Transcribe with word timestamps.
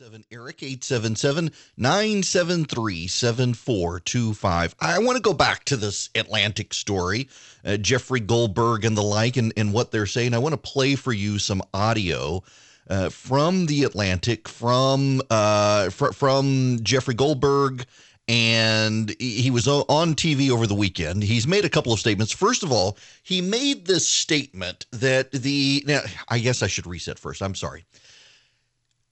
Seven 0.00 0.24
Eric 0.30 0.62
877 0.62 1.50
973 1.76 3.08
7425. 3.08 4.76
I 4.78 5.00
want 5.00 5.16
to 5.16 5.20
go 5.20 5.32
back 5.32 5.64
to 5.64 5.76
this 5.76 6.08
Atlantic 6.14 6.72
story, 6.72 7.28
uh, 7.64 7.78
Jeffrey 7.78 8.20
Goldberg 8.20 8.84
and 8.84 8.96
the 8.96 9.02
like, 9.02 9.36
and, 9.36 9.52
and 9.56 9.72
what 9.72 9.90
they're 9.90 10.06
saying. 10.06 10.34
I 10.34 10.38
want 10.38 10.52
to 10.52 10.56
play 10.56 10.94
for 10.94 11.12
you 11.12 11.40
some 11.40 11.62
audio 11.74 12.44
uh, 12.88 13.08
from 13.08 13.66
the 13.66 13.82
Atlantic, 13.82 14.46
from 14.46 15.20
uh, 15.30 15.90
fr- 15.90 16.12
from 16.12 16.78
Jeffrey 16.84 17.14
Goldberg, 17.14 17.84
and 18.28 19.16
he 19.18 19.50
was 19.50 19.66
on 19.66 20.14
TV 20.14 20.50
over 20.50 20.68
the 20.68 20.76
weekend. 20.76 21.24
He's 21.24 21.48
made 21.48 21.64
a 21.64 21.68
couple 21.68 21.92
of 21.92 21.98
statements. 21.98 22.30
First 22.30 22.62
of 22.62 22.70
all, 22.70 22.96
he 23.24 23.40
made 23.40 23.86
this 23.86 24.06
statement 24.06 24.86
that 24.92 25.32
the 25.32 25.82
now 25.88 26.02
I 26.28 26.38
guess 26.38 26.62
I 26.62 26.68
should 26.68 26.86
reset 26.86 27.18
first. 27.18 27.42
I'm 27.42 27.56
sorry 27.56 27.84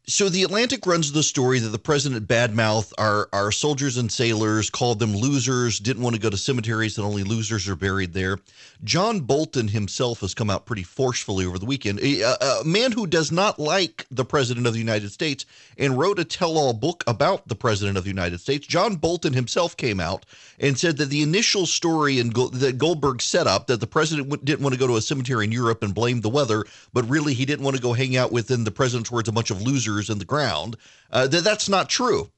so 0.08 0.28
the 0.28 0.44
Atlantic 0.44 0.86
runs 0.86 1.10
the 1.10 1.22
story 1.22 1.58
that 1.58 1.70
the 1.70 1.78
president 1.78 2.28
badmouthed 2.28 2.92
our 2.96 3.28
our 3.32 3.50
soldiers 3.50 3.96
and 3.96 4.10
sailors, 4.10 4.70
called 4.70 5.00
them 5.00 5.16
losers, 5.16 5.80
didn't 5.80 6.02
want 6.02 6.14
to 6.14 6.22
go 6.22 6.30
to 6.30 6.36
cemeteries, 6.36 6.96
and 6.96 7.04
only 7.04 7.24
losers 7.24 7.68
are 7.68 7.74
buried 7.74 8.12
there. 8.12 8.38
John 8.84 9.18
Bolton 9.20 9.66
himself 9.66 10.20
has 10.20 10.32
come 10.32 10.48
out 10.48 10.64
pretty 10.64 10.84
forcefully 10.84 11.44
over 11.44 11.58
the 11.58 11.66
weekend. 11.66 11.98
A, 12.00 12.22
a, 12.22 12.62
man 12.64 12.92
who 12.92 13.08
does 13.08 13.32
not 13.32 13.58
like 13.58 14.06
the 14.10 14.24
president 14.24 14.68
of 14.68 14.74
the 14.74 14.78
United 14.78 15.10
States 15.10 15.44
and 15.76 15.98
wrote 15.98 16.20
a 16.20 16.24
tell-all 16.24 16.72
book 16.72 17.02
about 17.08 17.48
the 17.48 17.56
president 17.56 17.98
of 17.98 18.04
the 18.04 18.10
United 18.10 18.38
States. 18.40 18.66
John 18.66 18.94
Bolton 18.96 19.32
himself 19.32 19.76
came 19.76 19.98
out 19.98 20.24
and 20.60 20.78
said 20.78 20.98
that 20.98 21.06
the 21.06 21.22
initial 21.22 21.66
story 21.66 22.20
in 22.20 22.30
that 22.30 22.76
Goldberg 22.78 23.20
set 23.22 23.46
up 23.48 23.66
that 23.66 23.80
the 23.80 23.86
president 23.86 24.44
didn't 24.44 24.62
want 24.62 24.74
to 24.74 24.78
go 24.78 24.86
to 24.86 24.96
a 24.96 25.02
cemetery 25.02 25.44
in 25.46 25.52
Europe 25.52 25.82
and 25.82 25.94
blame 25.94 26.20
the 26.20 26.28
weather, 26.28 26.64
but 26.92 27.08
really 27.08 27.34
he 27.34 27.44
didn't 27.44 27.64
want 27.64 27.76
to 27.76 27.82
go 27.82 27.92
hang 27.92 28.16
out 28.16 28.30
within 28.30 28.62
the 28.62 28.70
president's 28.70 29.10
words 29.10 29.28
a 29.28 29.32
bunch 29.32 29.50
of 29.50 29.62
losers 29.62 29.95
in 30.10 30.18
the 30.18 30.24
ground, 30.24 30.76
uh, 31.10 31.26
that 31.28 31.44
that's 31.44 31.68
not 31.68 31.88
true. 31.88 32.30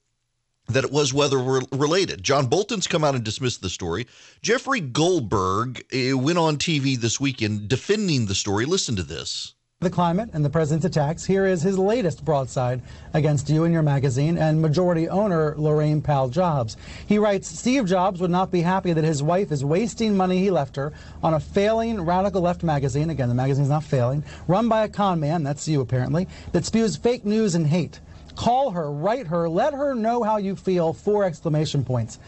That 0.68 0.84
it 0.84 0.92
was 0.92 1.14
weather 1.14 1.38
related. 1.38 2.22
John 2.22 2.46
Bolton's 2.46 2.86
come 2.86 3.02
out 3.02 3.14
and 3.14 3.24
dismissed 3.24 3.62
the 3.62 3.70
story. 3.70 4.06
Jeffrey 4.42 4.80
Goldberg 4.80 5.82
uh, 5.94 6.16
went 6.18 6.36
on 6.36 6.58
TV 6.58 6.96
this 6.98 7.18
weekend 7.18 7.68
defending 7.68 8.26
the 8.26 8.34
story. 8.34 8.66
Listen 8.66 8.94
to 8.96 9.02
this 9.02 9.54
the 9.80 9.88
climate 9.88 10.28
and 10.32 10.44
the 10.44 10.50
president's 10.50 10.84
attacks, 10.84 11.24
here 11.24 11.46
is 11.46 11.62
his 11.62 11.78
latest 11.78 12.24
broadside 12.24 12.82
against 13.14 13.48
you 13.48 13.62
and 13.62 13.72
your 13.72 13.84
magazine 13.84 14.36
and 14.36 14.60
majority 14.60 15.08
owner 15.08 15.54
Laurene 15.54 16.02
Powell 16.02 16.28
Jobs. 16.28 16.76
He 17.06 17.16
writes 17.16 17.46
Steve 17.46 17.86
Jobs 17.86 18.20
would 18.20 18.32
not 18.32 18.50
be 18.50 18.60
happy 18.60 18.92
that 18.92 19.04
his 19.04 19.22
wife 19.22 19.52
is 19.52 19.64
wasting 19.64 20.16
money 20.16 20.40
he 20.40 20.50
left 20.50 20.74
her 20.74 20.92
on 21.22 21.34
a 21.34 21.38
failing 21.38 22.00
radical 22.00 22.40
left 22.40 22.64
magazine. 22.64 23.08
Again, 23.08 23.28
the 23.28 23.36
magazine's 23.36 23.68
not 23.68 23.84
failing, 23.84 24.24
run 24.48 24.68
by 24.68 24.82
a 24.82 24.88
con 24.88 25.20
man, 25.20 25.44
that's 25.44 25.68
you 25.68 25.80
apparently, 25.80 26.26
that 26.50 26.64
spews 26.64 26.96
fake 26.96 27.24
news 27.24 27.54
and 27.54 27.64
hate. 27.64 28.00
Call 28.34 28.72
her, 28.72 28.90
write 28.90 29.28
her, 29.28 29.48
let 29.48 29.74
her 29.74 29.94
know 29.94 30.24
how 30.24 30.38
you 30.38 30.56
feel, 30.56 30.92
four 30.92 31.22
exclamation 31.22 31.84
points. 31.84 32.18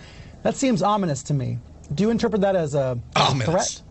That 0.44 0.54
seems 0.54 0.82
ominous 0.82 1.24
to 1.24 1.34
me. 1.34 1.58
Do 1.92 2.04
you 2.04 2.10
interpret 2.10 2.42
that 2.42 2.54
as 2.54 2.76
a, 2.76 2.96
a 3.16 3.34
threat? 3.40 3.82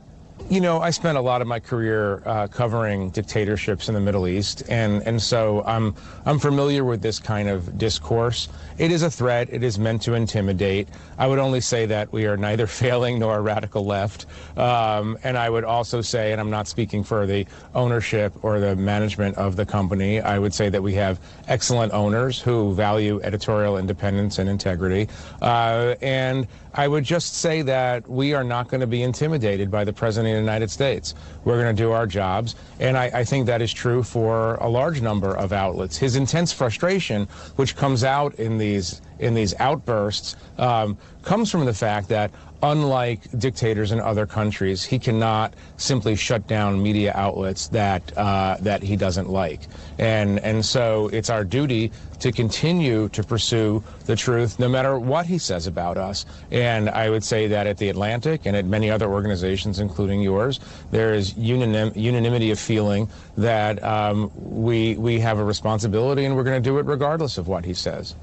You 0.50 0.61
know, 0.61 0.81
I 0.81 0.89
spent 0.89 1.16
a 1.16 1.22
lot 1.22 1.44
of 1.44 1.47
my 1.47 1.59
career 1.59 2.23
uh, 2.25 2.47
covering 2.47 3.11
dictatorships 3.11 3.88
in 3.88 3.94
the 3.94 4.00
Middle 4.00 4.28
East, 4.28 4.64
and, 4.67 5.03
and 5.03 5.22
so 5.22 5.64
I'm, 5.64 5.94
I'm 6.25 6.39
familiar 6.39 6.83
with 6.83 7.03
this 7.03 7.19
kind 7.19 7.47
of 7.47 7.78
discourse. 7.78 8.50
It 8.80 8.89
is 8.89 9.03
a 9.03 9.11
threat. 9.11 9.50
It 9.52 9.61
is 9.61 9.78
meant 9.78 10.02
to 10.03 10.16
intimidate. 10.16 10.88
I 11.19 11.28
would 11.28 11.38
only 11.38 11.61
say 11.61 11.86
that 11.86 12.11
we 12.11 12.25
are 12.25 12.36
neither 12.36 12.66
failing 12.81 13.19
nor 13.19 13.38
a 13.38 13.41
radical 13.41 13.86
left. 13.86 14.25
Um, 14.58 15.19
and 15.23 15.38
I 15.38 15.52
would 15.52 15.66
also 15.66 16.02
say, 16.02 16.31
and 16.31 16.41
I'm 16.41 16.50
not 16.50 16.67
speaking 16.67 17.03
for 17.03 17.28
the 17.28 17.45
ownership 17.75 18.34
or 18.44 18.59
the 18.59 18.75
management 18.75 19.38
of 19.38 19.56
the 19.56 19.67
company, 19.67 20.19
I 20.19 20.39
would 20.39 20.56
say 20.56 20.69
that 20.69 20.81
we 20.81 20.95
have 20.95 21.19
excellent 21.47 21.94
owners 21.94 22.41
who 22.41 22.73
value 22.73 23.22
editorial 23.22 23.78
independence 23.78 24.39
and 24.39 24.50
integrity. 24.50 25.09
Uh, 25.44 25.94
and 26.02 26.47
I 26.80 26.88
would 26.88 27.03
just 27.03 27.33
say 27.33 27.61
that 27.63 28.09
we 28.09 28.33
are 28.33 28.45
not 28.45 28.69
going 28.69 28.80
to 28.80 28.88
be 28.88 29.03
intimidated 29.03 29.69
by 29.69 29.83
the 29.83 29.91
President 29.91 30.31
of 30.31 30.38
the 30.38 30.40
United 30.40 30.72
States. 30.72 31.13
We're 31.44 31.62
going 31.62 31.75
to 31.75 31.84
do 31.84 31.91
our 31.91 32.07
jobs. 32.07 32.56
And 32.79 32.97
I, 32.97 33.12
I, 33.13 33.23
think 33.25 33.47
that 33.47 33.62
is 33.62 33.73
true 33.73 34.01
for 34.01 34.56
a 34.62 34.69
large 34.69 35.01
number 35.01 35.35
of 35.35 35.51
outlets. 35.51 35.97
His 35.97 36.16
intense 36.16 36.53
frustration, 36.53 37.28
which 37.57 37.75
comes 37.75 38.06
out 38.06 38.34
in 38.35 38.57
these, 38.57 39.01
in 39.19 39.34
these 39.34 39.53
outbursts, 39.59 40.35
um, 40.57 40.97
comes 41.24 41.52
from 41.52 41.66
the 41.66 41.74
fact 41.74 42.09
that 42.09 42.31
unlike 42.62 43.22
dictators 43.38 43.91
in 43.91 44.00
other 44.00 44.25
countries, 44.25 44.84
he 44.84 45.00
cannot 45.00 45.53
simply 45.78 46.16
shut 46.16 46.46
down 46.47 46.81
media 46.81 47.12
outlets 47.16 47.68
that 47.69 48.18
uh, 48.18 48.58
that 48.59 48.84
he 48.84 48.96
doesn't 48.96 49.29
like. 49.29 49.62
And 49.97 50.40
and 50.40 50.66
so 50.66 51.09
it's 51.13 51.29
our 51.29 51.44
duty 51.44 51.91
to 52.19 52.31
continue 52.31 53.08
to 53.09 53.24
pursue 53.24 53.84
the 54.06 54.16
truth, 54.16 54.59
no 54.59 54.68
matter 54.68 55.00
what 55.00 55.25
he 55.25 55.38
says 55.38 55.68
about 55.68 55.97
us. 55.97 56.25
And 56.52 56.90
I 56.90 57.09
would 57.09 57.24
say 57.24 57.47
that 57.47 57.66
at 57.66 57.78
the 57.78 57.90
Atlantic 57.90 58.46
and 58.46 58.56
at 58.58 58.66
many 58.66 58.90
other 58.90 59.09
organizations, 59.09 59.79
including 59.79 60.22
yours, 60.22 60.59
there 60.91 61.13
is 61.13 61.34
unanim- 61.35 61.96
unanimity 61.96 62.52
of 62.52 62.59
feeling 62.59 63.09
that 63.38 63.81
um, 63.84 64.31
we 64.35 64.96
we 64.97 65.19
have 65.19 65.40
a 65.40 65.44
responsibility, 65.44 66.25
and 66.25 66.35
we're 66.35 66.44
going 66.44 66.62
to 66.62 66.69
do 66.69 66.78
it 66.78 66.85
regardless 66.85 67.38
of 67.38 67.47
what 67.47 67.63
he 67.63 67.74
says. 67.74 68.16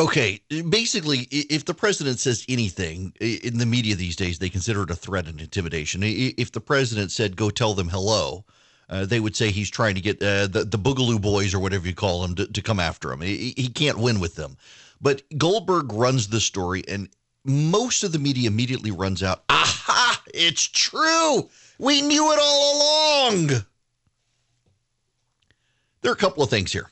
Okay, 0.00 0.40
basically, 0.70 1.28
if 1.30 1.66
the 1.66 1.74
president 1.74 2.20
says 2.20 2.46
anything 2.48 3.12
in 3.20 3.58
the 3.58 3.66
media 3.66 3.94
these 3.94 4.16
days, 4.16 4.38
they 4.38 4.48
consider 4.48 4.84
it 4.84 4.90
a 4.90 4.96
threat 4.96 5.26
and 5.26 5.38
intimidation. 5.38 6.00
If 6.02 6.52
the 6.52 6.60
president 6.62 7.12
said, 7.12 7.36
"Go 7.36 7.50
tell 7.50 7.74
them 7.74 7.90
hello," 7.90 8.46
uh, 8.88 9.04
they 9.04 9.20
would 9.20 9.36
say 9.36 9.50
he's 9.50 9.68
trying 9.68 9.94
to 9.96 10.00
get 10.00 10.16
uh, 10.22 10.46
the 10.46 10.64
the 10.64 10.78
Boogaloo 10.78 11.20
Boys 11.20 11.52
or 11.52 11.58
whatever 11.58 11.86
you 11.86 11.94
call 11.94 12.22
them 12.22 12.34
to, 12.36 12.46
to 12.46 12.62
come 12.62 12.80
after 12.80 13.12
him. 13.12 13.20
He, 13.20 13.52
he 13.58 13.68
can't 13.68 13.98
win 13.98 14.20
with 14.20 14.36
them. 14.36 14.56
But 15.02 15.20
Goldberg 15.36 15.92
runs 15.92 16.28
the 16.28 16.40
story, 16.40 16.82
and 16.88 17.10
most 17.44 18.02
of 18.02 18.12
the 18.12 18.18
media 18.18 18.48
immediately 18.48 18.92
runs 18.92 19.22
out. 19.22 19.44
Aha! 19.50 20.22
It's 20.32 20.66
true. 20.66 21.50
We 21.78 22.00
knew 22.00 22.32
it 22.32 22.38
all 22.40 23.28
along. 23.28 23.48
There 26.00 26.10
are 26.10 26.14
a 26.14 26.16
couple 26.16 26.42
of 26.42 26.48
things 26.48 26.72
here 26.72 26.90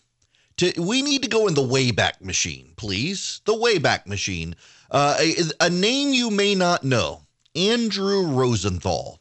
to 0.58 0.72
we 0.80 1.02
need 1.02 1.22
to 1.22 1.28
go 1.28 1.46
in 1.46 1.54
the 1.54 1.62
Wayback 1.62 2.20
Machine, 2.20 2.72
please. 2.76 3.41
The 3.44 3.54
Wayback 3.54 4.06
Machine. 4.06 4.54
Uh, 4.91 5.16
a, 5.19 5.36
a 5.60 5.70
name 5.70 6.12
you 6.12 6.30
may 6.30 6.54
not 6.54 6.84
know, 6.84 7.22
Andrew 7.54 8.26
Rosenthal. 8.26 9.20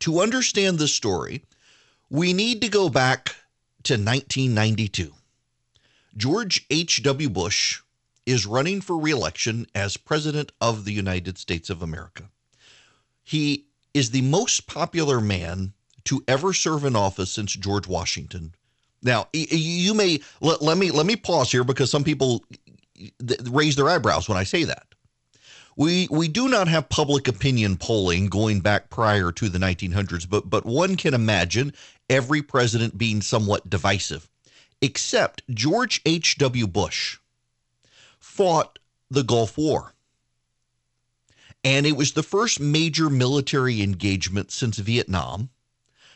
To 0.00 0.20
understand 0.20 0.78
this 0.78 0.94
story, 0.94 1.42
we 2.08 2.32
need 2.32 2.62
to 2.62 2.68
go 2.68 2.88
back 2.88 3.34
to 3.84 3.94
1992. 3.94 5.12
George 6.16 6.66
H.W. 6.70 7.28
Bush 7.28 7.80
is 8.26 8.46
running 8.46 8.80
for 8.80 8.98
reelection 8.98 9.66
as 9.74 9.96
President 9.96 10.52
of 10.60 10.84
the 10.84 10.92
United 10.92 11.38
States 11.38 11.70
of 11.70 11.82
America. 11.82 12.30
He 13.22 13.66
is 13.92 14.10
the 14.10 14.22
most 14.22 14.66
popular 14.66 15.20
man 15.20 15.72
to 16.04 16.24
ever 16.26 16.52
serve 16.52 16.84
in 16.84 16.96
office 16.96 17.30
since 17.30 17.52
George 17.52 17.86
Washington 17.86 18.54
now, 19.02 19.28
you 19.32 19.94
may 19.94 20.20
let, 20.40 20.62
let 20.62 20.76
me 20.76 20.90
let 20.90 21.06
me 21.06 21.16
pause 21.16 21.50
here 21.50 21.64
because 21.64 21.90
some 21.90 22.04
people 22.04 22.44
raise 23.50 23.76
their 23.76 23.88
eyebrows 23.88 24.28
when 24.28 24.36
I 24.36 24.44
say 24.44 24.64
that. 24.64 24.86
We 25.76 26.08
we 26.10 26.28
do 26.28 26.48
not 26.48 26.68
have 26.68 26.88
public 26.88 27.26
opinion 27.26 27.76
polling 27.76 28.26
going 28.26 28.60
back 28.60 28.90
prior 28.90 29.32
to 29.32 29.48
the 29.48 29.58
1900s, 29.58 30.28
but 30.28 30.50
but 30.50 30.66
one 30.66 30.96
can 30.96 31.14
imagine 31.14 31.72
every 32.10 32.42
president 32.42 32.98
being 32.98 33.22
somewhat 33.22 33.70
divisive, 33.70 34.28
except 34.82 35.42
George 35.48 36.02
H.W. 36.04 36.66
Bush 36.66 37.18
fought 38.18 38.78
the 39.10 39.22
Gulf 39.22 39.56
War. 39.56 39.94
And 41.62 41.86
it 41.86 41.96
was 41.96 42.12
the 42.12 42.22
first 42.22 42.58
major 42.58 43.10
military 43.10 43.82
engagement 43.82 44.50
since 44.50 44.78
Vietnam 44.78 45.50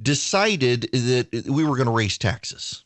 decided 0.00 0.82
that 0.92 1.46
we 1.48 1.64
were 1.64 1.76
going 1.76 1.86
to 1.86 1.92
raise 1.92 2.18
taxes 2.18 2.84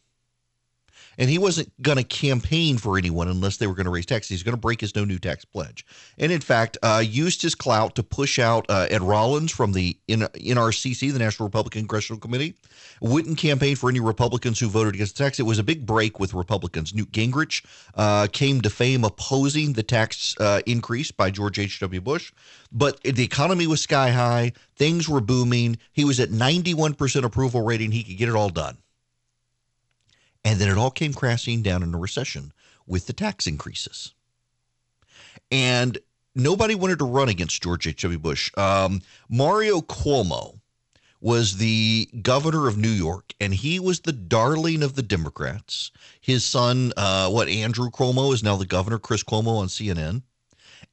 and 1.20 1.28
he 1.28 1.36
wasn't 1.36 1.70
going 1.82 1.98
to 1.98 2.02
campaign 2.02 2.78
for 2.78 2.96
anyone 2.96 3.28
unless 3.28 3.58
they 3.58 3.66
were 3.66 3.74
going 3.74 3.84
to 3.84 3.90
raise 3.90 4.06
taxes. 4.06 4.30
He's 4.30 4.42
going 4.42 4.54
to 4.54 4.60
break 4.60 4.80
his 4.80 4.96
no 4.96 5.04
new 5.04 5.18
tax 5.18 5.44
pledge, 5.44 5.84
and 6.18 6.32
in 6.32 6.40
fact, 6.40 6.78
uh, 6.82 7.02
used 7.06 7.42
his 7.42 7.54
clout 7.54 7.94
to 7.96 8.02
push 8.02 8.38
out 8.38 8.64
uh, 8.70 8.86
Ed 8.90 9.02
Rollins 9.02 9.52
from 9.52 9.72
the 9.72 9.96
NRCC, 10.08 11.12
the 11.12 11.18
National 11.18 11.46
Republican 11.46 11.82
Congressional 11.82 12.18
Committee. 12.18 12.54
Wouldn't 13.02 13.36
campaign 13.36 13.76
for 13.76 13.90
any 13.90 14.00
Republicans 14.00 14.58
who 14.58 14.68
voted 14.68 14.94
against 14.94 15.16
the 15.16 15.24
tax. 15.24 15.38
It 15.38 15.44
was 15.44 15.58
a 15.58 15.62
big 15.62 15.84
break 15.84 16.18
with 16.18 16.32
Republicans. 16.32 16.94
Newt 16.94 17.12
Gingrich 17.12 17.64
uh, 17.94 18.26
came 18.32 18.62
to 18.62 18.70
fame 18.70 19.04
opposing 19.04 19.74
the 19.74 19.82
tax 19.82 20.34
uh, 20.40 20.62
increase 20.66 21.10
by 21.10 21.30
George 21.30 21.58
H.W. 21.58 22.00
Bush, 22.00 22.32
but 22.72 23.02
the 23.02 23.22
economy 23.24 23.66
was 23.66 23.82
sky 23.82 24.10
high. 24.10 24.52
Things 24.76 25.06
were 25.06 25.20
booming. 25.20 25.76
He 25.92 26.06
was 26.06 26.18
at 26.18 26.30
91% 26.30 27.24
approval 27.24 27.62
rating. 27.62 27.92
He 27.92 28.02
could 28.02 28.16
get 28.16 28.30
it 28.30 28.34
all 28.34 28.48
done. 28.48 28.78
And 30.44 30.58
then 30.58 30.68
it 30.68 30.78
all 30.78 30.90
came 30.90 31.12
crashing 31.12 31.62
down 31.62 31.82
in 31.82 31.94
a 31.94 31.98
recession 31.98 32.52
with 32.86 33.06
the 33.06 33.12
tax 33.12 33.46
increases. 33.46 34.14
And 35.50 35.98
nobody 36.34 36.74
wanted 36.74 36.98
to 37.00 37.04
run 37.04 37.28
against 37.28 37.62
George 37.62 37.86
H.W. 37.86 38.18
Bush. 38.18 38.50
Um, 38.56 39.02
Mario 39.28 39.80
Cuomo 39.80 40.60
was 41.20 41.58
the 41.58 42.08
governor 42.22 42.66
of 42.66 42.78
New 42.78 42.88
York, 42.88 43.34
and 43.40 43.52
he 43.54 43.78
was 43.78 44.00
the 44.00 44.12
darling 44.12 44.82
of 44.82 44.94
the 44.94 45.02
Democrats. 45.02 45.90
His 46.20 46.44
son, 46.44 46.92
uh, 46.96 47.28
what, 47.28 47.48
Andrew 47.48 47.90
Cuomo, 47.90 48.32
is 48.32 48.42
now 48.42 48.56
the 48.56 48.64
governor, 48.66 48.98
Chris 48.98 49.22
Cuomo 49.22 49.58
on 49.58 49.68
CNN. 49.68 50.22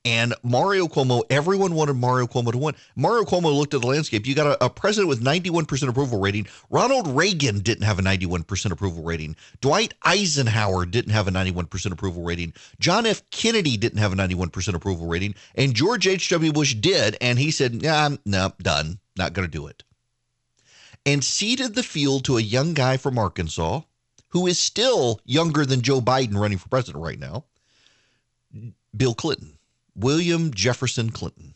And 0.07 0.33
Mario 0.41 0.87
Cuomo, 0.87 1.23
everyone 1.29 1.73
wanted 1.73 1.95
Mario 1.95 2.27
Cuomo 2.27 2.53
to 2.53 2.57
win. 2.57 2.75
Mario 2.95 3.25
Cuomo 3.25 3.53
looked 3.53 3.73
at 3.73 3.81
the 3.81 3.87
landscape. 3.87 4.25
You 4.25 4.35
got 4.35 4.47
a, 4.47 4.63
a, 4.63 4.69
president 4.69 5.09
with 5.09 5.21
91% 5.21 5.89
approval 5.89 6.21
rating. 6.21 6.47
Ronald 6.69 7.09
Reagan 7.09 7.59
didn't 7.59 7.83
have 7.83 7.99
a 7.99 8.01
91% 8.01 8.71
approval 8.71 9.03
rating. 9.03 9.35
Dwight 9.59 9.93
Eisenhower 10.03 10.85
didn't 10.85 11.11
have 11.11 11.27
a 11.27 11.31
91% 11.31 11.91
approval 11.91 12.23
rating. 12.23 12.53
John 12.79 13.05
F. 13.05 13.21
Kennedy 13.31 13.75
didn't 13.75 13.99
have 13.99 14.13
a 14.13 14.15
91% 14.15 14.75
approval 14.75 15.07
rating. 15.07 15.35
And 15.55 15.73
George 15.73 16.07
H.W. 16.07 16.53
Bush 16.53 16.73
did. 16.75 17.17
And 17.19 17.37
he 17.37 17.51
said, 17.51 17.83
yeah, 17.83 18.07
no, 18.25 18.53
done. 18.61 18.99
Not 19.17 19.33
going 19.33 19.45
to 19.45 19.51
do 19.51 19.67
it. 19.67 19.83
And 21.05 21.21
ceded 21.21 21.75
the 21.75 21.83
field 21.83 22.23
to 22.25 22.37
a 22.37 22.41
young 22.41 22.73
guy 22.73 22.95
from 22.95 23.19
Arkansas 23.19 23.81
who 24.29 24.47
is 24.47 24.57
still 24.57 25.19
younger 25.25 25.65
than 25.65 25.81
Joe 25.81 25.99
Biden 25.99 26.39
running 26.39 26.59
for 26.59 26.69
president 26.69 27.03
right 27.03 27.19
now, 27.19 27.43
Bill 28.95 29.13
Clinton. 29.13 29.56
William 29.97 30.53
Jefferson 30.53 31.09
Clinton. 31.09 31.55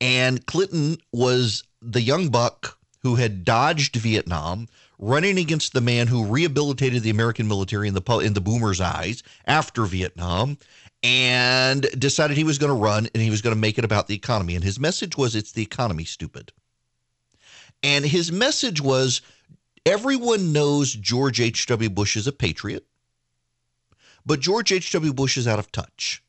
And 0.00 0.46
Clinton 0.46 0.98
was 1.12 1.64
the 1.80 2.00
young 2.00 2.28
buck 2.28 2.78
who 3.00 3.16
had 3.16 3.44
dodged 3.44 3.96
Vietnam, 3.96 4.68
running 4.98 5.38
against 5.38 5.72
the 5.72 5.80
man 5.80 6.06
who 6.06 6.24
rehabilitated 6.24 7.02
the 7.02 7.10
American 7.10 7.48
military 7.48 7.88
in 7.88 7.94
the 7.94 8.18
in 8.18 8.34
the 8.34 8.40
boomers' 8.40 8.80
eyes 8.80 9.22
after 9.46 9.84
Vietnam, 9.84 10.56
and 11.02 11.82
decided 11.98 12.36
he 12.36 12.44
was 12.44 12.58
going 12.58 12.72
to 12.72 12.80
run 12.80 13.08
and 13.12 13.22
he 13.22 13.30
was 13.30 13.42
going 13.42 13.54
to 13.54 13.60
make 13.60 13.78
it 13.78 13.84
about 13.84 14.06
the 14.06 14.14
economy. 14.14 14.54
And 14.54 14.64
his 14.64 14.78
message 14.78 15.16
was, 15.16 15.34
"It's 15.34 15.52
the 15.52 15.62
economy, 15.62 16.04
stupid." 16.04 16.52
And 17.82 18.04
his 18.04 18.30
message 18.30 18.80
was, 18.80 19.20
everyone 19.84 20.52
knows 20.52 20.92
George 20.92 21.40
H.W. 21.40 21.90
Bush 21.90 22.16
is 22.16 22.28
a 22.28 22.32
patriot, 22.32 22.86
but 24.24 24.38
George 24.38 24.70
H.W. 24.70 25.12
Bush 25.12 25.36
is 25.36 25.48
out 25.48 25.58
of 25.58 25.72
touch. 25.72 26.22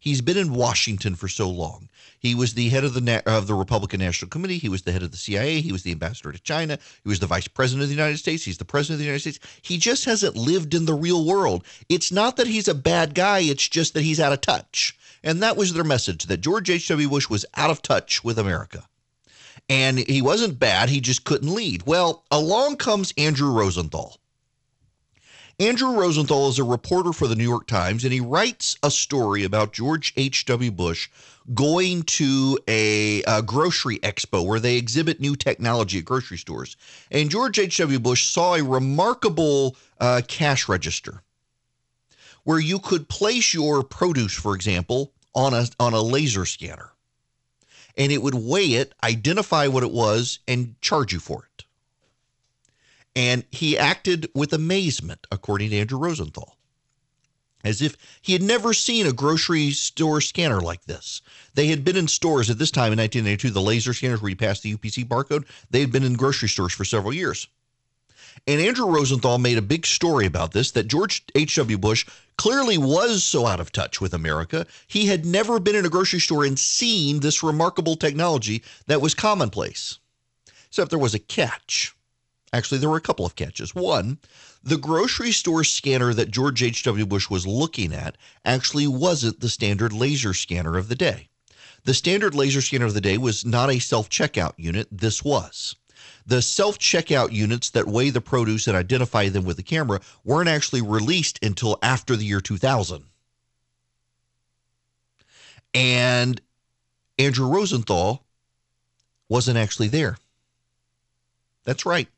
He's 0.00 0.22
been 0.22 0.38
in 0.38 0.54
Washington 0.54 1.14
for 1.14 1.28
so 1.28 1.48
long. 1.50 1.90
He 2.18 2.34
was 2.34 2.54
the 2.54 2.70
head 2.70 2.84
of 2.84 2.94
the 2.94 3.22
of 3.26 3.46
the 3.46 3.54
Republican 3.54 4.00
National 4.00 4.30
Committee. 4.30 4.56
He 4.56 4.70
was 4.70 4.82
the 4.82 4.92
head 4.92 5.02
of 5.02 5.10
the 5.10 5.18
CIA. 5.18 5.60
He 5.60 5.72
was 5.72 5.82
the 5.82 5.92
ambassador 5.92 6.32
to 6.32 6.42
China. 6.42 6.78
He 7.02 7.08
was 7.08 7.20
the 7.20 7.26
vice 7.26 7.46
president 7.46 7.82
of 7.82 7.90
the 7.90 7.94
United 7.94 8.16
States. 8.16 8.44
He's 8.44 8.56
the 8.56 8.64
president 8.64 8.94
of 8.94 8.98
the 9.00 9.04
United 9.04 9.20
States. 9.20 9.38
He 9.60 9.76
just 9.76 10.06
hasn't 10.06 10.36
lived 10.36 10.72
in 10.72 10.86
the 10.86 10.94
real 10.94 11.26
world. 11.26 11.64
It's 11.90 12.10
not 12.10 12.36
that 12.36 12.46
he's 12.46 12.66
a 12.66 12.74
bad 12.74 13.14
guy. 13.14 13.40
It's 13.40 13.68
just 13.68 13.92
that 13.92 14.02
he's 14.02 14.20
out 14.20 14.32
of 14.32 14.40
touch. 14.40 14.96
And 15.22 15.42
that 15.42 15.58
was 15.58 15.74
their 15.74 15.84
message 15.84 16.24
that 16.24 16.40
George 16.40 16.70
H.W. 16.70 17.08
Bush 17.08 17.28
was 17.28 17.44
out 17.54 17.70
of 17.70 17.82
touch 17.82 18.24
with 18.24 18.38
America. 18.38 18.88
And 19.68 19.98
he 19.98 20.22
wasn't 20.22 20.58
bad. 20.58 20.88
He 20.88 21.00
just 21.00 21.24
couldn't 21.24 21.54
lead. 21.54 21.84
Well, 21.86 22.24
along 22.30 22.76
comes 22.76 23.12
Andrew 23.18 23.52
Rosenthal. 23.52 24.16
Andrew 25.60 25.90
Rosenthal 25.90 26.48
is 26.48 26.58
a 26.58 26.64
reporter 26.64 27.12
for 27.12 27.28
the 27.28 27.36
New 27.36 27.44
York 27.44 27.66
Times, 27.66 28.02
and 28.02 28.14
he 28.14 28.20
writes 28.20 28.78
a 28.82 28.90
story 28.90 29.44
about 29.44 29.74
George 29.74 30.14
H.W. 30.16 30.70
Bush 30.70 31.10
going 31.52 32.02
to 32.04 32.58
a, 32.66 33.22
a, 33.24 33.42
grocery 33.42 33.98
expo 33.98 34.42
where 34.42 34.58
they 34.58 34.78
exhibit 34.78 35.20
new 35.20 35.36
technology 35.36 35.98
at 35.98 36.06
grocery 36.06 36.38
stores. 36.38 36.78
And 37.10 37.28
George 37.28 37.58
H.W. 37.58 37.98
Bush 37.98 38.24
saw 38.24 38.54
a 38.54 38.64
remarkable 38.64 39.76
uh, 40.00 40.22
cash 40.26 40.66
register 40.66 41.22
where 42.44 42.58
you 42.58 42.78
could 42.78 43.10
place 43.10 43.52
your 43.52 43.82
produce, 43.82 44.32
for 44.32 44.54
example, 44.54 45.12
on 45.34 45.52
a, 45.52 45.66
on 45.78 45.92
a 45.92 46.00
laser 46.00 46.46
scanner. 46.46 46.92
And 47.98 48.10
it 48.10 48.22
would 48.22 48.34
weigh 48.34 48.72
it, 48.76 48.94
identify 49.04 49.66
what 49.66 49.82
it 49.82 49.92
was, 49.92 50.38
and 50.48 50.80
charge 50.80 51.12
you 51.12 51.18
for 51.18 51.50
it. 51.54 51.66
And 53.16 53.44
he 53.50 53.76
acted 53.76 54.28
with 54.34 54.52
amazement, 54.52 55.26
according 55.30 55.70
to 55.70 55.76
Andrew 55.76 55.98
Rosenthal, 55.98 56.56
as 57.64 57.82
if 57.82 57.96
he 58.22 58.32
had 58.32 58.42
never 58.42 58.72
seen 58.72 59.06
a 59.06 59.12
grocery 59.12 59.70
store 59.72 60.20
scanner 60.20 60.60
like 60.60 60.84
this. 60.84 61.20
They 61.54 61.66
had 61.66 61.84
been 61.84 61.96
in 61.96 62.08
stores 62.08 62.50
at 62.50 62.58
this 62.58 62.70
time 62.70 62.92
in 62.92 62.98
1992, 62.98 63.50
the 63.50 63.60
laser 63.60 63.92
scanners 63.92 64.22
where 64.22 64.30
you 64.30 64.36
pass 64.36 64.60
the 64.60 64.74
UPC 64.76 65.06
barcode, 65.06 65.44
they 65.70 65.80
had 65.80 65.92
been 65.92 66.04
in 66.04 66.14
grocery 66.14 66.48
stores 66.48 66.72
for 66.72 66.84
several 66.84 67.12
years. 67.12 67.48
And 68.46 68.60
Andrew 68.60 68.86
Rosenthal 68.86 69.38
made 69.38 69.58
a 69.58 69.62
big 69.62 69.84
story 69.84 70.24
about 70.24 70.52
this 70.52 70.70
that 70.72 70.86
George 70.86 71.22
H.W. 71.34 71.78
Bush 71.78 72.06
clearly 72.38 72.78
was 72.78 73.24
so 73.24 73.46
out 73.46 73.60
of 73.60 73.72
touch 73.72 74.00
with 74.00 74.14
America. 74.14 74.66
He 74.86 75.06
had 75.06 75.26
never 75.26 75.58
been 75.58 75.76
in 75.76 75.84
a 75.84 75.90
grocery 75.90 76.20
store 76.20 76.44
and 76.44 76.58
seen 76.58 77.20
this 77.20 77.42
remarkable 77.42 77.96
technology 77.96 78.62
that 78.86 79.00
was 79.00 79.14
commonplace. 79.14 79.98
Except 80.68 80.90
there 80.90 80.98
was 80.98 81.14
a 81.14 81.18
catch. 81.18 81.94
Actually, 82.52 82.78
there 82.78 82.90
were 82.90 82.96
a 82.96 83.00
couple 83.00 83.24
of 83.24 83.36
catches. 83.36 83.74
One, 83.74 84.18
the 84.62 84.76
grocery 84.76 85.30
store 85.30 85.62
scanner 85.62 86.12
that 86.12 86.32
George 86.32 86.62
H.W. 86.62 87.06
Bush 87.06 87.30
was 87.30 87.46
looking 87.46 87.92
at 87.92 88.16
actually 88.44 88.88
wasn't 88.88 89.40
the 89.40 89.48
standard 89.48 89.92
laser 89.92 90.34
scanner 90.34 90.76
of 90.76 90.88
the 90.88 90.96
day. 90.96 91.28
The 91.84 91.94
standard 91.94 92.34
laser 92.34 92.60
scanner 92.60 92.86
of 92.86 92.94
the 92.94 93.00
day 93.00 93.18
was 93.18 93.44
not 93.44 93.70
a 93.70 93.78
self 93.78 94.10
checkout 94.10 94.54
unit. 94.56 94.88
This 94.90 95.24
was. 95.24 95.76
The 96.26 96.42
self 96.42 96.78
checkout 96.78 97.32
units 97.32 97.70
that 97.70 97.86
weigh 97.86 98.10
the 98.10 98.20
produce 98.20 98.66
and 98.66 98.76
identify 98.76 99.28
them 99.28 99.44
with 99.44 99.56
the 99.56 99.62
camera 99.62 100.00
weren't 100.24 100.48
actually 100.48 100.82
released 100.82 101.42
until 101.42 101.78
after 101.82 102.16
the 102.16 102.24
year 102.24 102.40
2000. 102.40 103.04
And 105.72 106.40
Andrew 107.18 107.46
Rosenthal 107.46 108.24
wasn't 109.28 109.56
actually 109.56 109.88
there. 109.88 110.18
That's 111.64 111.86
right. 111.86 112.08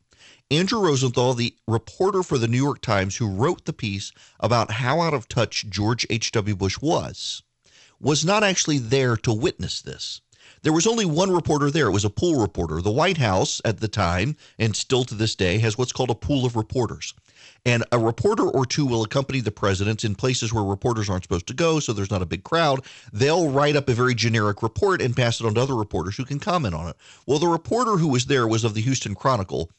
Andrew 0.53 0.81
Rosenthal, 0.81 1.33
the 1.33 1.57
reporter 1.67 2.23
for 2.23 2.37
the 2.37 2.47
New 2.47 2.63
York 2.63 2.83
Times 2.83 3.17
who 3.17 3.27
wrote 3.27 3.65
the 3.65 3.73
piece 3.73 4.13
about 4.39 4.71
how 4.71 5.01
out 5.01 5.15
of 5.15 5.27
touch 5.27 5.65
George 5.71 6.07
H.W. 6.11 6.55
Bush 6.57 6.79
was, 6.83 7.43
was 7.99 8.23
not 8.23 8.45
actually 8.45 8.77
there 8.77 9.17
to 9.17 9.33
witness 9.33 9.81
this. 9.81 10.21
There 10.61 10.75
was 10.75 10.87
only 10.87 11.07
one 11.07 11.33
reporter 11.33 11.71
there. 11.71 11.87
It 11.87 11.93
was 11.93 12.05
a 12.05 12.11
pool 12.11 12.39
reporter. 12.39 12.83
The 12.83 12.91
White 12.91 13.17
House 13.17 13.63
at 13.65 13.81
the 13.81 13.89
time, 13.89 14.37
and 14.59 14.77
still 14.77 15.05
to 15.05 15.15
this 15.15 15.35
day, 15.35 15.59
has 15.59 15.79
what's 15.79 15.93
called 15.93 16.11
a 16.11 16.15
pool 16.15 16.45
of 16.45 16.55
reporters. 16.55 17.15
And 17.65 17.83
a 17.91 17.99
reporter 17.99 18.45
or 18.45 18.67
two 18.67 18.85
will 18.85 19.03
accompany 19.03 19.41
the 19.41 19.51
presidents 19.51 20.05
in 20.05 20.15
places 20.17 20.53
where 20.53 20.65
reporters 20.65 21.09
aren't 21.09 21.25
supposed 21.25 21.47
to 21.47 21.55
go, 21.55 21.81
so 21.81 21.95
there's 21.95 22.11
not 22.11 22.23
a 22.23 22.27
big 22.27 22.45
crowd. 22.45 22.85
They'll 23.11 23.49
write 23.49 23.75
up 23.75 23.89
a 23.89 23.95
very 23.95 24.15
generic 24.15 24.63
report 24.63 25.01
and 25.01 25.17
pass 25.17 25.41
it 25.41 25.47
on 25.47 25.55
to 25.55 25.63
other 25.63 25.75
reporters 25.75 26.17
who 26.17 26.27
can 26.27 26.41
comment 26.41 26.75
on 26.75 26.89
it. 26.89 26.97
Well, 27.27 27.39
the 27.39 27.49
reporter 27.49 27.97
who 27.97 28.09
was 28.09 28.27
there 28.27 28.47
was 28.47 28.65
of 28.65 28.75
the 28.75 28.83
Houston 28.83 29.15
Chronicle, 29.15 29.71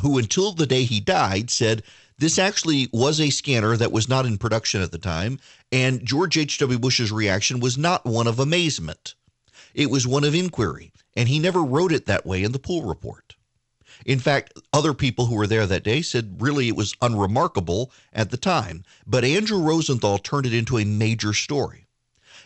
who 0.00 0.18
until 0.18 0.52
the 0.52 0.66
day 0.66 0.84
he 0.84 1.00
died 1.00 1.50
said 1.50 1.82
this 2.18 2.38
actually 2.38 2.88
was 2.92 3.20
a 3.20 3.30
scanner 3.30 3.76
that 3.76 3.92
was 3.92 4.08
not 4.08 4.26
in 4.26 4.38
production 4.38 4.80
at 4.80 4.92
the 4.92 4.98
time, 4.98 5.40
and 5.70 6.04
George 6.06 6.36
H.W. 6.36 6.78
Bush's 6.78 7.10
reaction 7.10 7.60
was 7.60 7.76
not 7.76 8.04
one 8.04 8.26
of 8.26 8.38
amazement. 8.38 9.14
It 9.74 9.90
was 9.90 10.06
one 10.06 10.24
of 10.24 10.34
inquiry, 10.34 10.92
and 11.16 11.28
he 11.28 11.38
never 11.38 11.62
wrote 11.62 11.92
it 11.92 12.06
that 12.06 12.26
way 12.26 12.44
in 12.44 12.52
the 12.52 12.58
pool 12.58 12.82
report. 12.82 13.36
In 14.04 14.18
fact, 14.18 14.58
other 14.72 14.94
people 14.94 15.26
who 15.26 15.34
were 15.34 15.46
there 15.46 15.66
that 15.66 15.84
day 15.84 16.02
said 16.02 16.40
really 16.40 16.68
it 16.68 16.76
was 16.76 16.94
unremarkable 17.00 17.92
at 18.12 18.30
the 18.30 18.36
time, 18.36 18.84
but 19.06 19.24
Andrew 19.24 19.58
Rosenthal 19.58 20.18
turned 20.18 20.46
it 20.46 20.54
into 20.54 20.78
a 20.78 20.84
major 20.84 21.32
story. 21.32 21.86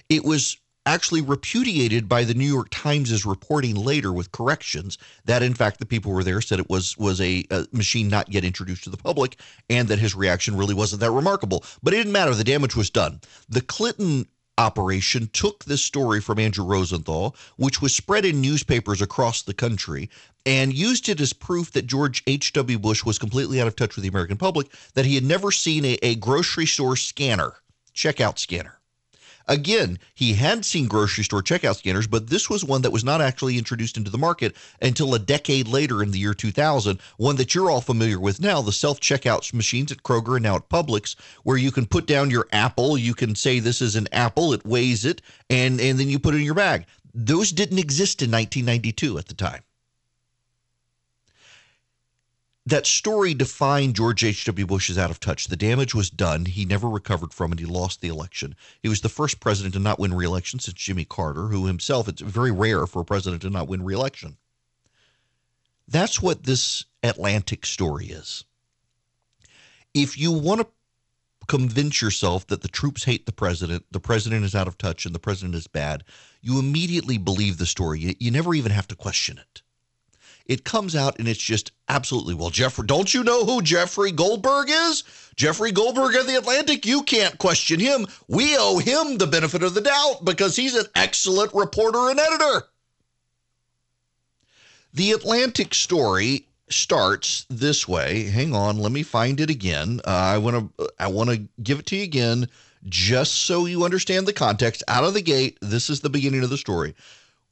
It 0.09 0.25
was 0.25 0.59
actually 0.87 1.21
repudiated 1.21 2.09
by 2.09 2.25
the 2.25 2.35
New 2.35 2.47
York 2.47 2.69
Times' 2.71 3.27
reporting 3.27 3.75
later 3.75 4.13
with 4.13 4.33
corrections 4.33 4.97
that 5.25 5.43
in 5.43 5.53
fact 5.53 5.79
the 5.79 5.87
people 5.87 6.13
were 6.13 6.25
there 6.25 6.41
said 6.41 6.61
it 6.61 6.71
was 6.71 6.97
was 6.97 7.21
a, 7.21 7.45
a, 7.51 7.67
machine 7.73 8.09
not 8.09 8.33
yet 8.33 8.45
introduced 8.45 8.85
to 8.85 8.91
the 8.91 8.97
public 8.97 9.37
and 9.69 9.89
that 9.89 9.99
his 9.99 10.15
reaction 10.15 10.57
really 10.57 10.75
wasn't 10.75 11.01
that 11.01 11.11
remarkable. 11.11 11.65
But 11.83 11.93
it 11.93 11.99
didn't 11.99 12.13
matter. 12.13 12.35
The 12.35 12.45
damage 12.45 12.77
was 12.77 12.89
done. 12.89 13.21
The 13.49 13.61
Clinton 13.61 14.27
operation 14.59 15.29
took 15.33 15.65
this 15.65 15.83
story 15.83 16.21
from 16.21 16.39
Andrew 16.39 16.65
Rosenthal, 16.65 17.37
which 17.57 17.83
was 17.83 17.95
spread 17.95 18.25
in 18.25 18.41
newspapers 18.41 19.03
across 19.03 19.43
the 19.43 19.53
country, 19.53 20.09
and 20.47 20.73
used 20.73 21.09
it 21.09 21.21
as 21.21 21.33
proof 21.33 21.73
that 21.73 21.87
George 21.87 22.23
H.W. 22.27 22.79
Bush 22.79 23.05
was 23.05 23.19
completely 23.19 23.61
out 23.61 23.67
of 23.67 23.77
touch 23.77 23.97
with 23.97 24.03
the 24.03 24.09
American 24.09 24.39
public, 24.39 24.69
that 24.95 25.05
he 25.05 25.15
had 25.15 25.25
never 25.25 25.53
seen 25.53 25.85
a, 25.85 25.99
a 26.03 26.15
grocery 26.15 26.67
store 26.67 26.97
scanner, 26.97 27.55
checkout 27.95 28.39
scanner. 28.39 28.79
Again, 29.49 30.01
he 30.15 30.35
had 30.35 30.65
seen 30.65 30.89
grocery 30.89 31.23
store 31.23 31.43
checkout 31.43 31.77
scanners, 31.77 32.09
but 32.09 32.29
this 32.29 32.51
was 32.51 32.65
one 32.65 32.83
that 32.83 32.91
was 32.91 33.05
not 33.05 33.21
actually 33.21 33.59
introduced 33.59 33.97
into 33.97 34.11
the 34.11 34.19
market 34.19 34.57
until 34.83 35.15
a 35.15 35.21
decade 35.21 35.69
later 35.69 36.03
in 36.03 36.11
the 36.11 36.19
year 36.19 36.35
2000, 36.35 36.99
one 37.17 37.37
that 37.37 37.55
you're 37.55 37.71
all 37.71 37.81
familiar 37.81 38.19
with 38.19 38.41
now, 38.41 38.61
the 38.61 38.73
self 38.73 38.99
checkout 38.99 39.55
machines 39.55 39.93
at 39.93 40.03
Kroger 40.03 40.37
and 40.37 40.43
now 40.43 40.57
at 40.57 40.69
Publix, 40.69 41.15
where 41.45 41.57
you 41.57 41.71
can 41.71 41.87
put 41.87 42.07
down 42.07 42.31
your 42.31 42.49
apple, 42.51 42.99
you 42.99 43.15
can 43.15 43.37
say 43.37 43.61
this 43.61 43.81
is 43.81 43.95
an 43.95 44.09
apple, 44.11 44.53
it 44.53 44.67
weighs 44.67 45.05
it, 45.05 45.23
and, 45.49 45.81
and 45.81 46.01
then 46.01 46.09
you 46.09 46.19
put 46.19 46.35
it 46.35 46.39
in 46.39 46.45
your 46.45 46.55
bag. 46.55 46.85
Those 47.15 47.53
didn't 47.53 47.79
exist 47.79 48.23
in 48.23 48.31
1992 48.33 49.19
at 49.19 49.29
the 49.29 49.35
time 49.35 49.63
that 52.67 52.85
story 52.85 53.33
defined 53.33 53.95
George 53.95 54.25
H.W. 54.25 54.67
Bush 54.67 54.91
as 54.91 54.99
out 54.99 55.11
of 55.11 55.21
touch. 55.21 55.47
The 55.47 55.57
damage 55.57 55.95
was 55.95 56.11
done. 56.11 56.47
He 56.47 56.65
never 56.65 56.89
recovered 56.89 57.33
from 57.33 57.53
it. 57.53 57.61
He 57.61 57.65
lost 57.65 58.01
the 58.01 58.09
election. 58.09 58.57
He 58.83 58.89
was 58.89 59.01
the 59.01 59.09
first 59.09 59.39
president 59.39 59.75
to 59.75 59.81
not 59.81 60.01
win 60.01 60.13
re-election 60.13 60.59
since 60.59 60.75
Jimmy 60.75 61.05
Carter, 61.05 61.47
who 61.47 61.67
himself, 61.67 62.09
it's 62.09 62.21
very 62.21 62.51
rare 62.51 62.87
for 62.87 63.01
a 63.01 63.05
president 63.05 63.43
to 63.43 63.51
not 63.51 63.69
win 63.69 63.85
re-election. 63.85 64.37
That's 65.87 66.21
what 66.21 66.43
this 66.43 66.85
Atlantic 67.05 67.65
story 67.65 68.07
is. 68.07 68.43
If 69.95 70.19
you 70.19 70.33
want 70.33 70.63
to 70.63 70.67
convince 71.47 72.03
yourself 72.03 72.49
that 72.49 72.63
the 72.63 72.69
troops 72.69 73.05
hate 73.05 73.27
the 73.27 73.33
president, 73.33 73.85
the 73.93 74.01
president 74.01 74.45
is 74.45 74.57
out 74.57 74.67
of 74.67 74.77
touch, 74.77 75.07
and 75.07 75.15
the 75.15 75.21
president 75.21 75.55
is 75.55 75.69
bad, 75.69 76.03
you 76.43 76.59
immediately 76.59 77.17
believe 77.17 77.59
the 77.59 77.67
story. 77.67 78.01
You, 78.01 78.15
you 78.19 78.33
never 78.33 78.55
even 78.55 78.73
have 78.73 78.89
to 78.89 78.97
question 78.97 79.39
it 79.39 79.63
it 80.47 80.65
comes 80.65 80.97
out 80.97 81.19
and 81.19 81.29
it's 81.29 81.41
just 81.41 81.73
absolutely 81.89 82.35
well 82.35 82.51
jeffrey 82.51 82.87
don't 82.87 83.13
you 83.13 83.23
know 83.23 83.45
who 83.45 83.63
jeffrey 83.63 84.13
goldberg 84.13 84.69
is? 84.69 85.05
Jeffrey 85.37 85.71
goldberg 85.71 86.17
of 86.17 86.27
the 86.27 86.37
atlantic 86.37 86.87
you 86.87 87.03
can't 87.03 87.37
question 87.39 87.79
him. 87.79 88.07
We 88.27 88.57
owe 88.57 88.79
him 88.79 89.19
the 89.19 89.27
benefit 89.27 89.63
of 89.63 89.75
the 89.75 89.83
doubt 89.83 90.25
because 90.25 90.57
he's 90.57 90.75
an 90.75 90.87
excellent 90.95 91.53
reporter 91.55 92.09
and 92.09 92.19
editor. 92.19 92.67
The 94.95 95.13
atlantic 95.13 95.75
story 95.75 96.47
starts 96.71 97.45
this 97.51 97.87
way. 97.87 98.25
Hang 98.25 98.55
on 98.55 98.79
let 98.79 98.93
me 98.93 99.03
find 99.03 99.41
it 99.41 99.51
again. 99.51 100.01
Uh, 100.07 100.11
i 100.11 100.39
want 100.39 100.75
to 100.79 100.89
i 100.99 101.07
want 101.07 101.31
to 101.31 101.47
give 101.63 101.81
it 101.81 101.87
to 101.87 101.97
you 101.97 102.05
again 102.05 102.49
just 102.89 103.35
so 103.35 103.67
you 103.67 103.85
understand 103.85 104.27
the 104.27 104.33
context. 104.33 104.83
Out 104.89 105.05
of 105.05 105.13
the 105.13 105.23
gate 105.23 105.59
this 105.61 105.91
is 105.91 106.01
the 106.01 106.11
beginning 106.11 106.43
of 106.43 106.51
the 106.51 106.57
story 106.57 106.95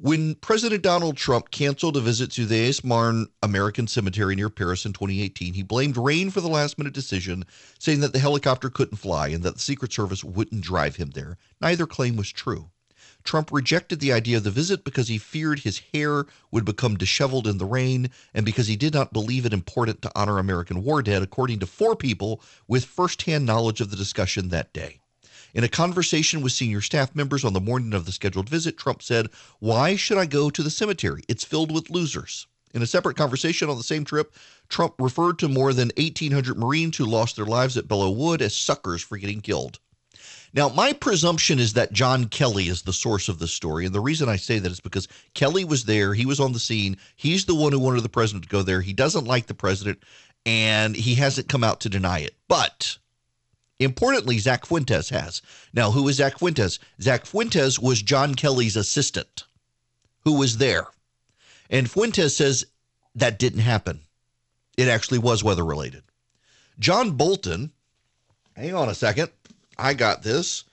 when 0.04 0.34
President 0.34 0.82
Donald 0.82 1.16
Trump 1.16 1.50
canceled 1.50 1.96
a 1.96 2.00
visit 2.00 2.30
to 2.32 2.44
the 2.44 2.68
Aisne-Marne 2.68 3.26
American 3.42 3.86
Cemetery 3.86 4.36
near 4.36 4.50
Paris 4.50 4.84
in 4.84 4.92
2018, 4.92 5.54
he 5.54 5.62
blamed 5.62 5.96
rain 5.96 6.28
for 6.28 6.42
the 6.42 6.48
last 6.48 6.76
minute 6.76 6.92
decision, 6.92 7.42
saying 7.78 8.00
that 8.00 8.12
the 8.12 8.18
helicopter 8.18 8.68
couldn't 8.68 8.98
fly 8.98 9.28
and 9.28 9.42
that 9.42 9.54
the 9.54 9.60
Secret 9.60 9.94
Service 9.94 10.22
wouldn't 10.22 10.60
drive 10.60 10.96
him 10.96 11.12
there. 11.12 11.38
Neither 11.62 11.86
claim 11.86 12.16
was 12.16 12.30
true. 12.30 12.68
Trump 13.22 13.50
rejected 13.50 13.98
the 13.98 14.12
idea 14.12 14.36
of 14.36 14.44
the 14.44 14.50
visit 14.50 14.84
because 14.84 15.08
he 15.08 15.16
feared 15.16 15.60
his 15.60 15.80
hair 15.94 16.26
would 16.50 16.66
become 16.66 16.98
disheveled 16.98 17.46
in 17.46 17.56
the 17.56 17.64
rain 17.64 18.10
and 18.34 18.44
because 18.44 18.66
he 18.66 18.76
did 18.76 18.92
not 18.92 19.14
believe 19.14 19.46
it 19.46 19.54
important 19.54 20.02
to 20.02 20.12
honor 20.14 20.38
American 20.38 20.84
war 20.84 21.00
dead, 21.00 21.22
according 21.22 21.60
to 21.60 21.66
four 21.66 21.96
people 21.96 22.42
with 22.68 22.84
firsthand 22.84 23.46
knowledge 23.46 23.80
of 23.80 23.90
the 23.90 23.96
discussion 23.96 24.50
that 24.50 24.70
day. 24.74 25.00
In 25.54 25.62
a 25.62 25.68
conversation 25.68 26.42
with 26.42 26.52
senior 26.52 26.80
staff 26.80 27.14
members 27.14 27.44
on 27.44 27.52
the 27.52 27.60
morning 27.60 27.94
of 27.94 28.06
the 28.06 28.12
scheduled 28.12 28.48
visit, 28.48 28.76
Trump 28.76 29.00
said, 29.00 29.28
Why 29.60 29.94
should 29.94 30.18
I 30.18 30.26
go 30.26 30.50
to 30.50 30.62
the 30.64 30.70
cemetery? 30.70 31.22
It's 31.28 31.44
filled 31.44 31.70
with 31.70 31.90
losers. 31.90 32.48
In 32.74 32.82
a 32.82 32.88
separate 32.88 33.16
conversation 33.16 33.70
on 33.70 33.76
the 33.76 33.84
same 33.84 34.04
trip, 34.04 34.34
Trump 34.68 34.94
referred 34.98 35.38
to 35.38 35.48
more 35.48 35.72
than 35.72 35.92
1,800 35.96 36.58
Marines 36.58 36.96
who 36.96 37.04
lost 37.04 37.36
their 37.36 37.46
lives 37.46 37.76
at 37.76 37.86
Belleau 37.86 38.10
Wood 38.10 38.42
as 38.42 38.56
suckers 38.56 39.00
for 39.00 39.16
getting 39.16 39.40
killed. 39.40 39.78
Now, 40.54 40.68
my 40.70 40.92
presumption 40.92 41.60
is 41.60 41.74
that 41.74 41.92
John 41.92 42.26
Kelly 42.26 42.68
is 42.68 42.82
the 42.82 42.92
source 42.92 43.28
of 43.28 43.38
this 43.38 43.52
story. 43.52 43.86
And 43.86 43.94
the 43.94 44.00
reason 44.00 44.28
I 44.28 44.36
say 44.36 44.58
that 44.58 44.72
is 44.72 44.80
because 44.80 45.06
Kelly 45.34 45.64
was 45.64 45.84
there. 45.84 46.14
He 46.14 46.26
was 46.26 46.40
on 46.40 46.52
the 46.52 46.58
scene. 46.58 46.96
He's 47.14 47.44
the 47.44 47.54
one 47.54 47.70
who 47.70 47.78
wanted 47.78 48.02
the 48.02 48.08
president 48.08 48.42
to 48.42 48.48
go 48.48 48.62
there. 48.62 48.80
He 48.80 48.92
doesn't 48.92 49.24
like 49.24 49.46
the 49.46 49.54
president, 49.54 50.02
and 50.44 50.96
he 50.96 51.14
hasn't 51.14 51.48
come 51.48 51.62
out 51.62 51.80
to 51.80 51.88
deny 51.88 52.18
it. 52.20 52.34
But 52.48 52.98
Importantly, 53.80 54.38
Zach 54.38 54.66
Fuentes 54.66 55.08
has. 55.10 55.42
Now, 55.72 55.90
who 55.90 56.06
is 56.08 56.16
Zach 56.16 56.38
Fuentes? 56.38 56.78
Zach 57.00 57.26
Fuentes 57.26 57.78
was 57.78 58.02
John 58.02 58.34
Kelly's 58.34 58.76
assistant 58.76 59.44
who 60.24 60.34
was 60.38 60.58
there. 60.58 60.86
And 61.70 61.90
Fuentes 61.90 62.36
says 62.36 62.66
that 63.14 63.38
didn't 63.38 63.60
happen. 63.60 64.00
It 64.76 64.88
actually 64.88 65.18
was 65.18 65.44
weather 65.44 65.64
related. 65.64 66.02
John 66.78 67.12
Bolton, 67.12 67.70
hang 68.56 68.74
on 68.74 68.88
a 68.88 68.94
second. 68.94 69.30
I 69.78 69.94
got 69.94 70.22
this. 70.22 70.64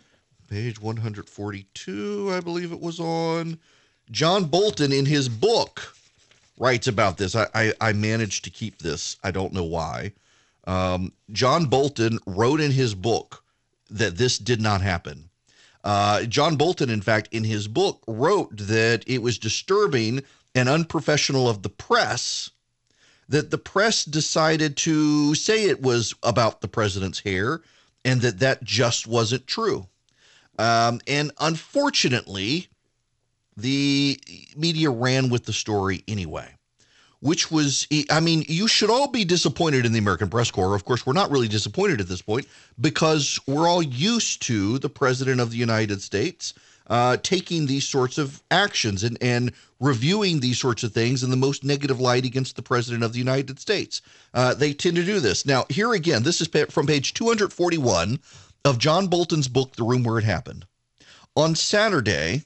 Page 0.50 0.81
142, 0.81 2.29
I 2.34 2.39
believe 2.41 2.72
it 2.72 2.81
was 2.81 3.00
on. 3.00 3.58
John 4.10 4.46
Bolton, 4.46 4.91
in 4.91 5.05
his 5.05 5.29
book, 5.29 5.96
writes 6.58 6.88
about 6.88 7.17
this. 7.17 7.36
I, 7.36 7.48
I, 7.55 7.74
I 7.79 7.93
managed 7.93 8.43
to 8.43 8.50
keep 8.50 8.79
this. 8.79 9.15
I 9.24 9.31
don't 9.31 9.53
know 9.53 9.63
why. 9.63 10.12
Um, 10.65 11.13
John 11.32 11.65
Bolton 11.65 12.20
wrote 12.25 12.62
in 12.62 12.72
his 12.72 12.94
book 12.94 13.44
that 13.89 14.18
this 14.18 14.38
did 14.38 14.62
not 14.62 14.82
happen. 14.82 15.30
Uh, 15.84 16.24
John 16.24 16.56
Bolton, 16.56 16.89
in 16.89 17.01
fact, 17.01 17.30
in 17.32 17.44
his 17.44 17.68
book, 17.68 18.03
wrote 18.08 18.56
that 18.56 19.03
it 19.08 19.22
was 19.22 19.39
disturbing 19.39 20.24
and 20.53 20.70
unprofessional 20.70 21.50
of 21.50 21.63
the 21.63 21.70
press 21.70 22.51
that 23.30 23.50
the 23.50 23.58
press 23.58 24.03
decided 24.03 24.75
to 24.75 25.34
say 25.36 25.65
it 25.65 25.82
was 25.82 26.13
about 26.22 26.60
the 26.60 26.68
president's 26.68 27.20
hair 27.20 27.62
and 28.03 28.20
that 28.22 28.39
that 28.39 28.62
just 28.62 29.08
wasn't 29.08 29.48
true. 29.48 29.88
Um, 30.60 31.00
and 31.08 31.32
unfortunately, 31.39 32.68
the 33.56 34.20
media 34.58 34.89
ran 34.89 35.30
with 35.30 35.46
the 35.46 35.53
story 35.53 36.03
anyway 36.10 36.56
which 37.21 37.51
was, 37.51 37.87
I 38.09 38.19
mean, 38.19 38.43
you 38.47 38.67
should 38.67 38.89
all 38.89 39.07
be 39.07 39.23
disappointed 39.23 39.85
in 39.85 39.93
the 39.93 39.99
American 39.99 40.29
Press 40.29 40.51
Corps. 40.51 40.75
Of 40.75 40.85
course, 40.85 41.05
we're 41.05 41.13
not 41.13 41.31
really 41.31 41.47
disappointed 41.47 42.01
at 42.01 42.07
this 42.07 42.21
point 42.21 42.47
because 42.79 43.39
we're 43.47 43.67
all 43.67 43.81
used 43.81 44.41
to 44.43 44.79
the 44.79 44.89
President 44.89 45.39
of 45.39 45.51
the 45.51 45.57
United 45.57 46.01
States 46.01 46.53
uh, 46.87 47.17
taking 47.17 47.67
these 47.67 47.87
sorts 47.87 48.17
of 48.17 48.41
actions 48.51 49.03
and, 49.03 49.17
and 49.21 49.53
reviewing 49.79 50.39
these 50.39 50.59
sorts 50.59 50.83
of 50.83 50.91
things 50.91 51.23
in 51.23 51.29
the 51.29 51.37
most 51.37 51.63
negative 51.63 52.01
light 52.01 52.25
against 52.25 52.55
the 52.55 52.61
President 52.61 53.03
of 53.03 53.13
the 53.13 53.19
United 53.19 53.59
States. 53.59 54.01
Uh, 54.33 54.53
they 54.53 54.73
tend 54.73 54.95
to 54.97 55.05
do 55.05 55.19
this. 55.19 55.45
Now, 55.45 55.65
here 55.69 55.93
again, 55.93 56.23
this 56.23 56.41
is 56.41 56.49
from 56.69 56.87
page 56.87 57.13
241 57.13 58.19
of 58.65 58.77
John 58.77 59.07
Bolton's 59.07 59.47
book, 59.47 59.75
The 59.75 59.83
Room 59.83 60.03
Where 60.03 60.17
It 60.17 60.25
Happened. 60.25 60.65
On 61.35 61.55
Saturday, 61.55 62.43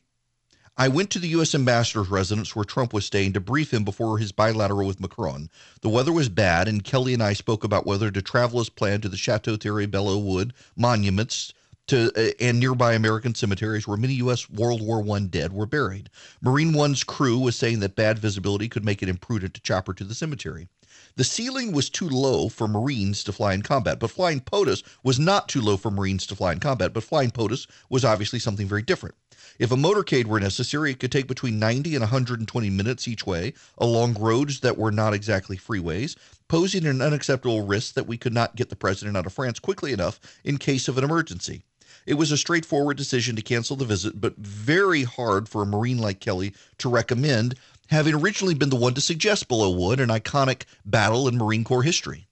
I 0.78 0.90
went 0.90 1.10
to 1.12 1.20
the 1.20 1.30
U.S. 1.30 1.56
ambassador's 1.56 2.10
residence 2.10 2.54
where 2.54 2.66
Trump 2.66 2.92
was 2.92 3.06
staying 3.06 3.32
to 3.34 3.40
brief 3.40 3.74
him 3.74 3.86
before 3.86 4.18
his 4.18 4.34
bilateral 4.34 4.86
with 4.86 5.00
Macron. 5.00 5.50
The 5.80 5.88
weather 5.88 6.12
was 6.12 6.28
bad, 6.28 6.68
and 6.68 6.84
Kelly 6.84 7.14
and 7.14 7.24
I 7.24 7.32
spoke 7.32 7.64
about 7.64 7.86
whether 7.86 8.12
to 8.12 8.22
travel 8.22 8.60
as 8.60 8.68
planned 8.68 9.04
to 9.04 9.10
the 9.10 9.16
Chateau 9.16 9.56
Thierry 9.56 9.88
Belleau 9.88 10.22
Wood 10.22 10.54
monuments 10.76 11.54
to 11.88 12.12
uh, 12.18 12.34
and 12.42 12.60
nearby 12.60 12.94
American 12.94 13.34
cemeteries 13.34 13.88
where 13.88 13.96
many 13.96 14.16
U.S. 14.16 14.50
World 14.50 14.82
War 14.82 15.02
I 15.16 15.22
dead 15.22 15.54
were 15.54 15.66
buried. 15.66 16.10
Marine 16.42 16.74
One's 16.74 17.06
crew 17.06 17.40
was 17.40 17.56
saying 17.56 17.80
that 17.80 17.96
bad 17.96 18.20
visibility 18.20 18.68
could 18.68 18.84
make 18.84 19.02
it 19.02 19.08
imprudent 19.08 19.54
to 19.54 19.62
chopper 19.62 19.94
to 19.94 20.04
the 20.04 20.16
cemetery. 20.16 20.68
The 21.16 21.24
ceiling 21.24 21.72
was 21.72 21.90
too 21.90 22.10
low 22.10 22.50
for 22.50 22.68
Marines 22.68 23.24
to 23.24 23.32
fly 23.32 23.54
in 23.54 23.62
combat, 23.62 24.00
but 24.00 24.12
flying 24.12 24.42
POTUS 24.42 24.84
was 25.04 25.20
not 25.20 25.48
too 25.48 25.62
low 25.62 25.78
for 25.78 25.90
Marines 25.90 26.26
to 26.28 26.36
fly 26.36 26.52
in 26.52 26.60
combat, 26.60 26.94
but 26.94 27.04
flying 27.06 27.32
POTUS 27.32 27.68
was 27.90 28.04
obviously 28.04 28.40
something 28.40 28.68
very 28.68 28.82
different. 28.82 29.16
If 29.58 29.72
a 29.72 29.76
motorcade 29.76 30.26
were 30.26 30.40
necessary, 30.40 30.92
it 30.92 31.00
could 31.00 31.12
take 31.12 31.28
between 31.28 31.60
90 31.60 31.96
and 31.96 32.02
120 32.02 32.70
minutes 32.70 33.08
each 33.08 33.26
way 33.26 33.54
along 33.78 34.16
roads 34.16 34.60
that 34.60 34.78
were 34.78 34.92
not 34.92 35.14
exactly 35.14 35.58
freeways, 35.58 36.18
posing 36.48 36.86
an 36.86 37.02
unacceptable 37.02 37.66
risk 37.66 37.94
that 37.94 38.08
we 38.08 38.18
could 38.18 38.34
not 38.34 38.56
get 38.56 38.70
the 38.70 38.76
president 38.76 39.16
out 39.16 39.26
of 39.26 39.34
France 39.34 39.60
quickly 39.60 39.94
enough 39.94 40.20
in 40.44 40.58
case 40.58 40.88
of 40.88 40.98
an 40.98 41.04
emergency. 41.06 41.64
It 42.06 42.16
was 42.16 42.32
a 42.32 42.38
straightforward 42.38 42.98
decision 42.98 43.36
to 43.36 43.42
cancel 43.42 43.76
the 43.76 43.86
visit, 43.86 44.20
but 44.20 44.38
very 44.38 45.04
hard 45.04 45.48
for 45.48 45.64
a 45.64 45.66
Marine 45.66 45.98
like 45.98 46.20
Kelly 46.20 46.54
to 46.80 46.90
recommend, 46.90 47.56
having 47.88 48.14
originally 48.14 48.54
been 48.54 48.70
the 48.70 48.76
one 48.76 48.94
to 48.94 49.02
suggest 49.02 49.48
Belleau 49.48 49.76
Wood, 49.76 50.00
an 50.00 50.10
iconic 50.10 50.64
battle 50.86 51.28
in 51.28 51.38
Marine 51.38 51.64
Corps 51.64 51.82
history. 51.82 52.28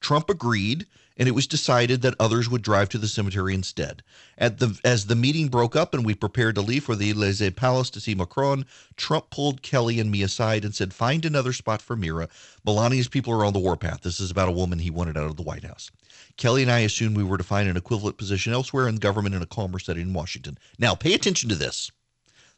Trump 0.00 0.30
agreed 0.30 0.86
and 1.16 1.28
it 1.28 1.34
was 1.34 1.46
decided 1.46 2.02
that 2.02 2.14
others 2.18 2.48
would 2.48 2.62
drive 2.62 2.88
to 2.88 2.98
the 2.98 3.08
cemetery 3.08 3.54
instead. 3.54 4.02
At 4.36 4.58
the 4.58 4.78
as 4.84 5.06
the 5.06 5.14
meeting 5.14 5.48
broke 5.48 5.76
up 5.76 5.94
and 5.94 6.04
we 6.04 6.14
prepared 6.14 6.54
to 6.56 6.60
leave 6.60 6.84
for 6.84 6.96
the 6.96 7.10
Elysee 7.10 7.50
Palace 7.50 7.90
to 7.90 8.00
see 8.00 8.14
Macron, 8.14 8.66
Trump 8.96 9.30
pulled 9.30 9.62
Kelly 9.62 10.00
and 10.00 10.10
me 10.10 10.22
aside 10.22 10.64
and 10.64 10.74
said, 10.74 10.92
"Find 10.92 11.24
another 11.24 11.52
spot 11.52 11.80
for 11.80 11.96
Mira. 11.96 12.28
Melania's 12.64 13.08
people 13.08 13.32
are 13.32 13.44
on 13.44 13.52
the 13.52 13.58
warpath. 13.58 14.02
This 14.02 14.20
is 14.20 14.30
about 14.30 14.48
a 14.48 14.52
woman 14.52 14.78
he 14.80 14.90
wanted 14.90 15.16
out 15.16 15.30
of 15.30 15.36
the 15.36 15.42
White 15.42 15.64
House." 15.64 15.90
Kelly 16.36 16.62
and 16.62 16.70
I 16.70 16.80
assumed 16.80 17.16
we 17.16 17.22
were 17.22 17.38
to 17.38 17.44
find 17.44 17.68
an 17.68 17.76
equivalent 17.76 18.16
position 18.16 18.52
elsewhere 18.52 18.88
in 18.88 18.96
government 18.96 19.34
in 19.34 19.42
a 19.42 19.46
calmer 19.46 19.78
setting 19.78 20.02
in 20.02 20.12
Washington. 20.12 20.58
Now, 20.78 20.94
pay 20.94 21.14
attention 21.14 21.48
to 21.48 21.54
this. 21.54 21.90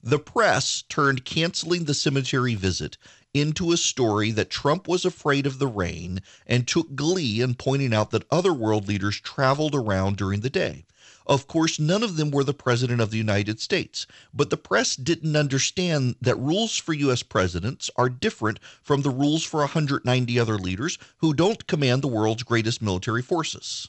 The 0.02 0.18
press 0.18 0.84
turned 0.88 1.24
canceling 1.24 1.84
the 1.84 1.94
cemetery 1.94 2.54
visit 2.54 2.96
into 3.36 3.72
a 3.72 3.76
story 3.76 4.30
that 4.30 4.50
Trump 4.50 4.88
was 4.88 5.04
afraid 5.04 5.46
of 5.46 5.58
the 5.58 5.66
rain 5.66 6.20
and 6.46 6.66
took 6.66 6.94
glee 6.94 7.40
in 7.40 7.54
pointing 7.54 7.94
out 7.94 8.10
that 8.10 8.26
other 8.30 8.52
world 8.52 8.88
leaders 8.88 9.20
traveled 9.20 9.74
around 9.74 10.16
during 10.16 10.40
the 10.40 10.50
day. 10.50 10.86
Of 11.26 11.48
course, 11.48 11.80
none 11.80 12.02
of 12.02 12.16
them 12.16 12.30
were 12.30 12.44
the 12.44 12.54
President 12.54 13.00
of 13.00 13.10
the 13.10 13.18
United 13.18 13.60
States, 13.60 14.06
but 14.32 14.50
the 14.50 14.56
press 14.56 14.94
didn't 14.94 15.34
understand 15.34 16.14
that 16.20 16.38
rules 16.38 16.76
for 16.76 16.92
U.S. 16.92 17.22
presidents 17.24 17.90
are 17.96 18.08
different 18.08 18.60
from 18.80 19.02
the 19.02 19.10
rules 19.10 19.42
for 19.42 19.58
190 19.58 20.38
other 20.38 20.56
leaders 20.56 20.98
who 21.18 21.34
don't 21.34 21.66
command 21.66 22.02
the 22.02 22.08
world's 22.08 22.44
greatest 22.44 22.80
military 22.80 23.22
forces. 23.22 23.88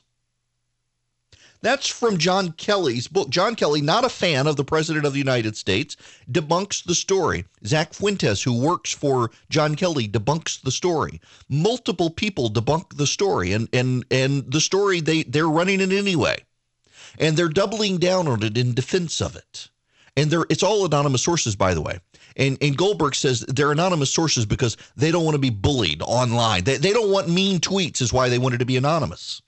That's 1.62 1.88
from 1.88 2.18
John 2.18 2.52
Kelly's 2.54 3.08
book. 3.08 3.30
John 3.30 3.56
Kelly, 3.56 3.82
not 3.82 4.06
a 4.06 4.10
fan 4.10 4.48
of 4.48 4.56
the 4.56 4.64
President 4.64 5.06
of 5.06 5.14
the 5.14 5.20
United 5.20 5.58
States, 5.58 5.98
debunks 6.32 6.84
the 6.84 6.96
story. 6.96 7.46
Zach 7.66 7.94
Fuentes, 7.94 8.44
who 8.44 8.60
works 8.60 8.94
for 8.94 9.32
John 9.50 9.76
Kelly, 9.76 10.08
debunks 10.08 10.62
the 10.62 10.72
story. 10.72 11.20
Multiple 11.50 12.10
people 12.10 12.50
debunk 12.50 12.98
the 12.98 13.08
story, 13.08 13.54
and 13.54 13.68
and 13.74 14.06
and 14.12 14.52
the 14.52 14.62
story 14.62 15.02
they 15.02 15.24
they're 15.24 15.50
running 15.50 15.82
it 15.82 15.92
anyway, 15.92 16.38
and 17.18 17.36
they're 17.36 17.50
doubling 17.50 17.98
down 17.98 18.28
on 18.28 18.44
it 18.44 18.58
in 18.58 18.74
defense 18.74 19.22
of 19.22 19.36
it. 19.36 19.70
And 20.16 20.30
they're 20.30 20.46
it's 20.50 20.64
all 20.64 20.86
anonymous 20.86 21.24
sources, 21.24 21.56
by 21.56 21.74
the 21.74 21.82
way. 21.82 22.00
And, 22.38 22.56
and 22.62 22.78
Goldberg 22.78 23.16
says 23.16 23.42
they're 23.48 23.72
anonymous 23.72 24.14
sources 24.14 24.46
because 24.46 24.78
they 24.96 25.12
don't 25.12 25.26
want 25.26 25.34
to 25.34 25.40
be 25.40 25.50
bullied 25.50 26.04
online. 26.04 26.64
They, 26.66 26.78
they 26.78 26.94
don't 26.94 27.12
want 27.12 27.28
mean 27.28 27.60
tweets, 27.60 28.00
is 28.00 28.14
why 28.14 28.30
they 28.30 28.38
wanted 28.38 28.60
to 28.60 28.66
be 28.66 28.78
anonymous. 28.78 29.42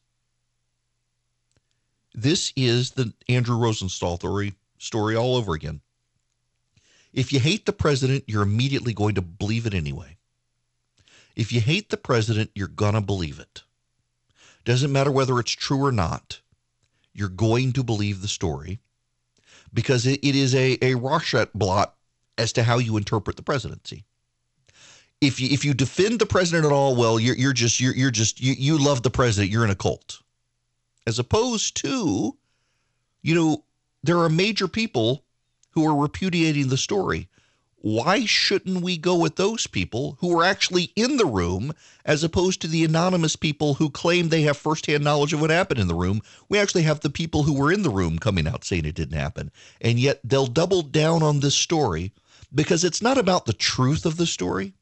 This 2.21 2.51
is 2.57 2.91
the 2.91 3.13
Andrew 3.29 3.55
Rosenthal 3.55 4.17
story, 4.17 4.53
story 4.77 5.15
all 5.15 5.37
over 5.37 5.53
again. 5.53 5.79
If 7.13 7.31
you 7.31 7.39
hate 7.39 7.65
the 7.65 7.71
president, 7.71 8.25
you're 8.27 8.43
immediately 8.43 8.93
going 8.93 9.15
to 9.15 9.21
believe 9.21 9.65
it 9.65 9.73
anyway. 9.73 10.17
If 11.37 11.53
you 11.53 11.61
hate 11.61 11.89
the 11.89 11.95
president, 11.95 12.51
you're 12.53 12.67
going 12.67 12.95
to 12.95 13.01
believe 13.01 13.39
it. 13.39 13.63
Doesn't 14.65 14.91
matter 14.91 15.11
whether 15.11 15.39
it's 15.39 15.53
true 15.53 15.81
or 15.81 15.93
not, 15.93 16.41
you're 17.13 17.29
going 17.29 17.71
to 17.71 17.83
believe 17.85 18.21
the 18.21 18.27
story 18.27 18.81
because 19.73 20.05
it, 20.05 20.19
it 20.21 20.35
is 20.35 20.53
a, 20.53 20.77
a 20.81 20.95
Rorschach 20.95 21.53
blot 21.53 21.95
as 22.37 22.51
to 22.51 22.63
how 22.63 22.79
you 22.79 22.97
interpret 22.97 23.37
the 23.37 23.43
presidency. 23.43 24.03
If 25.21 25.39
you 25.39 25.47
if 25.51 25.63
you 25.63 25.73
defend 25.73 26.19
the 26.19 26.25
president 26.25 26.65
at 26.65 26.73
all, 26.73 26.97
well, 26.97 27.17
you're 27.17 27.35
you're 27.35 27.53
just 27.53 27.79
you're 27.79 27.95
you're 27.95 28.11
just 28.11 28.41
you, 28.41 28.55
you 28.57 28.77
love 28.77 29.03
the 29.03 29.09
president. 29.09 29.53
You're 29.53 29.63
in 29.63 29.69
a 29.69 29.75
cult 29.75 30.21
as 31.09 31.17
opposed 31.17 31.75
to, 31.75 32.37
you 33.23 33.35
know, 33.35 33.63
there 34.03 34.19
are 34.19 34.29
major 34.29 34.67
people 34.67 35.25
who 35.71 35.83
are 35.83 35.95
repudiating 35.95 36.69
the 36.69 36.77
story. 36.77 37.27
Why 37.81 38.25
shouldn't 38.25 38.83
we 38.83 38.95
go 38.95 39.15
with 39.17 39.35
those 39.35 39.65
people 39.65 40.17
who 40.19 40.37
are 40.37 40.43
actually 40.43 40.91
in 40.95 41.17
the 41.17 41.25
room 41.25 41.73
as 42.05 42.23
opposed 42.23 42.61
to 42.61 42.67
the 42.67 42.85
anonymous 42.85 43.35
people 43.35 43.73
who 43.73 43.89
claim 43.89 44.29
they 44.29 44.43
have 44.43 44.55
firsthand 44.57 45.03
knowledge 45.03 45.33
of 45.33 45.41
what 45.41 45.49
happened 45.49 45.79
in 45.79 45.87
the 45.87 45.95
room? 45.95 46.21
We 46.47 46.59
actually 46.59 46.83
have 46.83 46.99
the 46.99 47.09
people 47.09 47.43
who 47.43 47.57
were 47.57 47.71
in 47.71 47.81
the 47.81 47.89
room 47.89 48.19
coming 48.19 48.47
out 48.47 48.63
saying 48.63 48.85
it 48.85 48.95
didn't 48.95 49.17
happen. 49.17 49.51
And 49.81 49.99
yet 49.99 50.19
they'll 50.23 50.45
double 50.45 50.83
down 50.83 51.23
on 51.23 51.39
this 51.39 51.55
story 51.55 52.11
because 52.53 52.83
it's 52.83 53.01
not 53.01 53.17
about 53.17 53.47
the 53.47 53.53
truth 53.53 54.05
of 54.05 54.17
the 54.17 54.27
story, 54.27 54.73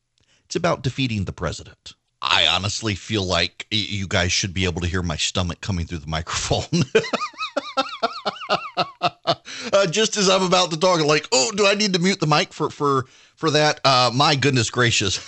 it's 0.46 0.58
about 0.58 0.82
defeating 0.82 1.24
the 1.24 1.32
president. 1.32 1.94
I 2.22 2.48
honestly 2.48 2.96
feel 2.96 3.24
like 3.24 3.68
you 3.70 4.08
guys 4.08 4.32
should 4.32 4.54
be 4.54 4.66
able 4.66 4.82
to 4.82 4.88
hear 4.88 5.04
my 5.04 5.18
stomach 5.18 5.62
coming 5.62 5.86
through 5.86 6.00
the 6.00 6.08
microphone. 6.18 6.84
uh, 9.74 9.88
just 9.88 10.18
as 10.18 10.30
I'm 10.30 10.44
about 10.44 10.72
to 10.72 10.80
talk, 10.80 11.04
like, 11.06 11.28
oh, 11.32 11.52
do 11.56 11.68
I 11.68 11.76
need 11.76 11.94
to 11.94 12.00
mute 12.00 12.20
the 12.20 12.28
mic 12.28 12.54
for 12.54 12.70
for 12.70 13.06
for 13.36 13.52
that? 13.52 13.80
Uh, 13.86 14.12
my 14.14 14.36
goodness 14.36 14.70
gracious. 14.70 15.20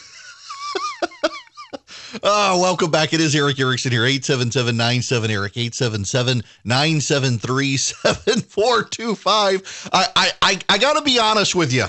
Oh, 2.24 2.60
welcome 2.62 2.90
back. 2.90 3.14
It 3.14 3.22
is 3.22 3.36
Erick 3.36 3.60
Erickson 3.60 3.92
here, 3.92 4.06
877 4.06 5.30
Eric, 5.30 5.58
877 5.58 6.44
973 6.64 7.78
7425. 7.78 9.90
I, 9.94 10.32
I, 10.42 10.60
I 10.68 10.78
got 10.80 10.94
to 10.94 11.04
be 11.04 11.20
honest 11.20 11.54
with 11.54 11.72
you. 11.72 11.86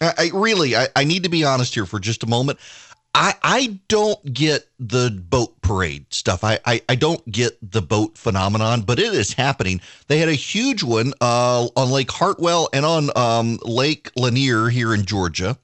I, 0.00 0.12
I 0.18 0.30
really, 0.32 0.76
I, 0.76 0.88
I 0.94 1.04
need 1.04 1.24
to 1.24 1.28
be 1.28 1.44
honest 1.44 1.74
here 1.74 1.86
for 1.86 1.98
just 1.98 2.22
a 2.22 2.26
moment. 2.26 2.58
I, 3.18 3.34
I 3.42 3.78
don't 3.88 4.34
get 4.34 4.68
the 4.78 5.10
boat 5.10 5.58
parade 5.62 6.12
stuff. 6.12 6.44
I, 6.44 6.58
I, 6.66 6.82
I, 6.86 6.96
don't 6.96 7.24
get 7.32 7.56
the 7.72 7.80
boat 7.80 8.18
phenomenon, 8.18 8.82
but 8.82 8.98
it 8.98 9.14
is 9.14 9.32
happening. 9.32 9.80
They 10.08 10.18
had 10.18 10.28
a 10.28 10.34
huge 10.34 10.82
one 10.82 11.14
uh, 11.22 11.66
on 11.74 11.90
Lake 11.90 12.10
Hartwell 12.10 12.68
and 12.74 12.84
on 12.84 13.08
um, 13.16 13.58
Lake 13.62 14.10
Lanier 14.16 14.68
here 14.68 14.92
in 14.92 15.06
Georgia. 15.06 15.56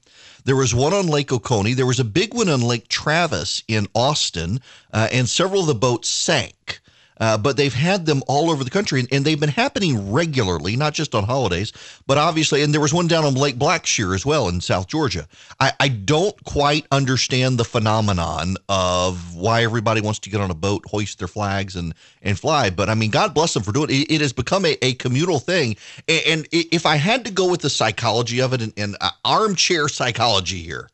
There 0.45 0.55
was 0.55 0.73
one 0.73 0.95
on 0.95 1.05
Lake 1.05 1.31
Oconee. 1.31 1.75
There 1.75 1.85
was 1.85 1.99
a 1.99 2.03
big 2.03 2.33
one 2.33 2.49
on 2.49 2.61
Lake 2.61 2.87
Travis 2.87 3.63
in 3.67 3.87
Austin, 3.93 4.59
uh, 4.91 5.09
and 5.11 5.29
several 5.29 5.61
of 5.61 5.67
the 5.67 5.75
boats 5.75 6.09
sank. 6.09 6.81
Uh, 7.23 7.37
but 7.37 7.55
they've 7.55 7.73
had 7.73 8.05
them 8.05 8.21
all 8.27 8.51
over 8.51 8.65
the 8.65 8.69
country 8.69 8.99
and, 8.99 9.07
and, 9.09 9.23
they've 9.23 9.39
been 9.39 9.47
happening 9.47 10.11
regularly, 10.11 10.75
not 10.75 10.93
just 10.93 11.15
on 11.15 11.23
holidays, 11.23 11.71
but 12.05 12.17
obviously, 12.17 12.61
and 12.61 12.73
there 12.73 12.81
was 12.81 12.93
one 12.93 13.07
down 13.07 13.23
on 13.23 13.33
Lake 13.33 13.55
Blackshear 13.55 14.13
as 14.13 14.25
well 14.25 14.49
in 14.49 14.59
South 14.59 14.87
Georgia. 14.87 15.25
I, 15.57 15.71
I 15.79 15.87
don't 15.87 16.35
quite 16.43 16.85
understand 16.91 17.57
the 17.57 17.63
phenomenon 17.63 18.57
of 18.67 19.35
why 19.35 19.63
everybody 19.63 20.01
wants 20.01 20.19
to 20.19 20.29
get 20.29 20.41
on 20.41 20.51
a 20.51 20.53
boat, 20.53 20.83
hoist 20.85 21.19
their 21.19 21.29
flags, 21.29 21.77
and 21.77 21.93
and 22.23 22.37
fly. 22.37 22.69
But 22.69 22.89
I 22.89 22.95
mean, 22.95 23.09
God 23.09 23.33
bless 23.33 23.53
them 23.53 23.63
for 23.63 23.71
doing 23.71 23.89
it. 23.89 23.93
It, 23.93 24.15
it 24.15 24.21
has 24.21 24.33
become 24.33 24.65
a, 24.65 24.77
a 24.81 24.93
communal 24.95 25.39
thing. 25.39 25.77
And, 26.09 26.21
and, 26.27 26.47
if 26.51 26.85
I 26.85 26.97
had 26.97 27.23
to 27.23 27.31
go 27.31 27.49
with 27.49 27.61
the 27.61 27.69
psychology 27.69 28.41
of 28.41 28.51
it 28.51 28.61
and, 28.61 28.73
and 28.75 28.97
uh, 28.99 29.11
armchair 29.23 29.87
psychology 29.87 30.61
here, 30.61 30.89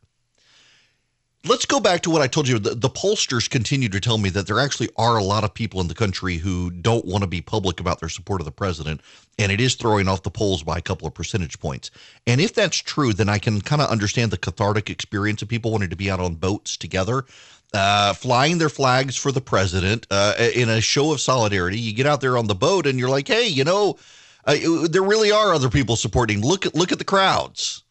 let's 1.46 1.66
go 1.66 1.80
back 1.80 2.02
to 2.02 2.10
what 2.10 2.22
I 2.22 2.28
told 2.28 2.48
you. 2.48 2.60
The, 2.60 2.76
the, 2.76 2.90
pollsters 2.90 3.50
continue 3.50 3.90
to 3.90 4.00
tell 4.00 4.18
me 4.18 4.30
that 4.30 4.48
there 4.48 4.60
actually 4.60 4.90
are 4.98 5.18
a 5.18 5.24
lot 5.24 5.44
of 5.44 5.54
people 5.54 5.80
in 5.80 5.88
the 5.88 5.96
country 5.96 6.38
who 6.38 6.70
don't 6.70 7.06
want 7.06 7.24
to 7.24 7.28
be 7.28 7.42
public 7.42 7.80
about 7.80 8.00
their 8.00 8.10
support 8.10 8.42
of 8.42 8.46
the 8.46 8.52
president, 8.52 9.02
and 9.38 9.52
it 9.52 9.62
is 9.62 9.76
throwing 9.76 10.08
off 10.08 10.24
the 10.24 10.32
polls 10.32 10.64
by 10.64 10.78
a 10.78 10.82
couple 10.82 11.08
of 11.08 11.14
percentage 11.14 11.60
points. 11.60 11.92
And 12.28 12.42
if 12.42 12.54
that's 12.54 12.78
true, 12.78 13.14
then 13.14 13.30
I 13.30 13.40
can 13.40 13.62
kind 13.62 13.82
of 13.82 13.90
understand 13.90 14.32
the 14.32 14.38
cathartic 14.38 14.90
experience 14.90 15.42
of 15.42 15.48
people 15.48 15.72
wanting 15.72 15.90
to 15.90 15.96
be 15.96 16.12
out 16.12 16.20
on 16.20 16.36
boats 16.36 16.78
together. 16.78 17.26
Uh, 17.72 18.14
flying 18.14 18.58
their 18.58 18.68
flags 18.68 19.16
for 19.16 19.32
the 19.32 19.40
president 19.40 20.08
uh, 20.10 20.34
in 20.56 20.70
a 20.70 20.82
show 20.82 21.12
of 21.12 21.22
solidarity. 21.22 21.78
You 21.78 21.94
get 21.94 22.08
out 22.08 22.20
there 22.20 22.36
on 22.36 22.48
the 22.48 22.56
boat 22.56 22.88
and 22.88 22.98
you're 22.98 23.12
like, 23.12 23.28
hey, 23.28 23.48
you 23.48 23.64
know, 23.64 24.00
uh, 24.46 24.56
there 24.90 25.04
really 25.04 25.32
are 25.32 25.54
other 25.54 25.70
people 25.70 25.96
supporting. 25.96 26.42
Look 26.42 26.66
at 26.66 26.74
look 26.74 26.92
at 26.92 26.98
the 26.98 27.04
crowds 27.04 27.84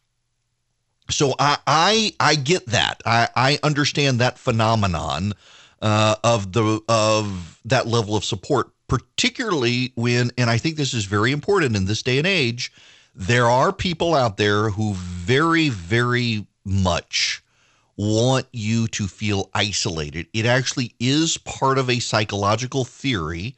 so 1.09 1.33
I, 1.39 1.57
I 1.67 2.13
I 2.19 2.35
get 2.35 2.67
that. 2.67 3.01
I, 3.05 3.27
I 3.35 3.59
understand 3.63 4.19
that 4.19 4.37
phenomenon 4.37 5.33
uh, 5.81 6.15
of 6.23 6.53
the 6.53 6.81
of 6.87 7.59
that 7.65 7.87
level 7.87 8.15
of 8.15 8.23
support, 8.23 8.69
particularly 8.87 9.91
when, 9.95 10.31
and 10.37 10.49
I 10.49 10.57
think 10.57 10.75
this 10.75 10.93
is 10.93 11.05
very 11.05 11.31
important 11.31 11.75
in 11.75 11.85
this 11.85 12.03
day 12.03 12.17
and 12.17 12.27
age. 12.27 12.71
There 13.15 13.47
are 13.47 13.73
people 13.73 14.15
out 14.15 14.37
there 14.37 14.69
who 14.69 14.93
very 14.93 15.69
very 15.69 16.45
much 16.63 17.43
want 17.97 18.45
you 18.53 18.87
to 18.87 19.07
feel 19.07 19.49
isolated. 19.53 20.27
It 20.33 20.45
actually 20.45 20.95
is 20.99 21.37
part 21.37 21.77
of 21.77 21.89
a 21.89 21.99
psychological 21.99 22.85
theory 22.85 23.55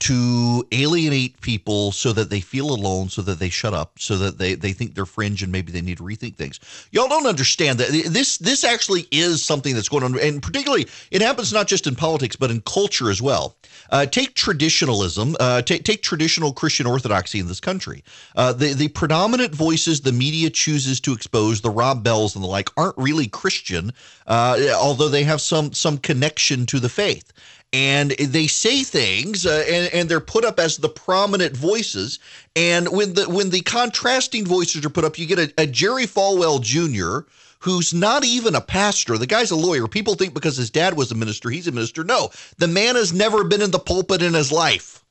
to 0.00 0.66
alienate 0.72 1.38
people 1.42 1.92
so 1.92 2.12
that 2.14 2.30
they 2.30 2.40
feel 2.40 2.70
alone, 2.70 3.10
so 3.10 3.20
that 3.20 3.38
they 3.38 3.50
shut 3.50 3.74
up, 3.74 3.98
so 3.98 4.16
that 4.16 4.38
they, 4.38 4.54
they 4.54 4.72
think 4.72 4.94
they're 4.94 5.04
fringe 5.04 5.42
and 5.42 5.52
maybe 5.52 5.70
they 5.70 5.82
need 5.82 5.98
to 5.98 6.02
rethink 6.02 6.36
things. 6.36 6.58
Y'all 6.90 7.08
don't 7.08 7.26
understand 7.26 7.78
that 7.78 7.88
this 8.10 8.38
this 8.38 8.64
actually 8.64 9.06
is 9.10 9.44
something 9.44 9.74
that's 9.74 9.90
going 9.90 10.02
on, 10.02 10.18
and 10.18 10.42
particularly 10.42 10.86
it 11.10 11.20
happens 11.20 11.52
not 11.52 11.68
just 11.68 11.86
in 11.86 11.94
politics 11.94 12.34
but 12.34 12.50
in 12.50 12.62
culture 12.62 13.10
as 13.10 13.20
well. 13.20 13.56
Uh, 13.90 14.06
take 14.06 14.34
traditionalism, 14.34 15.36
uh, 15.38 15.60
take 15.60 15.84
take 15.84 16.02
traditional 16.02 16.52
Christian 16.52 16.86
orthodoxy 16.86 17.38
in 17.38 17.46
this 17.46 17.60
country. 17.60 18.02
Uh, 18.34 18.54
the 18.54 18.72
the 18.72 18.88
predominant 18.88 19.54
voices 19.54 20.00
the 20.00 20.12
media 20.12 20.48
chooses 20.48 20.98
to 21.00 21.12
expose, 21.12 21.60
the 21.60 21.70
Rob 21.70 22.02
Bells 22.02 22.34
and 22.34 22.42
the 22.42 22.48
like, 22.48 22.70
aren't 22.78 22.96
really 22.96 23.28
Christian, 23.28 23.92
uh, 24.26 24.58
although 24.76 25.08
they 25.08 25.24
have 25.24 25.42
some 25.42 25.74
some 25.74 25.98
connection 25.98 26.64
to 26.66 26.80
the 26.80 26.88
faith 26.88 27.32
and 27.72 28.10
they 28.12 28.46
say 28.46 28.82
things 28.82 29.46
uh, 29.46 29.64
and, 29.68 29.94
and 29.94 30.08
they're 30.08 30.20
put 30.20 30.44
up 30.44 30.58
as 30.58 30.76
the 30.76 30.88
prominent 30.88 31.56
voices 31.56 32.18
and 32.56 32.88
when 32.88 33.14
the 33.14 33.28
when 33.28 33.50
the 33.50 33.60
contrasting 33.60 34.44
voices 34.44 34.84
are 34.84 34.90
put 34.90 35.04
up 35.04 35.18
you 35.18 35.26
get 35.26 35.38
a, 35.38 35.52
a 35.56 35.66
jerry 35.66 36.06
falwell 36.06 36.60
jr 36.60 37.28
who's 37.60 37.92
not 37.94 38.24
even 38.24 38.54
a 38.54 38.60
pastor. 38.60 39.16
The 39.16 39.26
guy's 39.26 39.50
a 39.50 39.56
lawyer. 39.56 39.86
People 39.86 40.14
think 40.14 40.34
because 40.34 40.56
his 40.56 40.70
dad 40.70 40.96
was 40.96 41.12
a 41.12 41.14
minister, 41.14 41.50
he's 41.50 41.68
a 41.68 41.72
minister. 41.72 42.02
No, 42.02 42.30
the 42.58 42.68
man 42.68 42.96
has 42.96 43.12
never 43.12 43.44
been 43.44 43.62
in 43.62 43.70
the 43.70 43.78
pulpit 43.78 44.22
in 44.22 44.34
his 44.34 44.50
life. 44.50 45.04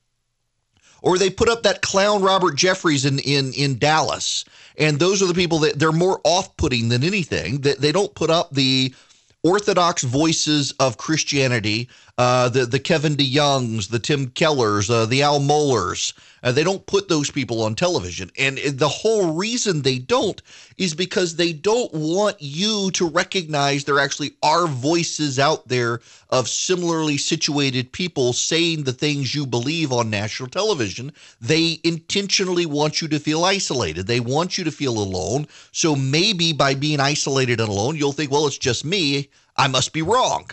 Or 1.02 1.18
they 1.18 1.30
put 1.30 1.48
up 1.48 1.64
that 1.64 1.82
clown 1.82 2.22
Robert 2.22 2.56
Jeffress 2.56 3.08
in 3.08 3.20
in 3.20 3.54
in 3.54 3.78
Dallas, 3.78 4.44
and 4.78 5.00
those 5.00 5.22
are 5.22 5.28
the 5.28 5.34
people 5.34 5.60
that 5.60 5.80
they're 5.80 5.94
more 5.94 6.20
off-putting 6.26 6.90
than 6.90 7.06
anything. 7.06 7.62
That 7.62 7.80
they 7.80 7.94
don't 7.94 8.14
put 8.14 8.30
up 8.30 8.52
the 8.52 8.94
orthodox 9.42 10.04
voices 10.04 10.74
of 10.74 10.98
Christianity, 10.98 11.88
uh, 12.20 12.50
the 12.50 12.66
the 12.66 12.80
Kevin 12.80 13.16
DeYoungs, 13.16 13.88
the 13.88 13.98
Tim 13.98 14.28
Kellers, 14.28 14.90
uh, 14.90 15.06
the 15.06 15.24
Al 15.24 15.40
Mohlers, 15.40 16.12
uh, 16.44 16.52
they 16.52 16.66
don't 16.66 16.86
put 16.86 17.08
those 17.08 17.32
people 17.32 17.62
on 17.62 17.76
television. 17.76 18.30
And 18.38 18.58
the 18.58 18.90
whole 18.90 19.34
reason 19.36 19.84
they 19.84 20.00
don't 20.00 20.42
is 20.78 20.94
because 20.94 21.38
they 21.38 21.54
don't 21.54 21.94
want 21.94 22.36
you 22.40 22.92
to 22.92 23.08
recognize 23.08 23.86
there 23.86 24.02
actually 24.02 24.34
are 24.44 24.68
voices 24.68 25.40
out 25.40 25.70
there 25.70 26.02
of 26.30 26.50
similarly 26.50 27.16
situated 27.16 27.94
people 27.94 28.34
saying 28.34 28.84
the 28.84 28.92
things 28.92 29.34
you 29.34 29.46
believe 29.46 29.94
on 29.94 30.10
national 30.10 30.50
television. 30.50 31.14
They 31.40 31.80
intentionally 31.86 32.66
want 32.66 33.02
you 33.02 33.08
to 33.08 33.20
feel 33.20 33.46
isolated. 33.46 34.08
They 34.08 34.20
want 34.20 34.58
you 34.58 34.66
to 34.66 34.72
feel 34.72 35.00
alone. 35.00 35.48
So 35.72 35.96
maybe 35.96 36.52
by 36.52 36.76
being 36.76 37.00
isolated 37.00 37.62
and 37.62 37.70
alone, 37.70 37.96
you'll 37.96 38.12
think, 38.12 38.30
well, 38.30 38.46
it's 38.46 38.58
just 38.58 38.84
me. 38.84 39.30
I 39.56 39.70
must 39.70 39.94
be 39.94 40.02
wrong. 40.02 40.50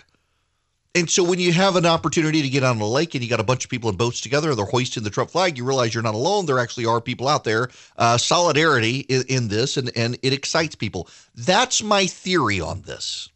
And 0.97 1.07
so 1.07 1.23
when 1.23 1.37
you 1.37 1.53
have 1.53 1.75
an 1.75 1.85
opportunity 1.85 2.41
to 2.41 2.49
get 2.49 2.63
on 2.63 2.81
a 2.81 2.87
lake 2.87 3.13
and 3.13 3.23
you 3.23 3.29
got 3.29 3.39
a 3.39 3.43
bunch 3.43 3.63
of 3.63 3.69
people 3.69 3.87
in 3.91 3.97
boats 3.97 4.19
together, 4.19 4.55
they're 4.55 4.65
hoisting 4.65 5.03
the 5.03 5.11
Trump 5.11 5.29
flag, 5.29 5.55
you 5.55 5.63
realize 5.63 5.93
you're 5.93 6.01
not 6.01 6.15
alone. 6.15 6.47
There 6.47 6.57
actually 6.57 6.87
are 6.87 6.99
people 6.99 7.27
out 7.27 7.43
there. 7.43 7.69
Uh, 7.97 8.17
solidarity 8.17 9.01
in, 9.01 9.23
in 9.29 9.47
this, 9.47 9.77
and, 9.77 9.91
and 9.95 10.17
it 10.23 10.33
excites 10.33 10.73
people. 10.73 11.07
That's 11.35 11.83
my 11.83 12.07
theory 12.07 12.59
on 12.59 12.81
this. 12.81 13.29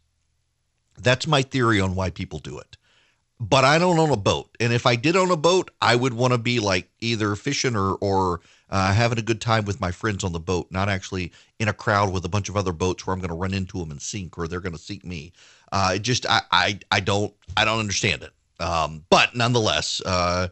That's 0.98 1.28
my 1.28 1.42
theory 1.42 1.80
on 1.80 1.94
why 1.94 2.10
people 2.10 2.40
do 2.40 2.58
it. 2.58 2.76
But 3.38 3.64
I 3.64 3.78
don't 3.78 3.98
own 4.00 4.10
a 4.10 4.16
boat. 4.16 4.56
And 4.58 4.72
if 4.72 4.84
I 4.84 4.96
did 4.96 5.14
own 5.14 5.30
a 5.30 5.36
boat, 5.36 5.70
I 5.80 5.94
would 5.94 6.14
want 6.14 6.32
to 6.32 6.38
be 6.38 6.58
like 6.58 6.90
either 6.98 7.36
fishing 7.36 7.76
or, 7.76 7.94
or 7.94 8.40
uh, 8.72 8.90
having 8.90 9.18
a 9.18 9.22
good 9.22 9.40
time 9.40 9.66
with 9.66 9.82
my 9.82 9.92
friends 9.92 10.24
on 10.24 10.32
the 10.32 10.40
boat, 10.40 10.66
not 10.70 10.88
actually 10.88 11.30
in 11.58 11.68
a 11.68 11.74
crowd 11.74 12.10
with 12.10 12.24
a 12.24 12.28
bunch 12.28 12.48
of 12.48 12.56
other 12.56 12.72
boats 12.72 13.06
where 13.06 13.12
I'm 13.12 13.20
going 13.20 13.28
to 13.28 13.34
run 13.34 13.52
into 13.52 13.78
them 13.78 13.90
and 13.90 14.00
sink 14.00 14.38
or 14.38 14.48
they're 14.48 14.60
going 14.60 14.72
to 14.72 14.78
sink 14.78 15.04
me. 15.04 15.34
Uh, 15.70 15.92
it 15.96 16.02
just 16.02 16.24
I, 16.26 16.40
I 16.50 16.80
I 16.90 17.00
don't 17.00 17.34
I 17.54 17.66
don't 17.66 17.78
understand 17.78 18.22
it. 18.22 18.32
Um, 18.58 19.04
but 19.10 19.36
nonetheless, 19.36 20.00
uh, 20.06 20.48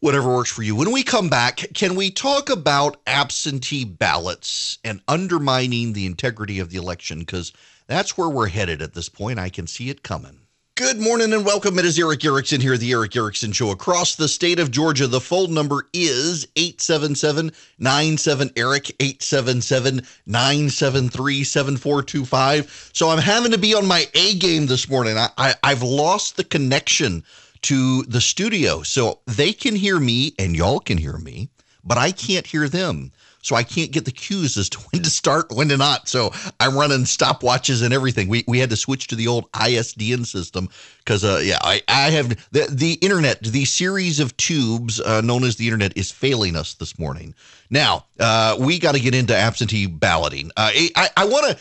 whatever 0.00 0.28
works 0.28 0.52
for 0.52 0.62
you. 0.62 0.76
When 0.76 0.92
we 0.92 1.02
come 1.02 1.30
back, 1.30 1.64
can 1.72 1.94
we 1.94 2.10
talk 2.10 2.50
about 2.50 3.00
absentee 3.06 3.86
ballots 3.86 4.78
and 4.84 5.00
undermining 5.08 5.94
the 5.94 6.04
integrity 6.04 6.58
of 6.58 6.68
the 6.68 6.76
election? 6.76 7.20
Because 7.20 7.54
that's 7.86 8.18
where 8.18 8.28
we're 8.28 8.48
headed 8.48 8.82
at 8.82 8.92
this 8.92 9.08
point. 9.08 9.38
I 9.38 9.48
can 9.48 9.66
see 9.66 9.88
it 9.88 10.02
coming. 10.02 10.40
Good 10.80 10.98
morning 10.98 11.34
and 11.34 11.44
welcome. 11.44 11.78
It 11.78 11.84
is 11.84 11.98
Erick 11.98 12.24
Erickson 12.24 12.58
here, 12.58 12.78
the 12.78 12.92
Erick 12.92 13.14
Erickson 13.14 13.52
Show 13.52 13.70
across 13.70 14.14
the 14.14 14.26
state 14.26 14.58
of 14.58 14.70
Georgia. 14.70 15.06
The 15.06 15.20
phone 15.20 15.52
number 15.52 15.86
is 15.92 16.48
877 16.56 17.52
97 17.78 18.50
Eric, 18.56 18.88
877 18.98 20.00
973 20.24 21.44
7425. 21.44 22.90
So 22.94 23.10
I'm 23.10 23.18
having 23.18 23.52
to 23.52 23.58
be 23.58 23.74
on 23.74 23.86
my 23.86 24.06
A 24.14 24.36
game 24.36 24.64
this 24.64 24.88
morning. 24.88 25.18
I, 25.18 25.28
I, 25.36 25.54
I've 25.62 25.82
lost 25.82 26.38
the 26.38 26.44
connection 26.44 27.24
to 27.60 28.02
the 28.04 28.22
studio. 28.22 28.82
So 28.82 29.18
they 29.26 29.52
can 29.52 29.76
hear 29.76 30.00
me 30.00 30.32
and 30.38 30.56
y'all 30.56 30.80
can 30.80 30.96
hear 30.96 31.18
me, 31.18 31.50
but 31.84 31.98
I 31.98 32.10
can't 32.10 32.46
hear 32.46 32.70
them 32.70 33.12
so 33.42 33.56
I 33.56 33.62
can't 33.62 33.90
get 33.90 34.04
the 34.04 34.12
cues 34.12 34.56
as 34.56 34.68
to 34.70 34.78
when 34.92 35.02
to 35.02 35.10
start, 35.10 35.50
when 35.50 35.68
to 35.68 35.76
not. 35.76 36.08
So 36.08 36.32
I'm 36.58 36.76
running 36.76 37.04
stopwatches 37.04 37.82
and 37.82 37.92
everything. 37.92 38.28
We 38.28 38.44
we 38.46 38.58
had 38.58 38.70
to 38.70 38.76
switch 38.76 39.06
to 39.08 39.16
the 39.16 39.28
old 39.28 39.50
ISDN 39.52 40.26
system 40.26 40.68
because 40.98 41.24
uh 41.24 41.40
yeah 41.42 41.58
I 41.60 41.82
I 41.88 42.10
have 42.10 42.28
the 42.52 42.66
the 42.70 42.94
internet 42.94 43.42
the 43.42 43.64
series 43.64 44.20
of 44.20 44.36
tubes 44.36 45.00
uh, 45.00 45.20
known 45.20 45.44
as 45.44 45.56
the 45.56 45.66
internet 45.66 45.96
is 45.96 46.10
failing 46.10 46.56
us 46.56 46.74
this 46.74 46.98
morning. 46.98 47.34
Now 47.70 48.06
uh, 48.18 48.56
we 48.58 48.78
got 48.78 48.94
to 48.94 49.00
get 49.00 49.14
into 49.14 49.36
absentee 49.36 49.86
balloting. 49.86 50.50
Uh, 50.56 50.70
I 50.96 51.08
I 51.16 51.24
want 51.24 51.46
to 51.46 51.58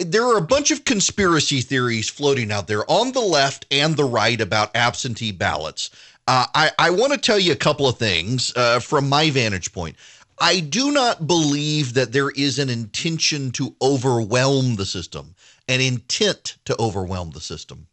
there 0.00 0.24
are 0.24 0.38
a 0.38 0.42
bunch 0.42 0.70
of 0.70 0.84
conspiracy 0.84 1.60
theories 1.60 2.08
floating 2.08 2.50
out 2.50 2.66
there 2.66 2.90
on 2.90 3.12
the 3.12 3.20
left 3.20 3.66
and 3.70 3.96
the 3.96 4.04
right 4.04 4.40
about 4.40 4.74
absentee 4.74 5.32
ballots. 5.32 5.90
Uh, 6.28 6.46
I, 6.54 6.70
I 6.78 6.90
want 6.90 7.12
to 7.12 7.18
tell 7.18 7.38
you 7.38 7.52
a 7.52 7.56
couple 7.56 7.86
of 7.86 7.98
things 7.98 8.52
uh, 8.56 8.80
from 8.80 9.08
my 9.08 9.30
vantage 9.30 9.72
point. 9.72 9.96
I 10.38 10.60
do 10.60 10.92
not 10.92 11.26
believe 11.26 11.94
that 11.94 12.12
there 12.12 12.30
is 12.30 12.58
an 12.58 12.68
intention 12.68 13.50
to 13.52 13.74
overwhelm 13.80 14.76
the 14.76 14.86
system, 14.86 15.34
an 15.66 15.80
intent 15.80 16.56
to 16.66 16.76
overwhelm 16.78 17.30
the 17.30 17.40
system. 17.40 17.86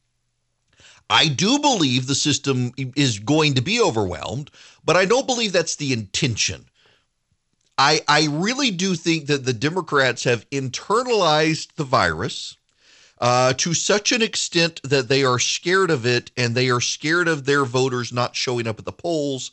I 1.09 1.27
do 1.27 1.59
believe 1.59 2.07
the 2.07 2.15
system 2.15 2.73
is 2.77 3.19
going 3.19 3.53
to 3.53 3.61
be 3.61 3.79
overwhelmed, 3.81 4.51
but 4.83 4.97
I 4.97 5.05
don't 5.05 5.27
believe 5.27 5.51
that's 5.51 5.75
the 5.75 5.93
intention. 5.93 6.65
I, 7.77 8.01
I 8.07 8.27
really 8.29 8.71
do 8.71 8.95
think 8.95 9.27
that 9.27 9.45
the 9.45 9.53
Democrats 9.53 10.23
have 10.25 10.49
internalized 10.49 11.73
the 11.75 11.83
virus 11.83 12.57
uh, 13.19 13.53
to 13.53 13.73
such 13.73 14.11
an 14.11 14.21
extent 14.21 14.81
that 14.83 15.07
they 15.07 15.23
are 15.23 15.39
scared 15.39 15.89
of 15.89 16.05
it 16.05 16.31
and 16.35 16.53
they 16.53 16.69
are 16.69 16.81
scared 16.81 17.27
of 17.27 17.45
their 17.45 17.63
voters 17.63 18.11
not 18.11 18.35
showing 18.35 18.67
up 18.67 18.79
at 18.79 18.85
the 18.85 18.91
polls 18.91 19.51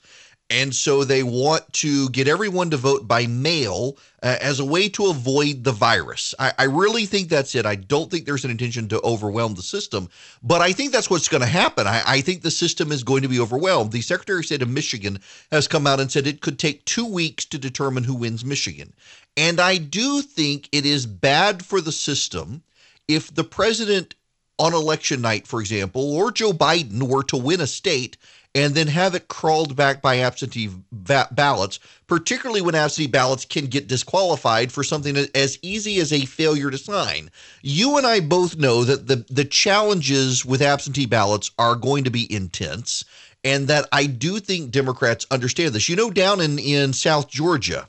and 0.50 0.74
so 0.74 1.04
they 1.04 1.22
want 1.22 1.72
to 1.74 2.10
get 2.10 2.26
everyone 2.26 2.70
to 2.70 2.76
vote 2.76 3.06
by 3.06 3.26
mail 3.26 3.96
uh, 4.22 4.36
as 4.40 4.58
a 4.58 4.64
way 4.64 4.88
to 4.88 5.06
avoid 5.06 5.62
the 5.62 5.72
virus. 5.72 6.34
I, 6.38 6.52
I, 6.58 6.64
really 6.64 7.06
think 7.06 7.28
that's 7.28 7.54
it. 7.54 7.64
I 7.64 7.76
don't 7.76 8.10
think 8.10 8.26
there's 8.26 8.44
an 8.44 8.50
intention 8.50 8.88
to 8.88 9.00
overwhelm 9.02 9.54
the 9.54 9.62
system, 9.62 10.10
but 10.42 10.60
I 10.60 10.72
think 10.72 10.92
that's 10.92 11.08
what's 11.08 11.28
going 11.28 11.42
to 11.42 11.46
happen. 11.46 11.86
I, 11.86 12.02
I 12.04 12.20
think 12.20 12.42
the 12.42 12.50
system 12.50 12.90
is 12.90 13.04
going 13.04 13.22
to 13.22 13.28
be 13.28 13.40
overwhelmed. 13.40 13.92
The 13.92 14.02
Secretary 14.02 14.40
of 14.40 14.46
State 14.46 14.62
of 14.62 14.68
Michigan 14.68 15.20
has 15.52 15.68
come 15.68 15.86
out 15.86 16.00
and 16.00 16.10
said 16.10 16.26
it 16.26 16.40
could 16.40 16.58
take 16.58 16.84
two 16.84 17.06
weeks 17.06 17.44
to 17.46 17.58
determine 17.58 18.04
who 18.04 18.14
wins 18.14 18.44
Michigan. 18.44 18.92
And 19.36 19.60
I 19.60 19.78
do 19.78 20.20
think 20.20 20.68
it 20.72 20.84
is 20.84 21.06
bad 21.06 21.64
for 21.64 21.80
the 21.80 21.92
system 21.92 22.62
if 23.06 23.32
the 23.32 23.44
president 23.44 24.16
on 24.58 24.74
election 24.74 25.22
night, 25.22 25.46
for 25.46 25.60
example, 25.60 26.14
or 26.14 26.30
Joe 26.30 26.52
Biden 26.52 27.04
were 27.04 27.22
to 27.24 27.36
win 27.36 27.62
a 27.62 27.66
state 27.66 28.18
and 28.54 28.74
then 28.74 28.88
have 28.88 29.14
it 29.14 29.28
crawled 29.28 29.76
back 29.76 30.02
by 30.02 30.18
absentee 30.18 30.70
ballots, 30.90 31.78
particularly 32.06 32.60
when 32.60 32.74
absentee 32.74 33.10
ballots 33.10 33.44
can 33.44 33.66
get 33.66 33.86
disqualified 33.86 34.72
for 34.72 34.82
something 34.82 35.16
as 35.34 35.58
easy 35.62 36.00
as 36.00 36.12
a 36.12 36.26
failure 36.26 36.70
to 36.70 36.78
sign. 36.78 37.30
You 37.62 37.96
and 37.96 38.06
I 38.06 38.20
both 38.20 38.56
know 38.56 38.84
that 38.84 39.06
the, 39.06 39.24
the 39.30 39.44
challenges 39.44 40.44
with 40.44 40.62
absentee 40.62 41.06
ballots 41.06 41.52
are 41.58 41.76
going 41.76 42.04
to 42.04 42.10
be 42.10 42.32
intense, 42.32 43.04
and 43.44 43.68
that 43.68 43.88
I 43.92 44.06
do 44.06 44.40
think 44.40 44.70
Democrats 44.70 45.26
understand 45.30 45.72
this. 45.72 45.88
You 45.88 45.96
know, 45.96 46.10
down 46.10 46.40
in, 46.40 46.58
in 46.58 46.92
South 46.92 47.28
Georgia, 47.28 47.88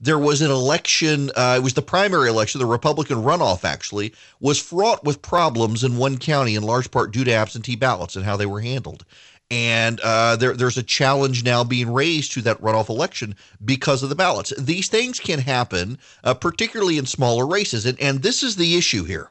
there 0.00 0.18
was 0.18 0.40
an 0.40 0.50
election. 0.50 1.32
Uh, 1.34 1.56
it 1.58 1.64
was 1.64 1.74
the 1.74 1.82
primary 1.82 2.28
election. 2.28 2.60
The 2.60 2.66
Republican 2.66 3.22
runoff 3.22 3.64
actually 3.64 4.14
was 4.40 4.60
fraught 4.60 5.02
with 5.04 5.20
problems 5.20 5.82
in 5.82 5.96
one 5.96 6.18
county, 6.18 6.54
in 6.54 6.62
large 6.62 6.90
part 6.90 7.12
due 7.12 7.24
to 7.24 7.32
absentee 7.32 7.76
ballots 7.76 8.14
and 8.14 8.24
how 8.24 8.36
they 8.36 8.46
were 8.46 8.60
handled 8.60 9.04
and 9.50 10.00
uh, 10.00 10.36
there, 10.36 10.54
there's 10.54 10.78
a 10.78 10.82
challenge 10.82 11.44
now 11.44 11.62
being 11.62 11.92
raised 11.92 12.32
to 12.32 12.42
that 12.42 12.60
runoff 12.60 12.88
election 12.88 13.34
because 13.64 14.02
of 14.02 14.08
the 14.08 14.14
ballots. 14.14 14.52
These 14.58 14.88
things 14.88 15.20
can 15.20 15.38
happen, 15.38 15.98
uh, 16.24 16.34
particularly 16.34 16.98
in 16.98 17.06
smaller 17.06 17.46
races, 17.46 17.86
and, 17.86 18.00
and 18.00 18.22
this 18.22 18.42
is 18.42 18.56
the 18.56 18.76
issue 18.76 19.04
here. 19.04 19.30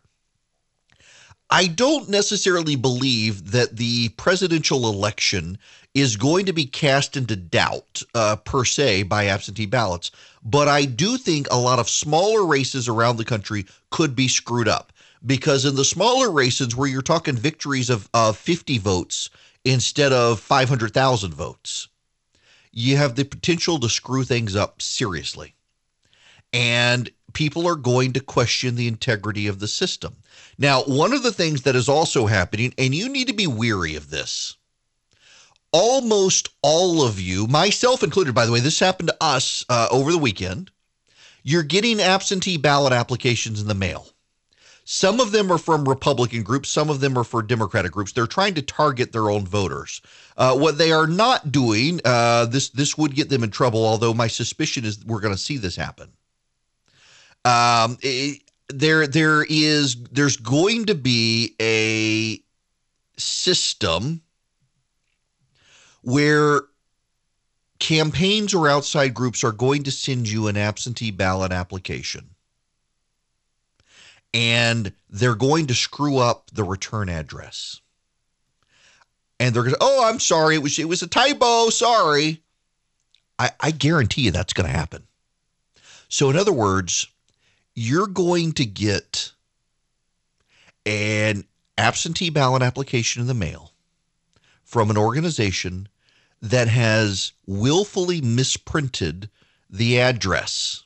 I 1.50 1.68
don't 1.68 2.10
necessarily 2.10 2.76
believe 2.76 3.52
that 3.52 3.78
the 3.78 4.10
presidential 4.10 4.90
election 4.90 5.60
is 5.94 6.18
going 6.18 6.46
to 6.48 6.54
be 6.54 6.66
cast 6.66 7.16
into 7.16 7.36
doubt 7.36 8.02
uh, 8.16 8.36
per 8.38 8.66
se 8.66 9.04
by 9.04 9.28
absentee 9.28 9.68
ballots, 9.68 10.12
but 10.44 10.68
I 10.68 10.86
do 10.86 11.18
think 11.18 11.48
a 11.52 11.60
lot 11.60 11.80
of 11.80 11.90
smaller 11.90 12.46
races 12.46 12.88
around 12.88 13.18
the 13.18 13.26
country 13.26 13.66
could 13.92 14.16
be 14.16 14.28
screwed 14.28 14.68
up 14.68 14.92
because 15.26 15.66
in 15.66 15.76
the 15.76 15.86
smaller 15.86 16.32
races 16.32 16.76
where 16.76 16.88
you're 16.88 17.02
talking 17.02 17.36
victories 17.36 17.90
of, 17.90 18.10
of 18.14 18.38
50 18.38 18.78
votes 18.80 19.30
instead 19.66 20.14
of 20.14 20.40
500,000 20.40 21.34
votes, 21.34 21.90
you 22.72 22.98
have 22.98 23.16
the 23.16 23.26
potential 23.26 23.80
to 23.80 23.90
screw 23.90 24.24
things 24.24 24.56
up 24.56 24.82
seriously. 24.82 25.56
And 26.54 27.10
people 27.34 27.68
are 27.68 27.76
going 27.76 28.14
to 28.14 28.20
question 28.20 28.76
the 28.76 28.88
integrity 28.88 29.48
of 29.48 29.60
the 29.60 29.68
system. 29.68 30.16
Now, 30.58 30.84
one 30.84 31.12
of 31.12 31.24
the 31.24 31.34
things 31.34 31.64
that 31.64 31.76
is 31.76 31.90
also 31.90 32.28
happening, 32.28 32.74
and 32.78 32.96
you 32.96 33.10
need 33.10 33.28
to 33.28 33.34
be 33.34 33.48
weary 33.48 33.96
of 33.96 34.10
this, 34.10 34.56
almost 35.72 36.50
all 36.62 37.06
of 37.06 37.20
you, 37.20 37.48
myself 37.48 38.04
included, 38.04 38.34
by 38.34 38.46
the 38.46 38.52
way, 38.52 38.62
this 38.62 38.80
happened 38.80 39.10
to 39.10 39.18
us 39.20 39.66
uh, 39.68 39.88
over 39.92 40.12
the 40.12 40.18
weekend. 40.18 40.72
You're 41.44 41.64
getting 41.64 42.00
absentee 42.00 42.58
ballot 42.58 42.94
applications 42.94 43.62
in 43.62 43.68
the 43.68 43.76
mail. 43.76 44.08
Some 44.88 45.20
of 45.20 45.32
them 45.32 45.52
are 45.52 45.58
from 45.58 45.90
Republican 45.90 46.44
groups, 46.44 46.70
some 46.70 46.92
of 46.92 47.00
them 47.00 47.18
are 47.18 47.24
for 47.24 47.42
Democratic 47.42 47.92
groups. 47.92 48.12
They're 48.12 48.28
trying 48.28 48.54
to 48.54 48.62
target 48.62 49.12
their 49.12 49.32
own 49.32 49.44
voters. 49.44 50.00
Uh, 50.38 50.56
what 50.56 50.78
they 50.78 50.92
are 50.92 51.08
not 51.08 51.52
doing, 51.52 52.00
uh, 52.06 52.46
this 52.46 52.70
this 52.70 52.96
would 52.96 53.16
get 53.16 53.30
them 53.30 53.44
in 53.44 53.50
trouble. 53.50 53.84
Although 53.84 54.14
my 54.14 54.28
suspicion 54.28 54.86
is 54.86 55.04
we're 55.04 55.22
going 55.22 55.34
to 55.34 55.40
see 55.40 55.58
this 55.58 55.76
happen. 55.76 56.12
Um, 57.46 57.98
it, 58.02 58.44
there 58.70 59.08
there 59.08 59.44
is 59.50 59.96
there's 60.12 60.38
going 60.38 60.86
to 60.86 60.96
be 60.96 61.56
a 61.60 62.40
system 63.20 64.22
where 66.04 66.62
campaigns 67.80 68.54
or 68.54 68.70
outside 68.70 69.16
groups 69.16 69.44
are 69.44 69.52
going 69.52 69.82
to 69.84 69.92
send 69.92 70.30
you 70.30 70.48
an 70.48 70.58
absentee 70.58 71.10
ballot 71.10 71.52
application 71.52 72.30
and 74.36 74.92
they're 75.10 75.34
going 75.34 75.68
to 75.68 75.74
screw 75.74 76.18
up 76.18 76.52
the 76.52 76.66
return 76.66 77.08
address. 77.08 77.80
And 79.40 79.56
they're 79.56 79.64
going 79.64 79.74
to 79.74 79.80
oh 79.82 80.08
i'm 80.08 80.20
sorry. 80.20 80.56
It 80.56 80.62
was 80.62 80.78
it 80.78 80.90
was 80.90 81.02
a 81.02 81.08
typo. 81.08 81.70
Sorry. 81.70 82.44
I 83.40 83.52
i 83.62 83.72
guarantee 83.72 84.24
you 84.24 84.32
that's 84.32 84.54
going 84.54 84.70
to 84.70 84.78
happen. 84.78 85.04
So 86.10 86.30
in 86.30 86.36
other 86.36 86.54
words 86.54 87.08
you're 87.76 88.08
going 88.08 88.52
to 88.54 88.66
get 88.66 89.32
an 90.86 91.46
absentee 91.78 92.30
ballot 92.30 92.62
application 92.62 93.22
in 93.22 93.28
the 93.28 93.34
mail 93.34 93.72
from 94.64 94.90
an 94.90 94.98
organization 94.98 95.88
that 96.42 96.68
has 96.68 97.32
willfully 97.48 98.20
misprinted 98.22 99.30
the 99.70 100.00
address 100.00 100.84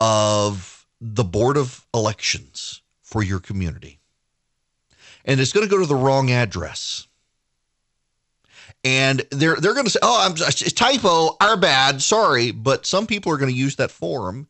of 0.00 0.79
the 1.00 1.24
Board 1.24 1.56
of 1.56 1.86
Elections 1.94 2.82
for 3.02 3.22
your 3.22 3.40
community. 3.40 3.98
And 5.24 5.40
it's 5.40 5.52
going 5.52 5.66
to 5.66 5.70
go 5.70 5.80
to 5.80 5.86
the 5.86 5.94
wrong 5.94 6.30
address. 6.30 7.06
And 8.82 9.22
they're 9.30 9.56
they're 9.56 9.74
going 9.74 9.84
to 9.84 9.90
say, 9.90 9.98
"Oh, 10.02 10.26
I'm 10.26 10.34
typo, 10.34 11.36
our 11.38 11.58
bad, 11.58 12.00
sorry." 12.00 12.50
But 12.50 12.86
some 12.86 13.06
people 13.06 13.30
are 13.30 13.36
going 13.36 13.50
to 13.50 13.56
use 13.56 13.76
that 13.76 13.90
form, 13.90 14.48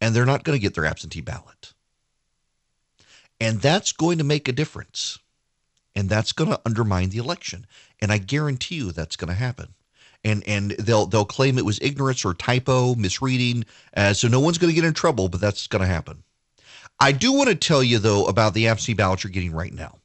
and 0.00 0.14
they're 0.14 0.26
not 0.26 0.44
going 0.44 0.56
to 0.56 0.60
get 0.60 0.74
their 0.74 0.84
absentee 0.84 1.22
ballot, 1.22 1.72
and 3.40 3.62
that's 3.62 3.92
going 3.92 4.18
to 4.18 4.24
make 4.24 4.46
a 4.46 4.52
difference 4.52 5.18
and 5.94 6.08
that's 6.08 6.32
going 6.32 6.50
to 6.50 6.60
undermine 6.64 7.10
the 7.10 7.18
election. 7.18 7.66
And 8.00 8.12
I 8.12 8.18
guarantee 8.18 8.76
you 8.76 8.92
that's 8.92 9.16
going 9.16 9.28
to 9.28 9.34
happen. 9.34 9.74
And 10.24 10.42
and 10.46 10.70
they'll 10.72 11.06
they'll 11.06 11.24
claim 11.24 11.58
it 11.58 11.64
was 11.64 11.80
ignorance 11.82 12.24
or 12.24 12.34
typo, 12.34 12.94
misreading. 12.94 13.64
Uh, 13.96 14.12
so 14.12 14.28
no 14.28 14.40
one's 14.40 14.58
going 14.58 14.70
to 14.70 14.74
get 14.74 14.86
in 14.86 14.94
trouble, 14.94 15.28
but 15.28 15.40
that's 15.40 15.66
going 15.66 15.82
to 15.82 15.88
happen. 15.88 16.22
I 17.00 17.10
do 17.12 17.32
want 17.32 17.48
to 17.48 17.56
tell 17.56 17.82
you 17.82 17.98
though 17.98 18.26
about 18.26 18.54
the 18.54 18.68
absentee 18.68 18.94
ballots 18.94 19.24
you're 19.24 19.32
getting 19.32 19.52
right 19.52 19.72
now. 19.72 19.98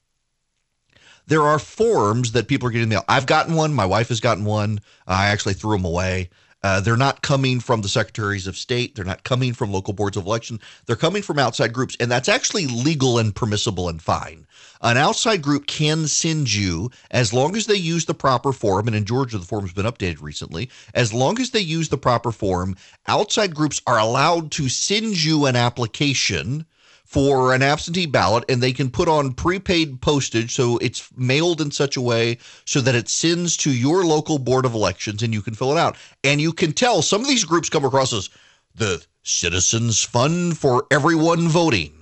There 1.27 1.43
are 1.43 1.59
forms 1.59 2.31
that 2.31 2.47
people 2.47 2.67
are 2.67 2.71
getting 2.71 2.89
mail. 2.89 3.03
I've 3.07 3.25
gotten 3.25 3.53
one. 3.53 3.73
My 3.73 3.85
wife 3.85 4.07
has 4.07 4.21
gotten 4.21 4.45
one. 4.45 4.79
I 5.05 5.27
actually 5.27 5.53
threw 5.53 5.75
them 5.75 5.85
away. 5.85 6.29
Uh, 6.63 6.81
they're 6.81 6.97
not 6.97 7.21
coming 7.21 7.59
from 7.59 7.81
the 7.81 7.89
secretaries 7.89 8.47
of 8.47 8.57
state. 8.57 8.95
They're 8.95 9.05
not 9.05 9.23
coming 9.23 9.53
from 9.53 9.71
local 9.71 9.93
boards 9.93 10.17
of 10.17 10.25
election. 10.25 10.59
They're 10.85 10.95
coming 10.95 11.21
from 11.21 11.39
outside 11.39 11.71
groups, 11.73 11.95
and 11.99 12.09
that's 12.11 12.29
actually 12.29 12.67
legal 12.67 13.19
and 13.19 13.35
permissible 13.35 13.89
and 13.89 14.01
fine. 14.01 14.47
An 14.81 14.97
outside 14.97 15.41
group 15.41 15.67
can 15.67 16.07
send 16.07 16.53
you, 16.53 16.91
as 17.11 17.33
long 17.33 17.55
as 17.55 17.67
they 17.67 17.75
use 17.75 18.05
the 18.05 18.13
proper 18.13 18.51
form, 18.51 18.87
and 18.87 18.95
in 18.95 19.05
Georgia 19.05 19.37
the 19.37 19.45
form's 19.45 19.73
been 19.73 19.85
updated 19.85 20.21
recently. 20.21 20.69
As 20.93 21.13
long 21.13 21.39
as 21.39 21.51
they 21.51 21.59
use 21.59 21.89
the 21.89 21.97
proper 21.97 22.31
form, 22.31 22.75
outside 23.07 23.55
groups 23.55 23.81
are 23.85 23.99
allowed 23.99 24.51
to 24.53 24.69
send 24.69 25.23
you 25.23 25.45
an 25.45 25.55
application 25.55 26.65
for 27.07 27.53
an 27.53 27.63
absentee 27.63 28.05
ballot 28.05 28.43
and 28.49 28.61
they 28.61 28.73
can 28.73 28.89
put 28.89 29.07
on 29.07 29.31
prepaid 29.31 30.01
postage 30.01 30.53
so 30.53 30.77
it's 30.79 31.09
mailed 31.17 31.61
in 31.61 31.71
such 31.71 31.95
a 31.95 32.01
way 32.01 32.37
so 32.65 32.81
that 32.81 32.95
it 32.95 33.07
sends 33.07 33.55
to 33.55 33.71
your 33.71 34.03
local 34.05 34.37
board 34.37 34.65
of 34.65 34.73
elections 34.73 35.23
and 35.23 35.33
you 35.33 35.41
can 35.41 35.55
fill 35.55 35.71
it 35.71 35.79
out. 35.79 35.95
And 36.25 36.41
you 36.41 36.51
can 36.51 36.73
tell 36.73 37.01
some 37.01 37.21
of 37.21 37.27
these 37.27 37.45
groups 37.45 37.69
come 37.69 37.85
across 37.85 38.11
as 38.11 38.29
the 38.75 39.03
Citizens 39.23 40.03
Fund 40.03 40.57
for 40.57 40.85
Everyone 40.91 41.47
Voting. 41.47 41.93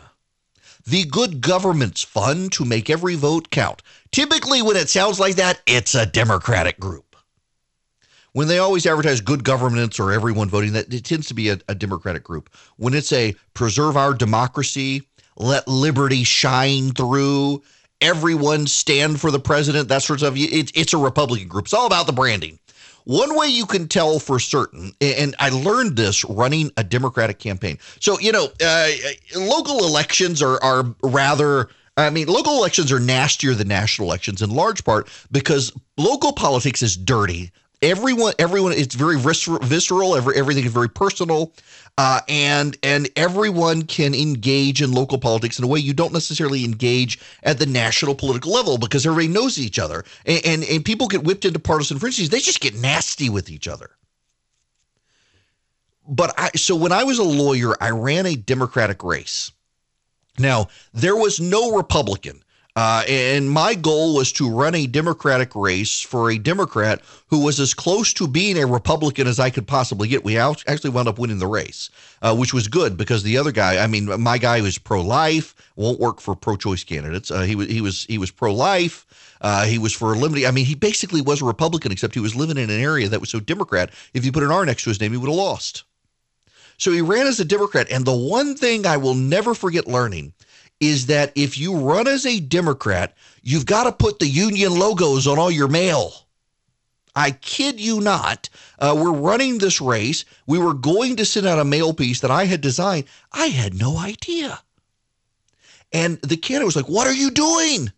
The 0.88 1.06
Good 1.06 1.40
Government's 1.40 2.04
Fund 2.04 2.52
to 2.54 2.66
make 2.66 2.90
every 2.90 3.16
vote 3.16 3.52
count. 3.52 3.84
Typically, 4.12 4.64
when 4.64 4.76
it 4.76 4.90
sounds 4.90 5.20
like 5.20 5.36
that, 5.36 5.62
it's 5.68 5.94
a 5.94 6.06
Democratic 6.06 6.80
group 6.80 7.05
when 8.36 8.50
they 8.50 8.60
always 8.60 8.86
advertise 8.86 9.22
good 9.22 9.46
governance 9.46 9.98
or 9.98 10.12
everyone 10.12 10.50
voting, 10.50 10.74
that 10.74 10.94
it 10.94 11.06
tends 11.06 11.26
to 11.28 11.34
be 11.34 11.48
a, 11.48 11.58
a 11.70 11.74
Democratic 11.74 12.22
group. 12.22 12.50
When 12.76 12.94
it's 12.94 13.14
a 13.14 13.34
preserve 13.54 13.96
our 13.96 14.14
democracy, 14.14 15.04
let 15.38 15.66
liberty 15.70 16.26
shine 16.26 16.92
through, 16.92 17.64
everyone 18.02 18.68
stand 18.68 19.22
for 19.22 19.32
the 19.32 19.40
president, 19.40 19.88
that 19.88 20.04
sort 20.04 20.22
of 20.22 20.36
it, 20.36 20.70
it's 20.76 20.94
a 20.94 20.98
Republican 20.98 21.48
group. 21.48 21.64
It's 21.64 21.74
all 21.74 21.88
about 21.88 22.08
the 22.08 22.12
branding. 22.12 22.60
One 23.06 23.38
way 23.38 23.48
you 23.48 23.66
can 23.66 23.88
tell 23.88 24.20
for 24.20 24.38
certain, 24.42 24.92
and 25.00 25.34
I 25.40 25.48
learned 25.48 25.96
this 25.96 26.26
running 26.26 26.72
a 26.76 26.84
Democratic 26.84 27.40
campaign. 27.40 27.78
So, 28.02 28.20
you 28.20 28.34
know, 28.34 28.50
uh, 28.62 28.90
local 29.38 29.86
elections 29.86 30.42
are, 30.42 30.62
are 30.62 30.94
rather. 31.04 31.70
I 31.96 32.10
mean, 32.10 32.28
local 32.28 32.58
elections 32.58 32.92
are 32.92 33.00
nastier 33.00 33.54
than 33.54 33.70
national 33.70 34.10
elections 34.10 34.42
in 34.42 34.50
large 34.50 34.84
part 34.84 35.08
because 35.32 35.72
local 35.96 36.34
politics 36.34 36.82
is 36.82 36.98
dirty 36.98 37.54
everyone 37.86 38.34
everyone 38.40 38.74
it's 38.74 38.96
very 38.96 39.18
visceral 39.18 40.16
every, 40.16 40.36
everything 40.36 40.66
is 40.66 40.72
very 40.72 40.90
personal 40.90 41.54
uh, 41.98 42.20
and 42.28 42.78
and 42.84 43.10
everyone 43.16 43.84
can 43.84 44.14
engage 44.14 44.82
in 44.82 44.92
local 44.92 45.18
politics 45.18 45.58
in 45.58 45.64
a 45.64 45.68
way 45.68 45.80
you 45.80 45.94
don't 45.94 46.12
necessarily 46.12 46.66
engage 46.66 47.20
at 47.44 47.58
the 47.58 47.66
national 47.66 48.16
political 48.16 48.52
level 48.52 48.78
because 48.78 49.06
everybody 49.06 49.30
knows 49.30 49.58
each 49.58 49.80
other. 49.80 50.04
And 50.26 50.46
and, 50.46 50.64
and 50.66 50.84
people 50.84 51.08
get 51.08 51.24
whipped 51.24 51.46
into 51.46 51.60
partisan 51.60 52.00
frenzies. 52.00 52.30
They 52.30 52.42
just 52.42 52.60
get 52.60 52.76
nasty 52.76 53.30
with 53.30 53.50
each 53.50 53.68
other. 53.68 53.92
But 56.08 56.34
I, 56.38 56.52
so 56.56 56.76
when 56.76 56.92
I 56.92 57.04
was 57.04 57.18
a 57.18 57.24
lawyer, 57.24 57.74
I 57.82 57.92
ran 57.92 58.26
a 58.26 58.36
Democratic 58.36 59.04
race. 59.04 59.52
Now, 60.38 60.68
there 60.94 61.16
was 61.16 61.40
no 61.40 61.76
Republican 61.76 62.44
uh, 62.76 63.04
and 63.08 63.50
my 63.50 63.74
goal 63.74 64.16
was 64.16 64.34
to 64.34 64.50
run 64.50 64.76
a 64.76 64.86
Democratic 64.86 65.56
race 65.56 66.02
for 66.02 66.30
a 66.30 66.38
Democrat 66.38 67.02
who 67.28 67.40
was 67.40 67.60
as 67.60 67.74
close 67.74 68.14
to 68.14 68.28
being 68.28 68.58
a 68.58 68.66
Republican 68.66 69.28
as 69.28 69.40
I 69.40 69.50
could 69.50 69.66
possibly 69.66 70.10
get. 70.10 70.26
We 70.26 70.38
actually 70.38 70.90
wound 70.90 71.08
up 71.08 71.18
winning 71.18 71.40
the 71.40 71.48
race, 71.48 71.90
uh, 72.22 72.36
which 72.36 72.54
was 72.54 72.68
good 72.68 72.98
because 72.98 73.24
the 73.24 73.38
other 73.38 73.54
guy, 73.54 73.82
I 73.82 73.88
mean, 73.88 74.22
my 74.22 74.38
guy 74.38 74.60
was 74.60 74.78
pro-life, 74.78 75.56
won't 75.78 76.02
work 76.02 76.20
for 76.20 76.36
pro-choice 76.36 76.84
candidates. 76.84 77.32
Uh, 77.32 77.42
he 77.42 77.56
was 77.56 77.68
he 77.68 77.80
was 77.80 78.04
he 78.06 78.18
was 78.18 78.30
pro-life. 78.30 79.06
Uh, 79.40 79.66
he 79.66 79.78
was 79.78 79.94
for 79.94 80.16
limiting. 80.16 80.46
I 80.46 80.52
mean, 80.52 80.66
he 80.66 80.76
basically 80.76 81.22
was 81.22 81.42
a 81.42 81.46
Republican, 81.46 81.92
except 81.92 82.14
he 82.14 82.20
was 82.20 82.36
living 82.36 82.58
in 82.58 82.70
an 82.70 82.80
area 82.80 83.08
that 83.08 83.20
was 83.22 83.30
so 83.30 83.40
Democrat. 83.40 83.92
If 84.14 84.26
you 84.26 84.32
put 84.32 84.44
an 84.44 84.52
R 84.52 84.66
next 84.66 84.84
to 84.84 84.90
his 84.90 85.00
name, 85.00 85.12
he 85.12 85.18
would 85.18 85.30
have 85.30 85.36
lost. 85.36 85.84
So 86.78 86.92
he 86.92 87.02
ran 87.02 87.28
as 87.28 87.40
a 87.40 87.46
Democrat. 87.46 87.90
And 87.92 88.06
the 88.06 88.16
one 88.16 88.56
thing 88.56 88.86
I 88.86 88.98
will 88.98 89.14
never 89.14 89.54
forget 89.54 89.88
learning 89.88 90.34
is 90.80 91.08
that 91.08 91.32
if 91.36 91.58
you 91.58 91.78
run 91.78 92.08
as 92.08 92.26
a 92.26 92.40
Democrat, 92.40 93.16
you've 93.42 93.66
got 93.66 93.86
to 93.86 93.92
put 93.92 94.20
the 94.20 94.28
union 94.28 94.78
logos 94.78 95.28
on 95.28 95.40
all 95.40 95.52
your 95.52 95.68
mail. 95.68 96.14
I 97.16 97.32
kid 97.32 97.80
you 97.80 98.02
not. 98.02 98.50
Uh, 98.78 98.94
we're 98.98 99.14
running 99.14 99.58
this 99.58 99.80
race. 99.80 100.26
We 100.46 100.60
were 100.60 100.74
going 100.74 101.16
to 101.16 101.26
send 101.26 101.48
out 101.48 101.60
a 101.60 101.66
mail 101.66 101.94
piece 101.94 102.20
that 102.20 102.32
I 102.32 102.46
had 102.46 102.60
designed. 102.60 103.06
I 103.32 103.48
had 103.48 103.74
no 103.74 103.98
idea. 103.98 104.60
And 105.94 106.20
the 106.22 106.36
candidate 106.36 106.66
was 106.66 106.76
like, 106.76 106.90
What 106.90 107.08
are 107.08 107.14
you 107.14 107.32
doing? 107.32 107.92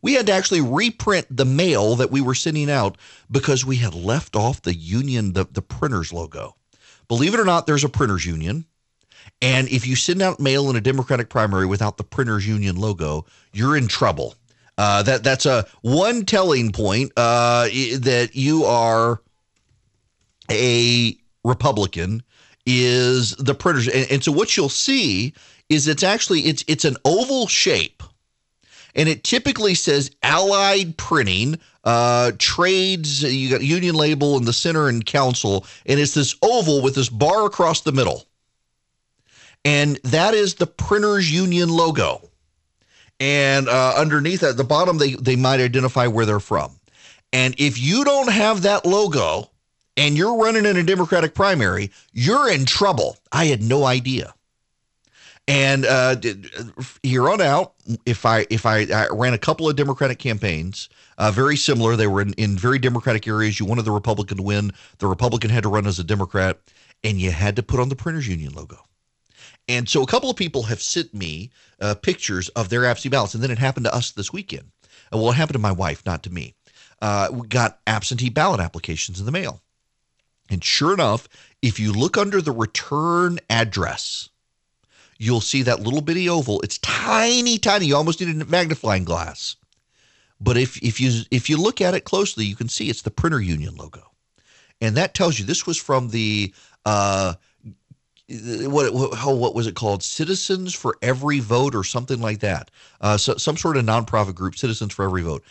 We 0.00 0.14
had 0.14 0.26
to 0.26 0.32
actually 0.32 0.62
reprint 0.62 1.26
the 1.30 1.44
mail 1.44 1.96
that 1.96 2.10
we 2.10 2.20
were 2.20 2.34
sending 2.34 2.70
out 2.70 2.96
because 3.30 3.64
we 3.64 3.76
had 3.76 3.94
left 3.94 4.34
off 4.34 4.62
the 4.62 4.74
union, 4.74 5.34
the, 5.34 5.44
the 5.44 5.62
printer's 5.62 6.12
logo. 6.12 6.56
Believe 7.06 7.34
it 7.34 7.40
or 7.40 7.44
not, 7.44 7.66
there's 7.66 7.84
a 7.84 7.88
printer's 7.88 8.26
union. 8.26 8.64
And 9.42 9.68
if 9.68 9.88
you 9.88 9.96
send 9.96 10.22
out 10.22 10.38
mail 10.38 10.70
in 10.70 10.76
a 10.76 10.80
Democratic 10.80 11.28
primary 11.28 11.66
without 11.66 11.96
the 11.96 12.04
printers 12.04 12.46
union 12.46 12.76
logo, 12.76 13.26
you're 13.52 13.76
in 13.76 13.88
trouble. 13.88 14.36
Uh, 14.78 15.02
that 15.02 15.24
that's 15.24 15.44
a 15.44 15.66
one 15.82 16.24
telling 16.24 16.70
point 16.70 17.12
uh, 17.16 17.64
that 17.64 18.30
you 18.34 18.64
are 18.64 19.20
a 20.50 21.16
Republican 21.44 22.22
is 22.64 23.34
the 23.36 23.54
printers, 23.54 23.88
and, 23.88 24.10
and 24.10 24.24
so 24.24 24.30
what 24.30 24.56
you'll 24.56 24.68
see 24.68 25.34
is 25.68 25.88
it's 25.88 26.04
actually 26.04 26.42
it's 26.42 26.64
it's 26.68 26.84
an 26.84 26.96
oval 27.04 27.48
shape, 27.48 28.02
and 28.94 29.08
it 29.08 29.24
typically 29.24 29.74
says 29.74 30.10
Allied 30.22 30.96
Printing 30.96 31.58
uh, 31.84 32.30
trades. 32.38 33.22
You 33.22 33.50
got 33.50 33.62
union 33.62 33.96
label 33.96 34.36
in 34.36 34.44
the 34.44 34.52
center 34.52 34.88
and 34.88 35.04
council, 35.04 35.66
and 35.84 35.98
it's 35.98 36.14
this 36.14 36.36
oval 36.42 36.80
with 36.80 36.94
this 36.94 37.08
bar 37.08 37.44
across 37.44 37.80
the 37.80 37.92
middle 37.92 38.24
and 39.64 39.96
that 40.04 40.34
is 40.34 40.54
the 40.54 40.66
printers 40.66 41.30
union 41.32 41.68
logo. 41.68 42.28
And 43.20 43.68
uh, 43.68 43.94
underneath 43.96 44.42
at 44.42 44.56
the 44.56 44.64
bottom, 44.64 44.98
they 44.98 45.14
they 45.14 45.36
might 45.36 45.60
identify 45.60 46.06
where 46.08 46.26
they're 46.26 46.40
from. 46.40 46.78
And 47.32 47.54
if 47.58 47.80
you 47.80 48.04
don't 48.04 48.30
have 48.30 48.62
that 48.62 48.84
logo 48.84 49.50
and 49.96 50.16
you're 50.16 50.36
running 50.36 50.66
in 50.66 50.76
a 50.76 50.82
Democratic 50.82 51.34
primary, 51.34 51.90
you're 52.12 52.50
in 52.50 52.64
trouble. 52.64 53.16
I 53.30 53.46
had 53.46 53.62
no 53.62 53.84
idea. 53.84 54.34
And 55.48 55.84
uh, 55.86 56.16
here 57.02 57.28
on 57.28 57.40
out, 57.40 57.74
if 58.06 58.24
I 58.24 58.46
if 58.48 58.64
I, 58.64 58.86
I 58.92 59.08
ran 59.10 59.34
a 59.34 59.38
couple 59.38 59.68
of 59.68 59.76
Democratic 59.76 60.18
campaigns, 60.18 60.88
uh, 61.18 61.30
very 61.30 61.56
similar, 61.56 61.96
they 61.96 62.06
were 62.06 62.22
in, 62.22 62.32
in 62.34 62.56
very 62.56 62.78
Democratic 62.78 63.26
areas. 63.26 63.58
You 63.58 63.66
wanted 63.66 63.84
the 63.84 63.90
Republican 63.90 64.36
to 64.36 64.42
win. 64.42 64.72
The 64.98 65.08
Republican 65.08 65.50
had 65.50 65.64
to 65.64 65.68
run 65.68 65.86
as 65.86 65.98
a 65.98 66.04
Democrat, 66.04 66.58
and 67.02 67.20
you 67.20 67.32
had 67.32 67.56
to 67.56 67.62
put 67.62 67.80
on 67.80 67.88
the 67.88 67.96
Printers 67.96 68.28
Union 68.28 68.52
logo. 68.52 68.78
And 69.68 69.88
so 69.88 70.02
a 70.02 70.06
couple 70.06 70.30
of 70.30 70.36
people 70.36 70.64
have 70.64 70.82
sent 70.82 71.14
me 71.14 71.50
uh, 71.80 71.94
pictures 71.94 72.48
of 72.50 72.68
their 72.68 72.84
absentee 72.84 73.10
ballots, 73.10 73.34
and 73.34 73.42
then 73.42 73.50
it 73.50 73.58
happened 73.58 73.86
to 73.86 73.94
us 73.94 74.10
this 74.10 74.32
weekend. 74.32 74.70
Uh, 75.12 75.18
well, 75.18 75.30
it 75.30 75.34
happened 75.34 75.54
to 75.54 75.60
my 75.60 75.72
wife, 75.72 76.04
not 76.04 76.22
to 76.24 76.30
me. 76.30 76.54
Uh, 77.00 77.28
we 77.32 77.46
got 77.48 77.80
absentee 77.86 78.30
ballot 78.30 78.60
applications 78.60 79.18
in 79.18 79.26
the 79.26 79.32
mail. 79.32 79.60
And 80.50 80.62
sure 80.62 80.92
enough, 80.92 81.28
if 81.62 81.80
you 81.80 81.92
look 81.92 82.16
under 82.18 82.42
the 82.42 82.52
return 82.52 83.38
address, 83.48 84.28
you'll 85.18 85.40
see 85.40 85.62
that 85.62 85.80
little 85.80 86.00
bitty 86.00 86.28
oval. 86.28 86.60
It's 86.62 86.78
tiny, 86.78 87.58
tiny. 87.58 87.86
You 87.86 87.96
almost 87.96 88.20
need 88.20 88.40
a 88.40 88.44
magnifying 88.44 89.04
glass. 89.04 89.56
But 90.40 90.56
if 90.56 90.82
if 90.82 91.00
you 91.00 91.22
if 91.30 91.48
you 91.48 91.56
look 91.56 91.80
at 91.80 91.94
it 91.94 92.04
closely, 92.04 92.44
you 92.44 92.56
can 92.56 92.68
see 92.68 92.90
it's 92.90 93.02
the 93.02 93.12
printer 93.12 93.40
union 93.40 93.76
logo, 93.76 94.02
and 94.80 94.96
that 94.96 95.14
tells 95.14 95.38
you 95.38 95.44
this 95.44 95.66
was 95.66 95.78
from 95.78 96.08
the 96.08 96.52
uh, 96.84 97.34
what 98.32 98.92
what, 98.92 99.36
what 99.36 99.54
was 99.54 99.66
it 99.66 99.74
called? 99.74 100.02
Citizens 100.02 100.74
for 100.74 100.96
Every 101.02 101.40
Vote 101.40 101.74
or 101.74 101.84
something 101.84 102.20
like 102.20 102.40
that. 102.40 102.70
Uh, 103.00 103.16
so, 103.16 103.36
some 103.36 103.56
sort 103.56 103.76
of 103.76 103.84
nonprofit 103.84 104.34
group, 104.34 104.56
Citizens 104.56 104.92
for 104.92 105.04
Every 105.04 105.22
Vote, 105.22 105.42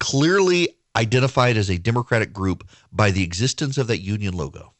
clearly 0.00 0.68
identified 0.96 1.56
as 1.56 1.70
a 1.70 1.78
Democratic 1.78 2.32
group 2.32 2.68
by 2.92 3.10
the 3.10 3.22
existence 3.22 3.78
of 3.78 3.86
that 3.88 3.98
union 3.98 4.34
logo. 4.34 4.72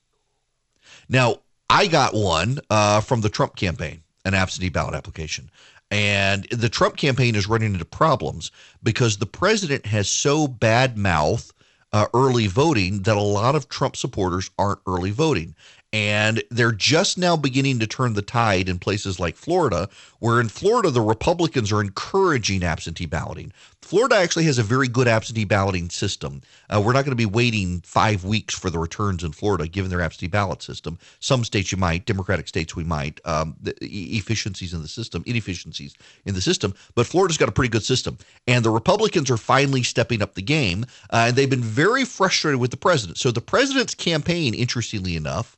Now, 1.08 1.38
I 1.68 1.86
got 1.86 2.14
one 2.14 2.60
uh, 2.70 3.00
from 3.00 3.20
the 3.20 3.28
Trump 3.28 3.56
campaign, 3.56 4.02
an 4.24 4.34
absentee 4.34 4.68
ballot 4.68 4.94
application. 4.94 5.50
And 5.90 6.44
the 6.50 6.68
Trump 6.68 6.96
campaign 6.96 7.34
is 7.34 7.48
running 7.48 7.72
into 7.72 7.84
problems 7.84 8.50
because 8.82 9.18
the 9.18 9.26
president 9.26 9.86
has 9.86 10.08
so 10.08 10.48
bad 10.48 10.96
mouth 10.96 11.52
uh, 11.92 12.06
early 12.12 12.48
voting 12.48 13.02
that 13.02 13.16
a 13.16 13.20
lot 13.20 13.54
of 13.54 13.68
Trump 13.68 13.94
supporters 13.94 14.50
aren't 14.58 14.80
early 14.86 15.12
voting. 15.12 15.54
And 15.94 16.42
they're 16.50 16.72
just 16.72 17.18
now 17.18 17.36
beginning 17.36 17.78
to 17.78 17.86
turn 17.86 18.14
the 18.14 18.20
tide 18.20 18.68
in 18.68 18.80
places 18.80 19.20
like 19.20 19.36
Florida, 19.36 19.88
where 20.18 20.40
in 20.40 20.48
Florida, 20.48 20.90
the 20.90 21.00
Republicans 21.00 21.70
are 21.70 21.80
encouraging 21.80 22.64
absentee 22.64 23.06
balloting. 23.06 23.52
Florida 23.80 24.16
actually 24.16 24.42
has 24.46 24.58
a 24.58 24.64
very 24.64 24.88
good 24.88 25.06
absentee 25.06 25.44
balloting 25.44 25.88
system. 25.88 26.42
Uh, 26.68 26.82
we're 26.84 26.94
not 26.94 27.04
going 27.04 27.12
to 27.12 27.16
be 27.16 27.26
waiting 27.26 27.80
five 27.82 28.24
weeks 28.24 28.58
for 28.58 28.70
the 28.70 28.78
returns 28.80 29.22
in 29.22 29.30
Florida, 29.30 29.68
given 29.68 29.88
their 29.88 30.00
absentee 30.00 30.26
ballot 30.26 30.62
system. 30.62 30.98
Some 31.20 31.44
states 31.44 31.70
you 31.70 31.78
might, 31.78 32.06
Democratic 32.06 32.48
states 32.48 32.74
we 32.74 32.82
might. 32.82 33.20
Um, 33.24 33.54
efficiencies 33.80 34.74
in 34.74 34.82
the 34.82 34.88
system, 34.88 35.22
inefficiencies 35.26 35.94
in 36.24 36.34
the 36.34 36.40
system, 36.40 36.74
but 36.96 37.06
Florida's 37.06 37.38
got 37.38 37.48
a 37.48 37.52
pretty 37.52 37.70
good 37.70 37.84
system. 37.84 38.18
And 38.48 38.64
the 38.64 38.70
Republicans 38.70 39.30
are 39.30 39.36
finally 39.36 39.84
stepping 39.84 40.22
up 40.22 40.34
the 40.34 40.42
game, 40.42 40.86
uh, 41.10 41.26
and 41.28 41.36
they've 41.36 41.48
been 41.48 41.60
very 41.60 42.04
frustrated 42.04 42.58
with 42.58 42.72
the 42.72 42.76
president. 42.76 43.18
So 43.18 43.30
the 43.30 43.40
president's 43.40 43.94
campaign, 43.94 44.54
interestingly 44.54 45.14
enough, 45.14 45.56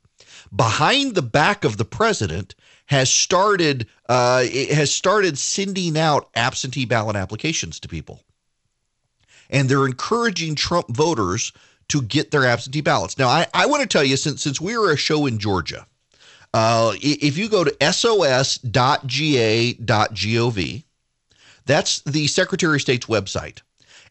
behind 0.55 1.15
the 1.15 1.21
back 1.21 1.63
of 1.63 1.77
the 1.77 1.85
president 1.85 2.55
has 2.87 3.11
started 3.11 3.87
uh, 4.07 4.43
has 4.45 4.93
started 4.93 5.37
sending 5.37 5.97
out 5.97 6.29
absentee 6.35 6.85
ballot 6.85 7.15
applications 7.15 7.79
to 7.81 7.87
people, 7.87 8.23
and 9.49 9.69
they're 9.69 9.85
encouraging 9.85 10.55
Trump 10.55 10.87
voters 10.89 11.51
to 11.89 12.01
get 12.01 12.31
their 12.31 12.45
absentee 12.45 12.81
ballots. 12.81 13.17
Now, 13.17 13.27
I, 13.27 13.47
I 13.53 13.65
want 13.65 13.81
to 13.81 13.87
tell 13.87 14.03
you 14.03 14.17
since 14.17 14.41
since 14.41 14.59
we 14.59 14.77
were 14.77 14.91
a 14.91 14.97
show 14.97 15.25
in 15.25 15.39
Georgia, 15.39 15.85
uh, 16.53 16.93
if 17.01 17.37
you 17.37 17.49
go 17.49 17.63
to 17.63 17.75
sos.ga.gov, 17.91 18.63
that's 21.65 21.99
the 22.01 22.27
Secretary 22.27 22.77
of 22.77 22.81
State's 22.81 23.05
website. 23.07 23.61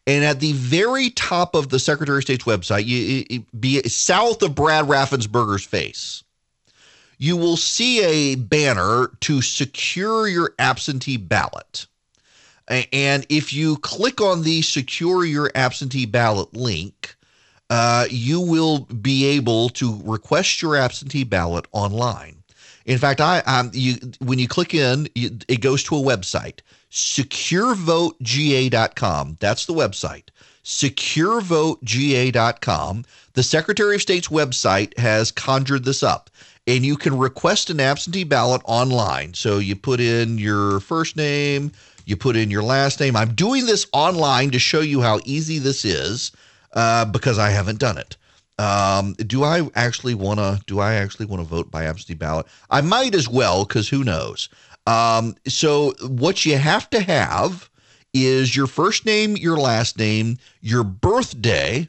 And 0.07 0.23
at 0.23 0.39
the 0.39 0.53
very 0.53 1.09
top 1.11 1.53
of 1.53 1.67
the 1.67 1.79
Secretary 1.79 2.19
of 2.19 2.23
State's 2.23 2.45
website, 2.45 2.85
you, 2.85 3.43
be 3.59 3.83
south 3.83 4.41
of 4.41 4.55
Brad 4.55 4.85
Raffensperger's 4.85 5.65
face, 5.65 6.23
you 7.17 7.35
will 7.35 7.57
see 7.57 8.03
a 8.03 8.35
banner 8.35 9.11
to 9.21 9.41
secure 9.41 10.27
your 10.27 10.53
absentee 10.59 11.17
ballot. 11.17 11.87
And 12.69 13.25
if 13.29 13.53
you 13.53 13.77
click 13.77 14.21
on 14.21 14.43
the 14.43 14.61
secure 14.61 15.25
your 15.25 15.51
absentee 15.55 16.05
ballot 16.05 16.55
link, 16.55 17.15
uh, 17.69 18.05
you 18.09 18.39
will 18.39 18.79
be 18.79 19.25
able 19.25 19.69
to 19.69 20.01
request 20.05 20.61
your 20.61 20.75
absentee 20.75 21.23
ballot 21.23 21.65
online. 21.73 22.43
In 22.85 22.97
fact, 22.97 23.19
I 23.19 23.39
um, 23.39 23.71
you 23.73 23.95
when 24.19 24.39
you 24.39 24.47
click 24.47 24.73
in, 24.73 25.09
you, 25.15 25.37
it 25.49 25.59
goes 25.59 25.83
to 25.83 25.95
a 25.95 26.01
website, 26.01 26.59
securevotegA.com. 26.91 29.37
That's 29.39 29.65
the 29.65 29.73
website 29.73 30.29
securevotegA.com. 30.67 33.05
The 33.33 33.43
Secretary 33.43 33.95
of 33.95 34.01
State's 34.01 34.27
website 34.27 34.97
has 34.97 35.31
conjured 35.31 35.85
this 35.85 36.03
up 36.03 36.29
and 36.67 36.85
you 36.85 36.97
can 36.97 37.17
request 37.17 37.69
an 37.69 37.79
absentee 37.79 38.25
ballot 38.25 38.61
online. 38.65 39.33
So 39.33 39.59
you 39.59 39.77
put 39.77 40.01
in 40.01 40.37
your 40.37 40.81
first 40.81 41.15
name, 41.15 41.71
you 42.05 42.17
put 42.17 42.35
in 42.35 42.51
your 42.51 42.63
last 42.63 42.99
name. 42.99 43.15
I'm 43.15 43.33
doing 43.33 43.65
this 43.65 43.87
online 43.93 44.51
to 44.51 44.59
show 44.59 44.81
you 44.81 45.01
how 45.01 45.21
easy 45.23 45.57
this 45.57 45.85
is 45.85 46.33
uh, 46.73 47.05
because 47.05 47.39
I 47.39 47.51
haven't 47.51 47.79
done 47.79 47.97
it. 47.97 48.17
Um, 48.59 49.13
do 49.13 49.43
I 49.43 49.69
actually 49.75 50.15
want 50.15 50.39
to? 50.39 50.59
Do 50.65 50.79
I 50.79 50.95
actually 50.95 51.27
want 51.27 51.41
to 51.41 51.47
vote 51.47 51.69
by 51.69 51.85
absentee 51.85 52.15
ballot? 52.15 52.47
I 52.69 52.81
might 52.81 53.13
as 53.13 53.29
well 53.29 53.63
because 53.63 53.87
who 53.87 54.03
knows. 54.03 54.49
Um, 54.87 55.35
so 55.47 55.93
what 56.07 56.45
you 56.45 56.57
have 56.57 56.89
to 56.91 57.01
have 57.01 57.69
is 58.13 58.55
your 58.55 58.67
first 58.67 59.05
name, 59.05 59.35
your 59.35 59.57
last 59.57 59.99
name, 59.99 60.37
your 60.61 60.83
birthday, 60.83 61.87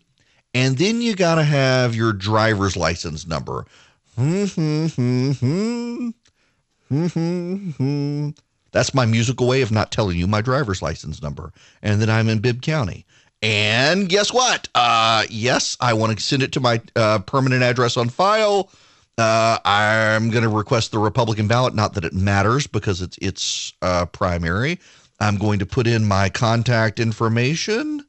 and 0.53 0.77
then 0.77 1.01
you 1.01 1.15
got 1.15 1.37
to 1.37 1.45
have 1.45 1.95
your 1.95 2.13
driver's 2.13 2.77
license 2.77 3.27
number. 3.27 3.67
That's 8.73 8.95
my 8.95 9.07
musical 9.07 9.47
way 9.47 9.63
of 9.63 9.71
not 9.71 9.93
telling 9.93 10.19
you 10.19 10.27
my 10.27 10.43
driver's 10.43 10.83
license 10.83 11.23
number. 11.23 11.53
And 11.83 12.03
then 12.03 12.11
I'm 12.11 12.29
in 12.29 12.41
Bibb 12.41 12.63
County. 12.63 13.07
And 13.41 14.09
guess 14.09 14.33
what? 14.33 14.69
Uh, 14.75 15.25
yes, 15.31 15.77
I 15.81 15.93
want 15.93 16.19
to 16.19 16.25
send 16.25 16.43
it 16.43 16.51
to 16.53 16.61
my 16.61 16.81
uh, 16.97 17.21
permanent 17.21 17.63
address 17.63 17.97
on 17.97 18.09
file. 18.09 18.71
Uh, 19.19 19.59
I'm 19.65 20.31
going 20.31 20.45
to 20.45 20.49
request 20.49 20.93
the 20.93 21.01
Republican 21.01 21.49
ballot. 21.49 21.75
Not 21.75 21.95
that 21.95 22.05
it 22.05 22.15
matters 22.15 22.69
because 22.69 23.03
it's 23.03 23.19
it's 23.21 23.73
uh, 23.83 24.07
primary. 24.07 24.79
I'm 25.19 25.37
going 25.37 25.59
to 25.59 25.67
put 25.67 25.89
in 25.89 26.07
my 26.07 26.29
contact 26.29 27.01
information, 27.01 28.05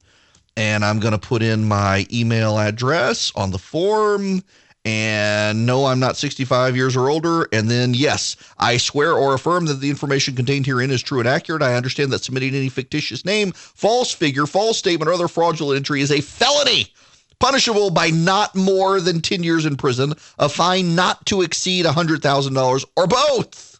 and 0.56 0.86
I'm 0.86 1.00
going 1.00 1.13
to 1.13 1.17
put 1.17 1.41
in 1.41 1.67
my 1.67 2.06
email 2.13 2.60
address 2.60 3.32
on 3.36 3.50
the 3.50 3.58
form, 3.58 4.43
and 4.86 5.65
no, 5.65 5.88
I'm 5.88 6.00
not 6.00 6.15
65 6.15 6.76
years 6.76 6.95
or 6.95 7.10
older. 7.10 7.48
And 7.52 7.72
then, 7.72 7.95
yes, 7.95 8.36
I 8.60 8.78
swear 8.78 9.13
or 9.13 9.34
affirm 9.34 9.65
that 9.65 9.82
the 9.82 9.89
information 9.89 10.36
contained 10.36 10.67
herein 10.67 10.91
is 10.91 11.02
true 11.02 11.19
and 11.19 11.28
accurate. 11.28 11.63
I 11.63 11.74
understand 11.74 12.12
that 12.12 12.24
submitting 12.24 12.54
any 12.54 12.69
fictitious 12.69 13.26
name, 13.26 13.52
false 13.54 14.13
figure, 14.13 14.45
false 14.45 14.78
statement, 14.78 15.10
or 15.10 15.13
other 15.13 15.28
fraudulent 15.28 15.78
entry 15.78 16.02
is 16.02 16.12
a 16.12 16.22
felony 16.22 16.93
punishable 17.39 17.89
by 17.89 18.10
not 18.10 18.56
more 18.56 18.99
than 18.99 19.21
10 19.21 19.43
years 19.43 19.65
in 19.65 19.78
prison, 19.78 20.13
a 20.38 20.49
fine 20.49 20.95
not 20.95 21.25
to 21.28 21.41
exceed 21.41 21.86
$100,000, 21.86 22.86
or 22.95 23.08
both. 23.08 23.80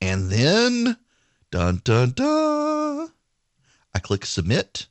And 0.00 0.30
then, 0.30 0.96
dun 1.50 1.80
dun 1.84 2.10
dun, 2.10 3.10
I 3.94 3.98
click 4.00 4.26
submit, 4.26 4.86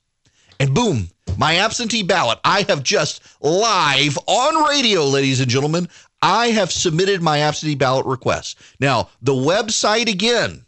and 0.60 0.74
boom, 0.74 1.10
my 1.38 1.58
absentee 1.58 2.04
ballot. 2.04 2.40
I 2.46 2.66
have 2.70 2.84
just 2.84 3.22
live 3.42 4.18
on 4.28 4.70
radio, 4.70 5.06
ladies 5.06 5.42
and 5.42 5.50
gentlemen. 5.50 5.90
I 6.22 6.48
have 6.48 6.72
submitted 6.72 7.22
my 7.22 7.40
absentee 7.40 7.76
ballot 7.76 8.06
request. 8.06 8.60
Now, 8.80 9.10
the 9.22 9.34
website 9.34 10.08
again 10.08 10.66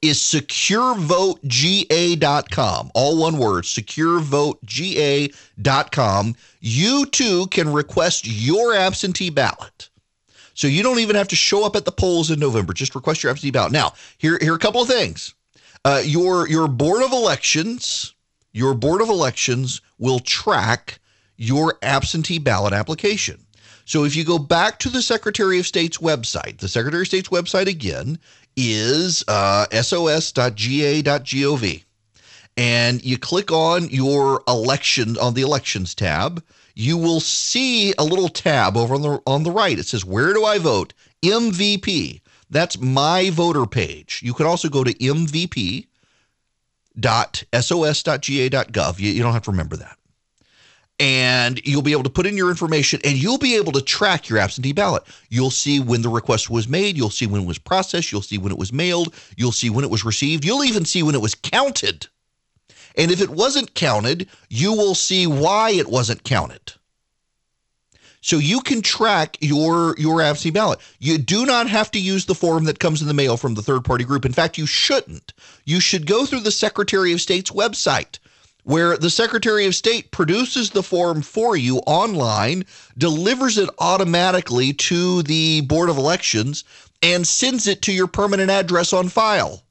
is 0.00 0.18
securevotegA.com. 0.18 2.90
All 2.94 3.20
one 3.20 3.38
word, 3.38 3.64
securevotegA.com. 3.64 6.36
You 6.60 7.06
too 7.06 7.46
can 7.48 7.72
request 7.72 8.24
your 8.26 8.74
absentee 8.74 9.30
ballot. 9.30 9.88
So 10.54 10.66
you 10.66 10.82
don't 10.82 10.98
even 10.98 11.16
have 11.16 11.28
to 11.28 11.36
show 11.36 11.64
up 11.64 11.76
at 11.76 11.84
the 11.84 11.92
polls 11.92 12.30
in 12.30 12.40
November. 12.40 12.72
Just 12.72 12.94
request 12.94 13.22
your 13.22 13.30
absentee 13.30 13.52
ballot. 13.52 13.72
Now, 13.72 13.92
here, 14.18 14.38
here 14.40 14.52
are 14.52 14.56
a 14.56 14.60
couple 14.60 14.82
of 14.82 14.88
things. 14.88 15.34
Uh, 15.84 16.02
your, 16.04 16.48
your 16.48 16.68
Board 16.68 17.02
of 17.02 17.12
Elections 17.12 18.14
your 18.52 18.74
Board 18.74 19.00
of 19.00 19.08
Elections 19.08 19.80
will 19.98 20.20
track 20.20 20.98
your 21.36 21.78
absentee 21.82 22.38
ballot 22.38 22.72
application. 22.72 23.44
So 23.84 24.04
if 24.04 24.16
you 24.16 24.24
go 24.24 24.38
back 24.38 24.78
to 24.80 24.88
the 24.88 25.00
Secretary 25.00 25.58
of 25.58 25.66
State's 25.66 25.98
website, 25.98 26.58
the 26.58 26.68
Secretary 26.68 27.02
of 27.02 27.06
State's 27.06 27.28
website 27.28 27.68
again 27.68 28.18
is 28.58 29.24
uh, 29.28 29.66
sos.ga.gov. 29.70 30.54
And 32.56 33.04
you 33.04 33.16
click 33.16 33.52
on 33.52 33.88
your 33.88 34.42
election 34.48 35.16
on 35.18 35.34
the 35.34 35.42
elections 35.42 35.94
tab, 35.94 36.42
you 36.74 36.96
will 36.96 37.20
see 37.20 37.94
a 37.98 38.04
little 38.04 38.28
tab 38.28 38.76
over 38.76 38.96
on 38.96 39.02
the 39.02 39.22
on 39.26 39.44
the 39.44 39.52
right. 39.52 39.78
It 39.78 39.86
says, 39.86 40.04
Where 40.04 40.32
do 40.32 40.44
I 40.44 40.58
vote? 40.58 40.92
MVP. 41.22 42.20
That's 42.50 42.80
my 42.80 43.30
voter 43.30 43.66
page. 43.66 44.20
You 44.24 44.34
can 44.34 44.46
also 44.46 44.68
go 44.68 44.82
to 44.82 44.92
MVP 44.94 45.86
sos.ga.gov. 47.00 48.98
You, 48.98 49.12
you 49.12 49.22
don't 49.22 49.32
have 49.32 49.42
to 49.44 49.50
remember 49.50 49.76
that. 49.76 49.98
And 50.98 51.64
you'll 51.64 51.82
be 51.82 51.92
able 51.92 52.02
to 52.02 52.10
put 52.10 52.26
in 52.26 52.36
your 52.36 52.50
information 52.50 53.00
and 53.04 53.16
you'll 53.16 53.38
be 53.38 53.56
able 53.56 53.72
to 53.72 53.80
track 53.80 54.28
your 54.28 54.38
absentee 54.38 54.72
ballot. 54.72 55.04
You'll 55.28 55.50
see 55.50 55.80
when 55.80 56.02
the 56.02 56.08
request 56.08 56.50
was 56.50 56.68
made, 56.68 56.96
you'll 56.96 57.10
see 57.10 57.26
when 57.26 57.42
it 57.42 57.46
was 57.46 57.58
processed, 57.58 58.10
you'll 58.10 58.22
see 58.22 58.38
when 58.38 58.52
it 58.52 58.58
was 58.58 58.72
mailed, 58.72 59.14
you'll 59.36 59.52
see 59.52 59.70
when 59.70 59.84
it 59.84 59.90
was 59.90 60.04
received, 60.04 60.44
you'll 60.44 60.64
even 60.64 60.84
see 60.84 61.02
when 61.02 61.14
it 61.14 61.22
was 61.22 61.34
counted. 61.34 62.08
And 62.96 63.12
if 63.12 63.20
it 63.20 63.30
wasn't 63.30 63.74
counted, 63.74 64.28
you 64.48 64.72
will 64.72 64.96
see 64.96 65.26
why 65.26 65.70
it 65.70 65.88
wasn't 65.88 66.24
counted. 66.24 66.72
So 68.20 68.38
you 68.38 68.60
can 68.60 68.82
track 68.82 69.38
your 69.40 69.94
your 69.96 70.20
absentee 70.20 70.50
ballot. 70.50 70.80
You 70.98 71.18
do 71.18 71.46
not 71.46 71.68
have 71.68 71.92
to 71.92 72.00
use 72.00 72.26
the 72.26 72.34
form 72.34 72.64
that 72.64 72.80
comes 72.80 73.00
in 73.00 73.06
the 73.06 73.14
mail 73.14 73.36
from 73.36 73.54
the 73.54 73.62
third 73.62 73.84
party 73.84 74.04
group. 74.04 74.26
In 74.26 74.32
fact, 74.32 74.58
you 74.58 74.66
shouldn't. 74.66 75.32
You 75.64 75.78
should 75.78 76.06
go 76.06 76.26
through 76.26 76.40
the 76.40 76.50
Secretary 76.50 77.12
of 77.12 77.20
State's 77.20 77.52
website 77.52 78.18
where 78.68 78.98
the 78.98 79.08
Secretary 79.08 79.64
of 79.64 79.74
State 79.74 80.10
produces 80.10 80.68
the 80.68 80.82
form 80.82 81.22
for 81.22 81.56
you 81.56 81.78
online, 81.86 82.66
delivers 82.98 83.56
it 83.56 83.70
automatically 83.78 84.74
to 84.74 85.22
the 85.22 85.62
Board 85.62 85.88
of 85.88 85.96
Elections, 85.96 86.64
and 87.00 87.26
sends 87.26 87.66
it 87.66 87.80
to 87.80 87.92
your 87.94 88.06
permanent 88.06 88.50
address 88.50 88.92
on 88.92 89.08
file. 89.08 89.62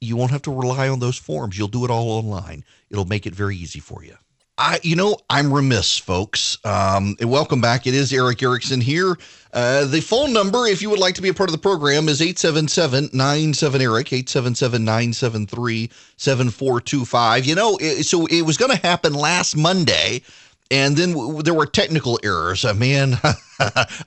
you 0.00 0.16
won't 0.16 0.32
have 0.32 0.42
to 0.42 0.54
rely 0.54 0.88
on 0.88 1.00
those 1.00 1.16
forms. 1.16 1.56
You'll 1.56 1.68
do 1.68 1.84
it 1.84 1.90
all 1.90 2.10
online. 2.10 2.64
It'll 2.90 3.06
make 3.06 3.26
it 3.26 3.34
very 3.34 3.56
easy 3.56 3.80
for 3.80 4.04
you. 4.04 4.16
I, 4.58 4.80
you 4.82 4.96
know, 4.96 5.18
I'm 5.28 5.52
remiss, 5.52 5.98
folks. 5.98 6.56
Um, 6.64 7.14
welcome 7.20 7.60
back. 7.60 7.86
It 7.86 7.92
is 7.92 8.10
Erick 8.10 8.42
Erickson 8.42 8.80
here. 8.80 9.18
Uh, 9.52 9.84
the 9.84 10.00
phone 10.00 10.32
number, 10.32 10.66
if 10.66 10.80
you 10.80 10.88
would 10.88 10.98
like 10.98 11.14
to 11.16 11.22
be 11.22 11.28
a 11.28 11.34
part 11.34 11.50
of 11.50 11.52
the 11.52 11.60
program, 11.60 12.08
is 12.08 12.22
877 12.22 13.10
97 13.12 13.82
Eric, 13.82 14.12
877 14.14 14.82
973 14.82 15.90
7425. 16.16 17.44
You 17.44 17.54
know, 17.54 17.76
it, 17.78 18.04
so 18.04 18.24
it 18.26 18.42
was 18.42 18.56
going 18.56 18.70
to 18.70 18.86
happen 18.86 19.12
last 19.12 19.56
Monday 19.56 20.22
and 20.70 20.96
then 20.96 21.12
w- 21.12 21.42
there 21.42 21.54
were 21.54 21.66
technical 21.66 22.18
errors. 22.22 22.64
Uh, 22.64 22.74
man, 22.74 23.16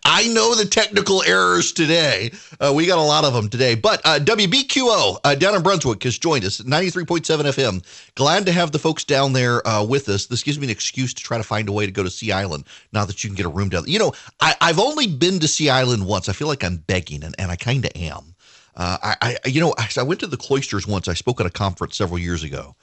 I 0.05 0.27
know 0.27 0.55
the 0.55 0.67
technical 0.69 1.23
errors 1.23 1.71
today. 1.71 2.31
Uh, 2.59 2.73
we 2.75 2.85
got 2.85 2.97
a 2.97 3.01
lot 3.01 3.23
of 3.23 3.33
them 3.33 3.49
today. 3.49 3.75
But 3.75 4.01
uh, 4.05 4.19
WBQO 4.19 5.19
uh, 5.23 5.35
down 5.35 5.55
in 5.55 5.63
Brunswick 5.63 6.03
has 6.03 6.17
joined 6.17 6.43
us, 6.45 6.61
93.7 6.61 7.21
FM. 7.23 8.13
Glad 8.15 8.45
to 8.45 8.51
have 8.51 8.71
the 8.71 8.79
folks 8.79 9.03
down 9.03 9.33
there 9.33 9.65
uh, 9.67 9.83
with 9.83 10.09
us. 10.09 10.27
This 10.27 10.43
gives 10.43 10.59
me 10.59 10.67
an 10.67 10.71
excuse 10.71 11.13
to 11.13 11.23
try 11.23 11.37
to 11.37 11.43
find 11.43 11.69
a 11.69 11.71
way 11.71 11.85
to 11.85 11.91
go 11.91 12.03
to 12.03 12.09
Sea 12.09 12.31
Island 12.31 12.65
now 12.91 13.05
that 13.05 13.23
you 13.23 13.29
can 13.29 13.35
get 13.35 13.45
a 13.45 13.49
room 13.49 13.69
down 13.69 13.83
there. 13.83 13.91
You 13.91 13.99
know, 13.99 14.13
I, 14.39 14.55
have 14.61 14.79
only 14.79 15.07
been 15.07 15.39
to 15.39 15.47
Sea 15.47 15.69
Island 15.69 16.05
once. 16.05 16.29
I 16.29 16.33
feel 16.33 16.47
like 16.47 16.63
I'm 16.63 16.77
begging, 16.77 17.23
and, 17.23 17.35
and 17.39 17.51
I 17.51 17.55
kind 17.55 17.85
of 17.85 17.91
am. 17.95 18.35
Uh, 18.75 18.97
I, 19.01 19.15
I, 19.21 19.49
you 19.49 19.59
know, 19.59 19.73
I, 19.77 19.89
I 19.97 20.03
went 20.03 20.19
to 20.21 20.27
the 20.27 20.37
cloisters 20.37 20.87
once. 20.87 21.07
I 21.07 21.13
spoke 21.13 21.39
at 21.39 21.45
a 21.45 21.51
conference 21.51 21.97
several 21.97 22.19
years 22.19 22.43
ago 22.43 22.75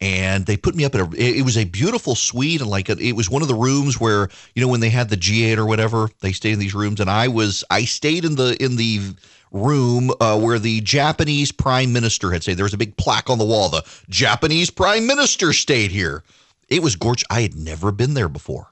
and 0.00 0.46
they 0.46 0.56
put 0.56 0.76
me 0.76 0.84
up 0.84 0.94
at 0.94 1.00
a 1.00 1.10
it 1.16 1.44
was 1.44 1.56
a 1.56 1.64
beautiful 1.64 2.14
suite 2.14 2.60
and 2.60 2.70
like 2.70 2.88
a, 2.88 2.96
it 2.98 3.12
was 3.12 3.28
one 3.28 3.42
of 3.42 3.48
the 3.48 3.54
rooms 3.54 3.98
where 3.98 4.28
you 4.54 4.62
know 4.62 4.68
when 4.68 4.80
they 4.80 4.90
had 4.90 5.08
the 5.08 5.16
G8 5.16 5.58
or 5.58 5.66
whatever 5.66 6.08
they 6.20 6.32
stayed 6.32 6.52
in 6.52 6.58
these 6.58 6.74
rooms 6.74 7.00
and 7.00 7.10
I 7.10 7.28
was 7.28 7.64
I 7.70 7.84
stayed 7.84 8.24
in 8.24 8.36
the 8.36 8.56
in 8.62 8.76
the 8.76 9.00
room 9.50 10.10
uh, 10.20 10.38
where 10.38 10.58
the 10.58 10.80
Japanese 10.82 11.50
prime 11.50 11.92
minister 11.92 12.30
had 12.30 12.42
stayed. 12.42 12.58
There 12.58 12.64
was 12.64 12.74
a 12.74 12.78
big 12.78 12.96
plaque 12.96 13.30
on 13.30 13.38
the 13.38 13.44
wall 13.44 13.68
the 13.68 13.84
Japanese 14.08 14.70
prime 14.70 15.06
minister 15.06 15.52
stayed 15.52 15.90
here. 15.90 16.22
It 16.68 16.82
was 16.82 16.96
gorgeous 16.96 17.24
I 17.30 17.40
had 17.40 17.56
never 17.56 17.90
been 17.90 18.14
there 18.14 18.28
before 18.28 18.70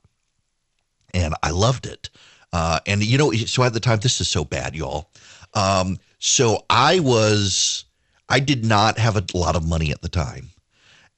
and 1.13 1.35
I 1.43 1.51
loved 1.51 1.87
it. 1.87 2.11
Uh, 2.53 2.79
and 2.87 3.03
you 3.03 3.19
know 3.19 3.33
so 3.33 3.65
at 3.65 3.73
the 3.73 3.81
time 3.81 3.99
this 3.99 4.21
is 4.21 4.29
so 4.29 4.45
bad 4.45 4.77
y'all. 4.77 5.11
Um, 5.55 5.99
so 6.21 6.65
I 6.71 7.01
was 7.01 7.85
I 8.29 8.39
did 8.39 8.65
not 8.65 8.99
have 8.99 9.17
a 9.17 9.25
lot 9.37 9.57
of 9.57 9.67
money 9.67 9.91
at 9.91 10.03
the 10.03 10.09
time 10.09 10.51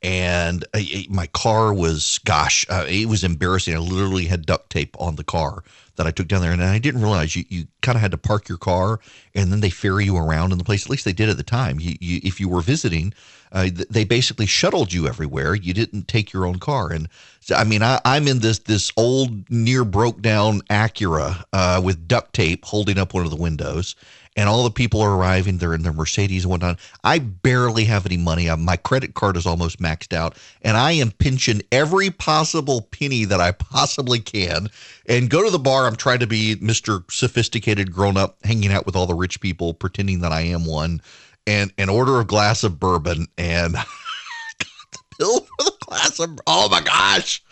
and 0.03 0.65
I, 0.75 1.07
my 1.09 1.27
car 1.29 1.75
was 1.75 2.19
gosh 2.25 2.65
uh, 2.69 2.85
it 2.89 3.07
was 3.07 3.25
embarrassing. 3.25 3.75
I 3.75 3.79
literally 3.79 4.27
had 4.27 4.47
duct 4.47 4.71
tape 4.71 4.97
on 5.01 5.17
the 5.17 5.25
car 5.25 5.63
that 5.97 6.07
i 6.07 6.13
took 6.13 6.29
down 6.29 6.41
there 6.41 6.53
and 6.53 6.63
i 6.63 6.79
didn't 6.79 7.03
realize 7.03 7.35
you, 7.35 7.45
you 7.49 7.67
kind 7.83 7.97
of 7.97 8.01
had 8.01 8.13
to 8.13 8.19
park 8.19 8.49
your 8.49 8.59
car 8.59 9.01
and 9.35 9.51
then 9.51 9.61
they 9.61 9.71
ferry 9.71 10.05
you 10.05 10.17
around 10.17 10.53
in 10.53 10.59
the 10.59 10.65
place. 10.65 10.85
At 10.87 10.91
least 10.91 11.05
they 11.05 11.13
did 11.13 11.29
at 11.29 11.37
the 11.37 11.43
time. 11.43 11.81
You, 11.81 11.97
you, 12.01 12.21
if 12.23 12.41
you 12.41 12.49
were 12.49 12.61
visiting 12.61 13.13
uh, 13.53 13.69
they 13.89 14.05
basically 14.05 14.47
shuttled 14.47 14.93
you 14.93 15.07
everywhere. 15.07 15.55
You 15.55 15.73
didn't 15.73 16.09
take 16.09 16.33
your 16.33 16.47
own 16.47 16.59
car. 16.59 16.93
And 16.93 17.09
so, 17.41 17.55
i 17.55 17.65
mean 17.65 17.83
I, 17.83 18.01
am 18.05 18.29
in 18.29 18.41
this 18.41 18.59
this 18.61 18.93
old 18.97 19.49
near 19.51 19.85
broke 19.85 20.21
down 20.21 20.61
acura 20.63 21.45
uh, 21.53 21.81
with 21.83 22.09
duct 22.09 22.35
tape 22.35 22.65
holding 22.65 22.99
up 22.99 23.15
one 23.15 23.25
of 23.25 23.31
the 23.31 23.37
windows 23.37 23.97
and 24.39 24.49
all 24.49 24.63
the 24.63 24.71
people 24.71 25.01
are 25.01 25.17
arriving. 25.17 25.59
They're 25.59 25.75
in 25.75 25.83
their 25.83 25.93
Mercedes 25.93 26.45
and 26.45 26.53
whatnot. 26.53 26.79
I 27.03 27.19
barely 27.19 27.85
have 27.87 28.07
any 28.07 28.17
money. 28.17 28.49
Uh, 28.49 28.57
my 28.57 28.77
credit 28.77 29.15
card 29.15 29.37
is 29.37 29.47
almost 29.47 29.81
maxed 29.81 30.13
out, 30.13 30.37
and 30.63 30.77
I 30.77 30.93
am 30.93 31.11
pinching 31.11 31.61
every 31.73 32.11
possible 32.11 32.83
penny 32.83 33.25
that 33.25 33.41
I 33.41 33.51
possibly 33.73 34.21
can. 34.21 34.71
And 35.07 35.29
go 35.29 35.43
to 35.43 35.51
the 35.51 35.59
bar. 35.59 35.89
I'm 35.89 35.97
trying 35.97 36.21
to 36.21 36.29
be 36.29 36.55
Mr. 36.57 37.03
Sophisticated 37.11 37.93
grown 37.93 38.17
up, 38.17 38.39
hanging 38.45 38.73
out 38.73 38.87
with 38.87 38.95
all 38.95 39.07
the 39.07 39.15
rich 39.15 39.41
people, 39.41 39.75
pretending 39.75 40.21
that 40.21 40.31
I 40.31 40.43
am 40.43 40.65
one, 40.65 41.03
and 41.45 41.73
and 41.77 41.91
order 41.91 42.21
a 42.21 42.25
glass 42.25 42.63
of 42.63 42.79
bourbon 42.79 43.27
and. 43.37 43.75
got 44.59 44.67
the 44.93 44.99
bill 45.19 45.41
for 45.41 45.65
the 45.65 45.77
glass 45.81 46.19
of 46.21 46.39
oh 46.47 46.69
my 46.69 46.81
gosh 46.81 47.43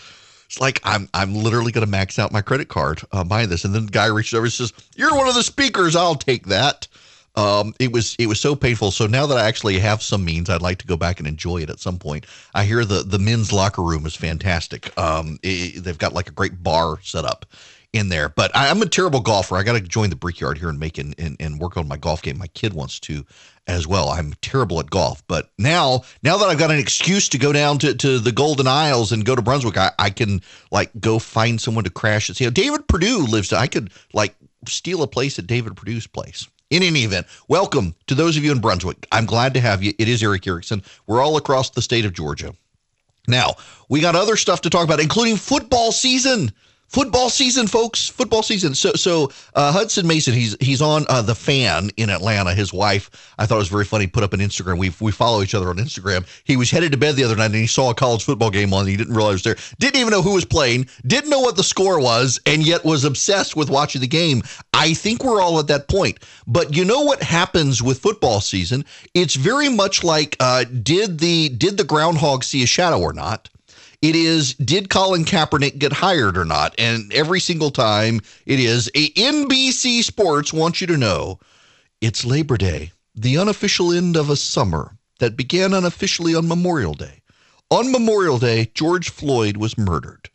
it's 0.57 0.61
like 0.63 0.81
I'm 0.85 1.09
I'm 1.13 1.35
literally 1.35 1.71
going 1.71 1.85
to 1.85 1.91
max 1.91 2.19
out 2.19 2.33
my 2.33 2.41
credit 2.41 2.69
card 2.69 3.03
uh, 3.13 3.25
buying 3.25 3.51
this, 3.51 3.65
and 3.65 3.75
then 3.75 3.87
the 3.87 3.93
guy 3.93 4.07
reaches 4.07 4.35
over 4.35 4.45
and 4.45 4.53
says, 4.53 4.73
"You're 4.95 5.15
one 5.15 5.29
of 5.29 5.35
the 5.35 5.43
speakers. 5.43 5.95
I'll 5.95 6.15
take 6.15 6.47
that." 6.47 6.89
Um, 7.35 7.75
it 7.79 7.93
was 7.93 8.17
it 8.19 8.27
was 8.27 8.41
so 8.41 8.57
painful. 8.57 8.91
So 8.91 9.07
now 9.07 9.27
that 9.27 9.37
I 9.37 9.47
actually 9.47 9.79
have 9.81 10.03
some 10.03 10.25
means, 10.25 10.49
I'd 10.49 10.63
like 10.63 10.79
to 10.79 10.87
go 10.87 10.97
back 10.97 11.19
and 11.19 11.29
enjoy 11.29 11.59
it 11.59 11.69
at 11.69 11.79
some 11.79 11.99
point. 11.99 12.25
I 12.55 12.65
hear 12.65 12.87
the 12.87 13.03
the 13.03 13.19
men's 13.19 13.53
locker 13.53 13.83
room 13.83 14.07
is 14.07 14.17
fantastic. 14.17 14.97
Um, 14.99 15.39
it, 15.43 15.85
they've 15.85 15.99
got 15.99 16.15
like 16.15 16.29
a 16.29 16.33
great 16.33 16.63
bar 16.63 16.99
set 17.03 17.27
up 17.27 17.45
in 17.93 18.09
there. 18.09 18.31
But 18.31 18.55
I, 18.57 18.69
am 18.69 18.81
a 18.83 18.87
terrible 18.87 19.21
golfer. 19.21 19.57
I 19.57 19.63
got 19.63 19.75
to 19.75 19.81
join 19.81 20.11
the 20.11 20.17
Brickyard 20.17 20.59
here 20.59 20.69
and 20.69 20.79
make 20.79 20.99
and, 20.99 21.15
and, 21.19 21.37
and 21.41 21.59
work 21.59 21.77
on 21.77 21.89
my 21.89 21.97
golf 21.97 22.23
game. 22.23 22.39
My 22.39 22.49
kid 22.49 22.75
wants 22.75 23.01
to 23.01 23.25
as 23.67 23.87
well. 23.87 24.09
I'm 24.09 24.35
terrible 24.41 24.81
at 24.81 24.91
golf, 24.91 25.23
but 25.27 25.51
now 25.59 26.03
now 26.23 26.37
that 26.39 26.47
I've 26.47 26.59
got 26.59 26.71
an 26.71 26.79
excuse 26.79 27.29
to 27.31 27.39
go 27.39 27.53
down 27.53 27.79
to, 27.79 27.95
to 27.95 28.19
the 28.19 28.33
Golden 28.33 28.67
Isles 28.67 29.13
and 29.13 29.25
go 29.25 29.35
to 29.35 29.43
Brunswick, 29.43 29.77
I, 29.77 29.93
I 29.99 30.11
can 30.11 30.41
like 30.71 30.91
go 31.01 31.19
find 31.19 31.61
someone 31.61 31.85
to 31.85 31.91
crash 31.91 32.29
and 32.29 32.37
see. 32.37 32.49
David 32.51 32.87
Perdue 32.89 33.27
lives. 33.27 33.53
I 33.53 33.67
could 33.67 33.91
like 34.13 34.35
steal 34.69 35.03
a 35.03 35.09
place 35.09 35.39
at 35.39 35.47
David 35.47 35.77
Perdue's 35.77 36.07
place. 36.07 36.49
In 36.69 36.83
any 36.83 37.05
event, 37.05 37.29
welcome 37.47 37.95
to 38.09 38.17
those 38.17 38.37
of 38.37 38.45
you 38.45 38.51
in 38.51 38.61
Brunswick. 38.61 39.07
I'm 39.13 39.25
glad 39.25 39.55
to 39.55 39.61
have 39.61 39.85
you. 39.85 39.93
It 40.01 40.09
is 40.09 40.21
Erick 40.21 40.47
Erickson. 40.49 40.83
We're 41.07 41.23
all 41.23 41.37
across 41.37 41.71
the 41.71 41.83
state 41.83 42.05
of 42.05 42.13
Georgia. 42.13 42.55
Now, 43.29 43.55
we 43.89 44.01
got 44.01 44.17
other 44.17 44.37
stuff 44.37 44.63
to 44.63 44.71
talk 44.71 44.85
about, 44.85 45.01
including 45.01 45.37
football 45.37 45.93
season 45.93 46.53
football 46.89 47.29
season, 47.31 47.67
folks. 47.67 48.09
Football 48.09 48.43
season. 48.43 48.75
So, 48.75 48.93
so 48.93 49.31
uh, 49.55 49.73
Hutson 49.73 50.05
Mason, 50.05 50.35
he's 50.35 50.57
he's 50.61 50.83
on 50.83 51.05
uh, 51.09 51.23
the 51.23 51.35
Fan 51.35 51.91
in 51.97 52.11
Atlanta. 52.11 52.55
His 52.55 52.73
wife, 52.73 53.11
I 53.39 53.47
thought 53.47 53.57
it 53.57 53.59
was 53.59 53.69
very 53.69 53.85
funny. 53.85 54.07
Put 54.07 54.23
up 54.23 54.33
an 54.33 54.41
Instagram. 54.41 54.79
We 54.79 54.93
we 55.01 55.13
follow 55.13 55.43
each 55.43 55.55
other 55.55 55.69
on 55.69 55.77
Instagram. 55.77 56.27
He 56.45 56.57
was 56.57 56.71
headed 56.71 56.93
to 56.93 56.99
bed 56.99 57.17
the 57.17 57.25
other 57.25 57.37
night 57.37 57.47
and 57.47 57.55
he 57.55 57.67
saw 57.67 57.91
a 57.91 57.95
college 57.95 58.25
football 58.25 58.51
game 58.51 58.73
on. 58.73 58.87
He 58.87 58.97
didn't 58.97 59.15
realize 59.15 59.43
there. 59.43 59.57
Didn't 59.79 60.01
even 60.01 60.11
know 60.11 60.23
who 60.23 60.35
was 60.35 60.45
playing. 60.45 60.89
Didn't 61.07 61.31
know 61.31 61.41
what 61.41 61.57
the 61.57 61.65
score 61.65 62.01
was, 62.01 62.41
and 62.47 62.67
yet 62.67 62.85
was 62.85 63.05
obsessed 63.05 63.57
with 63.57 63.71
watching 63.71 64.01
the 64.01 64.07
game. 64.07 64.43
I 64.73 64.95
think 64.95 65.25
we're 65.25 65.41
all 65.41 65.59
at 65.59 65.67
that 65.69 65.89
point. 65.89 66.19
But 66.47 66.75
you 66.77 66.85
know 66.85 67.03
what 67.03 67.23
happens 67.23 67.83
with 67.83 67.99
football 67.99 68.41
season? 68.41 68.85
It's 69.15 69.35
very 69.35 69.69
much 69.69 70.05
like 70.05 70.37
uh, 70.41 70.65
did 70.65 71.19
the 71.19 71.49
did 71.49 71.77
the 71.77 71.85
groundhog 71.85 72.45
see 72.45 72.63
a 72.63 72.67
shadow 72.67 73.01
or 73.01 73.13
not? 73.13 73.49
It 74.03 74.15
is, 74.15 74.55
did 74.55 74.91
Colin 74.91 75.25
Kaepernick 75.25 75.79
get 75.79 75.93
hired 75.93 76.37
or 76.37 76.45
not? 76.45 76.75
And 76.79 77.13
every 77.13 77.41
single 77.41 77.71
time 77.71 78.21
it 78.45 78.61
is, 78.61 78.89
a 78.95 79.11
NBC 79.11 80.03
Sports 80.03 80.53
wants 80.53 80.81
you 80.81 80.87
to 80.89 80.97
know 80.97 81.41
it's 82.01 82.25
Labor 82.25 82.57
Day, 82.57 82.93
the 83.15 83.39
unofficial 83.39 83.93
end 83.93 84.17
of 84.17 84.29
a 84.29 84.37
summer 84.37 84.97
that 85.19 85.37
began 85.37 85.73
unofficially 85.73 86.35
on 86.35 86.47
Memorial 86.47 86.95
Day. 86.95 87.23
On 87.71 87.91
Memorial 87.91 88.39
Day, 88.39 88.71
George 88.75 89.11
Floyd 89.11 89.57
was 89.57 89.79
murdered. 89.79 90.29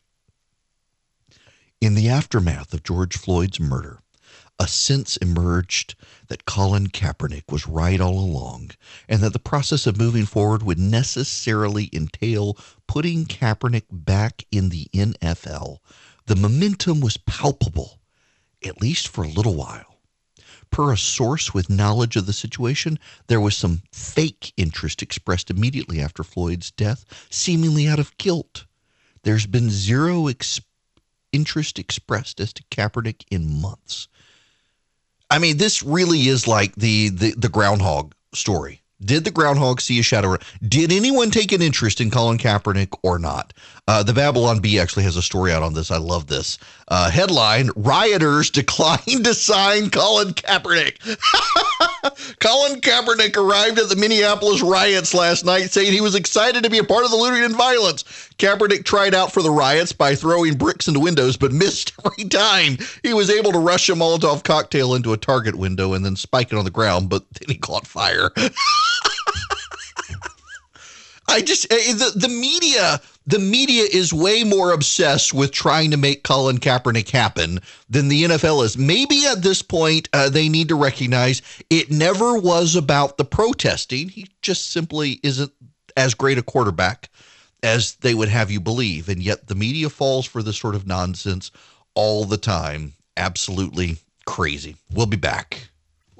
In 1.79 1.95
the 1.95 2.09
aftermath 2.09 2.73
of 2.73 2.83
George 2.83 3.17
Floyd's 3.17 3.59
murder, 3.59 4.00
a 4.61 4.67
sense 4.67 5.17
emerged 5.17 5.95
that 6.27 6.45
Colin 6.45 6.85
Kaepernick 6.85 7.51
was 7.51 7.67
right 7.67 7.99
all 7.99 8.19
along 8.19 8.69
and 9.09 9.19
that 9.21 9.33
the 9.33 9.39
process 9.39 9.87
of 9.87 9.97
moving 9.97 10.27
forward 10.27 10.61
would 10.61 10.77
necessarily 10.77 11.89
entail 11.91 12.55
putting 12.85 13.25
Kaepernick 13.25 13.85
back 13.89 14.43
in 14.51 14.69
the 14.69 14.87
NFL. 14.93 15.79
The 16.27 16.35
momentum 16.35 17.01
was 17.01 17.17
palpable, 17.17 17.99
at 18.63 18.79
least 18.79 19.07
for 19.07 19.23
a 19.23 19.29
little 19.29 19.55
while. 19.55 19.97
Per 20.69 20.93
a 20.93 20.97
source 20.97 21.55
with 21.55 21.67
knowledge 21.67 22.15
of 22.15 22.27
the 22.27 22.31
situation, 22.31 22.99
there 23.25 23.41
was 23.41 23.57
some 23.57 23.81
fake 23.91 24.53
interest 24.57 25.01
expressed 25.01 25.49
immediately 25.49 25.99
after 25.99 26.23
Floyd's 26.23 26.69
death, 26.69 27.03
seemingly 27.31 27.87
out 27.87 27.97
of 27.97 28.15
guilt. 28.17 28.67
There's 29.23 29.47
been 29.47 29.71
zero 29.71 30.27
ex- 30.27 30.61
interest 31.31 31.79
expressed 31.79 32.39
as 32.39 32.53
to 32.53 32.63
Kaepernick 32.69 33.23
in 33.31 33.59
months. 33.59 34.07
I 35.31 35.39
mean, 35.39 35.57
this 35.57 35.81
really 35.81 36.27
is 36.27 36.47
like 36.47 36.75
the 36.75 37.09
the, 37.09 37.31
the 37.31 37.49
groundhog 37.49 38.13
story. 38.33 38.81
Did 39.03 39.23
the 39.23 39.31
groundhog 39.31 39.81
see 39.81 39.99
a 39.99 40.03
shadow? 40.03 40.37
Did 40.61 40.91
anyone 40.91 41.31
take 41.31 41.51
an 41.53 41.61
interest 41.61 42.01
in 42.01 42.11
Colin 42.11 42.37
Kaepernick 42.37 42.95
or 43.01 43.17
not? 43.17 43.53
Uh, 43.91 44.01
the 44.01 44.13
Babylon 44.13 44.59
Bee 44.59 44.79
actually 44.79 45.03
has 45.03 45.17
a 45.17 45.21
story 45.21 45.51
out 45.51 45.63
on 45.63 45.73
this. 45.73 45.91
I 45.91 45.97
love 45.97 46.27
this. 46.27 46.57
Uh, 46.87 47.11
headline 47.11 47.71
Rioters 47.75 48.49
decline 48.53 49.21
to 49.23 49.33
sign 49.33 49.89
Colin 49.89 50.29
Kaepernick. 50.33 50.97
Colin 52.39 52.79
Kaepernick 52.79 53.35
arrived 53.35 53.79
at 53.79 53.89
the 53.89 53.97
Minneapolis 53.97 54.61
riots 54.61 55.13
last 55.13 55.43
night 55.43 55.71
saying 55.71 55.91
he 55.91 55.99
was 55.99 56.15
excited 56.15 56.63
to 56.63 56.69
be 56.69 56.77
a 56.77 56.85
part 56.85 57.03
of 57.03 57.11
the 57.11 57.17
looting 57.17 57.43
and 57.43 57.53
violence. 57.53 58.03
Kaepernick 58.37 58.85
tried 58.85 59.13
out 59.13 59.33
for 59.33 59.43
the 59.43 59.51
riots 59.51 59.91
by 59.91 60.15
throwing 60.15 60.53
bricks 60.53 60.87
into 60.87 61.01
windows, 61.01 61.35
but 61.35 61.51
missed 61.51 61.91
every 62.05 62.29
time. 62.29 62.77
He 63.03 63.13
was 63.13 63.29
able 63.29 63.51
to 63.51 63.59
rush 63.59 63.89
a 63.89 63.93
Molotov 63.93 64.45
cocktail 64.45 64.95
into 64.95 65.11
a 65.11 65.17
Target 65.17 65.55
window 65.55 65.95
and 65.95 66.05
then 66.05 66.15
spike 66.15 66.53
it 66.53 66.57
on 66.57 66.63
the 66.63 66.71
ground, 66.71 67.09
but 67.09 67.29
then 67.33 67.49
he 67.49 67.55
caught 67.55 67.85
fire. 67.85 68.31
I 71.31 71.41
just 71.41 71.71
eh, 71.71 71.93
the 71.93 72.11
the 72.15 72.27
media 72.27 73.01
the 73.27 73.39
media 73.39 73.83
is 73.83 74.13
way 74.13 74.43
more 74.43 74.71
obsessed 74.71 75.33
with 75.33 75.51
trying 75.51 75.91
to 75.91 75.97
make 75.97 76.23
Colin 76.23 76.57
Kaepernick 76.57 77.09
happen 77.09 77.59
than 77.89 78.07
the 78.07 78.23
NFL 78.23 78.65
is. 78.65 78.77
Maybe 78.77 79.25
at 79.27 79.43
this 79.43 79.61
point 79.61 80.09
uh, 80.13 80.29
they 80.29 80.49
need 80.49 80.69
to 80.69 80.75
recognize 80.75 81.41
it 81.69 81.91
never 81.91 82.37
was 82.37 82.75
about 82.75 83.17
the 83.17 83.25
protesting. 83.25 84.09
He 84.09 84.27
just 84.41 84.71
simply 84.71 85.19
isn't 85.23 85.51
as 85.95 86.13
great 86.13 86.37
a 86.37 86.43
quarterback 86.43 87.09
as 87.63 87.95
they 87.97 88.13
would 88.13 88.29
have 88.29 88.49
you 88.49 88.59
believe, 88.59 89.07
and 89.07 89.21
yet 89.21 89.47
the 89.47 89.55
media 89.55 89.89
falls 89.89 90.25
for 90.25 90.41
this 90.41 90.57
sort 90.57 90.75
of 90.75 90.87
nonsense 90.87 91.51
all 91.93 92.25
the 92.25 92.37
time. 92.37 92.93
Absolutely 93.17 93.97
crazy. 94.25 94.77
We'll 94.91 95.05
be 95.05 95.17
back. 95.17 95.70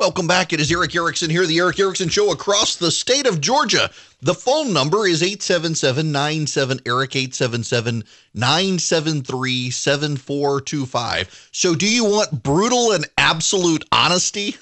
Welcome 0.02 0.26
back. 0.26 0.52
It 0.52 0.60
is 0.60 0.72
Erick 0.72 0.96
Erickson 0.96 1.30
here, 1.30 1.46
the 1.46 1.60
Erick 1.60 1.80
Erickson 1.80 2.10
Show 2.10 2.32
across 2.32 2.76
the 2.76 2.90
state 2.90 3.28
of 3.28 3.40
Georgia. 3.40 3.88
The 4.24 4.34
phone 4.34 4.74
number 4.74 5.06
is 5.06 5.22
877 5.22 6.12
97 6.12 6.80
Eric 6.88 7.16
877 7.16 8.04
973 8.34 9.70
7425. 9.70 11.50
So, 11.52 11.76
do 11.76 11.88
you 11.88 12.06
want 12.06 12.42
brutal 12.42 12.94
and 12.94 13.08
absolute 13.20 13.86
honesty? 13.92 14.56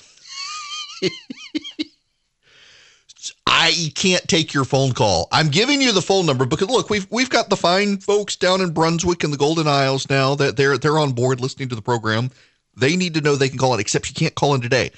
I 3.48 3.92
can't 3.96 4.28
take 4.28 4.54
your 4.54 4.66
phone 4.66 4.92
call. 4.92 5.30
I'm 5.32 5.48
giving 5.48 5.82
you 5.82 5.94
the 5.94 6.02
phone 6.02 6.26
number 6.26 6.46
because 6.46 6.68
look, 6.68 6.90
we've 6.90 7.08
we've 7.12 7.30
got 7.30 7.50
the 7.50 7.56
fine 7.56 7.98
folks 7.98 8.36
down 8.36 8.60
in 8.60 8.72
Brunswick 8.72 9.24
and 9.24 9.32
the 9.32 9.38
Golden 9.38 9.70
Isles 9.70 10.10
now 10.10 10.36
that 10.36 10.58
they're 10.58 10.78
they're 10.78 11.00
on 11.00 11.14
board 11.14 11.40
listening 11.40 11.70
to 11.70 11.76
the 11.76 11.82
program. 11.82 12.30
They 12.80 12.96
need 12.96 13.14
to 13.16 13.22
know 13.22 13.36
they 13.36 13.50
can 13.50 13.58
call 13.58 13.74
it, 13.74 13.80
except 13.80 14.08
you 14.10 14.16
can't 14.16 14.36
call 14.36 14.56
in 14.56 14.62
today. 14.62 14.92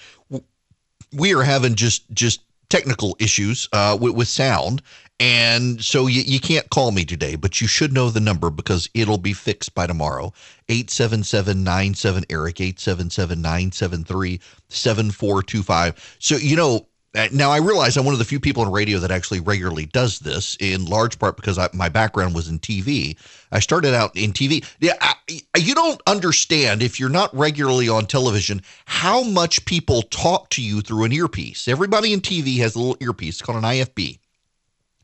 We 1.14 1.34
are 1.34 1.44
having 1.44 1.76
just 1.76 2.10
just 2.12 2.42
technical 2.70 3.18
issues 3.20 3.68
uh, 3.74 3.98
with, 4.00 4.16
with 4.16 4.28
sound, 4.30 4.82
and 5.22 5.84
so 5.84 6.08
you, 6.08 6.24
you 6.24 6.40
can't 6.40 6.68
call 6.72 6.92
me 6.92 7.06
today, 7.06 7.36
but 7.36 7.62
you 7.62 7.68
should 7.68 7.94
know 7.94 8.10
the 8.10 8.20
number 8.20 8.50
because 8.50 8.90
it'll 8.96 9.20
be 9.20 9.34
fixed 9.34 9.76
by 9.76 9.86
tomorrow. 9.86 10.34
877 10.68 12.26
Eric, 12.32 12.60
877 12.60 13.40
973 13.40 14.40
7425. 14.70 16.18
So, 16.18 16.38
you 16.38 16.56
know, 16.56 16.88
now 17.32 17.52
I 17.52 17.58
realize 17.58 17.98
I'm 17.98 18.06
one 18.06 18.14
of 18.14 18.20
the 18.20 18.26
few 18.26 18.40
people 18.40 18.64
in 18.64 18.72
radio 18.72 19.00
that 19.00 19.12
actually 19.12 19.42
regularly 19.42 19.86
does 19.86 20.20
this, 20.20 20.56
in 20.60 20.86
large 20.86 21.20
part 21.20 21.36
because 21.36 21.58
I, 21.58 21.70
my 21.74 21.90
background 21.90 22.34
was 22.34 22.48
in 22.48 22.60
TV. 22.60 23.18
I 23.52 23.60
started 23.60 23.94
out 23.94 24.16
in 24.16 24.32
TV. 24.32 24.66
Yeah, 24.80 24.94
I, 25.02 25.16
you 25.58 25.76
don't 25.76 26.02
understand 26.08 26.82
if 26.82 27.00
you're 27.00 27.10
not 27.10 27.36
regularly 27.36 27.90
on 27.90 28.06
television 28.06 28.62
how 28.86 29.24
much 29.24 29.66
people 29.66 30.04
talk 30.04 30.50
to 30.52 30.62
you 30.62 30.82
through 30.82 31.04
an 31.04 31.12
earpiece. 31.12 31.68
Everybody 31.68 32.14
in 32.14 32.22
TV 32.22 32.58
has 32.60 32.76
a 32.76 32.80
little 32.80 32.98
earpiece 33.02 33.36
it's 33.36 33.42
called 33.42 33.58
an 33.58 33.70
IFB 33.70 34.20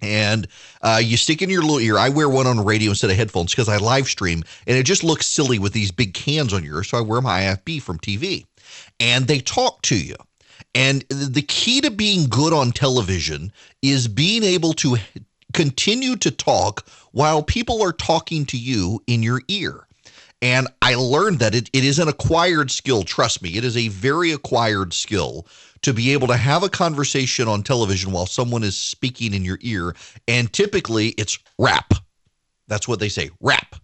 and 0.02 0.48
uh, 0.82 1.02
you 1.04 1.18
stick 1.18 1.42
in 1.42 1.50
your 1.50 1.62
little 1.62 1.80
ear. 1.80 1.98
I 1.98 2.10
wear 2.10 2.30
one 2.30 2.48
on 2.48 2.64
radio 2.64 2.92
instead 2.92 3.10
of 3.10 3.18
headphones 3.18 3.54
because 3.54 3.70
I 3.70 3.78
live 3.78 4.08
stream, 4.08 4.44
and 4.68 4.78
it 4.78 4.84
just 4.84 5.04
looks 5.04 5.26
silly 5.26 5.60
with 5.60 5.74
these 5.74 5.92
big 5.92 6.14
cans 6.14 6.54
on 6.54 6.64
your 6.64 6.78
ear. 6.78 6.84
So 6.84 6.98
I 6.98 7.02
wear 7.02 7.22
my 7.22 7.42
IFB 7.42 7.82
from 7.82 7.98
TV, 8.00 8.46
and 9.00 9.26
they 9.26 9.40
talk 9.40 9.82
to 9.84 9.98
you. 9.98 10.16
And 10.78 11.02
the 11.10 11.42
key 11.42 11.82
to 11.82 11.90
being 11.90 12.28
good 12.28 12.54
on 12.54 12.72
television 12.72 13.52
is 13.82 14.08
being 14.08 14.44
able 14.44 14.74
to 14.74 14.98
continue 15.52 16.16
to 16.18 16.30
talk 16.30 16.88
while 17.14 17.42
people 17.42 17.82
are 17.82 17.92
talking 17.92 18.46
to 18.46 18.60
you 18.60 19.02
in 19.08 19.24
your 19.24 19.42
ear. 19.48 19.88
And 20.40 20.68
I 20.84 20.94
learned 20.94 21.40
that 21.40 21.56
it, 21.56 21.72
it 21.74 21.84
is 21.84 21.98
an 21.98 22.08
acquired 22.08 22.70
skill. 22.70 23.02
Trust 23.02 23.42
me, 23.42 23.58
it 23.58 23.64
is 23.64 23.76
a 23.76 23.88
very 23.88 24.32
acquired 24.32 24.94
skill 24.94 25.48
to 25.82 25.96
be 25.96 26.14
able 26.14 26.28
to 26.28 26.38
have 26.38 26.62
a 26.62 26.70
conversation 26.70 27.48
on 27.48 27.64
television 27.64 28.12
while 28.12 28.28
someone 28.28 28.62
is 28.62 28.78
speaking 28.78 29.34
in 29.34 29.44
your 29.44 29.58
ear. 29.62 29.96
And 30.28 30.54
typically 30.54 31.08
it's 31.18 31.40
rap. 31.58 31.92
That's 32.68 32.88
what 32.88 33.00
they 33.00 33.10
say 33.10 33.32
rap 33.42 33.78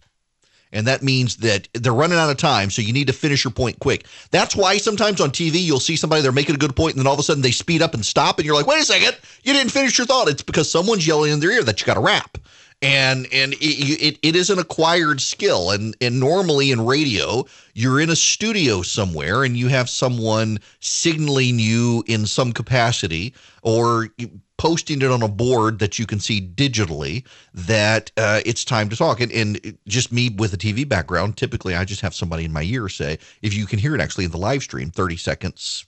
and 0.74 0.86
that 0.86 1.02
means 1.02 1.36
that 1.36 1.68
they're 1.72 1.94
running 1.94 2.18
out 2.18 2.30
of 2.30 2.36
time. 2.36 2.70
So 2.70 2.82
you 2.82 2.92
need 2.92 3.06
to 3.06 3.12
finish 3.12 3.44
your 3.44 3.52
point 3.52 3.78
quick. 3.78 4.06
That's 4.30 4.54
why 4.54 4.76
sometimes 4.76 5.20
on 5.20 5.30
TV 5.30 5.62
you'll 5.62 5.80
see 5.80 5.96
somebody 5.96 6.20
they're 6.20 6.32
making 6.32 6.56
a 6.56 6.58
good 6.58 6.76
point, 6.76 6.94
and 6.94 7.00
then 7.00 7.06
all 7.06 7.14
of 7.14 7.20
a 7.20 7.22
sudden 7.22 7.42
they 7.42 7.52
speed 7.52 7.80
up 7.80 7.94
and 7.94 8.04
stop, 8.04 8.38
and 8.38 8.44
you're 8.44 8.54
like, 8.54 8.66
wait 8.66 8.82
a 8.82 8.84
second, 8.84 9.16
you 9.42 9.52
didn't 9.54 9.72
finish 9.72 9.96
your 9.96 10.06
thought. 10.06 10.28
It's 10.28 10.42
because 10.42 10.70
someone's 10.70 11.06
yelling 11.06 11.32
in 11.32 11.40
their 11.40 11.52
ear 11.52 11.62
that 11.62 11.80
you 11.80 11.86
got 11.86 11.94
to 11.94 12.00
rap 12.00 12.36
and 12.84 13.26
and 13.32 13.54
it, 13.54 13.58
it, 14.02 14.18
it 14.22 14.36
is 14.36 14.50
an 14.50 14.58
acquired 14.58 15.20
skill 15.20 15.70
and 15.70 15.96
and 16.00 16.20
normally 16.20 16.70
in 16.70 16.84
radio 16.84 17.44
you're 17.72 18.00
in 18.00 18.10
a 18.10 18.16
studio 18.16 18.82
somewhere 18.82 19.42
and 19.42 19.56
you 19.56 19.68
have 19.68 19.88
someone 19.88 20.58
signaling 20.80 21.58
you 21.58 22.04
in 22.06 22.26
some 22.26 22.52
capacity 22.52 23.32
or 23.62 24.08
posting 24.56 25.02
it 25.02 25.10
on 25.10 25.22
a 25.22 25.28
board 25.28 25.78
that 25.80 25.98
you 25.98 26.06
can 26.06 26.20
see 26.20 26.40
digitally 26.40 27.24
that 27.52 28.10
uh, 28.16 28.40
it's 28.46 28.64
time 28.64 28.88
to 28.88 28.96
talk. 28.96 29.20
And, 29.20 29.32
and 29.32 29.78
just 29.86 30.12
me 30.12 30.30
with 30.30 30.54
a 30.54 30.56
tv 30.56 30.88
background 30.88 31.36
typically 31.36 31.74
i 31.74 31.84
just 31.84 32.00
have 32.00 32.14
somebody 32.14 32.44
in 32.44 32.52
my 32.52 32.62
ear 32.62 32.88
say 32.88 33.18
if 33.42 33.54
you 33.54 33.66
can 33.66 33.78
hear 33.78 33.94
it 33.94 34.00
actually 34.00 34.24
in 34.24 34.30
the 34.30 34.38
live 34.38 34.62
stream 34.62 34.90
30 34.90 35.16
seconds 35.16 35.86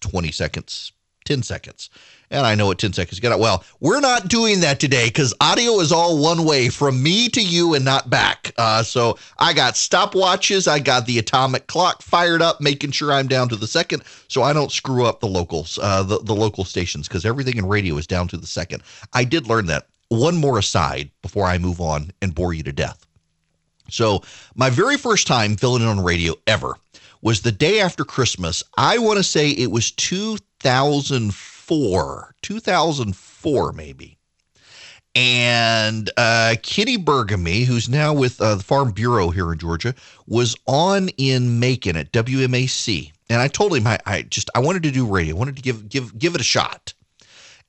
20 0.00 0.30
seconds 0.32 0.92
10 1.24 1.42
seconds 1.42 1.90
and 2.30 2.46
I 2.46 2.54
know 2.54 2.66
what 2.66 2.78
10 2.78 2.92
seconds 2.92 3.18
get 3.18 3.32
out. 3.32 3.40
Well, 3.40 3.64
we're 3.80 4.00
not 4.00 4.28
doing 4.28 4.60
that 4.60 4.78
today 4.78 5.06
because 5.06 5.34
audio 5.40 5.80
is 5.80 5.90
all 5.90 6.22
one 6.22 6.44
way 6.44 6.68
from 6.68 7.02
me 7.02 7.28
to 7.30 7.42
you 7.42 7.74
and 7.74 7.84
not 7.84 8.08
back. 8.08 8.52
Uh, 8.56 8.82
so 8.82 9.18
I 9.38 9.52
got 9.52 9.74
stopwatches. 9.74 10.68
I 10.68 10.78
got 10.78 11.06
the 11.06 11.18
atomic 11.18 11.66
clock 11.66 12.02
fired 12.02 12.40
up, 12.40 12.60
making 12.60 12.92
sure 12.92 13.12
I'm 13.12 13.26
down 13.26 13.48
to 13.48 13.56
the 13.56 13.66
second 13.66 14.04
so 14.28 14.42
I 14.42 14.52
don't 14.52 14.70
screw 14.70 15.06
up 15.06 15.20
the 15.20 15.26
locals, 15.26 15.78
uh, 15.82 16.04
the, 16.04 16.18
the 16.20 16.34
local 16.34 16.64
stations, 16.64 17.08
because 17.08 17.26
everything 17.26 17.56
in 17.56 17.66
radio 17.66 17.96
is 17.96 18.06
down 18.06 18.28
to 18.28 18.36
the 18.36 18.46
second. 18.46 18.82
I 19.12 19.24
did 19.24 19.48
learn 19.48 19.66
that. 19.66 19.88
One 20.08 20.36
more 20.36 20.58
aside 20.58 21.10
before 21.22 21.46
I 21.46 21.58
move 21.58 21.80
on 21.80 22.12
and 22.22 22.34
bore 22.34 22.54
you 22.54 22.62
to 22.64 22.72
death. 22.72 23.06
So, 23.88 24.22
my 24.54 24.70
very 24.70 24.96
first 24.96 25.26
time 25.26 25.56
filling 25.56 25.82
in 25.82 25.88
on 25.88 26.02
radio 26.02 26.34
ever 26.46 26.76
was 27.22 27.42
the 27.42 27.50
day 27.52 27.80
after 27.80 28.04
Christmas. 28.04 28.62
I 28.76 28.98
want 28.98 29.18
to 29.18 29.24
say 29.24 29.50
it 29.50 29.72
was 29.72 29.90
2004 29.90 31.49
2004, 31.70 32.34
2004 32.42 33.72
maybe. 33.72 34.18
And 35.14 36.10
uh, 36.16 36.54
Kenny 36.62 36.98
Burgamy, 36.98 37.64
who's 37.64 37.88
now 37.88 38.12
with 38.12 38.40
uh, 38.40 38.56
the 38.56 38.62
Farm 38.62 38.92
Bureau 38.92 39.30
here 39.30 39.52
in 39.52 39.58
Georgia, 39.58 39.94
was 40.26 40.56
on 40.66 41.08
in 41.16 41.58
Macon 41.58 41.96
at 41.96 42.12
WMAC. 42.12 43.12
And 43.28 43.40
I 43.40 43.48
told 43.48 43.74
him 43.76 43.86
I, 43.86 43.98
I 44.06 44.22
just 44.22 44.50
I 44.54 44.60
wanted 44.60 44.82
to 44.84 44.90
do 44.92 45.06
radio. 45.06 45.34
I 45.34 45.38
wanted 45.38 45.56
to 45.56 45.62
give 45.62 45.88
give 45.88 46.16
give 46.18 46.34
it 46.34 46.40
a 46.40 46.44
shot. 46.44 46.94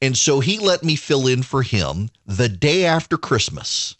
And 0.01 0.17
so 0.17 0.39
he 0.39 0.59
let 0.59 0.83
me 0.83 0.95
fill 0.95 1.27
in 1.27 1.43
for 1.43 1.61
him 1.63 2.09
the 2.25 2.49
day 2.49 2.85
after 2.85 3.17
Christmas. 3.17 3.95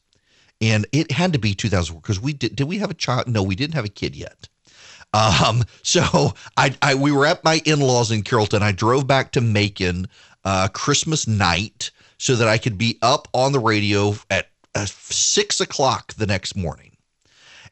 and 0.62 0.86
it 0.92 1.12
had 1.12 1.34
to 1.34 1.40
be 1.40 1.56
2004 1.56 2.02
because 2.02 2.20
we 2.20 2.34
did. 2.34 2.56
Did 2.56 2.66
we 2.68 2.78
have 2.80 2.92
a 2.92 2.96
child? 2.96 3.28
No, 3.28 3.44
we 3.44 3.56
didn't 3.56 3.76
have 3.76 3.86
a 3.86 3.90
kid 3.90 4.16
yet. 4.16 4.50
Um, 5.14 5.64
so 5.84 6.34
I, 6.58 6.76
I 6.82 6.96
we 6.96 7.12
were 7.12 7.26
at 7.26 7.44
my 7.44 7.62
in-laws 7.66 8.12
in 8.12 8.24
Carrollton. 8.24 8.64
I 8.64 8.72
drove 8.72 9.08
back 9.08 9.32
to 9.34 9.42
Macon 9.42 10.08
uh, 10.46 10.68
Christmas 10.70 11.28
night 11.28 11.92
so 12.18 12.36
that 12.36 12.48
I 12.48 12.58
could 12.58 12.78
be 12.78 12.98
up 13.02 13.28
on 13.34 13.52
the 13.52 13.60
radio 13.60 14.16
at 14.30 14.48
uh, 14.76 14.86
six 14.86 15.60
o'clock 15.60 16.14
the 16.14 16.28
next 16.28 16.56
morning. 16.56 16.92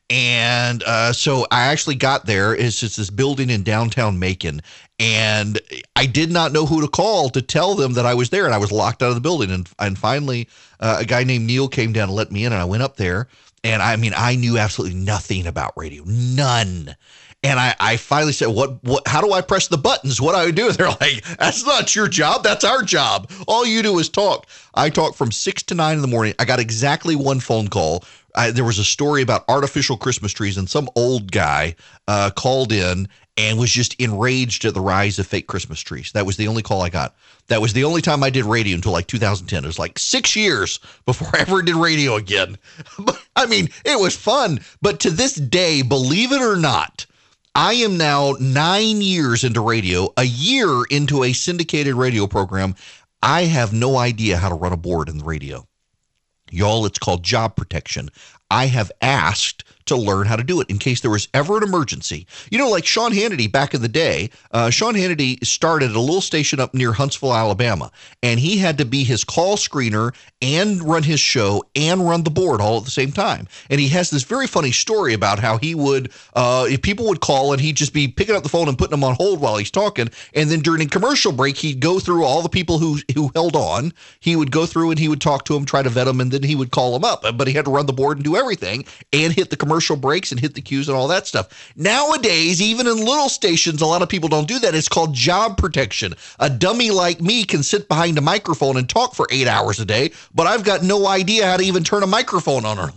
And 0.09 0.81
uh, 0.83 1.13
so 1.13 1.45
I 1.51 1.65
actually 1.65 1.95
got 1.95 2.25
there. 2.25 2.55
It's 2.55 2.79
just 2.79 2.97
this 2.97 3.11
building 3.11 3.51
in 3.51 3.61
downtown 3.61 4.17
Macon. 4.17 4.61
And 4.97 5.59
I 5.95 6.07
did 6.07 6.31
not 6.31 6.51
know 6.51 6.65
who 6.65 6.81
to 6.81 6.87
call 6.87 7.29
to 7.29 7.43
tell 7.43 7.75
them 7.75 7.93
that 7.93 8.07
I 8.07 8.15
was 8.15 8.31
there. 8.31 8.45
And 8.45 8.53
I 8.53 8.57
was 8.57 8.71
locked 8.71 9.03
out 9.03 9.09
of 9.09 9.15
the 9.15 9.21
building. 9.21 9.51
And, 9.51 9.69
and 9.77 9.97
finally, 9.97 10.49
uh, 10.79 10.97
a 11.01 11.05
guy 11.05 11.23
named 11.23 11.45
Neil 11.45 11.67
came 11.67 11.93
down 11.93 12.09
and 12.09 12.15
let 12.15 12.31
me 12.31 12.43
in. 12.43 12.51
And 12.51 12.61
I 12.61 12.65
went 12.65 12.81
up 12.81 12.97
there. 12.97 13.27
And 13.63 13.83
I 13.83 13.95
mean, 13.97 14.13
I 14.15 14.35
knew 14.35 14.57
absolutely 14.57 14.97
nothing 14.97 15.45
about 15.45 15.73
radio, 15.77 16.03
none. 16.05 16.95
And 17.41 17.57
I, 17.57 17.73
I 17.79 17.97
finally 17.97 18.33
said, 18.33 18.49
what, 18.49 18.83
what, 18.83 19.07
how 19.07 19.21
do 19.21 19.31
I 19.31 19.41
press 19.41 19.69
the 19.69 19.77
buttons? 19.77 20.19
What 20.19 20.33
do 20.33 20.39
I 20.39 20.51
do? 20.51 20.71
They're 20.73 20.89
like, 20.89 21.23
that's 21.37 21.65
not 21.65 21.95
your 21.95 22.07
job. 22.07 22.43
That's 22.43 22.65
our 22.65 22.81
job. 22.81 23.31
All 23.47 23.65
you 23.65 23.81
do 23.81 23.97
is 23.99 24.09
talk. 24.09 24.47
I 24.75 24.89
talk 24.89 25.15
from 25.15 25.31
six 25.31 25.63
to 25.63 25.75
nine 25.75 25.95
in 25.95 26.01
the 26.01 26.07
morning. 26.07 26.33
I 26.37 26.45
got 26.45 26.59
exactly 26.59 27.15
one 27.15 27.39
phone 27.39 27.69
call 27.69 28.03
I, 28.35 28.51
there 28.51 28.63
was 28.63 28.79
a 28.79 28.83
story 28.83 29.21
about 29.21 29.43
artificial 29.47 29.97
Christmas 29.97 30.31
trees, 30.31 30.57
and 30.57 30.69
some 30.69 30.89
old 30.95 31.31
guy 31.31 31.75
uh, 32.07 32.29
called 32.35 32.71
in 32.71 33.07
and 33.37 33.57
was 33.57 33.71
just 33.71 33.95
enraged 33.95 34.65
at 34.65 34.73
the 34.73 34.81
rise 34.81 35.17
of 35.17 35.27
fake 35.27 35.47
Christmas 35.47 35.79
trees. 35.79 36.11
That 36.11 36.25
was 36.25 36.37
the 36.37 36.47
only 36.47 36.61
call 36.61 36.81
I 36.81 36.89
got. 36.89 37.15
That 37.47 37.61
was 37.61 37.73
the 37.73 37.85
only 37.85 38.01
time 38.01 38.23
I 38.23 38.29
did 38.29 38.45
radio 38.45 38.75
until 38.75 38.91
like 38.91 39.07
2010. 39.07 39.63
It 39.63 39.67
was 39.67 39.79
like 39.79 39.97
six 39.97 40.35
years 40.35 40.79
before 41.05 41.29
I 41.33 41.41
ever 41.41 41.61
did 41.61 41.75
radio 41.75 42.15
again. 42.15 42.57
I 43.35 43.45
mean, 43.45 43.69
it 43.85 43.99
was 43.99 44.15
fun. 44.15 44.59
But 44.81 44.99
to 45.01 45.09
this 45.09 45.35
day, 45.35 45.81
believe 45.81 46.31
it 46.31 46.41
or 46.41 46.57
not, 46.57 47.05
I 47.55 47.73
am 47.73 47.97
now 47.97 48.35
nine 48.39 49.01
years 49.01 49.43
into 49.43 49.61
radio, 49.61 50.13
a 50.17 50.23
year 50.23 50.83
into 50.89 51.23
a 51.23 51.33
syndicated 51.33 51.95
radio 51.95 52.27
program. 52.27 52.75
I 53.21 53.43
have 53.43 53.73
no 53.73 53.97
idea 53.97 54.37
how 54.37 54.49
to 54.49 54.55
run 54.55 54.73
a 54.73 54.77
board 54.77 55.09
in 55.09 55.17
the 55.17 55.25
radio. 55.25 55.67
Y'all, 56.51 56.85
it's 56.85 56.99
called 56.99 57.23
job 57.23 57.55
protection. 57.55 58.09
I 58.49 58.67
have 58.67 58.91
asked 59.01 59.63
to 59.89 59.97
learn 59.97 60.25
how 60.25 60.35
to 60.35 60.43
do 60.43 60.61
it 60.61 60.69
in 60.69 60.79
case 60.79 61.01
there 61.01 61.11
was 61.11 61.27
ever 61.33 61.57
an 61.57 61.63
emergency. 61.63 62.25
You 62.49 62.57
know, 62.57 62.69
like 62.69 62.85
Sean 62.85 63.11
Hannity 63.11 63.51
back 63.51 63.73
in 63.73 63.81
the 63.81 63.87
day, 63.87 64.29
uh, 64.51 64.69
Sean 64.69 64.93
Hannity 64.93 65.45
started 65.45 65.91
a 65.91 65.99
little 65.99 66.21
station 66.21 66.59
up 66.59 66.73
near 66.73 66.93
Huntsville, 66.93 67.33
Alabama, 67.33 67.91
and 68.23 68.39
he 68.39 68.57
had 68.57 68.77
to 68.77 68.85
be 68.85 69.03
his 69.03 69.23
call 69.23 69.57
screener 69.57 70.13
and 70.41 70.81
run 70.81 71.03
his 71.03 71.19
show 71.19 71.63
and 71.75 72.07
run 72.07 72.23
the 72.23 72.29
board 72.29 72.61
all 72.61 72.77
at 72.77 72.85
the 72.85 72.91
same 72.91 73.11
time. 73.11 73.47
And 73.69 73.79
he 73.79 73.89
has 73.89 74.09
this 74.09 74.23
very 74.23 74.47
funny 74.47 74.71
story 74.71 75.13
about 75.13 75.39
how 75.39 75.57
he 75.57 75.75
would, 75.75 76.11
uh, 76.33 76.65
if 76.69 76.81
people 76.81 77.07
would 77.07 77.21
call 77.21 77.51
and 77.51 77.61
he'd 77.61 77.75
just 77.75 77.93
be 77.93 78.07
picking 78.07 78.35
up 78.35 78.43
the 78.43 78.49
phone 78.49 78.67
and 78.67 78.77
putting 78.77 78.91
them 78.91 79.03
on 79.03 79.15
hold 79.15 79.41
while 79.41 79.57
he's 79.57 79.71
talking. 79.71 80.09
And 80.33 80.49
then 80.49 80.59
during 80.59 80.81
a 80.81 80.85
commercial 80.85 81.31
break, 81.31 81.57
he'd 81.57 81.79
go 81.79 81.99
through 81.99 82.23
all 82.23 82.41
the 82.41 82.49
people 82.49 82.79
who, 82.79 82.99
who 83.13 83.31
held 83.33 83.55
on. 83.55 83.93
He 84.19 84.35
would 84.35 84.51
go 84.51 84.65
through 84.65 84.91
and 84.91 84.99
he 84.99 85.07
would 85.07 85.21
talk 85.21 85.45
to 85.45 85.53
them, 85.53 85.65
try 85.65 85.81
to 85.81 85.89
vet 85.89 86.05
them, 86.05 86.21
and 86.21 86.31
then 86.31 86.43
he 86.43 86.55
would 86.55 86.71
call 86.71 86.93
them 86.93 87.03
up. 87.03 87.23
But 87.37 87.47
he 87.47 87.53
had 87.53 87.65
to 87.65 87.71
run 87.71 87.85
the 87.85 87.93
board 87.93 88.17
and 88.17 88.23
do 88.23 88.35
everything 88.35 88.85
and 89.11 89.33
hit 89.33 89.49
the 89.49 89.57
commercial 89.57 89.78
breaks 89.97 90.31
and 90.31 90.39
hit 90.39 90.55
the 90.55 90.61
cues 90.61 90.87
and 90.87 90.97
all 90.97 91.07
that 91.07 91.27
stuff. 91.27 91.71
Nowadays, 91.75 92.61
even 92.61 92.87
in 92.87 92.97
little 92.97 93.29
stations, 93.29 93.81
a 93.81 93.85
lot 93.85 94.01
of 94.01 94.09
people 94.09 94.29
don't 94.29 94.47
do 94.47 94.59
that. 94.59 94.75
It's 94.75 94.89
called 94.89 95.13
job 95.13 95.57
protection. 95.57 96.13
A 96.39 96.49
dummy 96.49 96.91
like 96.91 97.21
me 97.21 97.43
can 97.43 97.63
sit 97.63 97.87
behind 97.87 98.17
a 98.17 98.21
microphone 98.21 98.77
and 98.77 98.87
talk 98.87 99.15
for 99.15 99.27
eight 99.31 99.47
hours 99.47 99.79
a 99.79 99.85
day, 99.85 100.11
but 100.33 100.47
I've 100.47 100.63
got 100.63 100.83
no 100.83 101.07
idea 101.07 101.45
how 101.45 101.57
to 101.57 101.63
even 101.63 101.83
turn 101.83 102.03
a 102.03 102.07
microphone 102.07 102.65
on 102.65 102.79
or. 102.79 102.91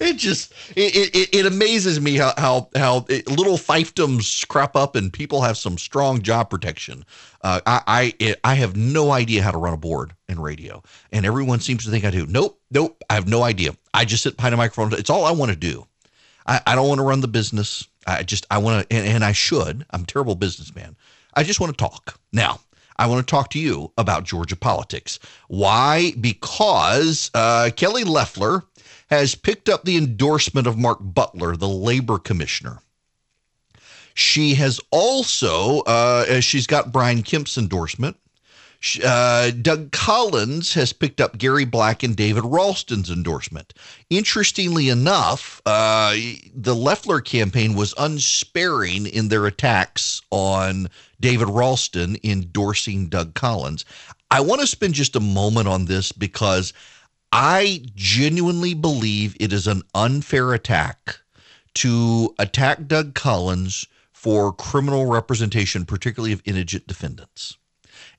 It 0.00 0.16
just 0.16 0.52
it, 0.76 1.14
it, 1.14 1.34
it 1.34 1.46
amazes 1.46 2.00
me 2.00 2.16
how 2.16 2.32
how 2.36 2.68
how 2.74 3.06
it, 3.08 3.28
little 3.28 3.56
fiefdoms 3.56 4.46
crop 4.48 4.76
up 4.76 4.96
and 4.96 5.12
people 5.12 5.42
have 5.42 5.56
some 5.56 5.78
strong 5.78 6.22
job 6.22 6.50
protection. 6.50 7.04
Uh, 7.42 7.60
I 7.66 7.82
I 7.86 8.14
it, 8.18 8.40
I 8.44 8.54
have 8.54 8.76
no 8.76 9.10
idea 9.12 9.42
how 9.42 9.50
to 9.50 9.58
run 9.58 9.74
a 9.74 9.78
board 9.78 10.12
in 10.28 10.40
radio, 10.40 10.82
and 11.12 11.24
everyone 11.26 11.60
seems 11.60 11.84
to 11.84 11.90
think 11.90 12.04
I 12.04 12.10
do. 12.10 12.26
Nope, 12.26 12.60
nope, 12.70 13.02
I 13.10 13.14
have 13.14 13.28
no 13.28 13.42
idea. 13.42 13.76
I 13.94 14.04
just 14.04 14.22
sit 14.22 14.36
behind 14.36 14.54
a 14.54 14.58
microphone. 14.58 14.92
It's 14.98 15.10
all 15.10 15.24
I 15.24 15.32
want 15.32 15.50
to 15.50 15.56
do. 15.56 15.86
I, 16.46 16.60
I 16.66 16.74
don't 16.74 16.88
want 16.88 16.98
to 16.98 17.04
run 17.04 17.20
the 17.20 17.28
business. 17.28 17.86
I 18.06 18.22
just 18.22 18.46
I 18.50 18.58
want 18.58 18.88
to, 18.88 18.96
and, 18.96 19.06
and 19.06 19.24
I 19.24 19.32
should. 19.32 19.84
I'm 19.90 20.02
a 20.02 20.06
terrible 20.06 20.34
businessman. 20.34 20.96
I 21.34 21.42
just 21.42 21.60
want 21.60 21.76
to 21.76 21.84
talk 21.84 22.18
now. 22.32 22.60
I 22.98 23.06
want 23.06 23.26
to 23.26 23.30
talk 23.30 23.50
to 23.50 23.58
you 23.58 23.92
about 23.98 24.24
Georgia 24.24 24.56
politics. 24.56 25.18
Why? 25.48 26.12
Because 26.18 27.30
uh, 27.34 27.70
Kelly 27.76 28.04
Loeffler 28.04 28.64
has 29.08 29.34
picked 29.34 29.68
up 29.68 29.84
the 29.84 29.96
endorsement 29.96 30.66
of 30.66 30.76
Mark 30.78 30.98
Butler, 31.00 31.56
the 31.56 31.68
labor 31.68 32.18
commissioner. 32.18 32.80
She 34.14 34.54
has 34.54 34.80
also, 34.90 35.80
uh, 35.80 36.40
she's 36.40 36.66
got 36.66 36.92
Brian 36.92 37.22
Kemp's 37.22 37.58
endorsement. 37.58 38.16
Uh, 39.02 39.50
Doug 39.50 39.90
Collins 39.90 40.74
has 40.74 40.92
picked 40.92 41.20
up 41.20 41.38
Gary 41.38 41.64
Black 41.64 42.02
and 42.02 42.14
David 42.14 42.44
Ralston's 42.44 43.10
endorsement. 43.10 43.74
Interestingly 44.10 44.88
enough, 44.88 45.60
uh, 45.66 46.14
the 46.54 46.74
Loeffler 46.74 47.20
campaign 47.20 47.74
was 47.74 47.94
unsparing 47.98 49.06
in 49.06 49.28
their 49.28 49.46
attacks 49.46 50.22
on 50.30 50.88
David 51.20 51.48
Ralston 51.48 52.16
endorsing 52.22 53.08
Doug 53.08 53.34
Collins. 53.34 53.84
I 54.30 54.40
want 54.40 54.60
to 54.60 54.66
spend 54.66 54.94
just 54.94 55.16
a 55.16 55.20
moment 55.20 55.68
on 55.68 55.86
this 55.86 56.12
because 56.12 56.72
I 57.38 57.82
genuinely 57.94 58.72
believe 58.72 59.36
it 59.38 59.52
is 59.52 59.66
an 59.66 59.82
unfair 59.94 60.54
attack 60.54 61.20
to 61.74 62.34
attack 62.38 62.86
Doug 62.86 63.12
Collins 63.14 63.86
for 64.14 64.54
criminal 64.54 65.04
representation, 65.04 65.84
particularly 65.84 66.32
of 66.32 66.40
indigent 66.46 66.86
defendants. 66.86 67.58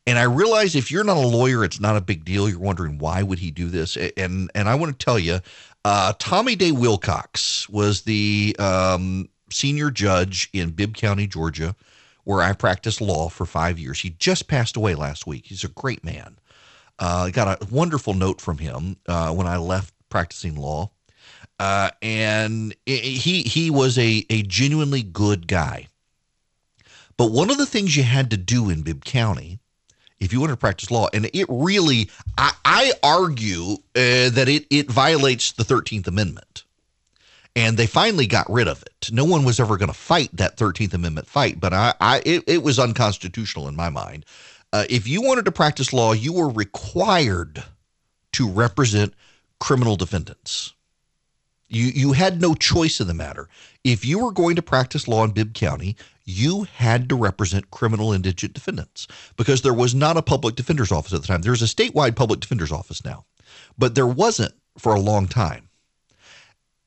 And 0.06 0.20
I 0.20 0.24
realize 0.26 0.76
if 0.76 0.92
you're 0.92 1.04
not 1.04 1.18
a 1.18 1.28
lawyer, 1.28 1.64
it's 1.64 1.80
not 1.80 1.98
a 1.98 2.02
big 2.02 2.26
deal. 2.26 2.48
You're 2.48 2.60
wondering 2.60 3.00
why 3.00 3.24
would 3.24 3.40
he 3.40 3.50
do 3.50 3.70
this? 3.70 3.98
And 3.98 4.52
and 4.54 4.70
I 4.70 4.76
want 4.76 5.00
to 5.00 5.04
tell 5.04 5.18
you, 5.18 5.40
uh, 5.84 6.14
Tommy 6.20 6.56
Day 6.56 6.72
Wilcox 6.72 7.68
was 7.70 8.04
the 8.04 8.56
um, 8.60 9.30
senior 9.50 9.90
judge 9.90 10.48
in 10.54 10.70
Bibb 10.70 10.96
County, 10.96 11.26
Georgia, 11.26 11.76
where 12.26 12.44
I 12.44 12.54
practiced 12.54 13.02
law 13.02 13.30
for 13.30 13.48
five 13.48 13.80
years. 13.80 14.00
He 14.00 14.12
just 14.12 14.48
passed 14.48 14.78
away 14.78 14.94
last 14.94 15.26
week. 15.26 15.48
He's 15.48 15.64
a 15.64 15.70
great 15.70 16.04
man. 16.04 16.38
Uh, 17.00 17.26
I 17.28 17.32
got 17.32 17.62
a 17.62 17.66
wonderful 17.68 18.14
note 18.14 18.42
from 18.42 18.58
him 18.58 18.98
uh, 19.08 19.34
when 19.34 19.48
I 19.48 19.58
left 19.58 19.94
practicing 20.10 20.56
law, 20.56 20.92
uh, 21.60 21.92
and 22.02 22.76
he 22.86 23.44
he 23.44 23.70
was 23.70 23.98
a 23.98 24.26
a 24.30 24.44
genuinely 24.44 25.04
good 25.04 25.48
guy. 25.48 25.88
But 27.18 27.32
one 27.32 27.50
of 27.50 27.58
the 27.58 27.66
things 27.66 27.96
you 27.96 28.04
had 28.04 28.30
to 28.32 28.38
do 28.38 28.70
in 28.70 28.84
Bibb 28.84 29.04
County 29.04 29.60
if 30.20 30.34
you 30.34 30.40
want 30.40 30.52
to 30.52 30.58
practice 30.58 30.92
law. 30.92 31.08
And 31.14 31.30
it 31.34 31.46
really, 31.50 32.10
I, 32.38 32.52
I 32.66 32.94
argue 33.04 33.74
uh, 33.74 34.30
that 34.30 34.46
it, 34.48 34.66
it 34.70 34.90
violates 34.90 35.52
the 35.54 35.64
13th 35.64 36.08
Amendment. 36.08 36.64
And 37.56 37.76
they 37.76 37.88
finally 37.88 38.28
got 38.28 38.52
rid 38.52 38.68
of 38.68 38.84
it. 38.84 39.10
No 39.12 39.26
one 39.26 39.44
was 39.44 39.60
ever 39.60 39.78
going 39.78 39.90
to 39.90 39.98
fight 39.98 40.30
that 40.34 40.58
13th 40.58 40.94
Amendment 40.94 41.28
fight, 41.28 41.60
but 41.60 41.74
I, 41.74 41.94
I 42.00 42.22
it, 42.24 42.44
it 42.46 42.62
was 42.62 42.78
unconstitutional 42.78 43.68
in 43.68 43.76
my 43.76 43.90
mind. 43.90 44.26
Uh, 44.74 44.86
if 44.90 45.08
you 45.08 45.22
wanted 45.22 45.46
to 45.46 45.52
practice 45.52 45.94
law, 45.94 46.14
you 46.14 46.34
were 46.34 46.50
required 46.50 47.64
to 48.34 48.50
represent 48.50 49.14
criminal 49.60 49.96
defendants. 49.96 50.74
You 51.70 51.86
you 51.88 52.14
had 52.14 52.42
no 52.42 52.54
choice 52.54 53.02
in 53.02 53.08
the 53.08 53.14
matter. 53.14 53.50
If 53.84 54.06
you 54.06 54.20
were 54.20 54.32
going 54.32 54.56
to 54.56 54.62
practice 54.62 55.08
law 55.08 55.24
in 55.24 55.32
Bibb 55.32 55.54
County, 55.54 55.98
you 56.26 56.64
had 56.64 57.10
to 57.10 57.16
represent 57.16 57.72
criminal 57.72 58.14
indigent 58.14 58.54
defendants 58.54 59.08
because 59.36 59.62
there 59.62 59.74
was 59.74 59.94
not 59.96 60.18
a 60.18 60.22
public 60.22 60.56
defender's 60.56 60.92
office 60.92 61.14
at 61.14 61.22
the 61.22 61.28
time. 61.28 61.42
There's 61.42 61.62
a 61.62 61.66
statewide 61.66 62.16
public 62.16 62.40
defender's 62.40 62.72
office 62.72 63.04
now, 63.04 63.26
but 63.78 63.96
there 63.96 64.08
wasn't 64.08 64.54
for 64.78 64.94
a 64.94 65.00
long 65.00 65.28
time. 65.28 65.70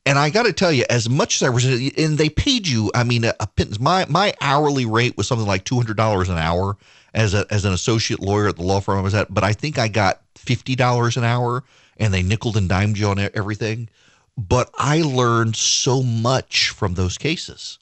And 0.06 0.18
I 0.18 0.30
got 0.30 0.44
to 0.44 0.52
tell 0.52 0.72
you, 0.72 0.84
as 0.88 1.10
much 1.10 1.36
as 1.36 1.46
I 1.46 1.50
was, 1.50 1.64
and 1.64 2.16
they 2.16 2.30
paid 2.30 2.66
you, 2.66 2.90
I 2.94 3.04
mean, 3.04 3.24
a, 3.24 3.34
a 3.38 3.48
my 3.78 4.06
my 4.08 4.34
hourly 4.40 4.86
rate 4.86 5.16
was 5.16 5.28
something 5.28 5.46
like 5.46 5.64
two 5.64 5.76
hundred 5.76 5.98
dollars 5.98 6.28
an 6.28 6.38
hour 6.38 6.76
as 7.14 7.34
a 7.34 7.46
as 7.50 7.64
an 7.64 7.72
associate 7.72 8.20
lawyer 8.20 8.48
at 8.48 8.56
the 8.56 8.62
law 8.62 8.80
firm 8.80 8.98
I 8.98 9.02
was 9.02 9.14
at. 9.14 9.32
But 9.32 9.44
I 9.44 9.52
think 9.52 9.78
I 9.78 9.88
got 9.88 10.22
fifty 10.34 10.74
dollars 10.74 11.16
an 11.16 11.24
hour, 11.24 11.64
and 11.96 12.12
they 12.12 12.22
nickel 12.22 12.56
and 12.56 12.68
dimed 12.68 12.98
you 12.98 13.08
on 13.08 13.18
everything. 13.18 13.88
But 14.36 14.70
I 14.78 15.02
learned 15.02 15.56
so 15.56 16.02
much 16.02 16.70
from 16.70 16.94
those 16.94 17.18
cases. 17.18 17.78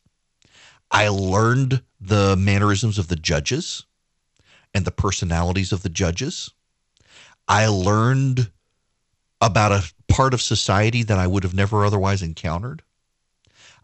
I 0.91 1.09
learned 1.09 1.83
the 2.01 2.37
mannerisms 2.37 2.99
of 2.99 3.09
the 3.09 3.17
judges 3.17 3.85
and 4.75 4.85
the 4.85 4.91
personalities 4.91 5.73
of 5.73 5.83
the 5.83 5.89
judges. 5.89 6.51
I 7.47 7.67
learned 7.67 8.51
about 9.41 9.73
a 9.73 9.93
part 10.09 10.35
of 10.35 10.43
society 10.43 11.03
that 11.05 11.19
I 11.19 11.27
would 11.27 11.45
have 11.45 11.55
never 11.55 11.85
otherwise 11.85 12.23
encountered. 12.23 12.83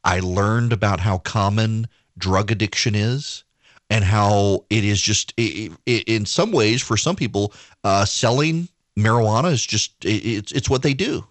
I 0.02 0.20
learned 0.20 0.72
about 0.72 1.00
how 1.00 1.18
common 1.18 1.88
drug 2.18 2.50
addiction 2.50 2.94
is 2.94 3.44
and 3.90 4.04
how 4.04 4.64
it 4.70 4.84
is 4.84 5.00
just 5.00 5.32
it, 5.36 5.72
it, 5.86 6.04
in 6.06 6.26
some 6.26 6.52
ways 6.52 6.82
for 6.82 6.96
some 6.96 7.16
people 7.16 7.52
uh, 7.84 8.04
selling 8.04 8.68
marijuana 8.98 9.52
is 9.52 9.64
just 9.64 9.92
it's 10.04 10.52
it's 10.52 10.70
what 10.70 10.82
they 10.82 10.94
do. 10.94 11.24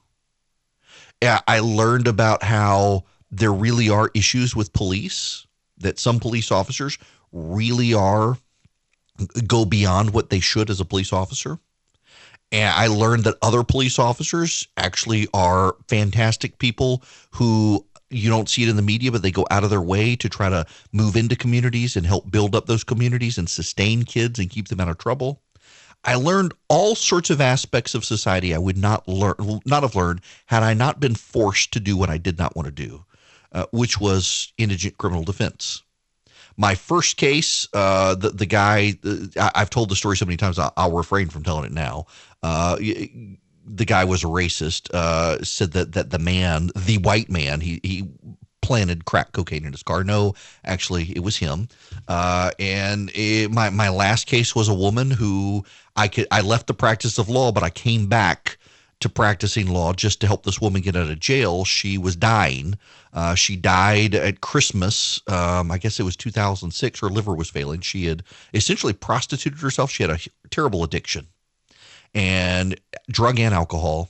I 1.47 1.59
learned 1.59 2.07
about 2.07 2.43
how 2.43 3.05
there 3.31 3.53
really 3.53 3.89
are 3.89 4.11
issues 4.13 4.55
with 4.55 4.73
police 4.73 5.47
that 5.77 5.97
some 5.97 6.19
police 6.19 6.51
officers 6.51 6.97
really 7.31 7.93
are 7.93 8.37
go 9.47 9.65
beyond 9.65 10.13
what 10.13 10.29
they 10.29 10.39
should 10.39 10.69
as 10.69 10.79
a 10.79 10.85
police 10.85 11.13
officer. 11.13 11.59
And 12.51 12.71
I 12.73 12.87
learned 12.87 13.23
that 13.23 13.37
other 13.41 13.63
police 13.63 13.97
officers 13.97 14.67
actually 14.77 15.27
are 15.33 15.75
fantastic 15.87 16.59
people 16.59 17.03
who 17.31 17.85
you 18.13 18.29
don't 18.29 18.49
see 18.49 18.63
it 18.63 18.69
in 18.69 18.75
the 18.75 18.81
media, 18.81 19.11
but 19.11 19.21
they 19.21 19.31
go 19.31 19.45
out 19.51 19.63
of 19.63 19.69
their 19.69 19.81
way 19.81 20.15
to 20.15 20.29
try 20.29 20.49
to 20.49 20.65
move 20.91 21.15
into 21.15 21.35
communities 21.35 21.95
and 21.95 22.05
help 22.05 22.29
build 22.29 22.55
up 22.55 22.65
those 22.65 22.83
communities 22.83 23.37
and 23.37 23.49
sustain 23.49 24.03
kids 24.03 24.39
and 24.39 24.49
keep 24.49 24.67
them 24.67 24.79
out 24.79 24.89
of 24.89 24.97
trouble. 24.97 25.41
I 26.05 26.15
learned 26.15 26.53
all 26.67 26.95
sorts 26.95 27.29
of 27.29 27.39
aspects 27.39 27.95
of 27.95 28.03
society 28.03 28.53
I 28.53 28.57
would 28.57 28.77
not 28.77 29.07
learn, 29.07 29.35
not 29.65 29.83
have 29.83 29.95
learned 29.95 30.21
had 30.47 30.61
I 30.63 30.73
not 30.73 30.99
been 30.99 31.15
forced 31.15 31.71
to 31.73 31.79
do 31.79 31.95
what 31.95 32.09
I 32.09 32.17
did 32.17 32.37
not 32.37 32.55
want 32.55 32.65
to 32.65 32.71
do, 32.71 33.05
uh, 33.53 33.65
which 33.71 33.99
was 33.99 34.51
indigent 34.57 34.97
criminal 34.97 35.23
defense. 35.23 35.81
My 36.57 36.75
first 36.75 37.17
case, 37.17 37.67
uh, 37.73 38.15
the 38.15 38.29
the 38.29 38.45
guy, 38.45 38.93
uh, 39.03 39.49
I've 39.55 39.71
told 39.71 39.89
the 39.89 39.95
story 39.95 40.17
so 40.17 40.25
many 40.25 40.37
times, 40.37 40.59
I'll, 40.59 40.73
I'll 40.77 40.91
refrain 40.91 41.29
from 41.29 41.43
telling 41.43 41.65
it 41.65 41.71
now. 41.71 42.05
The 43.65 43.85
guy 43.85 44.03
was 44.03 44.23
a 44.23 44.27
racist. 44.27 44.89
Uh, 44.93 45.43
said 45.43 45.71
that 45.71 45.93
that 45.93 46.09
the 46.09 46.19
man, 46.19 46.69
the 46.75 46.97
white 46.97 47.29
man, 47.29 47.61
he 47.61 47.79
he 47.83 48.09
planted 48.61 49.05
crack 49.05 49.33
cocaine 49.33 49.65
in 49.65 49.73
his 49.73 49.83
car. 49.83 50.03
No, 50.03 50.33
actually, 50.63 51.11
it 51.15 51.19
was 51.19 51.37
him. 51.37 51.67
Uh, 52.07 52.51
and 52.57 53.11
it, 53.13 53.51
my 53.51 53.69
my 53.69 53.89
last 53.89 54.25
case 54.25 54.55
was 54.55 54.67
a 54.67 54.73
woman 54.73 55.11
who 55.11 55.63
I 55.95 56.07
could 56.07 56.27
I 56.31 56.41
left 56.41 56.67
the 56.67 56.73
practice 56.73 57.19
of 57.19 57.29
law, 57.29 57.51
but 57.51 57.63
I 57.63 57.69
came 57.69 58.07
back 58.07 58.57
to 59.01 59.09
practicing 59.09 59.67
law 59.67 59.91
just 59.91 60.21
to 60.21 60.27
help 60.27 60.43
this 60.43 60.61
woman 60.61 60.81
get 60.81 60.95
out 60.95 61.09
of 61.09 61.19
jail. 61.19 61.65
She 61.65 61.97
was 61.97 62.15
dying. 62.15 62.77
Uh, 63.11 63.35
she 63.35 63.55
died 63.57 64.15
at 64.15 64.39
Christmas. 64.41 65.21
Um, 65.27 65.71
I 65.71 65.77
guess 65.77 65.99
it 65.99 66.03
was 66.03 66.15
2006. 66.15 66.99
Her 67.01 67.09
liver 67.09 67.35
was 67.35 67.49
failing. 67.49 67.81
She 67.81 68.05
had 68.05 68.23
essentially 68.53 68.93
prostituted 68.93 69.59
herself. 69.59 69.91
She 69.91 70.03
had 70.03 70.09
a 70.09 70.19
terrible 70.49 70.83
addiction 70.83 71.27
and 72.13 72.79
drug 73.09 73.39
and 73.39 73.53
alcohol, 73.53 74.09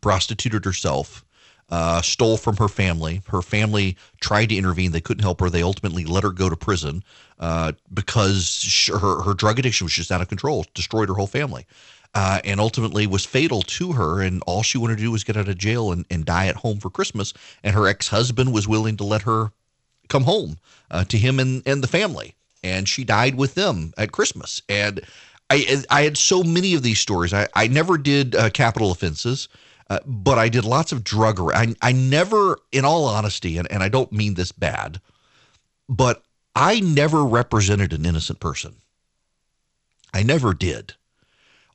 prostituted 0.00 0.64
herself, 0.64 1.24
uh, 1.70 2.00
stole 2.00 2.36
from 2.36 2.56
her 2.56 2.68
family. 2.68 3.22
Her 3.28 3.42
family 3.42 3.96
tried 4.20 4.48
to 4.50 4.56
intervene. 4.56 4.92
They 4.92 5.00
couldn't 5.00 5.22
help 5.22 5.40
her. 5.40 5.50
They 5.50 5.62
ultimately 5.62 6.04
let 6.04 6.22
her 6.22 6.30
go 6.30 6.48
to 6.48 6.56
prison 6.56 7.02
uh, 7.38 7.72
because 7.92 8.46
she, 8.46 8.92
her, 8.92 9.22
her 9.22 9.34
drug 9.34 9.58
addiction 9.58 9.84
was 9.84 9.92
just 9.92 10.10
out 10.10 10.22
of 10.22 10.28
control, 10.28 10.64
destroyed 10.74 11.08
her 11.08 11.14
whole 11.14 11.26
family. 11.26 11.66
Uh, 12.14 12.40
and 12.42 12.58
ultimately 12.58 13.06
was 13.06 13.26
fatal 13.26 13.60
to 13.60 13.92
her. 13.92 14.22
And 14.22 14.42
all 14.46 14.62
she 14.62 14.78
wanted 14.78 14.96
to 14.96 15.02
do 15.02 15.12
was 15.12 15.24
get 15.24 15.36
out 15.36 15.46
of 15.46 15.58
jail 15.58 15.92
and, 15.92 16.06
and 16.10 16.24
die 16.24 16.46
at 16.46 16.56
home 16.56 16.78
for 16.78 16.88
Christmas. 16.88 17.34
And 17.62 17.74
her 17.74 17.86
ex 17.86 18.08
husband 18.08 18.54
was 18.54 18.66
willing 18.66 18.96
to 18.96 19.04
let 19.04 19.22
her 19.22 19.52
come 20.08 20.24
home 20.24 20.56
uh, 20.90 21.04
to 21.04 21.18
him 21.18 21.38
and, 21.38 21.62
and 21.66 21.82
the 21.82 21.86
family. 21.86 22.34
And 22.64 22.88
she 22.88 23.04
died 23.04 23.34
with 23.34 23.54
them 23.54 23.92
at 23.98 24.10
Christmas. 24.10 24.62
And 24.70 25.02
I, 25.50 25.82
I 25.90 26.02
had 26.02 26.16
so 26.16 26.42
many 26.42 26.74
of 26.74 26.82
these 26.82 26.98
stories. 26.98 27.32
I, 27.32 27.48
I 27.54 27.68
never 27.68 27.96
did 27.98 28.34
uh, 28.34 28.50
capital 28.50 28.90
offenses. 28.92 29.48
Uh, 29.90 29.98
but 30.04 30.38
I 30.38 30.50
did 30.50 30.64
lots 30.64 30.92
of 30.92 31.02
drug. 31.02 31.40
I, 31.52 31.74
I 31.80 31.92
never, 31.92 32.58
in 32.72 32.84
all 32.84 33.06
honesty, 33.06 33.56
and, 33.56 33.70
and 33.72 33.82
I 33.82 33.88
don't 33.88 34.12
mean 34.12 34.34
this 34.34 34.52
bad, 34.52 35.00
but 35.88 36.22
I 36.54 36.80
never 36.80 37.24
represented 37.24 37.92
an 37.94 38.04
innocent 38.04 38.38
person. 38.38 38.76
I 40.12 40.22
never 40.22 40.52
did. 40.52 40.94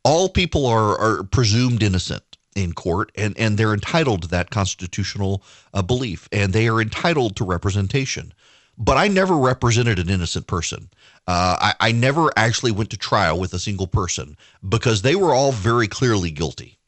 All 0.04 0.30
people 0.30 0.68
are, 0.68 1.00
are 1.00 1.24
presumed 1.24 1.82
innocent 1.82 2.38
in 2.56 2.74
court, 2.74 3.12
and, 3.16 3.36
and 3.38 3.58
they're 3.58 3.74
entitled 3.74 4.24
to 4.24 4.28
that 4.28 4.52
constitutional 4.52 5.42
uh, 5.74 5.82
belief, 5.82 6.30
and 6.32 6.54
they 6.54 6.68
are 6.68 6.82
entitled 6.82 7.36
to 7.38 7.44
representation. 7.44 8.34
But 8.78 8.98
I 8.98 9.08
never 9.08 9.38
represented 9.38 10.00
an 10.00 10.10
innocent 10.10 10.48
person. 10.48 10.90
Uh, 11.28 11.58
I, 11.62 11.74
I 11.80 11.92
never 11.92 12.32
actually 12.36 12.72
went 12.72 12.90
to 12.90 12.98
trial 12.98 13.40
with 13.40 13.54
a 13.54 13.60
single 13.60 13.88
person 13.88 14.36
because 14.68 15.02
they 15.02 15.16
were 15.16 15.34
all 15.34 15.52
very 15.52 15.88
clearly 15.88 16.32
guilty. 16.32 16.80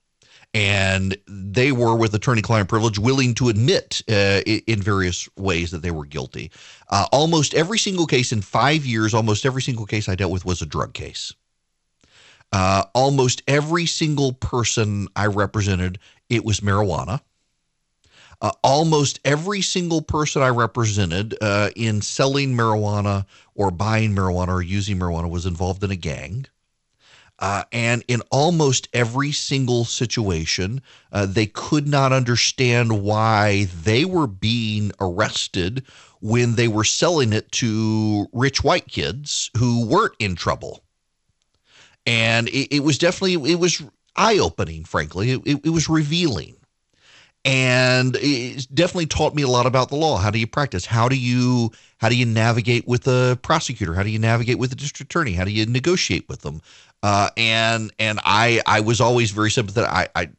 And 0.54 1.18
they 1.28 1.74
were 1.74 1.96
with 1.96 2.14
attorney-client 2.14 2.70
privilege 2.70 2.98
willing 2.98 3.34
to 3.36 3.50
admit 3.50 4.02
uh, 4.10 4.42
in 4.46 4.82
various 4.82 5.28
ways 5.38 5.72
that 5.72 5.82
they 5.82 5.92
were 5.92 6.06
guilty. 6.06 6.50
Uh, 6.90 7.08
almost 7.12 7.54
every 7.54 7.78
single 7.78 8.08
case 8.08 8.32
in 8.32 8.42
five 8.42 8.86
years 8.86 9.14
almost 9.14 9.46
every 9.46 9.62
single 9.62 9.86
case 9.86 10.08
i 10.08 10.16
dealt 10.16 10.32
with 10.32 10.46
was 10.46 10.62
a 10.62 10.66
drug 10.66 10.94
case. 10.94 11.34
Uh, 12.52 12.86
almost 12.94 13.42
every 13.48 13.86
single 13.86 14.32
person 14.34 15.08
i 15.16 15.26
represented 15.26 16.00
it 16.30 16.46
was 16.46 16.62
marijuana 16.62 17.20
uh, 18.42 18.52
almost 18.64 19.20
every 19.24 19.62
single 19.62 20.02
person 20.02 20.42
I 20.42 20.50
represented 20.50 21.36
uh, 21.42 21.70
in 21.76 22.02
selling 22.02 22.56
marijuana 22.56 23.26
or 23.54 23.72
buying 23.72 24.12
marijuana 24.16 24.50
or 24.50 24.62
using 24.62 25.00
marijuana 25.00 25.30
was 25.30 25.46
involved 25.46 25.84
in 25.84 25.92
a 25.92 25.96
gang. 25.96 26.48
Uh, 27.38 27.64
and 27.74 28.04
in 28.08 28.22
almost 28.32 28.88
every 28.94 29.32
single 29.32 29.84
situation, 29.84 30.82
uh, 31.12 31.26
they 31.26 31.46
could 31.46 31.88
not 31.88 32.14
understand 32.14 33.04
why 33.04 33.66
they 33.84 34.06
were 34.06 34.28
being 34.28 34.92
arrested 35.02 35.84
when 36.22 36.56
they 36.56 36.68
were 36.68 36.86
selling 36.86 37.34
it 37.34 37.52
to 37.52 38.26
rich 38.32 38.64
white 38.64 38.88
kids 38.88 39.52
who 39.58 39.86
weren't 39.86 40.16
in 40.20 40.36
trouble. 40.36 40.82
And 42.06 42.48
it, 42.50 42.74
it 42.74 42.84
was 42.84 42.98
definitely 42.98 43.52
it 43.52 43.60
was 43.60 43.84
eye 44.16 44.38
opening. 44.38 44.86
Frankly, 44.86 45.32
it, 45.32 45.42
it, 45.46 45.66
it 45.66 45.70
was 45.72 45.90
revealing 45.90 46.56
and 47.46 48.18
it 48.20 48.68
definitely 48.74 49.06
taught 49.06 49.36
me 49.36 49.43
a 49.43 49.48
lot 49.48 49.66
about 49.66 49.89
the 49.89 49.96
law 49.96 50.18
how 50.18 50.32
do 50.32 50.39
you 50.39 50.48
practice 50.48 50.86
how 50.86 51.08
do 51.08 51.16
you 51.16 51.72
how 52.00 52.10
do 52.10 52.18
you 52.18 52.26
navigate 52.26 52.88
with 52.88 53.08
a 53.08 53.38
prosecutor 53.41 53.93
how 53.93 54.04
do 54.04 54.10
you 54.10 54.20
navigate 54.20 54.58
with 54.58 54.72
a 54.72 54.76
district 54.76 55.12
attorney 55.12 55.34
how 55.34 55.43
do 55.43 55.52
you 55.52 55.66
negotiate 55.66 56.28
with 56.28 56.41
them 56.41 56.62
uh, 57.06 57.30
and 57.38 57.93
and 58.00 58.20
I 58.26 58.62
I 58.66 58.80
was 58.80 59.00
always 59.00 59.30
very 59.30 59.52
sympathetic. 59.52 59.91
I, 59.91 60.08
I 60.16 60.30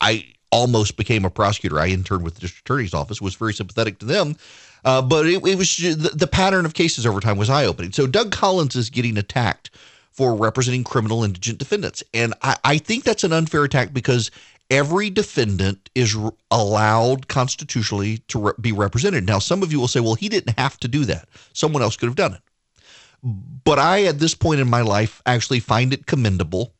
I 0.00 0.26
almost 0.50 0.96
became 0.96 1.26
a 1.26 1.30
prosecutor. 1.30 1.78
I 1.78 1.88
interned 1.88 2.24
with 2.24 2.36
the 2.36 2.40
district 2.40 2.66
attorney's 2.66 2.94
office. 2.94 3.20
Was 3.20 3.34
very 3.34 3.52
sympathetic 3.52 3.98
to 3.98 4.06
them. 4.06 4.36
Uh, 4.86 5.02
but 5.02 5.26
it, 5.26 5.46
it 5.46 5.58
was 5.58 5.76
the, 5.76 6.12
the, 6.14 6.26
pattern 6.26 6.64
of 6.66 6.72
cases 6.74 7.06
over 7.06 7.20
time 7.20 7.36
was 7.36 7.50
eye 7.50 7.64
opening. 7.66 7.92
So 7.92 8.06
Doug 8.06 8.32
Collins 8.32 8.74
is 8.74 8.88
getting 8.88 9.18
attacked 9.18 9.70
for 10.12 10.34
representing 10.34 10.84
criminal 10.84 11.24
indigent 11.24 11.58
defendants, 11.58 12.02
and 12.14 12.32
I, 12.40 12.56
I 12.64 12.78
think 12.78 13.04
that's 13.04 13.24
an 13.24 13.32
unfair 13.32 13.64
attack 13.64 13.92
because 13.92 14.30
every 14.74 15.08
defendant 15.08 15.88
is 15.94 16.16
allowed 16.50 17.28
constitutionally 17.28 18.18
to 18.28 18.38
re- 18.40 18.52
be 18.60 18.72
represented. 18.72 19.24
Now, 19.24 19.38
some 19.38 19.62
of 19.62 19.70
you 19.70 19.78
will 19.78 19.88
say, 19.88 20.00
well, 20.00 20.16
he 20.16 20.28
didn't 20.28 20.58
have 20.58 20.78
to 20.80 20.88
do 20.88 21.04
that. 21.04 21.28
Someone 21.52 21.82
else 21.82 21.96
could 21.96 22.08
have 22.08 22.16
done 22.16 22.34
it. 22.34 22.42
But 23.22 23.78
I, 23.78 24.04
at 24.04 24.18
this 24.18 24.34
point 24.34 24.60
in 24.60 24.68
my 24.68 24.80
life, 24.82 25.22
actually 25.24 25.60
find 25.60 25.92
it 25.92 26.06
commendable 26.06 26.74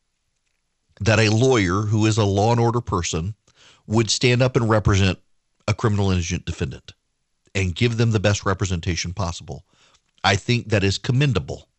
that 0.99 1.19
a 1.19 1.29
lawyer 1.29 1.81
who 1.81 2.05
is 2.05 2.17
a 2.17 2.25
law 2.25 2.51
and 2.51 2.59
order 2.59 2.81
person 2.81 3.33
would 3.87 4.09
stand 4.09 4.41
up 4.41 4.55
and 4.55 4.69
represent 4.69 5.17
a 5.67 5.73
criminal 5.73 6.11
indigent 6.11 6.45
defendant 6.45 6.93
and 7.55 7.75
give 7.75 7.97
them 7.97 8.11
the 8.11 8.19
best 8.19 8.45
representation 8.45 9.13
possible. 9.13 9.65
I 10.23 10.35
think 10.35 10.69
that 10.69 10.83
is 10.83 10.97
commendable. 10.97 11.69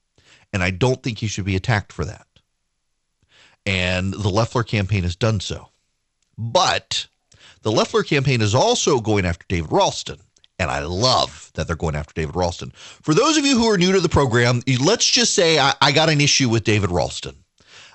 And 0.52 0.62
I 0.62 0.70
don't 0.70 1.02
think 1.02 1.18
he 1.18 1.26
should 1.26 1.44
be 1.44 1.56
attacked 1.56 1.92
for 1.92 2.06
that. 2.06 2.26
And 3.66 4.14
the 4.14 4.30
Loeffler 4.30 4.62
campaign 4.62 5.02
has 5.02 5.16
done 5.16 5.40
so. 5.40 5.68
But 6.38 7.06
the 7.62 7.72
Loeffler 7.72 8.02
campaign 8.02 8.40
is 8.40 8.54
also 8.54 9.00
going 9.00 9.24
after 9.24 9.44
David 9.48 9.72
Ralston. 9.72 10.18
And 10.58 10.70
I 10.70 10.80
love 10.80 11.50
that 11.54 11.66
they're 11.66 11.76
going 11.76 11.96
after 11.96 12.14
David 12.14 12.34
Ralston. 12.34 12.70
For 12.74 13.12
those 13.12 13.36
of 13.36 13.44
you 13.44 13.58
who 13.58 13.68
are 13.70 13.76
new 13.76 13.92
to 13.92 14.00
the 14.00 14.08
program, 14.08 14.62
let's 14.80 15.04
just 15.04 15.34
say 15.34 15.58
I, 15.58 15.74
I 15.82 15.92
got 15.92 16.08
an 16.08 16.20
issue 16.20 16.48
with 16.48 16.64
David 16.64 16.90
Ralston. 16.90 17.36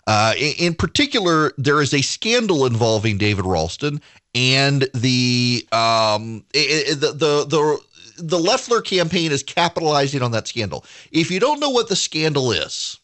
Uh, 0.07 0.33
in, 0.37 0.73
particular, 0.73 1.53
there 1.57 1.81
is 1.81 1.93
a 1.93 2.01
scandal 2.01 2.65
involving 2.65 3.17
David 3.17 3.45
Ralston 3.45 4.01
and 4.33 4.87
the 4.93 5.67
um, 5.71 6.43
the 6.53 7.13
the 7.13 7.45
the 7.47 7.79
the 8.17 8.39
Loeffler 8.39 8.81
campaign 8.81 9.31
is 9.31 9.43
capitalizing 9.43 10.21
on 10.21 10.31
that 10.31 10.47
scandal. 10.47 10.85
If 11.11 11.31
you 11.31 11.39
don't 11.39 11.59
know 11.59 11.69
what 11.69 11.89
the 11.89 11.95
scandal 11.95 12.51
is, 12.51 12.99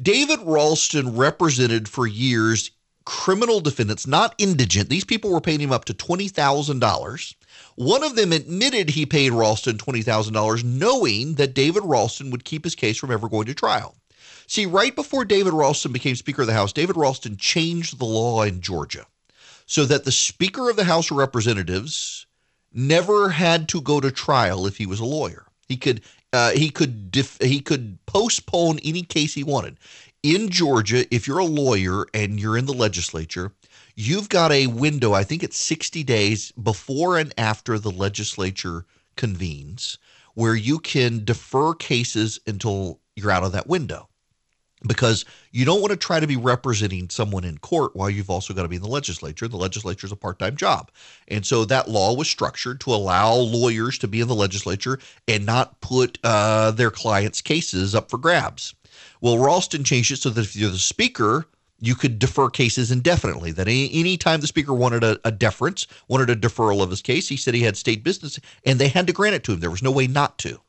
David 0.00 0.40
Ralston 0.42 1.16
represented 1.16 1.88
for 1.88 2.06
years 2.06 2.70
criminal 3.06 3.60
defendants, 3.60 4.06
not 4.06 4.34
indigent. 4.36 4.90
These 4.90 5.04
people 5.04 5.32
were 5.32 5.40
paying 5.40 5.60
him 5.60 5.72
up 5.72 5.86
to 5.86 5.94
twenty 5.94 6.28
thousand 6.28 6.80
dollars 6.80 7.34
one 7.76 8.02
of 8.02 8.16
them 8.16 8.32
admitted 8.32 8.90
he 8.90 9.04
paid 9.04 9.32
Ralston 9.32 9.76
$20,000, 9.76 10.64
knowing 10.64 11.34
that 11.34 11.54
David 11.54 11.82
Ralston 11.84 12.30
would 12.30 12.44
keep 12.44 12.64
his 12.64 12.74
case 12.74 12.96
from 12.96 13.10
ever 13.10 13.28
going 13.28 13.46
to 13.46 13.54
trial. 13.54 13.94
See, 14.46 14.64
right 14.64 14.94
before 14.94 15.24
David 15.26 15.52
Ralston 15.52 15.92
became 15.92 16.16
Speaker 16.16 16.42
of 16.42 16.48
the 16.48 16.54
House, 16.54 16.72
David 16.72 16.96
Ralston 16.96 17.36
changed 17.36 17.98
the 17.98 18.06
law 18.06 18.42
in 18.42 18.62
Georgia 18.62 19.06
so 19.66 19.84
that 19.84 20.04
the 20.04 20.12
Speaker 20.12 20.70
of 20.70 20.76
the 20.76 20.84
House 20.84 21.10
of 21.10 21.18
Representatives 21.18 22.26
never 22.72 23.28
had 23.28 23.68
to 23.68 23.80
go 23.80 24.00
to 24.00 24.10
trial 24.10 24.66
if 24.66 24.78
he 24.78 24.86
was 24.86 25.00
a 25.00 25.04
lawyer. 25.04 25.46
He 25.68 25.76
could 25.76 26.00
uh, 26.32 26.52
he 26.52 26.70
could 26.70 27.10
def- 27.10 27.40
he 27.42 27.60
could 27.60 27.98
postpone 28.06 28.78
any 28.84 29.02
case 29.02 29.34
he 29.34 29.44
wanted. 29.44 29.78
In 30.26 30.48
Georgia, 30.48 31.06
if 31.14 31.28
you're 31.28 31.38
a 31.38 31.44
lawyer 31.44 32.04
and 32.12 32.40
you're 32.40 32.56
in 32.56 32.66
the 32.66 32.72
legislature, 32.72 33.52
you've 33.94 34.28
got 34.28 34.50
a 34.50 34.66
window, 34.66 35.12
I 35.12 35.22
think 35.22 35.44
it's 35.44 35.56
60 35.56 36.02
days 36.02 36.50
before 36.50 37.16
and 37.16 37.32
after 37.38 37.78
the 37.78 37.92
legislature 37.92 38.86
convenes, 39.14 39.98
where 40.34 40.56
you 40.56 40.80
can 40.80 41.24
defer 41.24 41.74
cases 41.74 42.40
until 42.44 42.98
you're 43.14 43.30
out 43.30 43.44
of 43.44 43.52
that 43.52 43.68
window 43.68 44.08
because 44.86 45.24
you 45.52 45.64
don't 45.64 45.80
want 45.80 45.92
to 45.92 45.96
try 45.96 46.20
to 46.20 46.26
be 46.26 46.36
representing 46.36 47.08
someone 47.08 47.44
in 47.44 47.58
court 47.58 47.94
while 47.94 48.10
you've 48.10 48.30
also 48.30 48.52
got 48.52 48.62
to 48.62 48.68
be 48.68 48.76
in 48.76 48.82
the 48.82 48.88
legislature. 48.88 49.48
The 49.48 49.56
legislature 49.56 50.06
is 50.06 50.12
a 50.12 50.16
part 50.16 50.38
time 50.38 50.56
job. 50.56 50.90
And 51.28 51.46
so 51.46 51.64
that 51.64 51.88
law 51.88 52.14
was 52.14 52.28
structured 52.28 52.80
to 52.80 52.90
allow 52.90 53.34
lawyers 53.34 53.96
to 53.98 54.08
be 54.08 54.20
in 54.20 54.28
the 54.28 54.34
legislature 54.34 54.98
and 55.28 55.46
not 55.46 55.80
put 55.80 56.18
uh, 56.24 56.72
their 56.72 56.90
clients' 56.90 57.40
cases 57.40 57.94
up 57.94 58.10
for 58.10 58.18
grabs. 58.18 58.74
Well, 59.20 59.38
Ralston 59.38 59.84
changed 59.84 60.12
it 60.12 60.18
so 60.18 60.30
that 60.30 60.40
if 60.40 60.56
you're 60.56 60.70
the 60.70 60.78
speaker, 60.78 61.46
you 61.80 61.94
could 61.94 62.18
defer 62.18 62.48
cases 62.48 62.90
indefinitely. 62.90 63.52
That 63.52 63.68
any, 63.68 63.90
any 63.92 64.16
time 64.16 64.40
the 64.40 64.46
speaker 64.46 64.74
wanted 64.74 65.04
a, 65.04 65.18
a 65.24 65.30
deference, 65.30 65.86
wanted 66.08 66.30
a 66.30 66.36
deferral 66.36 66.82
of 66.82 66.90
his 66.90 67.02
case, 67.02 67.28
he 67.28 67.36
said 67.36 67.54
he 67.54 67.62
had 67.62 67.76
state 67.76 68.02
business 68.02 68.38
and 68.64 68.78
they 68.78 68.88
had 68.88 69.06
to 69.06 69.12
grant 69.12 69.34
it 69.34 69.44
to 69.44 69.52
him. 69.52 69.60
There 69.60 69.70
was 69.70 69.82
no 69.82 69.90
way 69.90 70.06
not 70.06 70.38
to. 70.38 70.60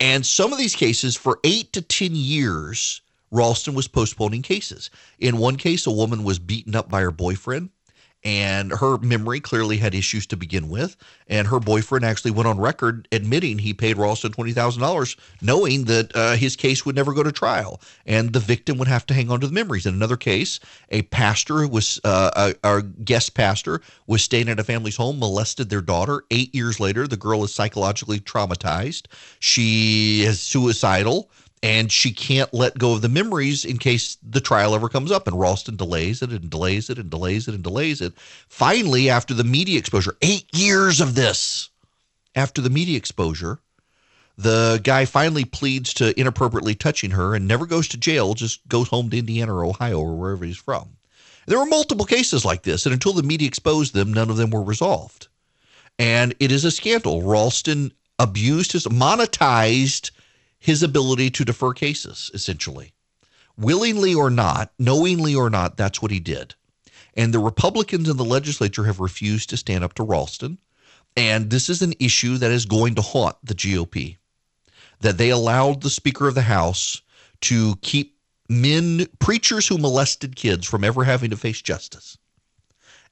And 0.00 0.26
some 0.26 0.52
of 0.52 0.58
these 0.58 0.74
cases, 0.74 1.16
for 1.16 1.38
eight 1.44 1.72
to 1.74 1.82
10 1.82 2.12
years, 2.14 3.02
Ralston 3.30 3.74
was 3.74 3.86
postponing 3.86 4.42
cases. 4.42 4.90
In 5.18 5.38
one 5.38 5.56
case, 5.56 5.86
a 5.86 5.92
woman 5.92 6.24
was 6.24 6.38
beaten 6.38 6.74
up 6.74 6.88
by 6.88 7.02
her 7.02 7.12
boyfriend 7.12 7.70
and 8.24 8.72
her 8.72 8.98
memory 8.98 9.40
clearly 9.40 9.76
had 9.76 9.94
issues 9.94 10.26
to 10.28 10.36
begin 10.36 10.68
with. 10.68 10.96
And 11.28 11.48
her 11.48 11.60
boyfriend 11.60 12.04
actually 12.04 12.32
went 12.32 12.46
on 12.46 12.58
record 12.58 13.08
admitting 13.10 13.58
he 13.58 13.72
paid 13.74 13.96
Ralston 13.96 14.32
twenty 14.32 14.52
thousand 14.52 14.82
dollars, 14.82 15.16
knowing 15.40 15.84
that 15.84 16.14
uh, 16.14 16.36
his 16.36 16.56
case 16.56 16.84
would 16.84 16.94
never 16.94 17.12
go 17.12 17.22
to 17.22 17.32
trial, 17.32 17.80
and 18.06 18.32
the 18.32 18.40
victim 18.40 18.78
would 18.78 18.88
have 18.88 19.06
to 19.06 19.14
hang 19.14 19.30
on 19.30 19.40
to 19.40 19.46
the 19.46 19.52
memories. 19.52 19.86
In 19.86 19.94
another 19.94 20.16
case, 20.16 20.60
a 20.90 21.02
pastor 21.02 21.66
was 21.66 22.00
uh, 22.04 22.52
a, 22.62 22.76
a 22.76 22.82
guest 22.82 23.34
pastor 23.34 23.80
was 24.06 24.22
staying 24.22 24.48
at 24.48 24.60
a 24.60 24.64
family's 24.64 24.96
home, 24.96 25.18
molested 25.18 25.70
their 25.70 25.80
daughter. 25.80 26.24
Eight 26.30 26.54
years 26.54 26.78
later, 26.78 27.08
the 27.08 27.16
girl 27.16 27.44
is 27.44 27.54
psychologically 27.54 28.20
traumatized. 28.20 29.06
She 29.40 30.22
is 30.22 30.40
suicidal 30.40 31.30
and 31.62 31.92
she 31.92 32.12
can't 32.12 32.52
let 32.52 32.76
go 32.76 32.94
of 32.94 33.02
the 33.02 33.08
memories 33.08 33.64
in 33.64 33.78
case 33.78 34.16
the 34.22 34.40
trial 34.40 34.74
ever 34.74 34.88
comes 34.88 35.12
up. 35.12 35.26
And 35.26 35.38
Ralston 35.38 35.76
delays 35.76 36.20
it 36.20 36.30
and 36.30 36.50
delays 36.50 36.90
it 36.90 36.98
and 36.98 37.08
delays 37.08 37.46
it 37.46 37.54
and 37.54 37.62
delays 37.62 38.00
it. 38.00 38.14
Finally, 38.48 39.08
after 39.08 39.32
the 39.32 39.44
media 39.44 39.78
exposure, 39.78 40.16
eight 40.22 40.46
years 40.52 41.00
of 41.00 41.14
this, 41.14 41.70
after 42.34 42.60
the 42.60 42.70
media 42.70 42.96
exposure, 42.96 43.60
the 44.36 44.80
guy 44.82 45.04
finally 45.04 45.44
pleads 45.44 45.94
to 45.94 46.18
inappropriately 46.18 46.74
touching 46.74 47.12
her 47.12 47.34
and 47.34 47.46
never 47.46 47.66
goes 47.66 47.86
to 47.88 47.96
jail, 47.96 48.34
just 48.34 48.66
goes 48.68 48.88
home 48.88 49.10
to 49.10 49.18
Indiana 49.18 49.54
or 49.54 49.64
Ohio 49.64 50.00
or 50.00 50.16
wherever 50.16 50.44
he's 50.44 50.56
from. 50.56 50.88
There 51.46 51.58
were 51.58 51.66
multiple 51.66 52.06
cases 52.06 52.44
like 52.44 52.62
this, 52.62 52.86
and 52.86 52.92
until 52.92 53.12
the 53.12 53.22
media 53.22 53.48
exposed 53.48 53.94
them, 53.94 54.12
none 54.12 54.30
of 54.30 54.36
them 54.36 54.50
were 54.50 54.62
resolved. 54.62 55.28
And 55.98 56.34
it 56.40 56.50
is 56.50 56.64
a 56.64 56.70
scandal. 56.70 57.22
Ralston 57.22 57.92
abused 58.18 58.72
his 58.72 58.86
monetized 58.86 60.12
his 60.62 60.84
ability 60.84 61.28
to 61.28 61.44
defer 61.44 61.72
cases, 61.72 62.30
essentially. 62.34 62.92
Willingly 63.58 64.14
or 64.14 64.30
not, 64.30 64.72
knowingly 64.78 65.34
or 65.34 65.50
not, 65.50 65.76
that's 65.76 66.00
what 66.00 66.12
he 66.12 66.20
did. 66.20 66.54
And 67.14 67.34
the 67.34 67.40
Republicans 67.40 68.08
in 68.08 68.16
the 68.16 68.24
legislature 68.24 68.84
have 68.84 69.00
refused 69.00 69.50
to 69.50 69.56
stand 69.56 69.82
up 69.82 69.94
to 69.94 70.04
Ralston. 70.04 70.58
And 71.16 71.50
this 71.50 71.68
is 71.68 71.82
an 71.82 71.94
issue 71.98 72.38
that 72.38 72.52
is 72.52 72.64
going 72.64 72.94
to 72.94 73.02
haunt 73.02 73.34
the 73.42 73.56
GOP. 73.56 74.18
That 75.00 75.18
they 75.18 75.30
allowed 75.30 75.82
the 75.82 75.90
Speaker 75.90 76.28
of 76.28 76.36
the 76.36 76.42
House 76.42 77.02
to 77.40 77.74
keep 77.82 78.16
men, 78.48 79.06
preachers 79.18 79.66
who 79.66 79.78
molested 79.78 80.36
kids, 80.36 80.64
from 80.64 80.84
ever 80.84 81.02
having 81.02 81.30
to 81.30 81.36
face 81.36 81.60
justice. 81.60 82.16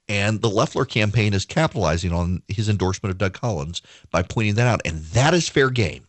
And 0.08 0.40
the 0.40 0.50
Loeffler 0.50 0.84
campaign 0.84 1.34
is 1.34 1.44
capitalizing 1.44 2.12
on 2.12 2.42
his 2.46 2.68
endorsement 2.68 3.10
of 3.10 3.18
Doug 3.18 3.32
Collins 3.32 3.82
by 4.12 4.22
pointing 4.22 4.54
that 4.54 4.68
out. 4.68 4.82
And 4.84 5.00
that 5.06 5.34
is 5.34 5.48
fair 5.48 5.68
game. 5.68 6.06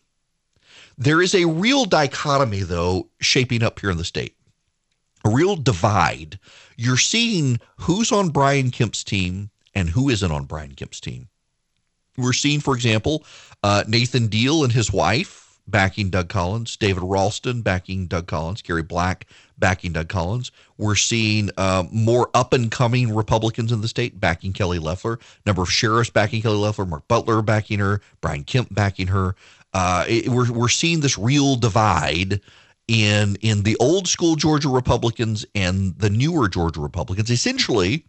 There 0.98 1.22
is 1.22 1.34
a 1.34 1.46
real 1.46 1.84
dichotomy, 1.84 2.62
though, 2.62 3.08
shaping 3.20 3.62
up 3.62 3.80
here 3.80 3.90
in 3.90 3.98
the 3.98 4.04
state, 4.04 4.36
a 5.24 5.30
real 5.30 5.56
divide. 5.56 6.38
You're 6.76 6.96
seeing 6.96 7.60
who's 7.76 8.12
on 8.12 8.30
Brian 8.30 8.70
Kemp's 8.70 9.04
team 9.04 9.50
and 9.74 9.90
who 9.90 10.08
isn't 10.08 10.32
on 10.32 10.44
Brian 10.44 10.74
Kemp's 10.74 11.00
team. 11.00 11.28
We're 12.16 12.32
seeing, 12.34 12.60
for 12.60 12.74
example, 12.74 13.24
uh, 13.62 13.84
Nathan 13.88 14.26
Deal 14.26 14.64
and 14.64 14.72
his 14.72 14.92
wife 14.92 15.42
backing 15.66 16.10
Doug 16.10 16.28
Collins, 16.28 16.76
David 16.76 17.02
Ralston 17.02 17.62
backing 17.62 18.06
Doug 18.06 18.26
Collins, 18.26 18.62
Gary 18.62 18.82
Black 18.82 19.26
backing 19.58 19.92
Doug 19.92 20.08
Collins. 20.08 20.50
We're 20.76 20.96
seeing 20.96 21.50
uh, 21.56 21.84
more 21.90 22.28
up 22.34 22.52
and 22.52 22.70
coming 22.70 23.14
Republicans 23.14 23.72
in 23.72 23.80
the 23.80 23.88
state 23.88 24.18
backing 24.20 24.52
Kelly 24.52 24.78
Loeffler. 24.78 25.18
Number 25.46 25.62
of 25.62 25.70
sheriffs 25.70 26.10
backing 26.10 26.42
Kelly 26.42 26.56
Loeffler, 26.56 26.84
Mark 26.84 27.06
Butler 27.08 27.42
backing 27.42 27.78
her, 27.78 28.00
Brian 28.20 28.44
Kemp 28.44 28.74
backing 28.74 29.06
her 29.08 29.34
uh, 29.72 30.04
it, 30.08 30.28
we're 30.28 30.50
we're 30.52 30.68
seeing 30.68 31.00
this 31.00 31.18
real 31.18 31.56
divide 31.56 32.40
in 32.88 33.36
in 33.40 33.62
the 33.62 33.76
old 33.80 34.08
school 34.08 34.36
Georgia 34.36 34.68
Republicans 34.68 35.46
and 35.54 35.96
the 35.98 36.10
newer 36.10 36.48
Georgia 36.48 36.80
Republicans. 36.80 37.30
Essentially, 37.30 38.04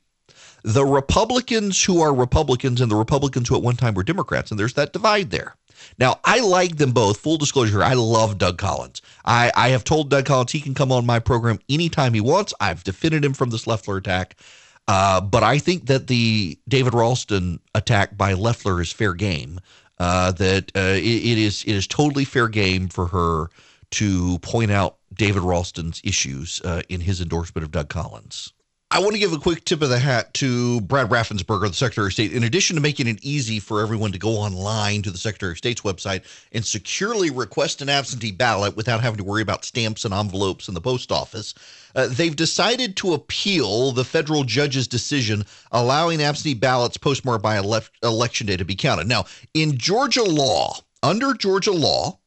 the 0.64 0.86
Republicans 0.86 1.84
who 1.84 2.02
are 2.02 2.14
Republicans 2.14 2.82
and 2.82 2.92
the 2.92 2.96
Republicans 2.96 3.50
who 3.50 3.56
at 3.56 3.62
one 3.62 3.76
time 3.76 3.94
were 3.94 4.04
Democrats, 4.04 4.52
and 4.52 4.60
there's 4.60 4.74
that 4.74 4.94
divide 4.94 5.30
there. 5.30 5.56
Now, 6.00 6.20
I 6.24 6.40
like 6.40 6.78
them 6.78 6.92
both. 6.92 7.20
Full 7.20 7.38
disclosure, 7.38 7.84
I 7.84 7.94
love 7.94 8.38
Doug 8.38 8.58
Collins. 8.58 9.02
I, 9.26 9.52
I 9.56 9.70
have 9.70 9.84
told 9.84 10.10
Doug 10.10 10.26
Collins 10.26 10.52
he 10.52 10.62
can 10.62 10.74
come 10.74 10.92
on 10.92 11.06
my 11.06 11.20
program 11.20 11.60
anytime 11.70 12.14
he 12.14 12.22
wants. 12.22 12.54
I've 12.60 12.84
defended 12.84 13.26
him 13.26 13.34
from 13.34 13.50
this 13.50 13.68
Loeffler 13.68 13.98
attack. 13.98 14.38
Uh, 14.88 15.22
but 15.22 15.44
I 15.44 15.60
think 15.60 15.88
that 15.88 16.08
the 16.08 16.58
David 16.68 16.94
Ralston 16.94 17.60
attack 17.74 18.18
by 18.18 18.34
Loeffler 18.34 18.82
is 18.82 18.92
fair 18.92 19.14
game 19.14 19.60
uh, 20.04 20.34
that 20.34 20.70
uh, 20.76 20.98
it, 20.98 21.02
it 21.02 21.38
is 21.38 21.64
it 21.64 21.72
is 21.74 21.88
totally 21.88 22.26
fair 22.26 22.50
game 22.50 22.90
for 22.90 23.08
her 23.08 23.50
to 23.90 24.38
point 24.40 24.70
out 24.70 24.98
David 25.14 25.44
Ralston's 25.44 26.02
issues 26.04 26.60
uh, 26.66 26.82
in 26.90 27.00
his 27.00 27.22
endorsement 27.22 27.64
of 27.64 27.72
Doug 27.72 27.88
Collins. 27.88 28.52
I 28.94 29.00
want 29.00 29.14
to 29.14 29.20
give 29.20 29.34
a 29.34 29.40
quick 29.40 29.66
tip 29.66 29.82
of 29.82 29.90
the 29.90 29.98
hat 29.98 30.36
to 30.36 30.80
Brad 30.82 31.10
Raffensperger, 31.10 31.68
the 31.68 31.74
Secretary 31.74 32.06
of 32.06 32.14
State. 32.14 32.32
In 32.32 32.44
addition 32.44 32.76
to 32.76 32.82
making 32.82 33.08
it 33.08 33.18
easy 33.24 33.60
for 33.60 33.82
everyone 33.82 34.12
to 34.12 34.20
go 34.20 34.34
online 34.34 35.02
to 35.02 35.10
the 35.10 35.18
Secretary 35.18 35.54
of 35.54 35.58
State's 35.58 35.82
website 35.82 36.22
and 36.52 36.64
securely 36.64 37.32
request 37.32 37.82
an 37.82 37.90
absentee 37.90 38.32
ballot 38.32 38.76
without 38.76 39.02
having 39.02 39.18
to 39.18 39.24
worry 39.24 39.42
about 39.42 39.66
stamps 39.66 40.06
and 40.06 40.14
envelopes 40.14 40.68
in 40.68 40.76
the 40.76 40.80
post 40.80 41.12
office, 41.12 41.56
uh, 41.96 42.06
they've 42.08 42.36
decided 42.36 42.96
to 42.98 43.16
appeal 43.16 43.94
the 43.94 44.06
federal 44.06 44.44
judge's 44.44 44.88
decision 44.88 45.44
allowing 45.72 46.22
absentee 46.22 46.54
ballots 46.54 46.96
postmarked 46.96 47.42
by 47.42 47.56
ele- 47.56 47.82
election 48.04 48.46
day 48.46 48.58
to 48.58 48.64
be 48.64 48.76
counted. 48.76 49.08
Now, 49.08 49.26
in 49.56 49.76
Georgia 49.76 50.24
law, 50.24 50.78
under 51.02 51.34
Georgia 51.34 51.72
law, 51.72 52.20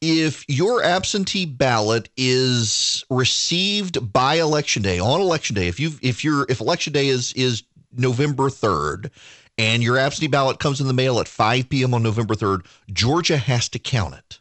if 0.00 0.44
your 0.48 0.82
absentee 0.82 1.44
ballot 1.44 2.08
is 2.16 3.04
received 3.10 4.12
by 4.12 4.36
election 4.36 4.82
day 4.82 4.98
on 4.98 5.20
election 5.20 5.54
day 5.54 5.68
if 5.68 5.78
you 5.78 5.92
if 6.00 6.24
your 6.24 6.46
if 6.48 6.60
election 6.60 6.92
day 6.92 7.08
is 7.08 7.32
is 7.34 7.62
november 7.92 8.44
3rd 8.44 9.10
and 9.58 9.82
your 9.82 9.98
absentee 9.98 10.26
ballot 10.26 10.58
comes 10.58 10.80
in 10.80 10.86
the 10.86 10.94
mail 10.94 11.20
at 11.20 11.28
5 11.28 11.68
p.m 11.68 11.92
on 11.92 12.02
november 12.02 12.34
3rd 12.34 12.64
georgia 12.92 13.36
has 13.36 13.68
to 13.68 13.78
count 13.78 14.14
it. 14.14 14.38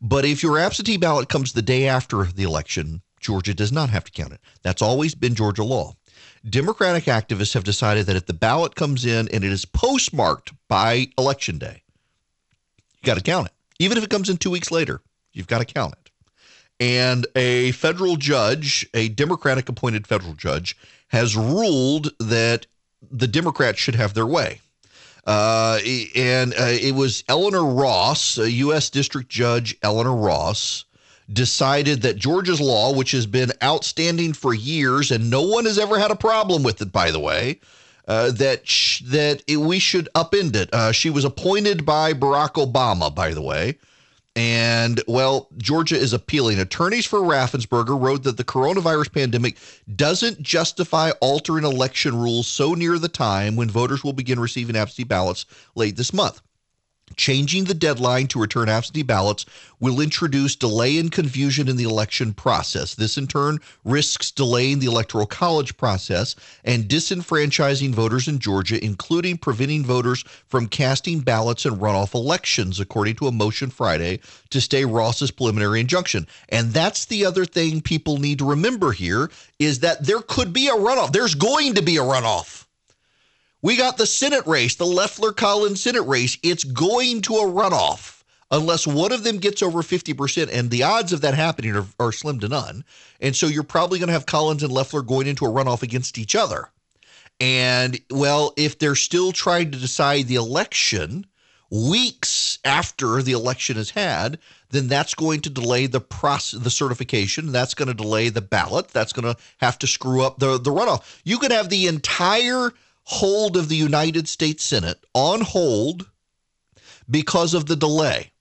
But 0.00 0.24
if 0.24 0.42
your 0.42 0.58
absentee 0.58 0.96
ballot 0.96 1.28
comes 1.28 1.52
the 1.52 1.62
day 1.62 1.86
after 1.86 2.24
the 2.24 2.44
election 2.44 3.02
georgia 3.20 3.52
does 3.52 3.72
not 3.72 3.90
have 3.90 4.04
to 4.04 4.12
count 4.12 4.32
it. 4.32 4.40
That's 4.62 4.82
always 4.82 5.14
been 5.14 5.34
georgia 5.34 5.64
law. 5.64 5.94
Democratic 6.48 7.04
activists 7.04 7.52
have 7.52 7.64
decided 7.64 8.06
that 8.06 8.16
if 8.16 8.24
the 8.24 8.32
ballot 8.32 8.76
comes 8.76 9.04
in 9.04 9.28
and 9.28 9.44
it 9.44 9.52
is 9.52 9.66
postmarked 9.66 10.54
by 10.68 11.08
election 11.18 11.58
day 11.58 11.82
you 13.02 13.06
got 13.06 13.18
to 13.18 13.22
count 13.22 13.48
it 13.48 13.52
even 13.80 13.98
if 13.98 14.04
it 14.04 14.10
comes 14.10 14.28
in 14.28 14.36
two 14.36 14.50
weeks 14.50 14.70
later, 14.70 15.00
you've 15.32 15.48
got 15.48 15.58
to 15.58 15.64
count 15.64 15.94
it. 15.94 16.10
And 16.78 17.26
a 17.34 17.72
federal 17.72 18.16
judge, 18.16 18.86
a 18.94 19.08
Democratic 19.08 19.68
appointed 19.68 20.06
federal 20.06 20.34
judge, 20.34 20.76
has 21.08 21.34
ruled 21.34 22.12
that 22.20 22.66
the 23.10 23.26
Democrats 23.26 23.78
should 23.78 23.94
have 23.94 24.14
their 24.14 24.26
way. 24.26 24.60
Uh, 25.26 25.78
and 26.14 26.52
uh, 26.54 26.68
it 26.68 26.94
was 26.94 27.24
Eleanor 27.28 27.64
Ross, 27.64 28.38
a 28.38 28.50
U.S. 28.50 28.90
District 28.90 29.28
Judge 29.28 29.76
Eleanor 29.82 30.14
Ross, 30.14 30.84
decided 31.32 32.02
that 32.02 32.16
Georgia's 32.16 32.60
law, 32.60 32.92
which 32.92 33.12
has 33.12 33.26
been 33.26 33.52
outstanding 33.62 34.32
for 34.32 34.52
years 34.52 35.10
and 35.10 35.30
no 35.30 35.42
one 35.42 35.64
has 35.64 35.78
ever 35.78 35.98
had 35.98 36.10
a 36.10 36.16
problem 36.16 36.62
with 36.62 36.82
it, 36.82 36.92
by 36.92 37.10
the 37.10 37.20
way, 37.20 37.60
uh, 38.10 38.32
that 38.32 38.66
sh- 38.68 39.02
that 39.06 39.40
it, 39.46 39.58
we 39.58 39.78
should 39.78 40.08
upend 40.16 40.56
it. 40.56 40.68
Uh, 40.74 40.90
she 40.90 41.10
was 41.10 41.24
appointed 41.24 41.86
by 41.86 42.12
Barack 42.12 42.54
Obama, 42.54 43.14
by 43.14 43.32
the 43.32 43.40
way. 43.40 43.78
And 44.34 45.00
well, 45.06 45.48
Georgia 45.58 45.96
is 45.96 46.12
appealing. 46.12 46.58
Attorneys 46.58 47.06
for 47.06 47.20
Raffensperger 47.20 48.00
wrote 48.00 48.24
that 48.24 48.36
the 48.36 48.42
coronavirus 48.42 49.12
pandemic 49.12 49.58
doesn't 49.94 50.42
justify 50.42 51.10
altering 51.20 51.64
election 51.64 52.16
rules 52.16 52.48
so 52.48 52.74
near 52.74 52.98
the 52.98 53.08
time 53.08 53.54
when 53.54 53.70
voters 53.70 54.02
will 54.02 54.12
begin 54.12 54.40
receiving 54.40 54.74
absentee 54.74 55.04
ballots 55.04 55.46
late 55.76 55.96
this 55.96 56.12
month. 56.12 56.42
Changing 57.16 57.64
the 57.64 57.74
deadline 57.74 58.28
to 58.28 58.40
return 58.40 58.68
absentee 58.68 59.02
ballots 59.02 59.44
will 59.78 60.00
introduce 60.00 60.56
delay 60.56 60.98
and 60.98 61.10
confusion 61.10 61.68
in 61.68 61.76
the 61.76 61.84
election 61.84 62.32
process. 62.32 62.94
This, 62.94 63.18
in 63.18 63.26
turn, 63.26 63.58
risks 63.84 64.30
delaying 64.30 64.78
the 64.78 64.86
Electoral 64.86 65.26
College 65.26 65.76
process 65.76 66.36
and 66.64 66.84
disenfranchising 66.84 67.92
voters 67.92 68.28
in 68.28 68.38
Georgia, 68.38 68.82
including 68.84 69.38
preventing 69.38 69.84
voters 69.84 70.22
from 70.46 70.66
casting 70.66 71.20
ballots 71.20 71.66
in 71.66 71.76
runoff 71.76 72.14
elections, 72.14 72.80
according 72.80 73.16
to 73.16 73.26
a 73.26 73.32
motion 73.32 73.70
Friday 73.70 74.20
to 74.50 74.60
stay 74.60 74.84
Ross's 74.84 75.30
preliminary 75.30 75.80
injunction. 75.80 76.26
And 76.48 76.72
that's 76.72 77.06
the 77.06 77.24
other 77.24 77.44
thing 77.44 77.80
people 77.80 78.18
need 78.18 78.38
to 78.38 78.48
remember 78.48 78.92
here 78.92 79.30
is 79.58 79.80
that 79.80 80.04
there 80.04 80.20
could 80.20 80.52
be 80.52 80.68
a 80.68 80.72
runoff. 80.72 81.12
There's 81.12 81.34
going 81.34 81.74
to 81.74 81.82
be 81.82 81.96
a 81.96 82.02
runoff. 82.02 82.66
We 83.62 83.76
got 83.76 83.96
the 83.98 84.06
Senate 84.06 84.46
race, 84.46 84.76
the 84.76 84.86
Loeffler 84.86 85.32
Collins 85.32 85.82
Senate 85.82 86.02
race. 86.02 86.38
It's 86.42 86.64
going 86.64 87.20
to 87.22 87.34
a 87.34 87.46
runoff 87.46 88.22
unless 88.50 88.86
one 88.86 89.12
of 89.12 89.22
them 89.22 89.38
gets 89.38 89.62
over 89.62 89.82
50%. 89.82 90.50
And 90.52 90.70
the 90.70 90.82
odds 90.82 91.12
of 91.12 91.20
that 91.20 91.34
happening 91.34 91.76
are, 91.76 91.86
are 91.98 92.12
slim 92.12 92.40
to 92.40 92.48
none. 92.48 92.84
And 93.20 93.36
so 93.36 93.46
you're 93.46 93.62
probably 93.62 93.98
going 93.98 94.08
to 94.08 94.14
have 94.14 94.26
Collins 94.26 94.62
and 94.62 94.72
Loeffler 94.72 95.02
going 95.02 95.26
into 95.26 95.44
a 95.44 95.50
runoff 95.50 95.82
against 95.82 96.18
each 96.18 96.34
other. 96.34 96.68
And 97.38 98.00
well, 98.10 98.52
if 98.56 98.78
they're 98.78 98.94
still 98.94 99.32
trying 99.32 99.70
to 99.70 99.78
decide 99.78 100.26
the 100.26 100.34
election 100.34 101.26
weeks 101.70 102.58
after 102.64 103.22
the 103.22 103.32
election 103.32 103.76
is 103.76 103.90
had, 103.90 104.38
then 104.70 104.88
that's 104.88 105.14
going 105.14 105.40
to 105.40 105.50
delay 105.50 105.86
the 105.86 106.00
process, 106.00 106.60
the 106.60 106.70
certification. 106.70 107.52
That's 107.52 107.74
going 107.74 107.88
to 107.88 107.94
delay 107.94 108.28
the 108.28 108.42
ballot. 108.42 108.88
That's 108.88 109.12
going 109.12 109.34
to 109.34 109.40
have 109.58 109.78
to 109.78 109.86
screw 109.86 110.22
up 110.22 110.38
the, 110.38 110.58
the 110.58 110.70
runoff. 110.70 111.20
You 111.24 111.38
could 111.38 111.52
have 111.52 111.68
the 111.68 111.86
entire 111.86 112.72
hold 113.04 113.56
of 113.56 113.68
the 113.68 113.76
United 113.76 114.28
States 114.28 114.64
Senate 114.64 114.98
on 115.14 115.40
hold 115.40 116.08
because 117.08 117.54
of 117.54 117.66
the 117.66 117.76
delay. 117.76 118.32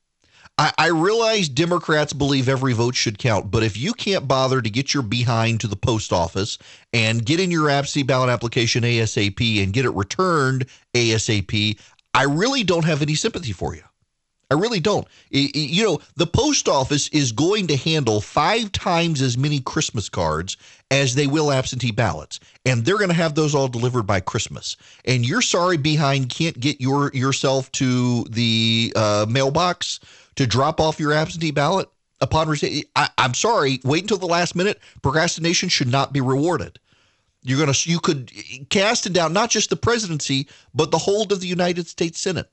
I, 0.57 0.73
I, 0.77 0.87
realize 0.87 1.47
Democrats 1.47 2.11
believe 2.11 2.49
every 2.49 2.73
vote 2.73 2.93
should 2.93 3.17
count, 3.17 3.49
but 3.49 3.63
if 3.63 3.77
you 3.77 3.93
can't 3.93 4.27
bother 4.27 4.61
to 4.61 4.69
get 4.69 4.93
your 4.93 5.03
behind 5.03 5.61
to 5.61 5.67
the 5.67 5.77
post 5.77 6.11
office 6.11 6.57
and 6.91 7.25
get 7.25 7.39
in 7.39 7.49
your 7.49 7.69
absentee 7.69 8.03
ballot 8.03 8.29
application 8.29 8.83
ASAP 8.83 9.63
and 9.63 9.71
get 9.71 9.85
it 9.85 9.91
returned 9.91 10.65
ASAP, 10.93 11.79
I 12.13 12.23
really 12.23 12.63
don't 12.63 12.83
have 12.83 13.01
any 13.01 13.15
sympathy 13.15 13.53
for 13.53 13.73
you. 13.73 13.83
I 14.51 14.55
really 14.55 14.79
don't. 14.79 15.07
You 15.29 15.83
know, 15.83 15.99
the 16.15 16.25
post 16.25 16.67
office 16.67 17.07
is 17.09 17.31
going 17.31 17.67
to 17.67 17.75
handle 17.75 18.19
five 18.19 18.71
times 18.71 19.21
as 19.21 19.37
many 19.37 19.59
Christmas 19.59 20.09
cards 20.09 20.57
as 20.89 21.13
they 21.13 21.27
will 21.27 21.51
absentee 21.51 21.91
ballots, 21.91 22.39
and 22.65 22.83
they're 22.83 22.97
going 22.97 23.09
to 23.09 23.15
have 23.15 23.35
those 23.35 23.53
all 23.53 23.67
delivered 23.67 24.07
by 24.07 24.19
Christmas. 24.19 24.75
And 25.05 25.27
you're 25.27 25.43
sorry 25.43 25.77
behind 25.77 26.29
can't 26.29 26.59
get 26.59 26.81
your 26.81 27.11
yourself 27.13 27.71
to 27.73 28.23
the 28.23 28.91
uh, 28.95 29.27
mailbox 29.29 29.99
to 30.35 30.47
drop 30.47 30.79
off 30.79 30.99
your 30.99 31.13
absentee 31.13 31.51
ballot 31.51 31.87
upon 32.19 32.49
receipt. 32.49 32.89
I'm 32.95 33.35
sorry. 33.35 33.79
Wait 33.83 34.01
until 34.01 34.17
the 34.17 34.25
last 34.25 34.55
minute. 34.55 34.79
Procrastination 35.03 35.69
should 35.69 35.89
not 35.91 36.11
be 36.11 36.21
rewarded. 36.21 36.79
You're 37.43 37.59
gonna 37.59 37.77
you 37.83 37.99
could 37.99 38.31
cast 38.69 39.05
it 39.05 39.13
down 39.13 39.31
not 39.31 39.51
just 39.51 39.69
the 39.69 39.75
presidency 39.75 40.47
but 40.73 40.89
the 40.89 40.97
hold 40.97 41.31
of 41.31 41.39
the 41.39 41.47
United 41.47 41.87
States 41.87 42.19
Senate 42.19 42.49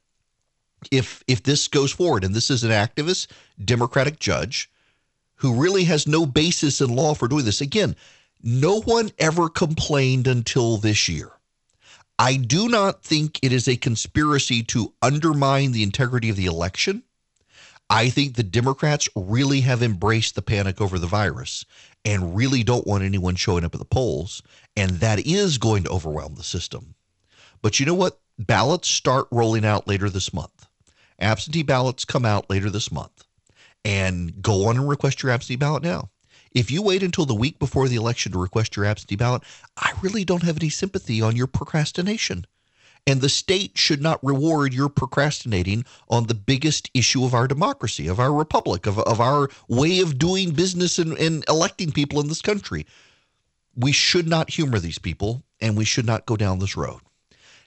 if 0.91 1.23
if 1.27 1.43
this 1.43 1.69
goes 1.69 1.93
forward 1.93 2.25
and 2.25 2.35
this 2.35 2.51
is 2.51 2.65
an 2.65 2.71
activist 2.71 3.29
democratic 3.65 4.19
judge 4.19 4.71
who 5.37 5.55
really 5.55 5.85
has 5.85 6.07
no 6.07 6.25
basis 6.27 6.81
in 6.81 6.95
law 6.95 7.15
for 7.15 7.29
doing 7.29 7.45
this. 7.45 7.61
Again 7.61 7.97
no 8.43 8.81
one 8.83 9.11
ever 9.19 9.49
complained 9.49 10.27
until 10.27 10.77
this 10.77 11.09
year. 11.09 11.33
I 12.19 12.37
do 12.37 12.69
not 12.69 13.03
think 13.03 13.39
it 13.43 13.53
is 13.53 13.69
a 13.69 13.77
conspiracy 13.77 14.63
to 14.65 14.93
undermine 15.03 15.73
the 15.73 15.83
integrity 15.83 16.31
of 16.31 16.37
the 16.37 16.47
election. 16.47 17.03
I 17.91 18.09
think 18.09 18.35
the 18.35 18.43
democrats 18.43 19.09
really 19.15 19.61
have 19.63 19.83
embraced 19.83 20.35
the 20.35 20.43
panic 20.43 20.81
over 20.81 20.99
the 20.99 21.07
virus 21.07 21.65
and 22.05 22.37
really 22.37 22.63
don't 22.63 22.87
want 22.87 23.05
anyone 23.05 23.37
showing 23.37 23.65
up 23.65 23.75
at 23.75 23.79
the 23.79 23.85
polls 23.85 24.43
and 24.77 24.91
that 25.01 25.27
is 25.27 25.59
going 25.59 25.85
to 25.85 25.91
overwhelm 25.91 26.35
the 26.35 26.43
system. 26.43 26.95
But 27.63 27.79
you 27.79 27.87
know 27.87 27.95
what? 27.95 28.19
Ballots 28.39 28.89
start 28.89 29.29
rolling 29.31 29.65
out 29.65 29.89
later 29.89 30.11
this 30.11 30.33
month 30.33 30.66
Absentee 31.19 31.63
ballots 31.63 32.05
come 32.05 32.25
out 32.25 32.51
later 32.51 32.71
this 32.71 32.93
month. 32.93 33.25
And 33.85 34.43
go 34.43 34.67
on 34.69 34.77
and 34.77 34.89
request 34.89 35.23
your 35.23 35.31
absentee 35.31 35.57
ballot 35.57 35.83
now. 35.83 36.11
If 36.51 36.71
you 36.71 36.83
wait 36.83 37.03
until 37.03 37.27
the 37.27 37.35
week 37.35 37.59
before 37.59 37.87
the 37.87 37.97
election 37.97 38.33
to 38.33 38.39
request 38.39 38.77
your 38.77 38.85
absentee 38.85 39.17
ballot, 39.17 39.43
I 39.77 39.93
really 40.03 40.25
don't 40.25 40.43
have 40.43 40.57
any 40.57 40.71
sympathy 40.71 41.23
on 41.23 41.37
your 41.37 41.47
procrastination. 41.47 42.47
And 43.07 43.21
the 43.21 43.29
state 43.29 43.79
should 43.79 44.03
not 44.03 44.25
reward 44.25 44.75
your 44.75 44.89
procrastinating 44.89 45.85
on 46.09 46.27
the 46.27 46.35
biggest 46.35 46.91
issue 46.95 47.25
of 47.25 47.35
our 47.35 47.47
democracy, 47.47 48.09
of 48.09 48.19
our 48.19 48.33
republic, 48.33 48.87
of, 48.87 48.99
of 48.99 49.21
our 49.21 49.49
way 49.69 50.01
of 50.01 50.19
doing 50.19 50.51
business 50.51 50.99
and, 50.99 51.17
and 51.19 51.45
electing 51.49 51.93
people 51.93 52.21
in 52.21 52.29
this 52.29 52.43
country. 52.43 52.87
We 53.77 53.93
should 53.93 54.27
not 54.27 54.51
humor 54.51 54.81
these 54.81 54.99
people, 54.99 55.45
and 55.61 55.77
we 55.77 55.85
should 55.85 56.07
not 56.07 56.27
go 56.27 56.37
down 56.37 56.59
this 56.59 56.77
road. 56.77 57.01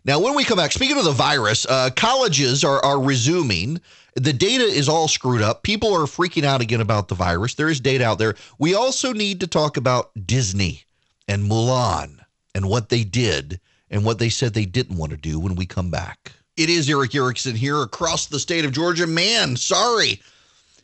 Now, 0.06 0.20
when 0.20 0.36
we 0.36 0.43
come 0.43 0.58
back, 0.58 0.72
speaking 0.72 0.97
of 0.97 1.04
the 1.04 1.12
virus, 1.12 1.66
uh, 1.66 1.89
colleges 1.95 2.64
are, 2.64 2.84
are 2.84 3.02
resuming. 3.02 3.82
The 4.16 4.34
data 4.34 4.64
is 4.64 4.89
all 4.89 5.08
screwed 5.08 5.41
up. 5.41 5.64
People 5.64 5.93
are 5.93 6.06
freaking 6.06 6.43
out 6.43 6.62
again 6.62 6.82
about 6.82 7.08
the 7.10 7.16
virus. 7.16 7.56
There 7.56 7.70
is 7.70 7.80
data 7.80 8.06
out 8.06 8.18
there. 8.18 8.36
We 8.58 8.74
also 8.74 9.14
need 9.14 9.39
to 9.41 9.47
talk 9.47 9.78
about 9.78 10.12
Disney 10.26 10.84
and 11.28 11.50
Mulan 11.50 12.20
and 12.56 12.70
what 12.70 12.89
they 12.89 13.04
did 13.04 13.60
and 13.89 14.06
what 14.06 14.20
they 14.20 14.30
said 14.30 14.54
they 14.54 14.66
didn't 14.66 14.97
want 14.97 15.12
to 15.12 15.18
do 15.18 15.39
when 15.39 15.56
we 15.56 15.66
come 15.66 15.91
back. 15.91 16.32
It 16.56 16.70
is 16.70 16.89
Erick 16.89 17.16
Erickson 17.16 17.56
here 17.56 17.82
across 17.82 18.26
the 18.26 18.39
state 18.39 18.66
of 18.66 18.72
Georgia. 18.72 19.08
Man, 19.08 19.56
sorry 19.56 20.22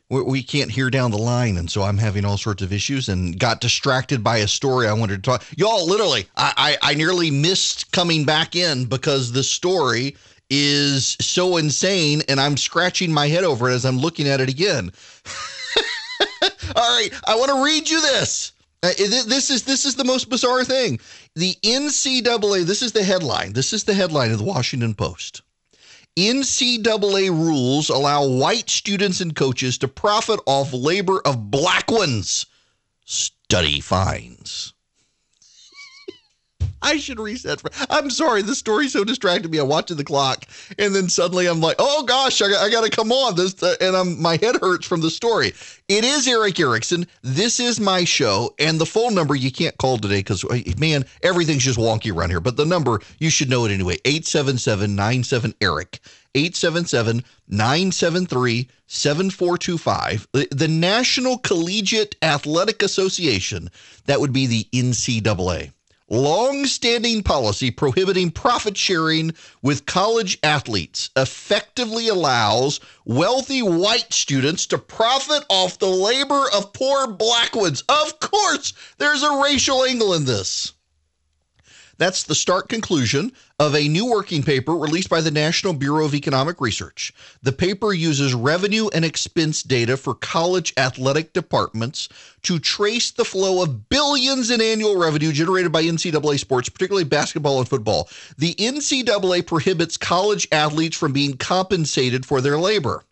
we 0.10 0.44
can't 0.44 0.72
hear 0.72 0.90
down 0.90 1.12
the 1.12 1.18
line 1.18 1.58
and 1.58 1.70
so 1.70 1.82
i'm 1.82 1.98
having 1.98 2.26
all 2.26 2.38
sorts 2.38 2.62
of 2.62 2.72
issues 2.72 3.10
and 3.10 3.40
got 3.40 3.62
distracted 3.62 4.24
by 4.24 4.38
a 4.38 4.48
story 4.48 4.88
i 4.88 4.94
wanted 4.94 5.16
to 5.16 5.22
talk. 5.22 5.44
Y'all 5.58 5.88
literally 5.88 6.28
i 6.38 6.78
i, 6.82 6.92
I 6.92 6.94
nearly 6.94 7.32
missed 7.32 7.92
coming 7.92 8.26
back 8.26 8.56
in 8.56 8.86
because 8.86 9.32
the 9.32 9.44
story 9.44 10.16
is 10.50 11.18
so 11.20 11.58
insane 11.58 12.22
and 12.30 12.40
i'm 12.40 12.58
scratching 12.58 13.12
my 13.12 13.28
head 13.28 13.44
over 13.44 13.70
it 13.70 13.74
as 13.74 13.86
i'm 13.86 13.98
looking 13.98 14.28
at 14.28 14.42
it 14.42 14.50
again. 14.50 14.92
All 16.76 16.98
right 16.98 17.10
i 17.26 17.36
want 17.36 17.52
to 17.52 17.64
read 17.64 17.90
you 17.90 18.02
this. 18.02 18.52
Uh, 18.84 18.90
this 18.98 19.50
is 19.50 19.64
this 19.64 19.86
is 19.86 19.96
the 19.96 20.04
most 20.04 20.30
bizarre 20.30 20.64
thing. 20.64 21.00
The 21.36 21.56
ncaa 21.64 22.66
this 22.66 22.84
is 22.84 22.92
the 22.92 23.04
headline. 23.04 23.54
This 23.54 23.74
is 23.74 23.86
the 23.86 23.96
headline 23.96 24.32
of 24.32 24.38
the 24.38 24.44
washington 24.44 24.94
post 24.94 25.42
NCAA 26.18 27.30
rules 27.30 27.90
allow 27.90 28.26
white 28.26 28.70
students 28.70 29.20
and 29.20 29.36
coaches 29.36 29.78
to 29.80 29.90
profit 29.90 30.40
off 30.46 30.72
labor 30.72 31.20
of 31.26 31.52
black 31.52 31.92
ones. 31.92 32.46
Study 33.04 33.82
finds. 33.82 34.75
I 36.82 36.98
should 36.98 37.20
reset. 37.20 37.62
For, 37.62 37.70
I'm 37.90 38.10
sorry, 38.10 38.42
the 38.42 38.56
story 38.56 38.90
so 38.90 39.04
distracted 39.04 39.52
me. 39.52 39.58
I'm 39.58 39.68
watching 39.68 39.98
the 39.98 40.04
clock, 40.04 40.46
and 40.78 40.94
then 40.94 41.10
suddenly 41.10 41.48
I'm 41.48 41.62
like, 41.62 41.78
"Oh 41.80 42.04
gosh, 42.04 42.42
I, 42.42 42.48
I 42.48 42.70
got 42.70 42.84
to 42.84 42.90
come 42.90 43.12
on 43.12 43.36
this," 43.36 43.62
uh, 43.64 43.76
and 43.82 43.96
I'm 43.96 44.22
my 44.22 44.38
head 44.38 44.58
hurts 44.62 44.86
from 44.86 45.02
the 45.02 45.10
story. 45.10 45.54
It 45.88 46.04
is 46.04 46.28
Erick 46.28 46.60
Erickson. 46.60 47.08
This 47.22 47.60
is 47.60 47.80
my 47.80 48.04
show, 48.04 48.54
and 48.60 48.80
the 48.80 48.86
phone 48.86 49.16
number 49.16 49.36
you 49.36 49.52
can't 49.52 49.78
call 49.78 49.98
today 49.98 50.20
because 50.20 50.44
uh, 50.44 50.60
man, 50.78 51.06
everything's 51.24 51.64
just 51.64 51.80
wonky 51.80 52.14
around 52.16 52.30
here. 52.30 52.42
But 52.42 52.58
the 52.58 52.66
number 52.66 53.02
you 53.20 53.30
should 53.30 53.50
know 53.50 53.66
it 53.66 53.72
anyway: 53.72 53.98
877-97 54.06 55.56
Erick. 55.62 56.00
877 56.36 57.24
973 57.48 58.68
7425. 58.88 60.28
The 60.34 60.68
National 60.68 61.38
Collegiate 61.38 62.18
Athletic 62.22 62.84
Association, 62.84 63.70
that 64.06 64.20
would 64.20 64.34
be 64.34 64.46
the 64.46 64.68
NCAA 64.74 65.72
long-standing 66.10 67.24
policy 67.24 67.72
prohibiting 67.72 68.30
profit 68.30 68.78
sharing 68.78 69.34
with 69.62 69.86
college 69.86 70.38
athletes 70.44 71.10
effectively 71.16 72.08
allows 72.08 72.80
wealthy 73.06 73.62
white 73.62 74.14
students 74.14 74.68
to 74.68 74.78
profit 74.78 75.44
off 75.50 75.80
the 75.80 75.88
labor 75.88 76.46
of 76.54 76.74
poor 76.74 77.08
black 77.08 77.56
ones. 77.56 77.84
Of 77.90 78.20
course, 78.20 78.74
there's 78.98 79.24
a 79.24 79.42
racial 79.42 79.84
angle 79.84 80.14
in 80.14 80.26
this. 80.26 80.74
That's 81.98 82.24
the 82.24 82.36
stark 82.36 82.70
conclusion 82.70 83.32
of 83.58 83.74
a 83.74 83.88
new 83.88 84.06
working 84.06 84.44
paper 84.44 84.76
released 84.76 85.10
by 85.10 85.22
the 85.22 85.32
National 85.32 85.74
Bureau 85.74 86.06
of 86.06 86.14
Economic 86.14 86.60
Research. 86.60 87.14
The 87.42 87.54
paper 87.54 87.94
uses 87.94 88.34
revenue 88.34 88.90
and 88.94 89.06
expense 89.06 89.64
data 89.64 89.96
for 89.96 90.14
college 90.14 90.74
athletic 90.76 91.32
departments 91.32 92.10
to 92.42 92.60
trace 92.60 93.12
the 93.12 93.24
flow 93.24 93.64
of 93.64 93.88
billions 93.88 94.52
in 94.52 94.60
annual 94.60 94.98
revenue 94.98 95.32
generated 95.32 95.72
by 95.72 95.84
NCAA 95.84 96.38
sports, 96.38 96.68
particularly 96.68 97.06
basketball 97.06 97.60
and 97.60 97.70
football. 97.70 98.10
The 98.38 98.56
NCAA 98.56 99.48
prohibits 99.48 99.96
college 99.96 100.48
athletes 100.52 100.98
from 100.98 101.14
being 101.14 101.38
compensated 101.38 102.26
for 102.26 102.42
their 102.42 102.58
labor. 102.58 103.04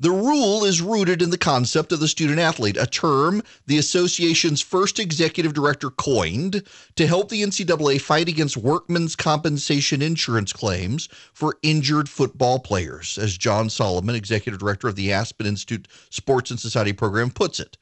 The 0.00 0.10
rule 0.10 0.64
is 0.64 0.80
rooted 0.80 1.20
in 1.20 1.28
the 1.28 1.36
concept 1.36 1.92
of 1.92 2.00
the 2.00 2.08
student 2.08 2.38
athlete, 2.38 2.78
a 2.78 2.86
term 2.86 3.42
the 3.66 3.76
association's 3.76 4.62
first 4.62 4.98
executive 4.98 5.52
director 5.52 5.90
coined 5.90 6.62
to 6.96 7.06
help 7.06 7.28
the 7.28 7.42
NCAA 7.42 8.00
fight 8.00 8.26
against 8.26 8.56
workmen's 8.56 9.14
compensation 9.14 10.00
insurance 10.00 10.54
claims 10.54 11.10
for 11.34 11.58
injured 11.62 12.08
football 12.08 12.60
players, 12.60 13.18
as 13.18 13.36
Jon 13.36 13.68
Solomon, 13.68 14.14
executive 14.14 14.58
director 14.58 14.88
of 14.88 14.96
the 14.96 15.12
Aspen 15.12 15.44
Institute 15.44 15.86
Sports 16.08 16.50
and 16.50 16.58
Society 16.58 16.94
program, 16.94 17.30
puts 17.30 17.60
it. 17.60 17.76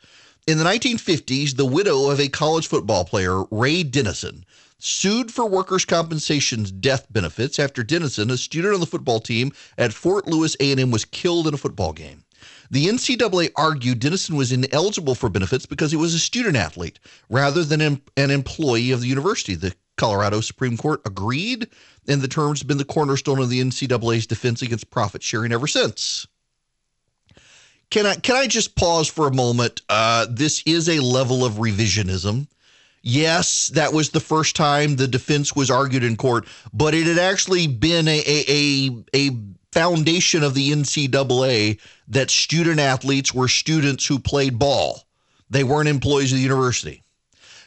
In 0.49 0.59
the 0.59 0.65
1950s, 0.65 1.55
the 1.55 1.67
widow 1.67 2.11
of 2.11 2.19
a 2.19 2.29
college 2.29 2.67
football 2.67 3.05
player, 3.05 3.45
Ray 3.53 3.85
Dennison, 3.85 4.45
sued 4.79 5.33
for 5.33 5.47
workers' 5.47 5.85
compensation's 5.85 6.71
death 6.71 7.07
benefits 7.13 7.59
after 7.59 7.83
Dennison, 7.83 8.31
a 8.31 8.37
student 8.37 8.75
on 8.75 8.81
the 8.81 8.87
football 8.87 9.21
team 9.21 9.53
at 9.77 9.93
Fort 9.93 10.27
Lewis 10.27 10.57
A&M, 10.61 10.91
was 10.91 11.05
killed 11.05 11.47
in 11.47 11.55
a 11.55 11.59
football 11.59 11.93
game. 11.93 12.25
The 12.71 12.87
NCAA 12.87 13.51
argued 13.57 13.99
Dennison 13.99 14.37
was 14.37 14.53
ineligible 14.53 15.15
for 15.15 15.29
benefits 15.29 15.67
because 15.67 15.91
he 15.91 15.97
was 15.97 16.15
a 16.15 16.19
student 16.19 16.57
athlete 16.57 16.99
rather 17.31 17.65
than 17.65 17.81
an 18.17 18.31
employee 18.31 18.91
of 18.91 19.01
the 19.01 19.07
university. 19.09 19.55
The 19.55 19.75
Colorado 19.97 20.41
Supreme 20.41 20.77
Court 20.77 21.01
agreed, 21.07 21.69
and 22.07 22.21
the 22.21 22.29
terms 22.29 22.61
have 22.61 22.69
been 22.69 22.79
the 22.79 22.85
cornerstone 22.85 23.41
of 23.41 23.49
the 23.49 23.61
NCAA's 23.61 24.27
defense 24.27 24.63
against 24.63 24.91
profit 24.91 25.23
sharing 25.23 25.53
ever 25.53 25.67
since. 25.67 26.27
Can 27.91 28.05
I 28.05 28.17
can 28.17 28.37
I 28.37 28.47
just 28.47 28.77
pause 28.77 29.09
for 29.09 29.27
a 29.27 29.35
moment? 29.35 29.81
Uh, 29.89 30.27
this 30.29 30.63
is 30.67 30.91
a 30.91 31.01
level 31.01 31.45
of 31.45 31.55
revisionism 31.55 32.47
Yes, 33.03 33.69
that 33.69 33.93
was 33.93 34.11
the 34.11 34.21
first 34.21 34.57
time 34.57 34.97
the 34.97 35.09
defense 35.09 35.55
was 35.55 35.71
argued 35.71 36.03
in 36.03 36.17
court, 36.17 36.47
but 36.73 36.95
it 36.95 37.07
had 37.07 37.19
actually 37.19 37.67
been 37.67 38.09
a 38.09 38.23
a, 38.27 38.91
a, 39.15 39.31
foundation 39.71 40.43
of 40.43 40.55
the 40.55 40.73
NCAA 40.73 41.79
that 42.09 42.31
student 42.31 42.81
athletes 42.81 43.35
were 43.35 43.49
students 43.49 44.07
who 44.07 44.19
played 44.19 44.59
ball. 44.59 45.05
They 45.51 45.63
weren't 45.63 45.89
employees 45.89 46.33
of 46.33 46.39
the 46.39 46.43
university. 46.43 47.03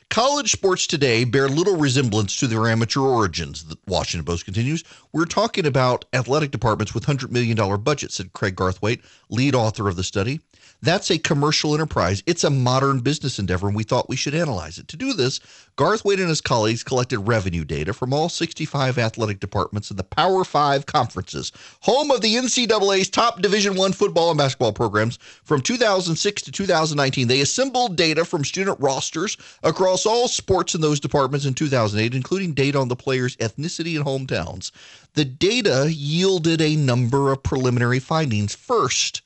College 0.09 0.51
sports 0.51 0.87
today 0.87 1.23
bear 1.23 1.47
little 1.47 1.77
resemblance 1.77 2.35
to 2.35 2.47
their 2.47 2.67
amateur 2.67 2.99
origins, 2.99 3.63
the 3.63 3.77
Washington 3.87 4.25
Post 4.25 4.43
continues. 4.43 4.83
We're 5.13 5.23
talking 5.23 5.65
about 5.65 6.03
athletic 6.11 6.51
departments 6.51 6.93
with 6.93 7.05
$100 7.05 7.31
million 7.31 7.55
budgets, 7.81 8.15
said 8.15 8.33
Craig 8.33 8.57
Garthwaite, 8.57 9.01
lead 9.29 9.55
author 9.55 9.87
of 9.87 9.95
the 9.95 10.03
study. 10.03 10.41
That's 10.83 11.11
a 11.11 11.19
commercial 11.19 11.75
enterprise. 11.75 12.23
It's 12.25 12.43
a 12.43 12.49
modern 12.49 13.01
business 13.01 13.37
endeavor, 13.37 13.67
and 13.67 13.75
we 13.75 13.83
thought 13.83 14.09
we 14.09 14.15
should 14.15 14.33
analyze 14.33 14.79
it. 14.79 14.87
To 14.87 14.97
do 14.97 15.13
this, 15.13 15.39
Garthwaite 15.77 16.19
and 16.19 16.29
his 16.29 16.41
colleagues 16.41 16.83
collected 16.83 17.19
revenue 17.19 17.63
data 17.63 17.93
from 17.93 18.13
all 18.13 18.29
65 18.29 18.97
athletic 18.97 19.39
departments 19.39 19.91
in 19.91 19.97
the 19.97 20.03
Power 20.03 20.43
Five 20.43 20.87
conferences, 20.87 21.51
home 21.81 22.09
of 22.09 22.21
the 22.21 22.33
NCAA's 22.33 23.11
top 23.11 23.43
Division 23.43 23.75
One 23.75 23.93
football 23.93 24.31
and 24.31 24.39
basketball 24.39 24.73
programs 24.73 25.19
from 25.43 25.61
2006 25.61 26.41
to 26.41 26.51
2019. 26.51 27.27
They 27.27 27.41
assembled 27.41 27.95
data 27.95 28.25
from 28.25 28.43
student 28.43 28.79
rosters 28.79 29.37
across 29.61 30.07
all 30.07 30.27
sports 30.27 30.73
in 30.73 30.81
those 30.81 30.99
departments 30.99 31.45
in 31.45 31.53
2008, 31.53 32.15
including 32.15 32.53
data 32.53 32.79
on 32.79 32.87
the 32.87 32.95
players' 32.95 33.35
ethnicity 33.37 33.95
and 33.95 34.05
hometowns. 34.05 34.71
The 35.13 35.25
data 35.25 35.91
yielded 35.91 36.59
a 36.59 36.75
number 36.75 37.31
of 37.31 37.43
preliminary 37.43 37.99
findings. 37.99 38.55
First, 38.55 39.21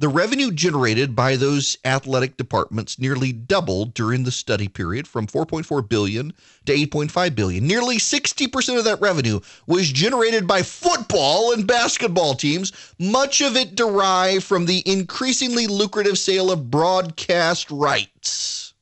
the 0.00 0.08
revenue 0.08 0.50
generated 0.50 1.14
by 1.14 1.36
those 1.36 1.76
athletic 1.84 2.38
departments 2.38 2.98
nearly 2.98 3.32
doubled 3.32 3.92
during 3.92 4.24
the 4.24 4.30
study 4.30 4.66
period 4.66 5.06
from 5.06 5.26
4.4 5.26 5.86
billion 5.86 6.32
to 6.64 6.72
8.5 6.72 7.34
billion. 7.34 7.66
Nearly 7.66 7.98
60% 7.98 8.78
of 8.78 8.84
that 8.84 9.02
revenue 9.02 9.40
was 9.66 9.92
generated 9.92 10.46
by 10.46 10.62
football 10.62 11.52
and 11.52 11.66
basketball 11.66 12.32
teams, 12.32 12.72
much 12.98 13.42
of 13.42 13.56
it 13.56 13.74
derived 13.74 14.42
from 14.42 14.64
the 14.64 14.82
increasingly 14.90 15.66
lucrative 15.66 16.18
sale 16.18 16.50
of 16.50 16.70
broadcast 16.70 17.70
rights. 17.70 18.72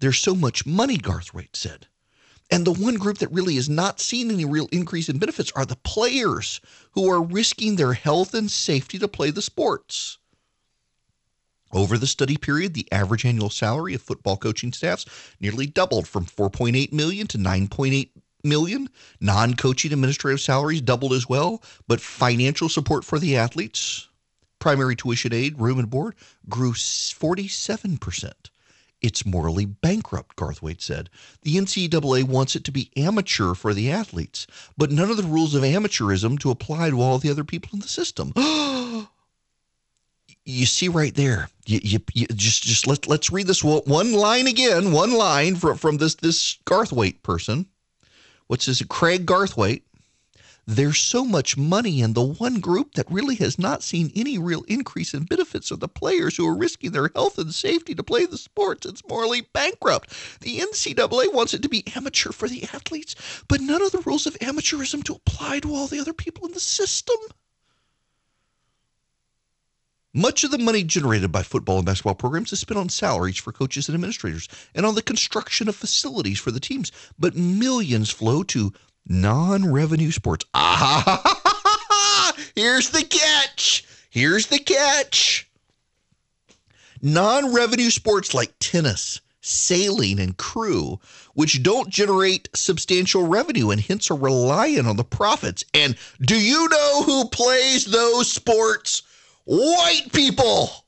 There's 0.00 0.18
so 0.18 0.34
much 0.34 0.66
money, 0.66 0.98
Garthwaite 0.98 1.54
said. 1.54 1.86
And 2.50 2.64
the 2.64 2.72
one 2.72 2.94
group 2.94 3.18
that 3.18 3.32
really 3.32 3.56
is 3.56 3.68
not 3.68 4.00
seeing 4.00 4.30
any 4.30 4.44
real 4.44 4.68
increase 4.70 5.08
in 5.08 5.18
benefits 5.18 5.52
are 5.56 5.66
the 5.66 5.76
players 5.76 6.60
who 6.92 7.10
are 7.10 7.22
risking 7.22 7.76
their 7.76 7.92
health 7.92 8.34
and 8.34 8.50
safety 8.50 8.98
to 8.98 9.08
play 9.08 9.30
the 9.30 9.42
sports. 9.42 10.18
Over 11.72 11.98
the 11.98 12.06
study 12.06 12.36
period, 12.36 12.74
the 12.74 12.90
average 12.92 13.24
annual 13.24 13.50
salary 13.50 13.94
of 13.94 14.02
football 14.02 14.36
coaching 14.36 14.72
staffs 14.72 15.04
nearly 15.40 15.66
doubled 15.66 16.06
from 16.06 16.24
4.8 16.24 16.92
million 16.92 17.26
to 17.26 17.38
9.8 17.38 18.10
million. 18.44 18.88
Non-coaching 19.20 19.92
administrative 19.92 20.40
salaries 20.40 20.80
doubled 20.80 21.12
as 21.12 21.28
well, 21.28 21.62
but 21.88 22.00
financial 22.00 22.68
support 22.68 23.04
for 23.04 23.18
the 23.18 23.36
athletes, 23.36 24.08
primary 24.60 24.94
tuition 24.94 25.34
aid, 25.34 25.60
room 25.60 25.78
and 25.78 25.90
board 25.90 26.14
grew 26.48 26.72
47%. 26.72 28.32
It's 29.02 29.26
morally 29.26 29.66
bankrupt, 29.66 30.36
Garthwaite 30.36 30.80
said. 30.80 31.10
The 31.42 31.56
NCAA 31.56 32.24
wants 32.24 32.56
it 32.56 32.64
to 32.64 32.72
be 32.72 32.90
amateur 32.96 33.54
for 33.54 33.74
the 33.74 33.90
athletes, 33.90 34.46
but 34.76 34.90
none 34.90 35.10
of 35.10 35.16
the 35.16 35.22
rules 35.22 35.54
of 35.54 35.62
amateurism 35.62 36.38
to 36.40 36.50
apply 36.50 36.90
to 36.90 37.00
all 37.00 37.18
the 37.18 37.30
other 37.30 37.44
people 37.44 37.70
in 37.74 37.80
the 37.80 37.88
system. 37.88 38.32
you 40.46 40.64
see 40.64 40.88
right 40.88 41.14
there. 41.14 41.50
You, 41.66 41.80
you, 41.82 41.98
you, 42.14 42.26
just 42.28 42.62
just 42.62 42.86
let 42.86 43.06
let's 43.06 43.30
read 43.30 43.46
this 43.46 43.62
one 43.62 44.12
line 44.12 44.46
again. 44.46 44.92
One 44.92 45.12
line 45.12 45.56
from 45.56 45.76
from 45.76 45.98
this 45.98 46.14
this 46.14 46.58
Garthwaite 46.64 47.22
person. 47.22 47.66
What's 48.46 48.66
this? 48.66 48.82
Craig 48.82 49.26
Garthwaite 49.26 49.82
there's 50.66 50.98
so 50.98 51.24
much 51.24 51.56
money 51.56 52.00
in 52.00 52.12
the 52.12 52.24
one 52.24 52.58
group 52.58 52.94
that 52.94 53.10
really 53.10 53.36
has 53.36 53.56
not 53.56 53.84
seen 53.84 54.10
any 54.16 54.36
real 54.36 54.64
increase 54.64 55.14
in 55.14 55.22
benefits 55.22 55.70
of 55.70 55.78
the 55.78 55.88
players 55.88 56.36
who 56.36 56.46
are 56.46 56.56
risking 56.56 56.90
their 56.90 57.10
health 57.14 57.38
and 57.38 57.54
safety 57.54 57.94
to 57.94 58.02
play 58.02 58.26
the 58.26 58.36
sports. 58.36 58.84
It's 58.84 59.06
morally 59.08 59.42
bankrupt. 59.52 60.10
The 60.40 60.58
NCAA 60.58 61.32
wants 61.32 61.54
it 61.54 61.62
to 61.62 61.68
be 61.68 61.86
amateur 61.94 62.32
for 62.32 62.48
the 62.48 62.64
athletes, 62.64 63.14
but 63.46 63.60
none 63.60 63.80
of 63.80 63.92
the 63.92 64.02
rules 64.04 64.26
of 64.26 64.34
amateurism 64.40 65.04
to 65.04 65.14
apply 65.14 65.60
to 65.60 65.72
all 65.72 65.86
the 65.86 66.00
other 66.00 66.12
people 66.12 66.46
in 66.46 66.52
the 66.52 66.60
system. 66.60 67.16
Much 70.12 70.44
of 70.44 70.50
the 70.50 70.56
money 70.56 70.82
generated 70.82 71.30
by 71.30 71.42
football 71.42 71.76
and 71.76 71.84
basketball 71.84 72.14
programs 72.14 72.50
is 72.50 72.58
spent 72.58 72.78
on 72.78 72.88
salaries 72.88 73.36
for 73.36 73.52
coaches 73.52 73.86
and 73.86 73.94
administrators 73.94 74.48
and 74.74 74.86
on 74.86 74.94
the 74.94 75.02
construction 75.02 75.68
of 75.68 75.76
facilities 75.76 76.40
for 76.40 76.50
the 76.50 76.58
teams, 76.58 76.90
but 77.18 77.36
millions 77.36 78.10
flow 78.10 78.42
to 78.42 78.72
non 79.06 79.70
revenue 79.70 80.10
sports. 80.10 80.44
Ah, 80.54 82.34
here's 82.54 82.90
the 82.90 83.04
catch. 83.04 83.84
Here's 84.10 84.46
the 84.46 84.58
catch. 84.58 85.48
Non 87.02 87.52
revenue 87.52 87.90
sports 87.90 88.34
like 88.34 88.54
tennis, 88.58 89.20
sailing, 89.40 90.18
and 90.18 90.36
crew, 90.36 90.98
which 91.34 91.62
don't 91.62 91.90
generate 91.90 92.48
substantial 92.54 93.26
revenue 93.26 93.70
and 93.70 93.80
hence 93.80 94.10
are 94.10 94.16
reliant 94.16 94.88
on 94.88 94.96
the 94.96 95.04
profits. 95.04 95.64
And 95.74 95.96
do 96.20 96.40
you 96.40 96.68
know 96.68 97.02
who 97.02 97.28
plays 97.28 97.84
those 97.84 98.32
sports? 98.32 99.02
White 99.44 100.10
people. 100.12 100.85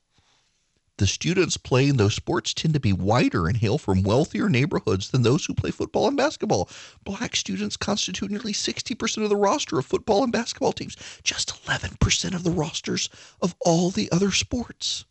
The 0.99 1.07
students 1.07 1.55
playing 1.55 1.95
those 1.95 2.13
sports 2.13 2.53
tend 2.53 2.73
to 2.73 2.79
be 2.81 2.91
whiter 2.91 3.47
and 3.47 3.55
hail 3.55 3.77
from 3.77 4.03
wealthier 4.03 4.49
neighborhoods 4.49 5.11
than 5.11 5.21
those 5.21 5.45
who 5.45 5.53
play 5.53 5.71
football 5.71 6.09
and 6.09 6.17
basketball. 6.17 6.67
Black 7.05 7.37
students 7.37 7.77
constitute 7.77 8.29
nearly 8.29 8.51
60% 8.51 9.23
of 9.23 9.29
the 9.29 9.37
roster 9.37 9.79
of 9.79 9.85
football 9.85 10.23
and 10.23 10.33
basketball 10.33 10.73
teams, 10.73 10.97
just 11.23 11.63
11% 11.63 12.35
of 12.35 12.43
the 12.43 12.51
rosters 12.51 13.09
of 13.41 13.55
all 13.61 13.91
the 13.91 14.11
other 14.11 14.33
sports. 14.33 15.05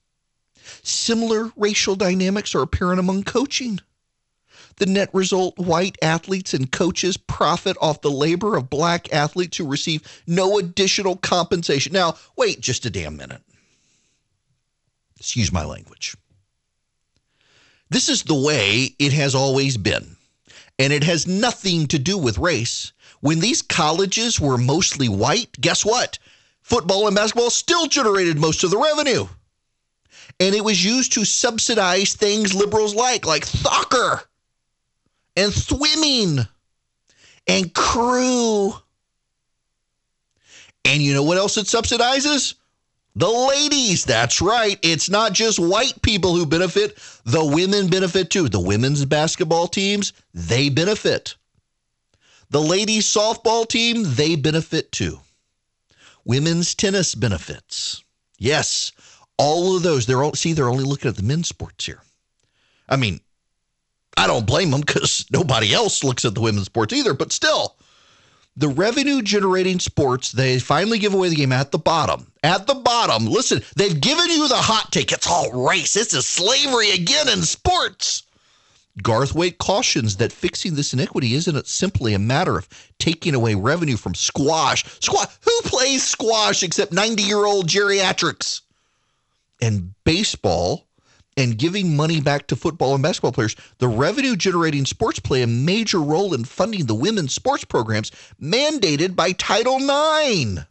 Similar 0.82 1.52
racial 1.56 1.96
dynamics 1.96 2.54
are 2.54 2.60
apparent 2.60 3.00
among 3.00 3.24
coaching. 3.24 3.80
The 4.76 4.84
net 4.84 5.08
result 5.14 5.56
white 5.56 5.96
athletes 6.02 6.52
and 6.52 6.70
coaches 6.70 7.16
profit 7.16 7.78
off 7.80 8.02
the 8.02 8.10
labor 8.10 8.58
of 8.58 8.68
black 8.68 9.10
athletes 9.10 9.56
who 9.56 9.66
receive 9.66 10.02
no 10.26 10.58
additional 10.58 11.16
compensation. 11.16 11.94
Now, 11.94 12.18
wait 12.36 12.60
just 12.60 12.84
a 12.84 12.90
damn 12.90 13.16
minute. 13.16 13.40
Excuse 15.18 15.52
my 15.52 15.64
language. 15.64 16.16
This 17.90 18.08
is 18.08 18.22
the 18.22 18.34
way 18.34 18.94
it 18.98 19.12
has 19.12 19.34
always 19.34 19.76
been. 19.76 20.16
And 20.78 20.92
it 20.92 21.02
has 21.04 21.26
nothing 21.26 21.86
to 21.88 21.98
do 21.98 22.16
with 22.16 22.38
race. 22.38 22.92
When 23.20 23.40
these 23.40 23.62
colleges 23.62 24.38
were 24.38 24.58
mostly 24.58 25.08
white, 25.08 25.60
guess 25.60 25.84
what? 25.84 26.18
Football 26.62 27.06
and 27.06 27.16
basketball 27.16 27.50
still 27.50 27.86
generated 27.86 28.38
most 28.38 28.62
of 28.62 28.70
the 28.70 28.78
revenue. 28.78 29.26
And 30.38 30.54
it 30.54 30.62
was 30.62 30.84
used 30.84 31.12
to 31.14 31.24
subsidize 31.24 32.14
things 32.14 32.54
liberals 32.54 32.94
like, 32.94 33.26
like 33.26 33.44
soccer 33.44 34.22
and 35.36 35.52
swimming 35.52 36.46
and 37.48 37.74
crew. 37.74 38.74
And 40.84 41.02
you 41.02 41.14
know 41.14 41.24
what 41.24 41.38
else 41.38 41.56
it 41.56 41.66
subsidizes? 41.66 42.54
The 43.18 43.28
ladies, 43.28 44.04
that's 44.04 44.40
right. 44.40 44.78
It's 44.80 45.10
not 45.10 45.32
just 45.32 45.58
white 45.58 46.00
people 46.02 46.36
who 46.36 46.46
benefit, 46.46 46.96
the 47.24 47.44
women 47.44 47.88
benefit 47.88 48.30
too. 48.30 48.48
The 48.48 48.60
women's 48.60 49.04
basketball 49.04 49.66
teams, 49.66 50.12
they 50.34 50.68
benefit. 50.68 51.34
The 52.50 52.60
ladies' 52.60 53.06
softball 53.06 53.68
team, 53.68 54.04
they 54.04 54.36
benefit 54.36 54.92
too. 54.92 55.18
women's 56.24 56.74
tennis 56.76 57.14
benefits. 57.16 58.04
Yes, 58.38 58.92
all 59.36 59.76
of 59.76 59.82
those. 59.82 60.06
They're 60.06 60.22
all 60.22 60.34
see. 60.34 60.52
They're 60.52 60.68
only 60.68 60.84
looking 60.84 61.08
at 61.08 61.16
the 61.16 61.24
men's 61.24 61.48
sports 61.48 61.86
here. 61.86 62.02
I 62.88 62.96
mean, 62.96 63.20
I 64.16 64.28
don't 64.28 64.46
blame 64.46 64.70
them 64.70 64.82
because 64.82 65.26
nobody 65.32 65.74
else 65.74 66.04
looks 66.04 66.24
at 66.24 66.36
the 66.36 66.40
women's 66.40 66.66
sports 66.66 66.94
either. 66.94 67.14
But 67.14 67.32
still, 67.32 67.77
the 68.58 68.68
revenue 68.68 69.22
generating 69.22 69.78
sports, 69.78 70.32
they 70.32 70.58
finally 70.58 70.98
give 70.98 71.14
away 71.14 71.28
the 71.28 71.36
game 71.36 71.52
at 71.52 71.70
the 71.70 71.78
bottom. 71.78 72.32
At 72.42 72.66
the 72.66 72.74
bottom, 72.74 73.26
listen, 73.26 73.62
they've 73.76 74.00
given 74.00 74.28
you 74.28 74.48
the 74.48 74.56
hot 74.56 74.90
take. 74.90 75.12
It's 75.12 75.28
all 75.28 75.52
race. 75.52 75.94
This 75.94 76.12
is 76.12 76.26
slavery 76.26 76.90
again 76.90 77.28
in 77.28 77.42
sports. 77.42 78.24
Garthwaite 79.00 79.58
cautions 79.58 80.16
that 80.16 80.32
fixing 80.32 80.74
this 80.74 80.92
inequity 80.92 81.34
isn't 81.34 81.68
simply 81.68 82.14
a 82.14 82.18
matter 82.18 82.58
of 82.58 82.68
taking 82.98 83.36
away 83.36 83.54
revenue 83.54 83.96
from 83.96 84.16
squash. 84.16 84.84
Squash. 85.00 85.28
Who 85.42 85.60
plays 85.62 86.02
squash 86.02 86.64
except 86.64 86.92
90 86.92 87.22
year 87.22 87.44
old 87.44 87.68
geriatrics? 87.68 88.62
And 89.62 89.94
baseball 90.02 90.87
and 91.38 91.56
giving 91.56 91.96
money 91.96 92.20
back 92.20 92.48
to 92.48 92.56
football 92.56 92.94
and 92.94 93.02
basketball 93.02 93.30
players, 93.30 93.54
the 93.78 93.86
revenue 93.86 94.34
generating 94.34 94.84
sports 94.84 95.20
play 95.20 95.40
a 95.42 95.46
major 95.46 96.00
role 96.00 96.34
in 96.34 96.42
funding 96.44 96.86
the 96.86 96.96
women's 96.96 97.32
sports 97.32 97.64
programs 97.64 98.10
mandated 98.42 99.14
by 99.14 99.30
Title 99.30 99.76
IX. 99.76 100.62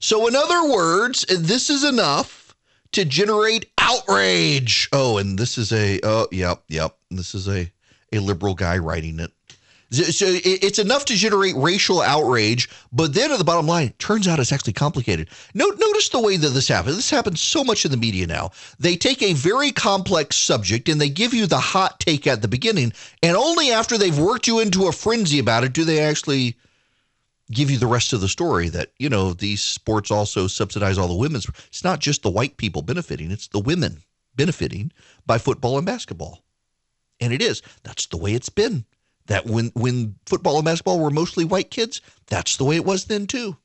So, 0.00 0.26
in 0.26 0.34
other 0.34 0.72
words, 0.72 1.26
this 1.26 1.68
is 1.68 1.84
enough 1.84 2.56
to 2.92 3.04
generate 3.04 3.66
outrage. 3.76 4.88
Oh, 4.92 5.18
and 5.18 5.38
this 5.38 5.58
is 5.58 5.70
a, 5.70 6.00
oh, 6.02 6.28
yep, 6.32 6.62
yep. 6.68 6.96
This 7.10 7.34
is 7.34 7.46
a, 7.46 7.70
a 8.12 8.18
liberal 8.18 8.54
guy 8.54 8.78
writing 8.78 9.20
it. 9.20 9.30
So 9.94 10.26
it's 10.28 10.78
enough 10.78 11.04
to 11.06 11.14
generate 11.14 11.54
racial 11.56 12.00
outrage, 12.00 12.68
but 12.92 13.14
then 13.14 13.30
at 13.30 13.38
the 13.38 13.44
bottom 13.44 13.66
line, 13.66 13.92
turns 13.98 14.26
out 14.26 14.40
it's 14.40 14.50
actually 14.50 14.72
complicated. 14.72 15.28
Notice 15.54 16.08
the 16.08 16.20
way 16.20 16.36
that 16.36 16.48
this 16.48 16.68
happens. 16.68 16.96
This 16.96 17.10
happens 17.10 17.40
so 17.40 17.62
much 17.62 17.84
in 17.84 17.90
the 17.90 17.96
media 17.96 18.26
now. 18.26 18.50
They 18.78 18.96
take 18.96 19.22
a 19.22 19.34
very 19.34 19.70
complex 19.70 20.36
subject 20.36 20.88
and 20.88 21.00
they 21.00 21.08
give 21.08 21.32
you 21.32 21.46
the 21.46 21.58
hot 21.58 22.00
take 22.00 22.26
at 22.26 22.42
the 22.42 22.48
beginning, 22.48 22.92
and 23.22 23.36
only 23.36 23.70
after 23.70 23.96
they've 23.96 24.18
worked 24.18 24.46
you 24.46 24.60
into 24.60 24.86
a 24.86 24.92
frenzy 24.92 25.38
about 25.38 25.64
it 25.64 25.72
do 25.72 25.84
they 25.84 26.00
actually 26.00 26.56
give 27.50 27.70
you 27.70 27.78
the 27.78 27.86
rest 27.86 28.12
of 28.12 28.20
the 28.20 28.28
story 28.28 28.70
that, 28.70 28.90
you 28.98 29.08
know, 29.08 29.34
these 29.34 29.62
sports 29.62 30.10
also 30.10 30.46
subsidize 30.46 30.96
all 30.96 31.08
the 31.08 31.14
women's. 31.14 31.46
It's 31.66 31.84
not 31.84 32.00
just 32.00 32.22
the 32.22 32.30
white 32.30 32.56
people 32.56 32.82
benefiting, 32.82 33.30
it's 33.30 33.48
the 33.48 33.60
women 33.60 34.02
benefiting 34.34 34.92
by 35.26 35.38
football 35.38 35.76
and 35.76 35.86
basketball. 35.86 36.42
And 37.20 37.32
it 37.32 37.42
is. 37.42 37.62
That's 37.82 38.06
the 38.06 38.16
way 38.16 38.32
it's 38.32 38.48
been 38.48 38.84
that 39.26 39.46
when 39.46 39.70
when 39.74 40.16
football 40.26 40.56
and 40.56 40.64
basketball 40.64 41.00
were 41.00 41.10
mostly 41.10 41.44
white 41.44 41.70
kids, 41.70 42.00
that's 42.26 42.56
the 42.56 42.64
way 42.64 42.76
it 42.76 42.84
was 42.84 43.06
then 43.06 43.26
too. 43.26 43.56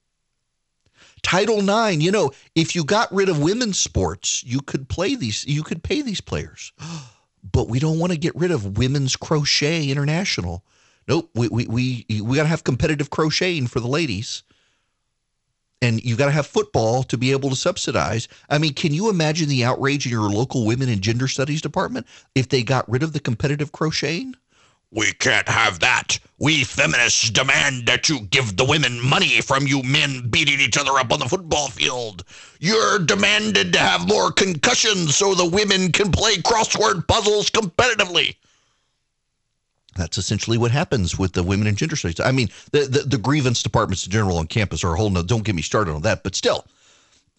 Title 1.21 1.59
IX, 1.59 2.01
you 2.01 2.11
know, 2.11 2.31
if 2.55 2.75
you 2.75 2.83
got 2.83 3.13
rid 3.13 3.29
of 3.29 3.41
women's 3.41 3.77
sports, 3.77 4.43
you 4.45 4.61
could 4.61 4.87
play 4.87 5.15
these, 5.15 5.45
you 5.45 5.63
could 5.63 5.83
pay 5.83 6.01
these 6.01 6.21
players. 6.21 6.71
But 7.53 7.69
we 7.69 7.79
don't 7.79 7.99
want 7.99 8.11
to 8.11 8.17
get 8.17 8.35
rid 8.35 8.51
of 8.51 8.77
women's 8.77 9.15
crochet 9.15 9.87
international. 9.87 10.65
Nope, 11.07 11.29
we 11.33 11.47
we 11.47 11.65
we, 11.67 12.05
we 12.21 12.35
got 12.35 12.43
to 12.43 12.49
have 12.49 12.65
competitive 12.65 13.09
crocheting 13.09 13.65
for 13.65 13.79
the 13.79 13.87
ladies. 13.87 14.43
And 15.81 16.03
you 16.03 16.17
got 16.17 16.25
to 16.25 16.33
have 16.33 16.45
football 16.45 17.03
to 17.03 17.17
be 17.17 17.31
able 17.31 17.49
to 17.49 17.55
subsidize. 17.55 18.27
I 18.49 18.57
mean, 18.57 18.73
can 18.73 18.93
you 18.93 19.09
imagine 19.09 19.47
the 19.47 19.63
outrage 19.63 20.05
in 20.05 20.11
your 20.11 20.29
local 20.29 20.65
women 20.65 20.89
and 20.89 21.01
gender 21.01 21.29
studies 21.29 21.61
department 21.61 22.05
if 22.35 22.49
they 22.49 22.61
got 22.61 22.89
rid 22.89 23.03
of 23.03 23.13
the 23.13 23.21
competitive 23.21 23.71
crocheting? 23.71 24.35
We 24.91 25.11
can't 25.13 25.47
have 25.47 25.79
that. 25.81 26.17
We 26.39 26.63
feminists 26.63 27.29
demand 27.29 27.85
that 27.85 28.09
you 28.09 28.21
give 28.21 28.57
the 28.57 28.65
women 28.65 28.99
money 28.99 29.41
from 29.41 29.67
you 29.67 29.83
men 29.83 30.29
beating 30.29 30.59
each 30.59 30.77
other 30.77 30.97
up 30.97 31.11
on 31.11 31.19
the 31.19 31.25
football 31.29 31.67
field. 31.67 32.23
You're 32.59 32.97
demanded 32.99 33.73
to 33.73 33.79
have 33.79 34.07
more 34.07 34.31
concussions 34.31 35.15
so 35.15 35.35
the 35.35 35.45
women 35.45 35.91
can 35.91 36.11
play 36.11 36.37
crossword 36.37 37.07
puzzles 37.07 37.51
competitively. 37.51 38.35
That's 39.95 40.17
essentially 40.17 40.57
what 40.57 40.71
happens 40.71 41.19
with 41.19 41.33
the 41.33 41.43
women 41.43 41.67
and 41.67 41.77
gender 41.77 41.95
studies. 41.95 42.19
I 42.21 42.31
mean, 42.31 42.49
the, 42.71 42.85
the, 42.85 42.99
the 42.99 43.17
grievance 43.17 43.61
departments 43.61 44.05
in 44.05 44.11
general 44.11 44.37
on 44.37 44.47
campus 44.47 44.83
are 44.83 44.93
a 44.93 44.97
whole 44.97 45.09
no, 45.09 45.21
don't 45.21 45.43
get 45.43 45.55
me 45.55 45.61
started 45.61 45.93
on 45.93 46.01
that, 46.03 46.23
but 46.23 46.35
still, 46.35 46.65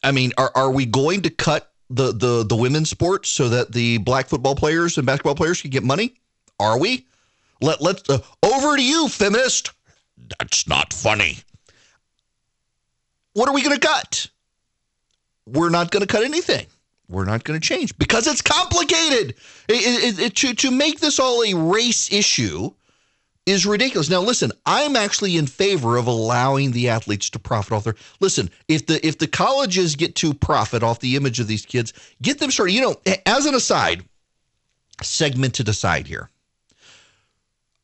I 0.05 0.13
mean, 0.13 0.33
are, 0.37 0.53
are 0.55 0.71
we 0.71 0.87
going 0.87 1.23
to 1.23 1.31
cut 1.31 1.73
the, 1.89 2.13
the, 2.13 2.45
the 2.45 2.57
women's 2.57 2.91
sports 2.91 3.31
so 3.31 3.49
that 3.49 3.73
the 3.73 3.99
black 3.99 4.29
football 4.29 4.55
players 4.55 4.99
and 4.99 5.07
basketball 5.07 5.35
players 5.35 5.63
can 5.63 5.71
get 5.71 5.83
money? 5.83 6.15
Are 6.61 6.79
we? 6.79 7.07
Let 7.61 7.81
let 7.81 8.09
uh, 8.09 8.19
over 8.43 8.77
to 8.77 8.83
you, 8.83 9.09
feminist. 9.09 9.73
That's 10.39 10.67
not 10.67 10.93
funny. 10.93 11.39
What 13.35 13.49
are 13.49 13.55
we 13.55 13.63
going 13.63 13.79
to 13.79 13.87
cut? 13.87 14.29
We're 15.47 15.71
not 15.71 15.91
going 15.91 16.01
to 16.01 16.07
cut 16.07 16.25
anything. 16.25 16.67
We're 17.09 17.25
not 17.25 17.43
going 17.45 17.59
to 17.59 17.67
change 17.67 17.97
because 17.99 18.27
it's 18.27 18.41
complicated. 18.41 19.35
It, 19.69 20.19
it, 20.19 20.19
it, 20.21 20.37
to 20.37 20.55
to 20.55 20.71
make 20.71 21.01
this 21.01 21.19
all 21.19 21.43
a 21.43 21.55
race 21.55 22.13
issue 22.13 22.71
is 23.47 23.67
ridiculous. 23.67 24.09
Now, 24.09 24.21
listen, 24.21 24.53
I'm 24.65 24.95
actually 24.95 25.37
in 25.37 25.47
favor 25.47 25.97
of 25.97 26.07
allowing 26.07 26.71
the 26.71 26.89
athletes 26.89 27.31
to 27.31 27.39
profit 27.39 27.73
off 27.73 27.85
their. 27.85 27.97
Listen, 28.21 28.49
if 28.69 28.87
the 28.87 29.05
if 29.05 29.19
the 29.19 29.27
colleges 29.27 29.97
get 29.97 30.15
to 30.17 30.33
profit 30.33 30.83
off 30.83 31.01
the 31.01 31.17
image 31.17 31.41
of 31.41 31.49
these 31.49 31.67
kids, 31.67 31.93
get 32.23 32.39
them 32.39 32.51
started. 32.51 32.73
You 32.73 32.83
know, 32.83 32.97
as 33.27 33.47
an 33.47 33.55
aside, 33.55 34.05
segmented 35.03 35.69
aside 35.69 36.07
here. 36.07 36.31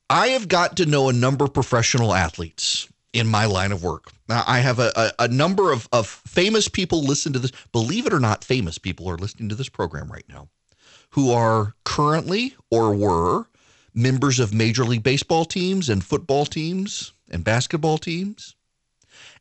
I 0.09 0.29
have 0.29 0.49
got 0.49 0.77
to 0.77 0.87
know 0.87 1.09
a 1.09 1.13
number 1.13 1.45
of 1.45 1.55
professional 1.55 2.15
athletes 2.15 2.89
in 3.13 3.27
my 3.27 3.47
line 3.47 3.73
of 3.73 3.83
work. 3.83 4.13
Now, 4.29 4.45
I 4.47 4.61
have 4.61 4.79
a, 4.79 4.93
a, 4.95 5.25
a, 5.25 5.29
number 5.29 5.73
of, 5.73 5.89
of 5.93 6.07
famous 6.07 6.69
people 6.69 7.03
listen 7.03 7.33
to 7.33 7.39
this. 7.39 7.53
Believe 7.73 8.07
it 8.07 8.13
or 8.13 8.21
not, 8.21 8.45
famous 8.45 8.79
people 8.79 9.09
are 9.09 9.17
listening 9.17 9.49
to 9.49 9.55
this 9.55 9.69
program 9.69 10.11
right 10.11 10.25
now 10.29 10.49
who 11.11 11.33
are 11.33 11.75
currently 11.85 12.55
or 12.71 12.95
were 12.95 13.47
members 13.95 14.39
of 14.39 14.53
Major 14.53 14.85
League 14.85 15.03
Baseball 15.03 15.45
teams 15.45 15.89
and 15.89 16.05
football 16.05 16.45
teams 16.45 17.13
and 17.31 17.43
basketball 17.43 17.99
teams. 17.99 18.55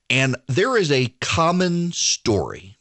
And 0.10 0.36
there 0.48 0.78
is 0.78 0.92
a 0.92 1.14
common 1.20 1.92
story 1.92 2.78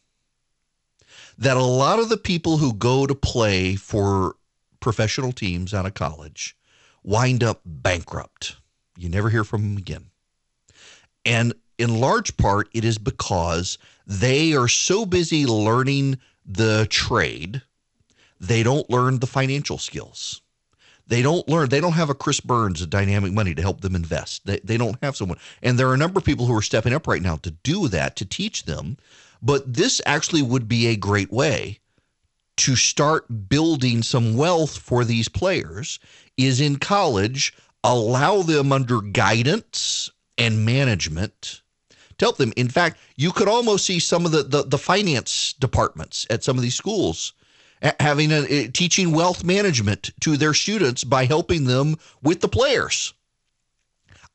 that 1.36 1.56
a 1.56 1.62
lot 1.62 1.98
of 1.98 2.08
the 2.08 2.16
people 2.16 2.58
who 2.58 2.72
go 2.72 3.06
to 3.06 3.14
play 3.14 3.74
for 3.74 4.36
professional 4.78 5.32
teams 5.32 5.74
out 5.74 5.86
of 5.86 5.94
college 5.94 6.56
wind 7.04 7.44
up 7.44 7.60
bankrupt. 7.64 8.56
You 8.96 9.08
never 9.08 9.30
hear 9.30 9.44
from 9.44 9.62
them 9.62 9.76
again. 9.76 10.06
And 11.24 11.54
in 11.78 12.00
large 12.00 12.36
part, 12.36 12.68
it 12.72 12.84
is 12.84 12.98
because 12.98 13.78
they 14.06 14.54
are 14.54 14.68
so 14.68 15.06
busy 15.06 15.46
learning 15.46 16.18
the 16.44 16.86
trade, 16.90 17.62
they 18.40 18.62
don't 18.62 18.88
learn 18.90 19.18
the 19.18 19.26
financial 19.26 19.78
skills. 19.78 20.42
They 21.06 21.22
don't 21.22 21.46
learn, 21.48 21.68
they 21.68 21.80
don't 21.80 21.92
have 21.92 22.10
a 22.10 22.14
Chris 22.14 22.40
Burns 22.40 22.80
of 22.80 22.90
dynamic 22.90 23.32
money 23.32 23.54
to 23.54 23.62
help 23.62 23.82
them 23.82 23.94
invest. 23.94 24.46
They, 24.46 24.60
they 24.64 24.78
don't 24.78 24.96
have 25.02 25.16
someone. 25.16 25.38
And 25.62 25.78
there 25.78 25.88
are 25.88 25.94
a 25.94 25.98
number 25.98 26.18
of 26.18 26.24
people 26.24 26.46
who 26.46 26.56
are 26.56 26.62
stepping 26.62 26.94
up 26.94 27.06
right 27.06 27.20
now 27.20 27.36
to 27.36 27.50
do 27.50 27.88
that, 27.88 28.16
to 28.16 28.24
teach 28.24 28.64
them. 28.64 28.96
But 29.42 29.74
this 29.74 30.00
actually 30.06 30.42
would 30.42 30.66
be 30.66 30.86
a 30.86 30.96
great 30.96 31.30
way 31.30 31.80
to 32.56 32.76
start 32.76 33.48
building 33.48 34.02
some 34.02 34.36
wealth 34.36 34.78
for 34.78 35.04
these 35.04 35.28
players 35.28 35.98
is 36.36 36.60
in 36.60 36.76
college, 36.76 37.54
allow 37.82 38.42
them 38.42 38.72
under 38.72 39.00
guidance 39.00 40.10
and 40.38 40.64
management 40.64 41.62
to 42.18 42.24
help 42.24 42.36
them. 42.36 42.52
In 42.56 42.68
fact, 42.68 42.98
you 43.16 43.32
could 43.32 43.48
almost 43.48 43.86
see 43.86 43.98
some 43.98 44.24
of 44.24 44.32
the, 44.32 44.42
the, 44.42 44.62
the 44.62 44.78
finance 44.78 45.54
departments 45.58 46.26
at 46.30 46.44
some 46.44 46.56
of 46.56 46.62
these 46.62 46.74
schools 46.74 47.32
having 48.00 48.32
a, 48.32 48.68
teaching 48.68 49.12
wealth 49.12 49.44
management 49.44 50.10
to 50.20 50.36
their 50.36 50.54
students 50.54 51.04
by 51.04 51.26
helping 51.26 51.64
them 51.64 51.96
with 52.22 52.40
the 52.40 52.48
players. 52.48 53.12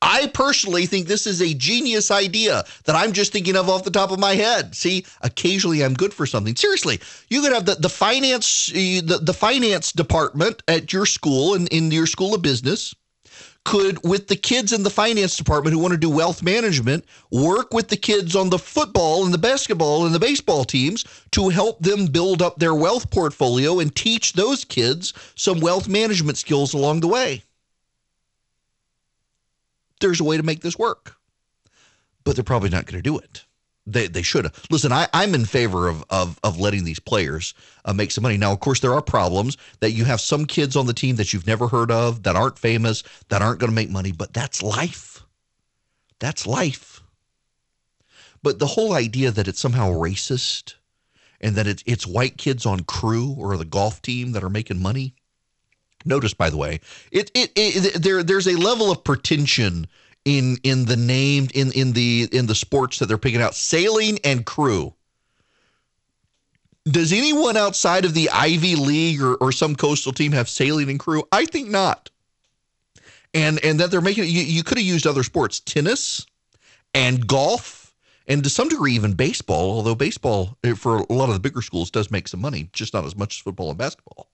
I 0.01 0.27
personally 0.27 0.85
think 0.85 1.07
this 1.07 1.27
is 1.27 1.41
a 1.41 1.53
genius 1.53 2.09
idea 2.09 2.63
that 2.85 2.95
I'm 2.95 3.11
just 3.11 3.34
thinking 3.34 3.57
of 3.57 3.69
off 3.69 3.84
the 3.84 3.91
top 3.91 4.11
of 4.11 4.19
my 4.19 4.34
head. 4.35 4.73
See, 4.76 5.05
occasionally 5.21 5.84
I'm 5.84 5.93
good 5.93 6.13
for 6.13 6.26
something. 6.26 6.55
Seriously, 6.55 6.99
you 7.30 7.41
could 7.41 7.51
have 7.51 7.65
the, 7.65 7.76
the 7.76 7.89
finance 7.89 8.69
uh, 8.71 9.01
the, 9.03 9.19
the 9.21 9.34
finance 9.34 9.91
department 9.91 10.63
at 10.67 10.93
your 10.93 11.05
school 11.05 11.53
and 11.53 11.67
in 11.69 11.91
your 11.91 12.07
school 12.07 12.34
of 12.34 12.41
business 12.41 12.95
could 13.65 14.01
with 14.07 14.27
the 14.30 14.38
kids 14.38 14.71
in 14.71 14.84
the 14.84 14.89
finance 14.89 15.35
department 15.35 15.73
who 15.73 15.80
want 15.80 15.91
to 15.91 15.97
do 15.97 16.09
wealth 16.09 16.41
management 16.41 17.03
work 17.30 17.73
with 17.73 17.89
the 17.89 17.97
kids 17.97 18.35
on 18.35 18.49
the 18.49 18.57
football 18.57 19.26
and 19.26 19.34
the 19.34 19.38
basketball 19.38 20.05
and 20.05 20.15
the 20.15 20.19
baseball 20.19 20.63
teams 20.63 21.03
to 21.31 21.49
help 21.49 21.80
them 21.81 22.05
build 22.07 22.41
up 22.41 22.57
their 22.57 22.73
wealth 22.73 23.11
portfolio 23.11 23.80
and 23.80 23.93
teach 23.95 24.34
those 24.34 24.63
kids 24.63 25.13
some 25.35 25.59
wealth 25.59 25.89
management 25.89 26.38
skills 26.38 26.73
along 26.73 27.01
the 27.01 27.07
way 27.07 27.43
there's 29.99 30.19
a 30.19 30.23
way 30.23 30.38
to 30.38 30.43
make 30.43 30.61
this 30.61 30.77
work. 30.77 31.15
But 32.23 32.35
they're 32.35 32.43
probably 32.43 32.69
not 32.69 32.85
going 32.85 33.01
to 33.01 33.09
do 33.09 33.17
it. 33.17 33.45
They, 33.85 34.07
they 34.07 34.21
should. 34.21 34.51
Listen, 34.69 34.91
I, 34.91 35.07
I'm 35.13 35.34
in 35.34 35.45
favor 35.45 35.88
of, 35.88 36.03
of, 36.09 36.39
of 36.43 36.59
letting 36.59 36.84
these 36.84 36.99
players 36.99 37.53
uh, 37.85 37.93
make 37.93 38.11
some 38.11 38.21
money. 38.21 38.38
Now, 38.38 38.51
of 38.51 38.59
course, 38.59 38.81
there 38.81 38.93
are 38.93 39.01
problems 39.01 39.57
that 39.80 39.91
you 39.91 40.05
have 40.05 40.21
some 40.21 40.45
kids 40.45 40.76
on 40.76 40.85
the 40.85 40.93
team 40.93 41.15
that 41.15 41.34
you've 41.34 41.47
never 41.47 41.67
heard 41.67 41.89
of, 41.89 42.23
that 42.23 42.35
aren't 42.35 42.59
famous, 42.59 43.03
that 43.30 43.41
aren't 43.41 43.59
going 43.59 43.71
to 43.71 43.76
make 43.76 43.89
money, 43.89 44.11
but 44.11 44.34
that's 44.34 44.61
life. 44.61 45.23
That's 46.19 46.45
life. 46.45 47.01
But 48.43 48.59
the 48.59 48.67
whole 48.67 48.93
idea 48.93 49.31
that 49.31 49.47
it's 49.47 49.59
somehow 49.59 49.91
racist 49.91 50.76
and 51.41 51.55
that 51.55 51.67
it's 51.67 51.84
it's 51.85 52.05
white 52.05 52.38
kids 52.38 52.65
on 52.65 52.81
crew 52.81 53.35
or 53.38 53.57
the 53.57 53.65
golf 53.65 54.01
team 54.01 54.34
that 54.34 54.43
are 54.43 54.49
making 54.49 54.81
money. 54.81 55.15
Notice, 56.05 56.34
by 56.34 56.49
the 56.49 56.57
way, 56.57 56.80
it 57.11 57.31
it, 57.34 57.51
it 57.55 58.01
there 58.01 58.23
there's 58.23 58.47
a 58.47 58.55
level 58.55 58.91
of 58.91 59.03
pretension 59.03 59.88
in 60.26 60.57
in 60.63 60.85
the 60.85 60.95
name 60.95 61.49
in 61.53 61.71
in 61.73 61.93
the 61.93 62.30
in 62.31 62.45
the 62.45 62.55
sports 62.55 62.99
that 62.99 63.07
they're 63.07 63.17
picking 63.17 63.41
out 63.41 63.55
sailing 63.55 64.19
and 64.23 64.45
crew. 64.45 64.93
Does 66.85 67.11
anyone 67.11 67.57
outside 67.57 68.05
of 68.05 68.13
the 68.13 68.30
ivy 68.30 68.76
league 68.76 69.21
or, 69.21 69.35
or 69.35 69.51
some 69.51 69.76
coastal 69.76 70.13
team 70.13 70.31
have 70.31 70.49
sailing 70.49 70.89
and 70.89 70.99
crew? 70.99 71.23
I 71.31 71.45
think 71.45 71.69
not. 71.69 72.09
And 73.34 73.63
and 73.63 73.80
that 73.80 73.91
they're 73.91 74.01
making 74.01 74.23
you, 74.23 74.41
you 74.41 74.63
could 74.63 74.77
have 74.77 74.88
used 74.88 75.05
other 75.05 75.23
sports 75.23 75.59
tennis 75.59 76.26
and 76.93 77.27
golf 77.27 77.93
and 78.27 78.43
to 78.43 78.49
some 78.49 78.69
degree 78.69 78.93
even 78.93 79.13
baseball 79.13 79.71
although 79.71 79.95
baseball 79.95 80.57
eh, 80.63 80.73
for 80.73 80.97
a 80.97 81.13
lot 81.13 81.30
of 81.30 81.34
the 81.34 81.39
bigger 81.39 81.61
schools 81.61 81.91
does 81.91 82.09
make 82.09 82.27
some 82.27 82.41
money 82.41 82.69
just 82.73 82.93
not 82.93 83.05
as 83.05 83.15
much 83.15 83.38
as 83.38 83.41
football 83.41 83.69
and 83.69 83.77
basketball 83.77 84.27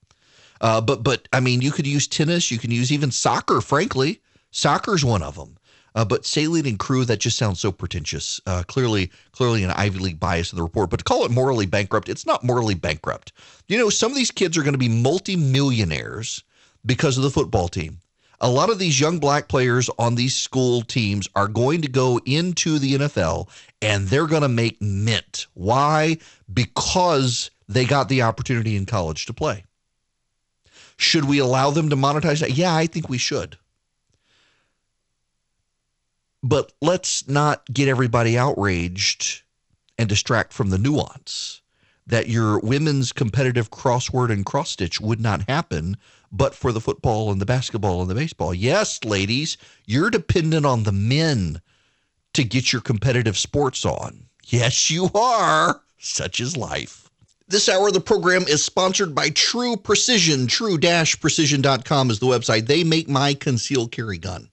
uh, 0.60 0.80
but 0.80 1.02
but 1.02 1.28
i 1.32 1.40
mean 1.40 1.60
you 1.60 1.70
could 1.70 1.86
use 1.86 2.06
tennis 2.06 2.50
you 2.50 2.58
can 2.58 2.70
use 2.70 2.92
even 2.92 3.10
soccer 3.10 3.60
frankly 3.60 4.20
soccer's 4.50 5.04
one 5.04 5.22
of 5.22 5.34
them 5.36 5.56
uh, 5.96 6.04
but 6.04 6.26
sailing 6.26 6.66
and 6.66 6.78
crew, 6.78 7.06
that 7.06 7.20
just 7.20 7.38
sounds 7.38 7.58
so 7.58 7.72
pretentious. 7.72 8.38
Uh, 8.46 8.62
clearly, 8.66 9.10
clearly 9.32 9.64
an 9.64 9.70
Ivy 9.70 9.98
League 9.98 10.20
bias 10.20 10.52
in 10.52 10.58
the 10.58 10.62
report. 10.62 10.90
But 10.90 10.98
to 10.98 11.04
call 11.04 11.24
it 11.24 11.30
morally 11.30 11.64
bankrupt, 11.64 12.10
it's 12.10 12.26
not 12.26 12.44
morally 12.44 12.74
bankrupt. 12.74 13.32
You 13.66 13.78
know, 13.78 13.88
some 13.88 14.12
of 14.12 14.16
these 14.16 14.30
kids 14.30 14.58
are 14.58 14.62
going 14.62 14.74
to 14.74 14.78
be 14.78 14.90
multimillionaires 14.90 16.44
because 16.84 17.16
of 17.16 17.22
the 17.22 17.30
football 17.30 17.68
team. 17.68 17.98
A 18.42 18.50
lot 18.50 18.68
of 18.68 18.78
these 18.78 19.00
young 19.00 19.18
black 19.18 19.48
players 19.48 19.88
on 19.98 20.16
these 20.16 20.34
school 20.36 20.82
teams 20.82 21.26
are 21.34 21.48
going 21.48 21.80
to 21.80 21.88
go 21.88 22.20
into 22.26 22.78
the 22.78 22.96
NFL 22.96 23.48
and 23.80 24.06
they're 24.08 24.26
going 24.26 24.42
to 24.42 24.48
make 24.48 24.80
mint. 24.82 25.46
Why? 25.54 26.18
Because 26.52 27.50
they 27.68 27.86
got 27.86 28.10
the 28.10 28.20
opportunity 28.20 28.76
in 28.76 28.84
college 28.84 29.24
to 29.26 29.32
play. 29.32 29.64
Should 30.96 31.26
we 31.26 31.38
allow 31.38 31.70
them 31.70 31.90
to 31.90 31.96
monetize 31.96 32.40
that? 32.40 32.52
Yeah, 32.52 32.74
I 32.74 32.86
think 32.86 33.08
we 33.08 33.18
should. 33.18 33.58
But 36.42 36.72
let's 36.80 37.28
not 37.28 37.64
get 37.72 37.88
everybody 37.88 38.38
outraged 38.38 39.42
and 39.98 40.08
distract 40.08 40.52
from 40.52 40.70
the 40.70 40.78
nuance 40.78 41.60
that 42.06 42.28
your 42.28 42.60
women's 42.60 43.12
competitive 43.12 43.70
crossword 43.70 44.30
and 44.30 44.46
cross 44.46 44.70
stitch 44.70 45.00
would 45.00 45.20
not 45.20 45.48
happen 45.48 45.96
but 46.32 46.54
for 46.54 46.72
the 46.72 46.80
football 46.80 47.30
and 47.30 47.40
the 47.40 47.46
basketball 47.46 48.00
and 48.00 48.10
the 48.10 48.14
baseball. 48.14 48.52
Yes, 48.54 49.02
ladies, 49.04 49.56
you're 49.86 50.10
dependent 50.10 50.66
on 50.66 50.82
the 50.82 50.92
men 50.92 51.60
to 52.34 52.44
get 52.44 52.72
your 52.72 52.82
competitive 52.82 53.38
sports 53.38 53.84
on. 53.84 54.26
Yes, 54.44 54.90
you 54.90 55.10
are. 55.14 55.80
Such 55.98 56.40
is 56.40 56.56
life. 56.56 57.05
This 57.48 57.68
hour 57.68 57.88
of 57.88 57.94
the 57.94 58.00
program 58.00 58.42
is 58.42 58.64
sponsored 58.64 59.14
by 59.14 59.30
True 59.30 59.76
Precision. 59.76 60.48
True-precision.com 60.48 62.10
is 62.10 62.18
the 62.18 62.26
website. 62.26 62.66
They 62.66 62.82
make 62.82 63.08
my 63.08 63.34
concealed 63.34 63.92
carry 63.92 64.18
gun 64.18 64.50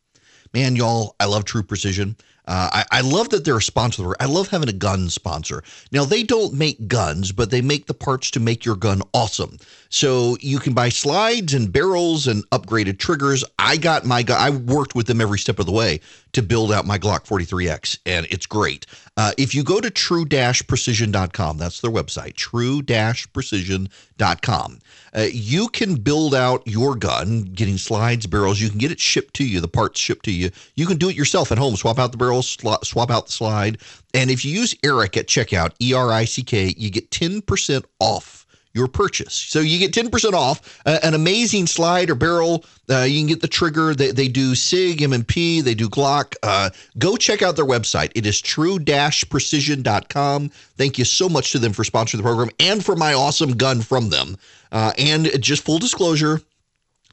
man, 0.53 0.75
y'all, 0.75 1.15
I 1.19 1.25
love 1.25 1.45
True 1.45 1.63
Precision. 1.63 2.15
Uh, 2.45 2.69
I, 2.73 2.85
I, 2.99 3.01
love 3.01 3.29
that 3.29 3.45
they're 3.45 3.57
a 3.57 3.61
sponsor. 3.61 4.13
I 4.19 4.25
love 4.25 4.49
having 4.49 4.67
a 4.67 4.73
gun 4.73 5.09
sponsor. 5.09 5.63
Now, 5.93 6.03
they 6.03 6.23
don't 6.23 6.53
make 6.53 6.89
guns, 6.89 7.31
but 7.31 7.51
they 7.51 7.61
make 7.61 7.85
the 7.85 7.93
parts 7.93 8.29
to 8.31 8.41
make 8.41 8.65
your 8.65 8.75
gun 8.75 9.01
awesome. 9.13 9.57
So 9.87 10.35
you 10.41 10.59
can 10.59 10.73
buy 10.73 10.89
slides 10.89 11.53
and 11.53 11.71
barrels 11.71 12.27
and 12.27 12.43
upgraded 12.49 12.99
triggers. 12.99 13.45
I 13.59 13.77
got 13.77 14.05
my 14.05 14.23
gun. 14.23 14.41
I 14.41 14.49
worked 14.49 14.93
with 14.93 15.07
them 15.07 15.21
every 15.21 15.39
step 15.39 15.59
of 15.59 15.67
the 15.67 15.71
way 15.71 16.01
to 16.33 16.41
build 16.41 16.73
out 16.73 16.85
my 16.85 16.97
Glock 16.97 17.25
43X, 17.25 17.99
and 18.05 18.27
it's 18.29 18.45
great. 18.45 18.85
Uh, 19.15 19.31
if 19.37 19.55
you 19.55 19.63
go 19.63 19.79
to 19.79 19.89
true-precision.com, 19.89 21.57
that's 21.57 21.79
their 21.79 21.91
website, 21.91 22.35
true-precision.com, 22.35 24.79
uh, 25.15 25.27
you 25.31 25.67
can 25.67 25.95
build 25.95 26.33
out 26.33 26.65
your 26.65 26.95
gun, 26.95 27.43
getting 27.43 27.77
slides, 27.77 28.25
barrels. 28.25 28.59
You 28.59 28.69
can 28.69 28.79
get 28.79 28.91
it 28.91 28.99
shipped 28.99 29.35
to 29.35 29.45
you, 29.45 29.59
the 29.59 29.67
parts 29.67 29.99
shipped 29.99 30.25
to 30.25 30.31
you. 30.31 30.49
You 30.75 30.85
can 30.85 30.97
do 30.97 31.09
it 31.09 31.15
yourself 31.15 31.51
at 31.51 31.57
home. 31.57 31.75
Swap 31.75 31.99
out 31.99 32.11
the 32.11 32.17
barrels, 32.17 32.57
swap 32.83 33.11
out 33.11 33.27
the 33.27 33.31
slide. 33.31 33.77
And 34.13 34.31
if 34.31 34.43
you 34.43 34.51
use 34.51 34.75
Erick 34.83 35.17
at 35.17 35.27
checkout, 35.27 35.73
E 35.81 35.93
R 35.93 36.11
I 36.11 36.25
C 36.25 36.43
K, 36.43 36.73
you 36.77 36.89
get 36.89 37.09
10% 37.11 37.85
off 37.99 38.42
your 38.73 38.87
purchase. 38.87 39.33
So 39.33 39.59
you 39.59 39.77
get 39.79 39.93
10% 39.93 40.33
off 40.33 40.81
uh, 40.85 40.99
an 41.03 41.13
amazing 41.13 41.67
slide 41.67 42.09
or 42.09 42.15
barrel. 42.15 42.65
Uh, 42.89 43.01
you 43.01 43.19
can 43.19 43.27
get 43.27 43.41
the 43.41 43.47
trigger. 43.47 43.93
They, 43.93 44.09
they 44.11 44.27
do 44.27 44.55
SIG, 44.55 45.03
M&P, 45.03 45.61
they 45.61 45.75
do 45.75 45.87
Glock. 45.87 46.33
Uh, 46.41 46.71
go 46.97 47.15
check 47.15 47.43
out 47.43 47.55
their 47.55 47.65
website. 47.65 48.11
It 48.15 48.25
is 48.25 48.41
true-precision.com. 48.41 50.49
Thank 50.49 50.97
you 50.97 51.05
so 51.05 51.29
much 51.29 51.51
to 51.51 51.59
them 51.59 51.73
for 51.73 51.83
sponsoring 51.83 52.17
the 52.17 52.23
program 52.23 52.49
and 52.59 52.83
for 52.83 52.95
my 52.95 53.13
awesome 53.13 53.51
gun 53.53 53.81
from 53.81 54.09
them. 54.09 54.37
Uh, 54.71 54.91
and 54.97 55.29
just 55.39 55.63
full 55.63 55.77
disclosure, 55.77 56.41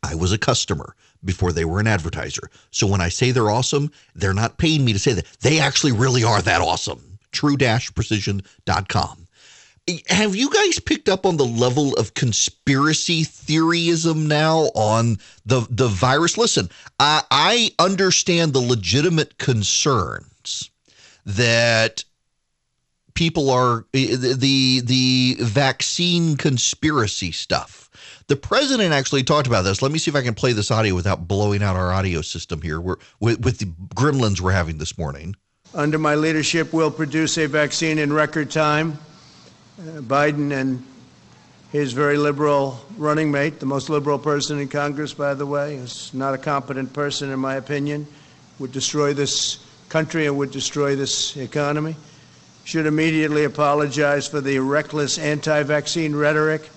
I 0.02 0.14
was 0.14 0.32
a 0.32 0.38
customer 0.38 0.96
before 1.22 1.52
they 1.52 1.66
were 1.66 1.80
an 1.80 1.86
advertiser. 1.86 2.48
So 2.70 2.86
when 2.86 3.02
I 3.02 3.10
say 3.10 3.32
they're 3.32 3.50
awesome, 3.50 3.92
they're 4.14 4.32
not 4.32 4.56
paying 4.56 4.82
me 4.82 4.94
to 4.94 4.98
say 4.98 5.12
that. 5.12 5.26
They 5.42 5.60
actually 5.60 5.92
really 5.92 6.24
are 6.24 6.40
that 6.40 6.62
awesome. 6.62 7.18
True-precision.com 7.32 9.26
have 10.08 10.34
you 10.34 10.50
guys 10.50 10.78
picked 10.78 11.08
up 11.08 11.26
on 11.26 11.36
the 11.36 11.44
level 11.44 11.94
of 11.94 12.14
conspiracy 12.14 13.24
theoryism 13.24 14.26
now 14.26 14.70
on 14.74 15.18
the 15.46 15.66
the 15.70 15.88
virus? 15.88 16.36
Listen, 16.36 16.68
I, 16.98 17.22
I 17.30 17.70
understand 17.78 18.52
the 18.52 18.60
legitimate 18.60 19.38
concerns 19.38 20.70
that 21.26 22.04
people 23.14 23.50
are 23.50 23.86
eh, 23.94 24.12
eh, 24.12 24.34
the 24.36 24.80
the 24.84 25.36
vaccine 25.40 26.36
conspiracy 26.36 27.32
stuff. 27.32 27.88
The 28.28 28.36
president 28.36 28.92
actually 28.92 29.24
talked 29.24 29.46
about 29.46 29.62
this. 29.62 29.82
Let 29.82 29.92
me 29.92 29.98
see 29.98 30.10
if 30.10 30.16
I 30.16 30.22
can 30.22 30.34
play 30.34 30.52
this 30.52 30.70
audio 30.70 30.94
without 30.94 31.26
blowing 31.26 31.62
out 31.62 31.76
our 31.76 31.92
audio 31.92 32.22
system 32.22 32.62
here. 32.62 32.80
We're 32.80 32.96
with, 33.18 33.44
with 33.44 33.58
the 33.58 33.66
gremlins 33.94 34.40
we're 34.40 34.52
having 34.52 34.78
this 34.78 34.96
morning. 34.96 35.34
Under 35.74 35.98
my 35.98 36.14
leadership, 36.14 36.72
we'll 36.72 36.90
produce 36.90 37.38
a 37.38 37.46
vaccine 37.46 37.98
in 37.98 38.12
record 38.12 38.50
time 38.50 38.98
Uh, 39.80 40.02
Biden 40.02 40.52
and 40.52 40.84
his 41.72 41.94
very 41.94 42.18
liberal 42.18 42.78
running 42.98 43.30
mate, 43.30 43.60
the 43.60 43.66
most 43.66 43.88
liberal 43.88 44.18
person 44.18 44.58
in 44.58 44.68
Congress, 44.68 45.14
by 45.14 45.32
the 45.32 45.46
way, 45.46 45.76
is 45.76 46.12
not 46.12 46.34
a 46.34 46.38
competent 46.38 46.92
person, 46.92 47.30
in 47.30 47.38
my 47.38 47.54
opinion, 47.54 48.06
would 48.58 48.72
destroy 48.72 49.14
this 49.14 49.58
country 49.88 50.26
and 50.26 50.36
would 50.36 50.50
destroy 50.50 50.96
this 50.96 51.34
economy, 51.38 51.96
should 52.64 52.84
immediately 52.84 53.44
apologize 53.44 54.28
for 54.28 54.42
the 54.42 54.58
reckless 54.58 55.16
anti 55.18 55.62
vaccine 55.62 56.14
rhetoric 56.14 56.68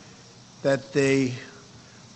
that 0.62 0.94
they 0.94 1.34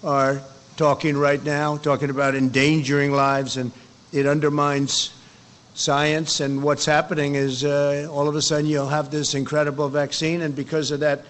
are 0.05 0.41
talking 0.77 1.18
right 1.18 1.43
now, 1.43 1.76
talking 1.76 2.09
about 2.09 2.34
endangering 2.34 3.11
lives, 3.11 3.57
and 3.57 3.73
it 4.14 4.26
undermines 4.26 5.11
science. 5.77 6.39
And 6.39 6.63
what's 6.63 6.85
happening 6.85 7.35
is 7.35 7.63
uh, 7.63 8.09
all 8.11 8.27
of 8.27 8.35
a 8.35 8.41
sudden 8.41 8.65
you'll 8.65 8.87
have 8.87 9.11
this 9.11 9.35
incredible 9.35 9.87
vaccine, 9.89 10.41
and 10.41 10.55
because 10.55 10.91
of 10.91 11.01
that 11.01 11.23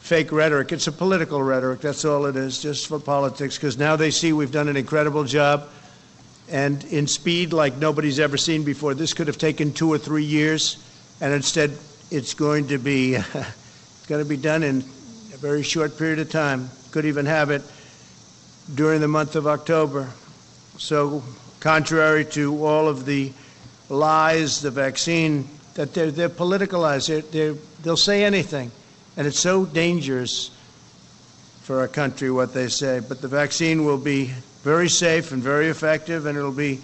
fake 0.00 0.32
rhetoric, 0.32 0.72
it's 0.72 0.86
a 0.86 0.92
political 0.92 1.42
rhetoric. 1.42 1.80
That's 1.80 2.04
all 2.04 2.26
it 2.26 2.36
is, 2.36 2.60
just 2.60 2.88
for 2.88 2.98
politics. 2.98 3.56
Because 3.56 3.78
now 3.78 3.96
they 3.96 4.10
see 4.10 4.32
we've 4.32 4.52
done 4.52 4.68
an 4.68 4.76
incredible 4.76 5.24
job, 5.24 5.68
and 6.50 6.82
in 6.84 7.06
speed 7.06 7.52
like 7.52 7.76
nobody's 7.76 8.18
ever 8.18 8.36
seen 8.36 8.64
before. 8.64 8.94
This 8.94 9.14
could 9.14 9.26
have 9.26 9.38
taken 9.38 9.72
two 9.72 9.92
or 9.92 9.98
three 9.98 10.24
years, 10.24 10.82
and 11.20 11.32
instead 11.32 11.76
it's 12.10 12.34
going 12.34 12.68
to 12.68 12.78
be 12.78 13.14
it's 13.34 14.06
going 14.06 14.22
to 14.22 14.28
be 14.28 14.36
done 14.36 14.62
in 14.62 14.78
a 14.78 15.36
very 15.36 15.62
short 15.62 15.98
period 15.98 16.18
of 16.18 16.30
time. 16.30 16.70
Could 16.90 17.04
even 17.04 17.26
have 17.26 17.50
it 17.50 17.62
during 18.74 19.00
the 19.00 19.08
month 19.08 19.36
of 19.36 19.46
October. 19.46 20.08
So, 20.78 21.22
contrary 21.60 22.24
to 22.26 22.64
all 22.64 22.88
of 22.88 23.04
the 23.04 23.32
lies, 23.94 24.60
the 24.60 24.70
vaccine, 24.70 25.48
that 25.74 25.94
they're, 25.94 26.10
they're 26.10 26.28
politicalized. 26.28 27.08
They're, 27.08 27.22
they're, 27.22 27.60
they'll 27.82 27.96
say 27.96 28.24
anything. 28.24 28.70
And 29.16 29.26
it's 29.26 29.38
so 29.38 29.64
dangerous 29.64 30.50
for 31.62 31.80
our 31.80 31.88
country 31.88 32.30
what 32.30 32.52
they 32.52 32.68
say. 32.68 33.00
But 33.00 33.20
the 33.20 33.28
vaccine 33.28 33.84
will 33.84 33.98
be 33.98 34.32
very 34.62 34.88
safe 34.88 35.32
and 35.32 35.42
very 35.42 35.68
effective, 35.68 36.26
and 36.26 36.36
it'll 36.36 36.52
be 36.52 36.80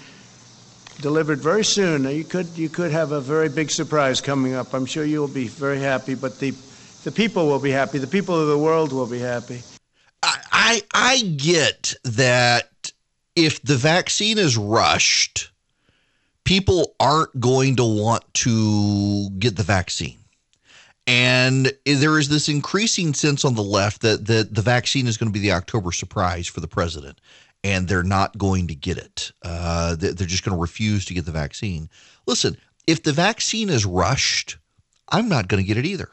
delivered 1.01 1.39
very 1.39 1.65
soon. 1.65 2.05
You 2.05 2.25
could, 2.25 2.47
you 2.57 2.69
could 2.69 2.91
have 2.91 3.13
a 3.13 3.21
very 3.21 3.49
big 3.49 3.71
surprise 3.71 4.21
coming 4.21 4.55
up. 4.55 4.75
I'm 4.75 4.87
sure 4.87 5.05
you'll 5.05 5.29
be 5.29 5.49
very 5.49 5.81
happy, 5.81 6.15
but 6.15 6.39
the, 6.39 6.53
the 7.05 7.13
people 7.13 7.47
will 7.47 7.59
be 7.59 7.71
happy. 7.71 7.99
The 7.99 8.07
people 8.07 8.39
of 8.39 8.49
the 8.49 8.59
world 8.59 8.93
will 8.93 9.07
be 9.07 9.19
happy. 9.19 9.61
I, 10.23 10.37
I, 10.53 10.83
I 10.93 11.21
get 11.23 11.95
that 12.05 12.93
if 13.35 13.63
the 13.63 13.77
vaccine 13.77 14.39
is 14.39 14.57
rushed, 14.57 15.51
people 16.51 16.97
aren't 16.99 17.39
going 17.39 17.77
to 17.77 17.85
want 17.85 18.25
to 18.35 19.31
get 19.39 19.55
the 19.55 19.63
vaccine. 19.63 20.19
And 21.07 21.73
there 21.87 22.19
is 22.19 22.29
this 22.29 22.49
increasing 22.49 23.15
sense 23.15 23.45
on 23.45 23.55
the 23.55 23.63
left 23.63 24.03
that, 24.03 24.27
that 24.27 24.53
the 24.53 24.61
vaccine 24.61 25.07
is 25.07 25.17
going 25.17 25.29
to 25.29 25.33
be 25.33 25.39
the 25.39 25.53
October 25.53 25.93
surprise 25.93 26.49
for 26.49 26.59
the 26.59 26.67
president, 26.67 27.21
and 27.63 27.87
they're 27.87 28.03
not 28.03 28.37
going 28.37 28.67
to 28.67 28.75
get 28.75 28.99
it. 28.99 29.31
Uh, 29.45 29.95
they're 29.95 30.27
just 30.27 30.45
going 30.45 30.57
to 30.57 30.61
refuse 30.61 31.05
to 31.05 31.15
get 31.15 31.25
the 31.25 31.31
vaccine. 31.31 31.89
Listen, 32.27 32.57
if 32.89 33.05
the 33.05 33.13
vaccine 33.13 33.71
is 33.71 33.87
rushed, 33.87 34.57
I'm 35.09 35.29
not 35.29 35.47
going 35.47 35.63
to 35.63 35.69
get 35.69 35.79
it 35.79 35.87
either. 35.87 36.11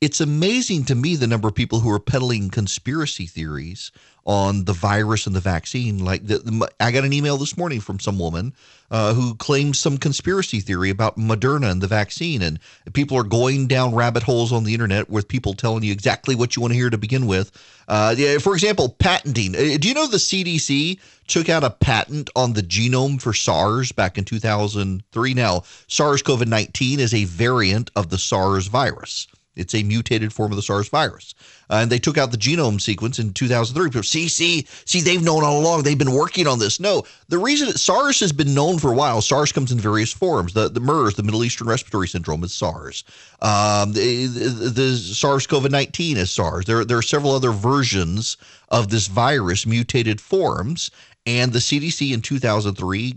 It's 0.00 0.22
amazing 0.22 0.86
to 0.86 0.94
me 0.94 1.14
the 1.14 1.26
number 1.26 1.46
of 1.46 1.54
people 1.54 1.80
who 1.80 1.90
are 1.90 2.00
peddling 2.00 2.48
conspiracy 2.48 3.26
theories 3.26 3.92
on 4.24 4.64
the 4.64 4.72
virus 4.72 5.26
and 5.26 5.34
the 5.34 5.40
vaccine. 5.40 6.04
Like 6.04 6.26
the, 6.26 6.38
the, 6.38 6.70
I 6.80 6.92
got 6.92 7.04
an 7.04 7.12
email 7.12 7.36
this 7.36 7.56
morning 7.56 7.80
from 7.80 7.98
some 7.98 8.18
woman 8.18 8.52
uh, 8.90 9.14
who 9.14 9.34
claims 9.34 9.78
some 9.78 9.96
conspiracy 9.96 10.60
theory 10.60 10.90
about 10.90 11.16
Moderna 11.16 11.70
and 11.70 11.80
the 11.80 11.86
vaccine, 11.86 12.42
and 12.42 12.60
people 12.92 13.16
are 13.16 13.24
going 13.24 13.66
down 13.66 13.94
rabbit 13.94 14.22
holes 14.22 14.52
on 14.52 14.64
the 14.64 14.74
internet 14.74 15.08
with 15.08 15.28
people 15.28 15.54
telling 15.54 15.82
you 15.82 15.92
exactly 15.92 16.34
what 16.34 16.54
you 16.54 16.62
want 16.62 16.72
to 16.72 16.78
hear 16.78 16.90
to 16.90 16.98
begin 16.98 17.26
with. 17.26 17.50
Uh, 17.88 18.14
for 18.38 18.54
example, 18.54 18.90
patenting. 18.90 19.56
Uh, 19.56 19.76
do 19.80 19.88
you 19.88 19.94
know 19.94 20.06
the 20.06 20.18
CDC 20.18 21.00
took 21.26 21.48
out 21.48 21.64
a 21.64 21.70
patent 21.70 22.30
on 22.36 22.52
the 22.52 22.62
genome 22.62 23.20
for 23.20 23.32
SARS 23.32 23.92
back 23.92 24.18
in 24.18 24.24
2003? 24.24 25.34
Now, 25.34 25.62
SARS-CoV-19 25.88 26.98
is 26.98 27.14
a 27.14 27.24
variant 27.24 27.90
of 27.96 28.10
the 28.10 28.18
SARS 28.18 28.66
virus. 28.66 29.26
It's 29.54 29.74
a 29.74 29.82
mutated 29.82 30.32
form 30.32 30.50
of 30.50 30.56
the 30.56 30.62
SARS 30.62 30.88
virus. 30.88 31.34
Uh, 31.68 31.80
and 31.82 31.90
they 31.90 31.98
took 31.98 32.16
out 32.16 32.30
the 32.30 32.38
genome 32.38 32.80
sequence 32.80 33.18
in 33.18 33.32
2003. 33.34 33.90
People, 33.90 34.02
see, 34.02 34.28
see, 34.28 34.66
see, 34.86 35.00
they've 35.00 35.22
known 35.22 35.44
all 35.44 35.60
along. 35.60 35.82
They've 35.82 35.98
been 35.98 36.14
working 36.14 36.46
on 36.46 36.58
this. 36.58 36.80
No, 36.80 37.04
the 37.28 37.38
reason 37.38 37.68
that 37.68 37.78
SARS 37.78 38.20
has 38.20 38.32
been 38.32 38.54
known 38.54 38.78
for 38.78 38.92
a 38.92 38.96
while, 38.96 39.20
SARS 39.20 39.52
comes 39.52 39.70
in 39.70 39.78
various 39.78 40.12
forms. 40.12 40.54
The, 40.54 40.70
the 40.70 40.80
MERS, 40.80 41.16
the 41.16 41.22
Middle 41.22 41.44
Eastern 41.44 41.68
Respiratory 41.68 42.08
Syndrome, 42.08 42.44
is 42.44 42.54
SARS. 42.54 43.04
Um, 43.42 43.92
the, 43.92 44.26
the, 44.26 44.70
the 44.70 44.96
SARS 44.96 45.46
CoV 45.46 45.70
19 45.70 46.16
is 46.16 46.30
SARS. 46.30 46.64
There, 46.64 46.84
there 46.84 46.98
are 46.98 47.02
several 47.02 47.32
other 47.32 47.52
versions 47.52 48.38
of 48.70 48.88
this 48.88 49.06
virus, 49.06 49.66
mutated 49.66 50.20
forms. 50.20 50.90
And 51.26 51.52
the 51.52 51.58
CDC 51.58 52.12
in 52.12 52.22
2003 52.22 53.16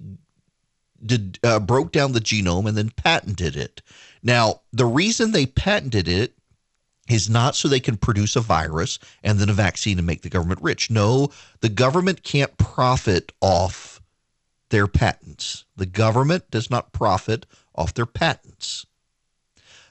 did, 1.05 1.39
uh, 1.43 1.59
broke 1.59 1.91
down 1.91 2.11
the 2.11 2.19
genome 2.19 2.67
and 2.67 2.77
then 2.77 2.89
patented 2.89 3.55
it. 3.55 3.81
Now, 4.25 4.61
the 4.73 4.87
reason 4.87 5.31
they 5.31 5.45
patented 5.45 6.07
it 6.07 6.33
is 7.07 7.29
not 7.29 7.55
so 7.55 7.67
they 7.67 7.79
can 7.79 7.95
produce 7.95 8.35
a 8.35 8.41
virus 8.41 8.97
and 9.23 9.37
then 9.37 9.49
a 9.49 9.53
vaccine 9.53 9.99
and 9.99 10.07
make 10.07 10.23
the 10.23 10.29
government 10.29 10.63
rich. 10.63 10.89
No, 10.89 11.29
the 11.61 11.69
government 11.69 12.23
can't 12.23 12.57
profit 12.57 13.31
off 13.39 14.01
their 14.69 14.87
patents. 14.87 15.65
The 15.75 15.85
government 15.85 16.49
does 16.49 16.71
not 16.71 16.91
profit 16.91 17.45
off 17.75 17.93
their 17.93 18.07
patents. 18.07 18.87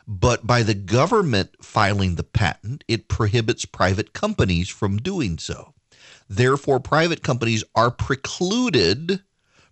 But 0.05 0.45
by 0.45 0.65
the 0.65 0.75
government 0.75 1.55
filing 1.65 2.17
the 2.17 2.25
patent, 2.25 2.83
it 2.89 3.07
prohibits 3.07 3.65
private 3.65 4.13
companies 4.13 4.69
from 4.69 4.97
doing 4.97 5.39
so. 5.39 5.75
Therefore, 6.29 6.81
private 6.81 7.23
companies 7.23 7.63
are 7.77 7.93
precluded 7.93 9.23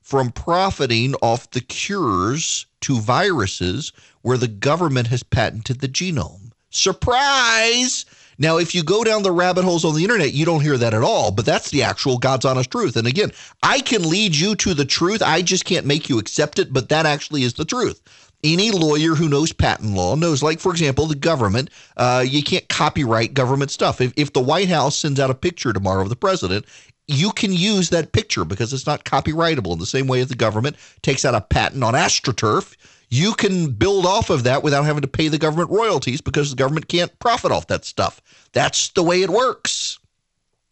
from 0.03 0.31
profiting 0.31 1.15
off 1.23 1.51
the 1.51 1.61
cures 1.61 2.67
to 2.83 2.99
viruses 3.01 3.93
where 4.23 4.39
the 4.39 4.49
government 4.49 5.09
has 5.09 5.23
patented 5.23 5.81
the 5.81 5.89
genome. 5.89 6.51
Surprise! 6.71 8.05
Now, 8.39 8.57
if 8.57 8.75
you 8.75 8.83
go 8.83 9.05
down 9.05 9.23
the 9.23 9.31
rabbit 9.31 9.63
holes 9.63 9.85
on 9.85 9.95
the 9.95 10.03
internet, 10.03 10.33
you 10.33 10.45
don't 10.45 10.63
hear 10.63 10.79
that 10.79 10.95
at 10.95 11.03
all, 11.03 11.31
but 11.31 11.45
that's 11.45 11.71
the 11.71 11.83
actual 11.83 12.19
God's 12.19 12.45
honest 12.45 12.71
truth. 12.71 12.97
And 12.97 13.07
again, 13.07 13.31
I 13.63 13.81
can 13.81 14.09
lead 14.09 14.35
you 14.35 14.57
to 14.57 14.75
the 14.75 14.85
truth. 14.85 15.23
I 15.23 15.43
just 15.43 15.65
can't 15.65 15.87
make 15.87 16.09
you 16.09 16.19
accept 16.19 16.59
it, 16.59 16.73
but 16.73 16.89
that 16.89 17.07
actually 17.07 17.45
is 17.45 17.55
the 17.55 17.65
truth. 17.65 18.01
Any 18.43 18.73
lawyer 18.73 19.15
who 19.15 19.29
knows 19.29 19.53
patent 19.53 19.95
law 19.95 20.17
knows, 20.17 20.43
like, 20.43 20.59
for 20.59 20.73
example, 20.73 21.07
the 21.07 21.15
government, 21.15 21.71
uh, 21.97 22.25
you 22.27 22.43
can't 22.43 22.69
copyright 22.69 23.35
government 23.35 23.71
stuff. 23.71 24.01
If, 24.01 24.13
if 24.17 24.33
the 24.33 24.41
White 24.41 24.69
House 24.69 24.99
sends 24.99 25.21
out 25.21 25.31
a 25.31 25.35
picture 25.35 25.73
tomorrow 25.73 26.03
of 26.03 26.09
the 26.09 26.17
president, 26.17 26.65
you 27.13 27.33
can 27.33 27.53
use 27.53 27.91
that 27.91 28.13
picture 28.13 28.45
because 28.45 28.73
it's 28.73 28.87
not 28.87 29.05
copyrightable 29.05 29.73
in 29.73 29.79
the 29.79 29.87
same 29.87 30.07
way 30.07 30.21
as 30.21 30.29
the 30.29 30.35
government 30.35 30.77
takes 31.03 31.25
out 31.25 31.35
a 31.35 31.41
patent 31.41 31.85
on 31.85 31.95
astroturf 31.95 32.75
you 33.13 33.35
can 33.35 33.73
build 33.73 34.07
off 34.07 34.31
of 34.31 34.45
that 34.45 34.63
without 34.63 34.87
having 34.87 35.03
to 35.03 35.09
pay 35.09 35.29
the 35.29 35.37
government 35.37 35.69
royalties 35.69 36.23
because 36.23 36.49
the 36.49 36.57
government 36.57 36.89
can't 36.89 37.17
profit 37.19 37.53
off 37.53 37.67
that 37.67 37.85
stuff. 37.85 38.23
That's 38.55 38.89
the 38.89 39.03
way 39.03 39.21
it 39.21 39.29
works. 39.29 39.99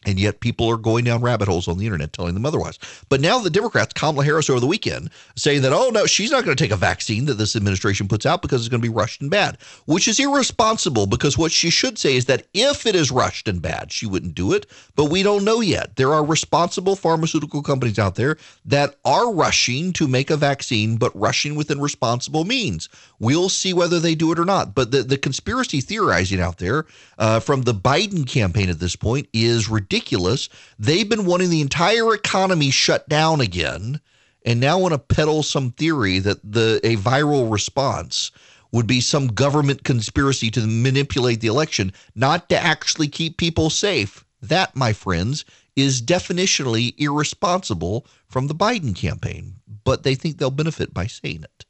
And 0.07 0.19
yet 0.19 0.41
people 0.41 0.67
are 0.71 0.79
going 0.79 1.05
down 1.05 1.21
rabbit 1.21 1.47
holes 1.47 1.69
on 1.69 1.77
the 1.77 1.85
internet 1.85 2.15
telling 2.15 2.33
them 2.33 2.47
otherwise. 2.47 2.79
But 3.11 3.21
now 3.21 3.39
the 3.39 3.51
Democrats, 3.51 3.93
Kamala 3.93 4.25
Harris 4.25 4.49
over 4.49 4.59
the 4.59 4.67
weekend, 4.67 5.11
saying 5.37 5.61
that, 5.61 5.75
oh, 5.75 5.91
no, 5.91 6.07
she's 6.07 6.31
not 6.31 6.43
going 6.43 6.57
to 6.57 6.63
take 6.63 6.73
a 6.73 6.77
vaccine 6.77 7.27
that 7.27 7.35
this 7.35 7.55
administration 7.55 8.09
puts 8.09 8.25
out 8.25 8.41
because 8.41 8.63
it's 8.63 8.71
going 8.71 8.81
to 8.81 8.89
be 8.89 8.95
rushed 8.95 9.21
and 9.21 9.31
bad, 9.31 9.59
which 9.85 10.09
is 10.09 10.19
irresponsible 10.19 11.07
because 11.07 11.37
what 11.37 11.53
she 11.53 11.69
should 11.69 11.99
say 11.99 12.17
is 12.17 12.25
that 12.25 12.47
if 12.55 12.87
it 12.87 12.95
is 12.95 13.11
rushed 13.11 13.47
and 13.47 13.61
bad, 13.61 13.93
she 13.93 14.07
wouldn't 14.07 14.35
do 14.35 14.55
it. 14.55 14.65
But 14.97 15.11
we 15.11 15.23
don't 15.23 15.45
know 15.45 15.61
yet. 15.61 15.97
There 15.97 16.15
are 16.15 16.25
responsible 16.25 16.97
pharmaceutical 16.97 17.63
companies 17.63 17.99
out 17.99 18.15
there 18.15 18.39
that 18.65 18.97
are 19.05 19.31
rushing 19.31 19.93
to 19.95 20.09
make 20.09 20.31
a 20.31 20.37
vaccine, 20.39 20.97
but 20.97 21.15
rushing 21.15 21.57
within 21.57 21.79
responsible 21.79 22.45
means. 22.45 22.89
We'll 23.21 23.51
see 23.51 23.75
whether 23.75 24.01
they 24.01 24.15
do 24.15 24.33
it 24.33 24.39
or 24.39 24.47
not. 24.47 24.75
But 24.75 24.91
the, 24.91 25.03
the 25.03 25.19
conspiracy 25.19 25.81
theorizing 25.81 26.41
out 26.41 26.57
there 26.57 26.87
uh, 27.19 27.39
from 27.39 27.63
the 27.63 27.75
Biden 27.75 28.27
campaign 28.27 28.71
at 28.71 28.81
this 28.81 28.97
point 28.97 29.29
is 29.33 29.69
ridiculous. 29.69 30.49
They've 30.79 31.09
been 31.09 31.27
wanting 31.27 31.51
the 31.51 31.61
entire 31.61 32.15
economy 32.15 32.71
shut 32.71 33.09
down 33.09 33.43
again 33.43 34.01
and 34.45 34.59
now 34.59 34.79
want 34.79 34.95
to 34.95 34.99
peddle 34.99 35.43
some 35.43 35.73
theory 35.73 36.19
that 36.19 36.39
the 36.43 36.81
a 36.83 36.97
viral 36.97 37.53
response 37.53 38.33
would 38.73 38.87
be 38.87 39.01
some 39.01 39.29
government 39.29 39.85
conspiracy 39.85 40.51
to 40.53 40.67
manipulate 40.67 41.41
the 41.41 41.49
election, 41.49 41.93
not 42.15 42.49
to 42.49 42.57
actually 42.57 43.09
keep 43.09 43.37
people 43.37 43.69
safe. 43.69 44.25
That, 44.41 44.75
my 44.75 44.93
friends, 44.93 45.45
is 45.77 46.01
definitionally 46.01 46.95
irresponsible 46.99 48.07
from 48.29 48.47
the 48.47 48.55
Biden 48.55 48.95
campaign, 48.95 49.57
but 49.85 50.05
they 50.05 50.15
think 50.15 50.39
they'll 50.39 50.51
benefit 50.51 50.95
by 50.95 51.07
saying 51.07 51.43
it. 51.43 51.67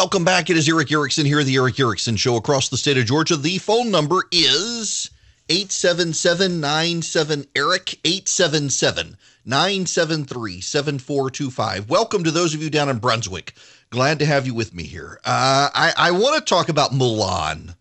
Welcome 0.00 0.24
back. 0.24 0.48
It 0.48 0.56
is 0.56 0.66
Erick 0.66 0.90
Erickson 0.90 1.26
here, 1.26 1.44
the 1.44 1.56
Erick 1.56 1.78
Erickson 1.78 2.16
Show 2.16 2.36
across 2.36 2.70
the 2.70 2.78
state 2.78 2.96
of 2.96 3.04
Georgia. 3.04 3.36
The 3.36 3.58
phone 3.58 3.90
number 3.90 4.24
is 4.32 5.10
877 5.50 7.44
Erick 7.54 7.98
877 8.02 9.18
973 9.44 10.60
7425. 10.62 11.90
Welcome 11.90 12.24
to 12.24 12.30
those 12.30 12.54
of 12.54 12.62
you 12.62 12.70
down 12.70 12.88
in 12.88 12.96
Brunswick. 12.96 13.52
Glad 13.90 14.18
to 14.20 14.24
have 14.24 14.46
you 14.46 14.54
with 14.54 14.72
me 14.72 14.84
here. 14.84 15.20
Uh, 15.22 15.68
I, 15.74 15.92
I 15.94 16.10
want 16.12 16.36
to 16.36 16.48
talk 16.48 16.70
about 16.70 16.92
Mulan. 16.92 17.74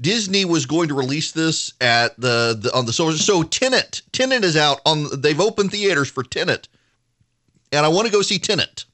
Disney 0.00 0.44
was 0.44 0.66
going 0.66 0.86
to 0.86 0.94
release 0.94 1.32
this 1.32 1.72
at 1.80 2.14
the, 2.16 2.56
the 2.56 2.72
on 2.76 2.86
the 2.86 2.92
so 2.92 3.10
so 3.10 3.42
Tenant 3.42 4.02
Tenet 4.12 4.44
is 4.44 4.56
out 4.56 4.80
on 4.86 5.08
they've 5.20 5.40
opened 5.40 5.72
theaters 5.72 6.12
for 6.12 6.22
Tenant, 6.22 6.68
and 7.72 7.84
I 7.84 7.88
want 7.88 8.06
to 8.06 8.12
go 8.12 8.22
see 8.22 8.38
Tenet. 8.38 8.84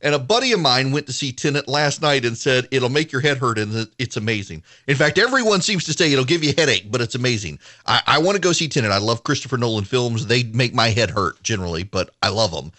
And 0.00 0.14
a 0.14 0.18
buddy 0.18 0.52
of 0.52 0.60
mine 0.60 0.92
went 0.92 1.06
to 1.06 1.12
see 1.12 1.32
Tenet 1.32 1.66
last 1.66 2.00
night 2.00 2.24
and 2.24 2.38
said 2.38 2.68
it'll 2.70 2.88
make 2.88 3.10
your 3.10 3.20
head 3.20 3.38
hurt 3.38 3.58
and 3.58 3.88
it's 3.98 4.16
amazing. 4.16 4.62
In 4.86 4.94
fact, 4.94 5.18
everyone 5.18 5.60
seems 5.60 5.84
to 5.84 5.92
say 5.92 6.12
it'll 6.12 6.24
give 6.24 6.44
you 6.44 6.52
a 6.56 6.60
headache, 6.60 6.90
but 6.90 7.00
it's 7.00 7.16
amazing. 7.16 7.58
I, 7.84 8.02
I 8.06 8.18
want 8.18 8.36
to 8.36 8.40
go 8.40 8.52
see 8.52 8.68
Tenet. 8.68 8.92
I 8.92 8.98
love 8.98 9.24
Christopher 9.24 9.56
Nolan 9.56 9.84
films. 9.84 10.26
They 10.26 10.44
make 10.44 10.72
my 10.72 10.90
head 10.90 11.10
hurt 11.10 11.42
generally, 11.42 11.82
but 11.82 12.10
I 12.22 12.28
love 12.28 12.52
them. 12.52 12.70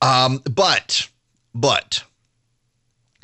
Um, 0.00 0.40
but, 0.48 1.08
but 1.54 2.04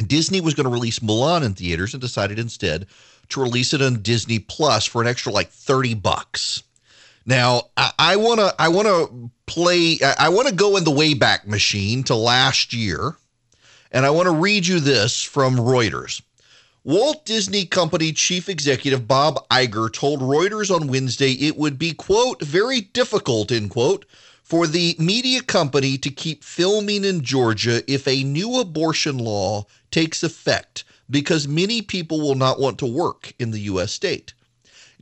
Disney 0.05 0.41
was 0.41 0.55
going 0.55 0.65
to 0.65 0.71
release 0.71 0.99
Mulan 0.99 1.45
in 1.45 1.55
theaters 1.55 1.95
and 1.95 2.01
decided 2.01 2.41
instead 2.41 2.87
to 3.29 3.43
release 3.43 3.73
it 3.73 3.83
on 3.83 4.03
Disney 4.03 4.41
Plus 4.41 4.87
for 4.87 5.01
an 5.03 5.09
extra 5.09 5.33
like 5.33 5.51
30 5.51 5.95
bucks. 5.95 6.65
Now, 7.25 7.63
I 7.77 8.17
want 8.17 8.39
to 8.39 8.55
I 8.57 8.69
want 8.69 8.87
to 8.87 9.31
play 9.47 9.99
I 10.19 10.29
want 10.29 10.47
to 10.47 10.55
go 10.55 10.77
in 10.77 10.85
the 10.85 10.93
Wayback 10.93 11.45
Machine 11.45 12.05
to 12.05 12.15
last 12.15 12.73
year 12.73 13.17
and 13.97 14.05
I 14.05 14.11
want 14.11 14.27
to 14.27 14.33
read 14.33 14.67
you 14.67 14.79
this 14.79 15.23
from 15.23 15.57
Reuters. 15.57 16.21
Walt 16.85 17.25
Disney 17.25 17.65
Company 17.65 18.13
chief 18.13 18.47
executive 18.47 19.09
Bob 19.09 19.49
Iger 19.49 19.91
told 19.91 20.21
Reuters 20.21 20.71
on 20.71 20.89
Wednesday 20.89 21.33
it 21.33 21.57
would 21.57 21.79
be, 21.79 21.95
quote, 21.95 22.43
very 22.43 22.83
difficult, 22.83 23.51
end 23.51 23.71
quote, 23.71 24.05
for 24.43 24.67
the 24.67 24.97
media 24.99 25.41
company 25.41 25.97
to 25.97 26.11
keep 26.11 26.45
filming 26.45 27.07
in 27.07 27.23
Georgia 27.23 27.83
if 27.91 28.07
a 28.07 28.23
new 28.23 28.61
abortion 28.61 29.17
law 29.17 29.65
takes 29.91 30.23
effect 30.23 30.85
because 31.09 31.49
many 31.49 31.81
people 31.81 32.21
will 32.21 32.35
not 32.35 32.61
want 32.61 32.79
to 32.81 32.87
work 32.87 33.33
in 33.39 33.51
the 33.51 33.61
U.S. 33.61 33.93
state. 33.93 34.35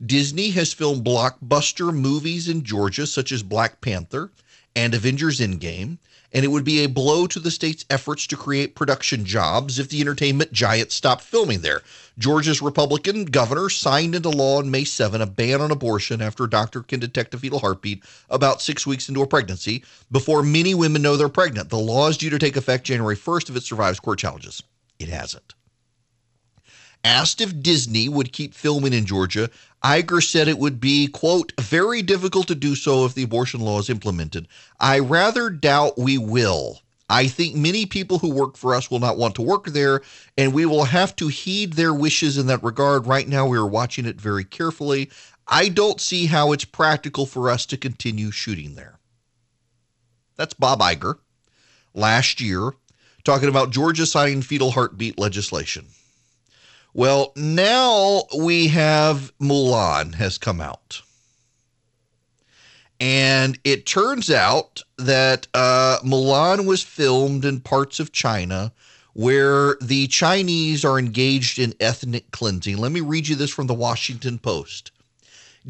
Disney 0.05 0.51
has 0.51 0.71
filmed 0.71 1.05
blockbuster 1.05 1.93
movies 1.93 2.47
in 2.47 2.63
Georgia, 2.63 3.05
such 3.05 3.33
as 3.33 3.43
Black 3.43 3.81
Panther 3.81 4.31
and 4.73 4.93
Avengers 4.93 5.41
Endgame, 5.41 5.97
and 6.33 6.43
it 6.43 6.49
would 6.49 6.63
be 6.63 6.83
a 6.83 6.89
blow 6.89 7.27
to 7.27 7.39
the 7.39 7.51
state's 7.51 7.85
efforts 7.89 8.27
to 8.27 8.37
create 8.37 8.75
production 8.75 9.25
jobs 9.25 9.79
if 9.79 9.89
the 9.89 10.01
entertainment 10.01 10.51
giant 10.51 10.91
stopped 10.91 11.23
filming 11.23 11.61
there. 11.61 11.81
Georgia's 12.17 12.61
Republican 12.61 13.25
governor 13.25 13.69
signed 13.69 14.15
into 14.15 14.29
law 14.29 14.59
on 14.59 14.71
May 14.71 14.85
7 14.85 15.21
a 15.21 15.25
ban 15.25 15.61
on 15.61 15.71
abortion 15.71 16.21
after 16.21 16.45
a 16.45 16.49
doctor 16.49 16.81
can 16.81 16.99
detect 16.99 17.33
a 17.33 17.37
fetal 17.37 17.59
heartbeat 17.59 18.03
about 18.29 18.61
six 18.61 18.87
weeks 18.87 19.09
into 19.09 19.21
a 19.21 19.27
pregnancy 19.27 19.83
before 20.11 20.41
many 20.41 20.73
women 20.73 21.01
know 21.01 21.17
they're 21.17 21.29
pregnant. 21.29 21.69
The 21.69 21.77
law 21.77 22.07
is 22.07 22.17
due 22.17 22.29
to 22.29 22.39
take 22.39 22.55
effect 22.55 22.85
January 22.85 23.17
1st 23.17 23.49
if 23.49 23.55
it 23.57 23.63
survives 23.63 23.99
court 23.99 24.19
challenges. 24.19 24.63
It 24.97 25.09
hasn't. 25.09 25.53
Asked 27.03 27.41
if 27.41 27.61
Disney 27.61 28.09
would 28.09 28.33
keep 28.33 28.55
filming 28.55 28.93
in 28.93 29.05
Georgia, 29.05 29.51
Iger 29.85 30.23
said 30.23 30.47
it 30.47 30.57
would 30.57 30.79
be, 30.79 31.05
quote, 31.05 31.53
very 31.61 32.01
difficult 32.01 32.47
to 32.47 32.55
do 32.55 32.73
so 32.73 33.05
if 33.05 33.13
the 33.13 33.21
abortion 33.21 33.59
law 33.59 33.77
is 33.77 33.87
implemented. 33.87 34.47
I 34.79 34.97
rather 34.97 35.51
doubt 35.51 35.95
we 35.95 36.17
will. 36.17 36.81
I 37.07 37.27
think 37.27 37.55
many 37.55 37.85
people 37.85 38.17
who 38.17 38.33
work 38.33 38.57
for 38.57 38.73
us 38.73 38.89
will 38.89 38.99
not 38.99 39.17
want 39.17 39.35
to 39.35 39.43
work 39.43 39.67
there, 39.67 40.01
and 40.39 40.55
we 40.55 40.65
will 40.65 40.85
have 40.85 41.15
to 41.17 41.27
heed 41.27 41.73
their 41.73 41.93
wishes 41.93 42.39
in 42.39 42.47
that 42.47 42.63
regard. 42.63 43.05
Right 43.05 43.27
now, 43.27 43.45
we 43.45 43.59
are 43.59 43.67
watching 43.67 44.07
it 44.07 44.19
very 44.19 44.43
carefully. 44.43 45.11
I 45.47 45.69
don't 45.69 46.01
see 46.01 46.25
how 46.25 46.51
it's 46.51 46.65
practical 46.65 47.27
for 47.27 47.51
us 47.51 47.67
to 47.67 47.77
continue 47.77 48.31
shooting 48.31 48.73
there. 48.73 48.97
That's 50.35 50.55
Bob 50.55 50.79
Iger 50.79 51.19
last 51.93 52.41
year 52.41 52.71
talking 53.23 53.49
about 53.49 53.69
Georgia 53.69 54.07
signing 54.07 54.41
fetal 54.41 54.71
heartbeat 54.71 55.19
legislation. 55.19 55.85
Well, 56.97 57.33
now 57.35 58.23
we 58.37 58.69
have 58.69 59.33
Mulan 59.37 60.15
has 60.15 60.37
come 60.37 60.61
out. 60.61 61.01
And 63.01 63.59
it 63.65 63.85
turns 63.85 64.29
out 64.29 64.81
that 64.97 65.45
uh, 65.53 65.97
Mulan 66.05 66.65
was 66.65 66.83
filmed 66.83 67.43
in 67.43 67.59
parts 67.59 67.99
of 67.99 68.13
China 68.13 68.71
where 69.11 69.75
the 69.81 70.07
Chinese 70.07 70.85
are 70.85 70.97
engaged 70.97 71.59
in 71.59 71.73
ethnic 71.81 72.31
cleansing. 72.31 72.77
Let 72.77 72.93
me 72.93 73.01
read 73.01 73.27
you 73.27 73.35
this 73.35 73.51
from 73.51 73.67
the 73.67 73.73
Washington 73.73 74.39
Post. 74.39 74.91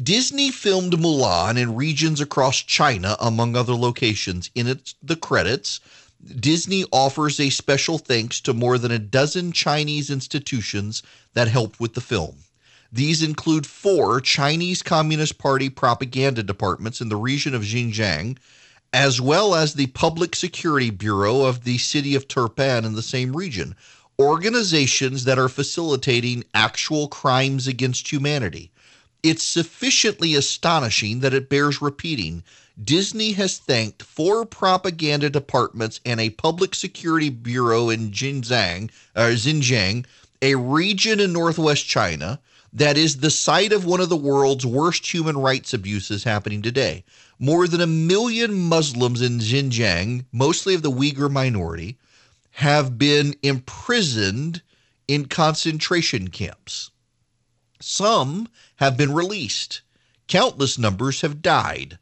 Disney 0.00 0.52
filmed 0.52 0.92
Mulan 0.92 1.58
in 1.58 1.74
regions 1.74 2.20
across 2.20 2.62
China, 2.62 3.16
among 3.18 3.56
other 3.56 3.74
locations. 3.74 4.48
In 4.54 4.68
its, 4.68 4.94
the 5.02 5.16
credits, 5.16 5.80
Disney 6.24 6.84
offers 6.92 7.38
a 7.38 7.50
special 7.50 7.98
thanks 7.98 8.40
to 8.40 8.54
more 8.54 8.78
than 8.78 8.90
a 8.90 8.98
dozen 8.98 9.52
Chinese 9.52 10.10
institutions 10.10 11.02
that 11.34 11.48
helped 11.48 11.78
with 11.78 11.94
the 11.94 12.00
film. 12.00 12.36
These 12.92 13.22
include 13.22 13.66
four 13.66 14.20
Chinese 14.20 14.82
Communist 14.82 15.38
Party 15.38 15.68
propaganda 15.68 16.42
departments 16.42 17.00
in 17.00 17.08
the 17.08 17.16
region 17.16 17.54
of 17.54 17.62
Xinjiang, 17.62 18.38
as 18.92 19.20
well 19.20 19.54
as 19.54 19.74
the 19.74 19.88
Public 19.88 20.34
Security 20.34 20.90
Bureau 20.90 21.42
of 21.42 21.64
the 21.64 21.78
city 21.78 22.14
of 22.14 22.28
Turpan 22.28 22.84
in 22.84 22.94
the 22.94 23.02
same 23.02 23.36
region, 23.36 23.74
organizations 24.18 25.24
that 25.24 25.38
are 25.38 25.48
facilitating 25.48 26.44
actual 26.54 27.08
crimes 27.08 27.66
against 27.66 28.10
humanity. 28.10 28.70
It's 29.22 29.42
sufficiently 29.42 30.34
astonishing 30.34 31.20
that 31.20 31.34
it 31.34 31.50
bears 31.50 31.82
repeating. 31.82 32.44
Disney 32.82 33.32
has 33.32 33.56
thanked 33.56 34.02
four 34.02 34.44
propaganda 34.44 35.30
departments 35.30 35.98
and 36.04 36.20
a 36.20 36.28
public 36.28 36.74
security 36.74 37.30
bureau 37.30 37.88
in 37.88 38.10
Xinjiang, 38.10 38.90
uh, 39.14 39.30
Xinjiang, 39.30 40.04
a 40.42 40.56
region 40.56 41.18
in 41.18 41.32
northwest 41.32 41.86
China 41.86 42.38
that 42.74 42.98
is 42.98 43.16
the 43.16 43.30
site 43.30 43.72
of 43.72 43.86
one 43.86 44.02
of 44.02 44.10
the 44.10 44.16
world's 44.16 44.66
worst 44.66 45.10
human 45.10 45.38
rights 45.38 45.72
abuses 45.72 46.24
happening 46.24 46.60
today. 46.60 47.02
More 47.38 47.66
than 47.66 47.80
a 47.80 47.86
million 47.86 48.52
Muslims 48.52 49.22
in 49.22 49.38
Xinjiang, 49.38 50.26
mostly 50.30 50.74
of 50.74 50.82
the 50.82 50.90
Uyghur 50.90 51.30
minority, 51.30 51.96
have 52.50 52.98
been 52.98 53.34
imprisoned 53.42 54.60
in 55.08 55.24
concentration 55.24 56.28
camps. 56.28 56.90
Some 57.80 58.48
have 58.76 58.98
been 58.98 59.14
released. 59.14 59.80
Countless 60.26 60.76
numbers 60.76 61.22
have 61.22 61.40
died 61.40 61.98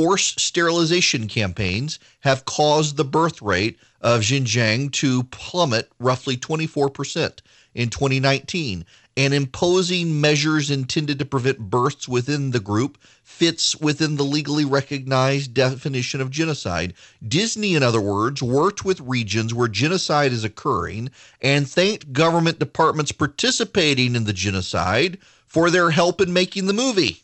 forced 0.00 0.40
sterilization 0.40 1.28
campaigns 1.28 1.98
have 2.20 2.46
caused 2.46 2.96
the 2.96 3.04
birth 3.04 3.42
rate 3.42 3.78
of 4.00 4.22
Xinjiang 4.22 4.90
to 4.92 5.24
plummet 5.24 5.92
roughly 5.98 6.38
24% 6.38 7.40
in 7.74 7.90
2019. 7.90 8.86
And 9.18 9.34
imposing 9.34 10.18
measures 10.18 10.70
intended 10.70 11.18
to 11.18 11.26
prevent 11.26 11.68
births 11.68 12.08
within 12.08 12.52
the 12.52 12.60
group 12.60 12.96
fits 13.22 13.76
within 13.76 14.16
the 14.16 14.22
legally 14.22 14.64
recognized 14.64 15.52
definition 15.52 16.22
of 16.22 16.30
genocide. 16.30 16.94
Disney, 17.28 17.74
in 17.74 17.82
other 17.82 18.00
words, 18.00 18.42
worked 18.42 18.86
with 18.86 19.00
regions 19.00 19.52
where 19.52 19.68
genocide 19.68 20.32
is 20.32 20.44
occurring 20.44 21.10
and 21.42 21.68
thanked 21.68 22.14
government 22.14 22.58
departments 22.58 23.12
participating 23.12 24.16
in 24.16 24.24
the 24.24 24.32
genocide 24.32 25.18
for 25.46 25.68
their 25.68 25.90
help 25.90 26.22
in 26.22 26.32
making 26.32 26.64
the 26.64 26.72
movie. 26.72 27.22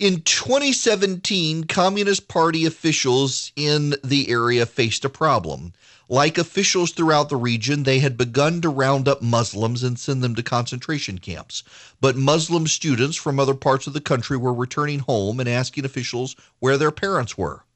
In 0.00 0.22
2017, 0.22 1.64
Communist 1.64 2.26
Party 2.26 2.64
officials 2.64 3.52
in 3.54 3.96
the 4.02 4.30
area 4.30 4.64
faced 4.64 5.04
a 5.04 5.10
problem. 5.10 5.74
Like 6.08 6.38
officials 6.38 6.92
throughout 6.92 7.28
the 7.28 7.36
region, 7.36 7.82
they 7.82 7.98
had 7.98 8.16
begun 8.16 8.62
to 8.62 8.70
round 8.70 9.06
up 9.08 9.20
Muslims 9.20 9.82
and 9.82 9.98
send 9.98 10.22
them 10.22 10.34
to 10.36 10.42
concentration 10.42 11.18
camps. 11.18 11.62
But 12.00 12.16
Muslim 12.16 12.66
students 12.66 13.18
from 13.18 13.38
other 13.38 13.52
parts 13.52 13.86
of 13.86 13.92
the 13.92 14.00
country 14.00 14.38
were 14.38 14.54
returning 14.54 15.00
home 15.00 15.38
and 15.38 15.46
asking 15.46 15.84
officials 15.84 16.34
where 16.60 16.78
their 16.78 16.90
parents 16.90 17.36
were. 17.36 17.66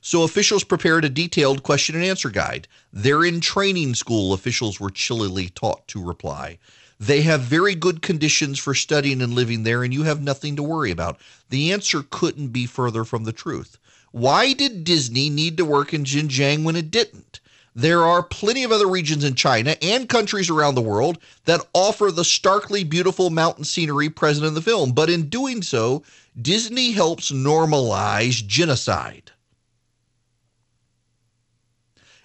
So 0.00 0.24
officials 0.24 0.64
prepared 0.64 1.04
a 1.04 1.08
detailed 1.08 1.62
question 1.62 1.94
and 1.94 2.04
answer 2.04 2.30
guide. 2.30 2.66
They're 2.92 3.24
in 3.24 3.40
training 3.40 3.94
school, 3.94 4.32
officials 4.32 4.80
were 4.80 4.90
chillily 4.90 5.54
taught 5.54 5.86
to 5.88 6.04
reply. 6.04 6.58
They 7.00 7.22
have 7.22 7.42
very 7.42 7.74
good 7.74 8.02
conditions 8.02 8.58
for 8.58 8.74
studying 8.74 9.22
and 9.22 9.32
living 9.32 9.62
there, 9.62 9.84
and 9.84 9.94
you 9.94 10.02
have 10.02 10.20
nothing 10.20 10.56
to 10.56 10.62
worry 10.62 10.90
about. 10.90 11.20
The 11.48 11.72
answer 11.72 12.04
couldn't 12.10 12.48
be 12.48 12.66
further 12.66 13.04
from 13.04 13.24
the 13.24 13.32
truth. 13.32 13.78
Why 14.10 14.52
did 14.52 14.84
Disney 14.84 15.30
need 15.30 15.56
to 15.58 15.64
work 15.64 15.94
in 15.94 16.04
Xinjiang 16.04 16.64
when 16.64 16.76
it 16.76 16.90
didn't? 16.90 17.40
There 17.74 18.02
are 18.02 18.24
plenty 18.24 18.64
of 18.64 18.72
other 18.72 18.88
regions 18.88 19.22
in 19.22 19.36
China 19.36 19.76
and 19.80 20.08
countries 20.08 20.50
around 20.50 20.74
the 20.74 20.80
world 20.80 21.18
that 21.44 21.64
offer 21.72 22.10
the 22.10 22.24
starkly 22.24 22.82
beautiful 22.82 23.30
mountain 23.30 23.62
scenery 23.62 24.10
present 24.10 24.46
in 24.46 24.54
the 24.54 24.62
film, 24.62 24.90
but 24.90 25.08
in 25.08 25.28
doing 25.28 25.62
so, 25.62 26.02
Disney 26.40 26.90
helps 26.90 27.30
normalize 27.30 28.44
genocide. 28.44 29.30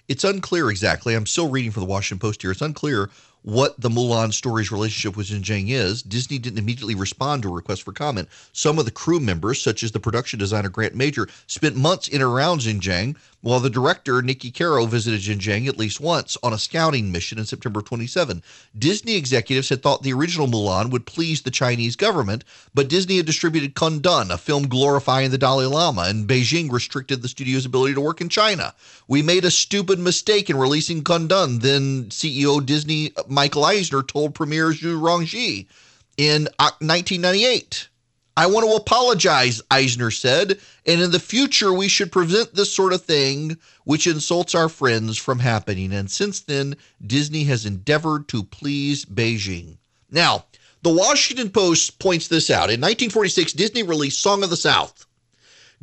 It's 0.07 0.23
unclear 0.23 0.71
exactly. 0.71 1.13
I'm 1.13 1.27
still 1.27 1.49
reading 1.49 1.71
for 1.71 1.79
the 1.79 1.85
Washington 1.85 2.19
Post 2.19 2.41
here. 2.41 2.51
It's 2.51 2.61
unclear 2.61 3.11
what 3.43 3.79
the 3.79 3.89
Mulan 3.89 4.33
story's 4.33 4.71
relationship 4.71 5.15
with 5.15 5.27
Xinjiang 5.27 5.69
is, 5.69 6.01
Disney 6.01 6.39
didn't 6.39 6.59
immediately 6.59 6.95
respond 6.95 7.43
to 7.43 7.49
a 7.49 7.53
request 7.53 7.83
for 7.83 7.91
comment. 7.91 8.29
Some 8.53 8.79
of 8.79 8.85
the 8.85 8.91
crew 8.91 9.19
members, 9.19 9.61
such 9.61 9.83
as 9.83 9.91
the 9.91 9.99
production 9.99 10.39
designer 10.39 10.69
Grant 10.69 10.95
Major, 10.95 11.27
spent 11.47 11.75
months 11.75 12.07
in 12.07 12.15
and 12.15 12.23
around 12.23 12.61
Xinjiang, 12.61 13.15
while 13.43 13.59
the 13.59 13.69
director 13.69 14.21
Niki 14.21 14.57
Caro 14.57 14.85
visited 14.85 15.19
Xinjiang 15.19 15.67
at 15.67 15.77
least 15.77 15.99
once 15.99 16.37
on 16.41 16.53
a 16.53 16.57
scouting 16.57 17.11
mission 17.11 17.37
in 17.37 17.45
September 17.45 17.81
27. 17.81 18.41
Disney 18.79 19.15
executives 19.15 19.67
had 19.67 19.83
thought 19.83 20.01
the 20.01 20.13
original 20.13 20.47
Mulan 20.47 20.91
would 20.91 21.05
please 21.05 21.41
the 21.41 21.51
Chinese 21.51 21.97
government, 21.97 22.45
but 22.73 22.87
Disney 22.87 23.17
had 23.17 23.25
distributed 23.25 23.75
Kundun, 23.75 24.31
a 24.31 24.37
film 24.37 24.69
glorifying 24.69 25.29
the 25.29 25.37
Dalai 25.37 25.65
Lama, 25.65 26.03
and 26.03 26.25
Beijing 26.25 26.71
restricted 26.71 27.21
the 27.21 27.27
studio's 27.27 27.65
ability 27.65 27.93
to 27.95 28.01
work 28.01 28.21
in 28.21 28.29
China. 28.29 28.73
We 29.09 29.21
made 29.21 29.43
a 29.43 29.51
stupid 29.51 29.99
mistake 29.99 30.49
in 30.49 30.55
releasing 30.55 31.03
Kundun, 31.03 31.59
then 31.59 32.05
CEO 32.05 32.65
Disney 32.65 33.11
Michael 33.27 33.65
Eisner 33.65 34.03
told 34.03 34.35
Premier 34.35 34.71
Zhu 34.71 34.97
Rongji 34.97 35.67
in 36.15 36.47
uh, 36.59 36.71
1998. 36.79 37.89
I 38.35 38.47
want 38.47 38.67
to 38.67 38.75
apologize, 38.75 39.61
Eisner 39.69 40.09
said, 40.09 40.59
and 40.87 41.01
in 41.01 41.11
the 41.11 41.19
future 41.19 41.71
we 41.71 41.87
should 41.87 42.11
prevent 42.11 42.55
this 42.55 42.73
sort 42.73 42.93
of 42.93 43.03
thing 43.03 43.57
which 43.83 44.07
insults 44.07 44.55
our 44.55 44.69
friends 44.69 45.17
from 45.17 45.39
happening. 45.39 45.93
And 45.93 46.09
since 46.09 46.39
then, 46.39 46.75
Disney 47.05 47.43
has 47.43 47.65
endeavored 47.65 48.27
to 48.29 48.43
please 48.43 49.05
Beijing. 49.05 49.77
Now, 50.09 50.45
the 50.81 50.89
Washington 50.89 51.49
Post 51.49 51.99
points 51.99 52.27
this 52.27 52.49
out. 52.49 52.69
In 52.71 52.81
1946, 52.81 53.53
Disney 53.53 53.83
released 53.83 54.21
Song 54.21 54.43
of 54.43 54.49
the 54.49 54.57
South, 54.57 55.05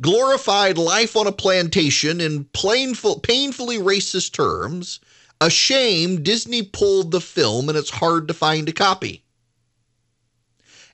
glorified 0.01 0.77
life 0.77 1.15
on 1.15 1.27
a 1.27 1.31
plantation 1.31 2.19
in 2.19 2.43
painfully 2.45 3.77
racist 3.77 4.33
terms 4.33 4.99
a 5.41 5.49
shame 5.49 6.21
Disney 6.21 6.61
pulled 6.61 7.09
the 7.11 7.19
film 7.19 7.67
and 7.67 7.77
it's 7.77 7.89
hard 7.89 8.27
to 8.27 8.33
find 8.33 8.69
a 8.69 8.73
copy. 8.73 9.23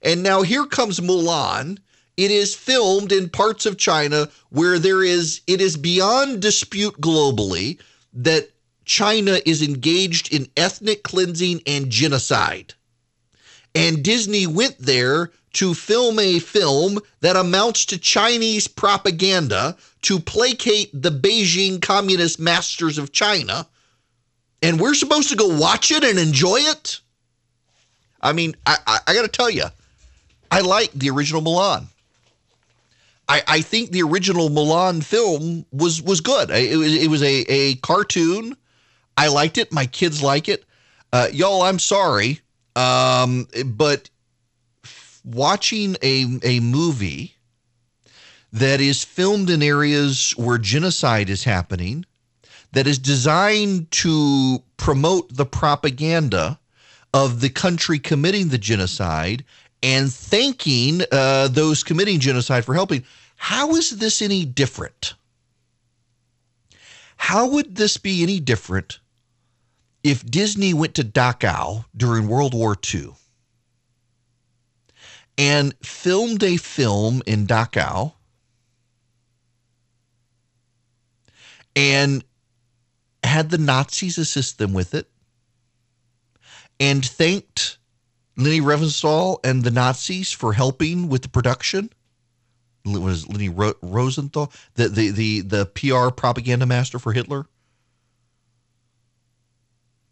And 0.08 0.24
now 0.24 0.42
here 0.42 0.66
comes 0.66 1.02
Mulan. 1.02 1.80
It 2.16 2.32
is 2.32 2.56
filmed 2.56 3.12
in 3.12 3.30
parts 3.30 3.66
of 3.66 3.78
China 3.78 4.30
where 4.50 4.80
there 4.80 5.04
is 5.04 5.42
it 5.48 5.60
is 5.60 5.76
beyond 5.76 6.42
dispute 6.42 7.02
globally 7.02 7.78
that 8.14 8.50
China 8.86 9.42
is 9.46 9.62
engaged 9.62 10.34
in 10.34 10.48
ethnic 10.56 11.04
cleansing 11.04 11.62
and 11.68 11.90
genocide. 11.90 12.74
And 13.76 14.02
Disney 14.02 14.48
went 14.48 14.80
there 14.80 15.32
to 15.56 15.74
film 15.74 16.20
a 16.20 16.40
film 16.40 17.00
that 17.20 17.36
amounts 17.36 17.86
to 17.88 17.98
Chinese 17.98 18.66
propaganda 18.66 19.76
to 20.04 20.22
placate 20.22 20.90
the 20.94 21.12
Beijing 21.12 21.82
communist 21.82 22.40
masters 22.40 22.98
of 22.98 23.12
China 23.12 23.68
and 24.62 24.80
we're 24.80 24.94
supposed 24.94 25.30
to 25.30 25.36
go 25.36 25.60
watch 25.60 25.92
it 25.92 26.06
and 26.06 26.18
enjoy 26.18 26.58
it. 26.60 27.02
I 28.22 28.32
mean, 28.32 28.56
I, 28.66 28.78
I, 28.88 29.00
I 29.08 29.14
got 29.14 29.24
to 29.24 29.28
tell 29.28 29.50
you, 29.50 29.66
I 30.52 30.62
like 30.62 30.92
the 30.94 31.10
original 31.10 31.42
Mulan. 31.42 31.88
I, 33.30 33.44
I 33.48 33.62
think 33.62 33.92
the 33.92 34.04
original 34.04 34.50
Mulan 34.50 35.04
film 35.04 35.66
was 35.72 36.02
was 36.02 36.22
good. 36.22 36.50
It 36.50 36.78
was 36.78 36.96
it 36.96 37.10
was 37.10 37.22
a, 37.22 37.42
a 37.48 37.76
cartoon. 37.76 38.56
I 39.18 39.28
liked 39.28 39.58
it. 39.58 39.72
My 39.72 39.86
kids 39.86 40.22
like 40.22 40.48
it. 40.48 40.64
Uh, 41.12 41.28
y'all, 41.32 41.62
I'm 41.64 41.80
sorry, 41.80 42.42
um, 42.76 43.48
but 43.66 44.10
watching 45.26 45.98
a 46.02 46.40
a 46.44 46.60
movie 46.62 47.36
that 48.54 48.80
is 48.80 49.04
filmed 49.04 49.50
in 49.50 49.62
areas 49.62 50.32
where 50.38 50.58
genocide 50.58 51.30
is 51.30 51.44
happening, 51.44 52.06
that 52.72 52.88
is 52.88 52.98
designed 52.98 53.92
to 53.92 54.64
promote 54.78 55.36
the 55.36 55.46
propaganda 55.46 56.60
of 57.14 57.42
the 57.42 57.50
country 57.50 58.00
committing 58.00 58.50
the 58.50 58.58
genocide 58.58 59.44
and 59.84 60.12
thanking 60.12 61.02
uh, 61.12 61.48
those 61.50 61.84
committing 61.84 62.20
genocide 62.20 62.66
for 62.66 62.74
helping. 62.74 63.04
How 63.36 63.76
is 63.76 63.92
this 63.92 64.22
any 64.22 64.46
different? 64.46 65.14
How 67.18 67.48
would 67.48 67.76
this 67.76 67.98
be 67.98 68.24
any 68.24 68.40
different 68.40 69.00
if 70.04 70.26
Disney 70.26 70.74
went 70.74 70.96
to 70.96 71.04
Dachau 71.04 71.86
during 71.96 72.28
World 72.28 72.54
War 72.54 72.76
II 72.94 73.14
and 75.38 75.74
filmed 75.84 76.44
a 76.44 76.58
film 76.58 77.22
in 77.26 77.46
Dachau 77.46 78.14
and 81.76 82.24
had 83.24 83.50
the 83.50 83.58
Nazis 83.58 84.18
assist 84.18 84.58
them 84.58 84.74
with 84.74 84.94
it 84.94 85.10
and 86.80 87.06
thanked 87.06 87.78
Leni 88.38 88.62
Riefenstahl 88.62 89.40
and 89.44 89.64
the 89.64 89.72
Nazis 89.72 90.32
for 90.32 90.54
helping 90.54 91.10
with 91.10 91.24
the 91.24 91.30
production? 91.30 91.90
Was 92.86 93.28
Leni 93.28 93.50
Ro- 93.50 93.74
Rosenthal 93.82 94.54
the, 94.76 94.88
the 94.88 95.10
the 95.10 95.42
the 95.42 95.66
PR 95.66 96.10
propaganda 96.12 96.66
master 96.66 97.00
for 97.00 97.12
Hitler? 97.12 97.48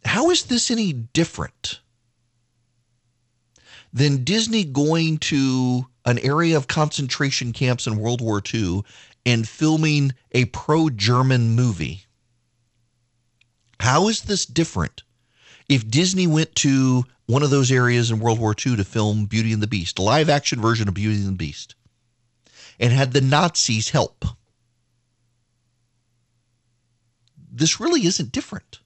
How 0.04 0.30
is 0.30 0.44
this 0.44 0.70
any 0.70 0.92
different 0.92 1.80
than 3.94 4.24
Disney 4.24 4.66
going 4.66 5.20
to 5.20 5.88
an 6.04 6.20
area 6.20 6.58
of 6.58 6.68
concentration 6.68 7.54
camps 7.54 7.88
in 7.88 7.96
World 7.96 8.22
War 8.22 8.42
II 8.54 8.84
and 9.26 9.48
filming 9.48 10.14
a 10.34 10.46
pro 10.46 10.90
German 10.90 11.56
movie? 11.56 12.06
How 13.80 14.08
is 14.08 14.24
this 14.24 14.46
different 14.46 15.04
if 15.70 15.88
Disney 15.88 16.28
went 16.28 16.54
to 16.56 17.06
one 17.28 17.44
of 17.44 17.50
those 17.50 17.72
areas 17.72 18.12
in 18.12 18.20
World 18.20 18.40
War 18.40 18.54
II 18.54 18.76
to 18.78 18.84
film 18.84 19.26
Beauty 19.26 19.52
and 19.52 19.62
the 19.62 19.68
Beast, 19.68 20.00
a 20.00 20.02
live 20.02 20.30
action 20.30 20.62
version 20.62 20.88
of 20.88 20.94
Beauty 20.94 21.18
and 21.18 21.28
the 21.28 21.32
Beast, 21.34 21.76
and 22.80 22.94
had 22.94 23.14
the 23.14 23.22
Nazis 23.22 23.90
help? 23.90 24.26
This 27.52 27.80
really 27.80 28.06
isn't 28.06 28.32
different. 28.32 28.80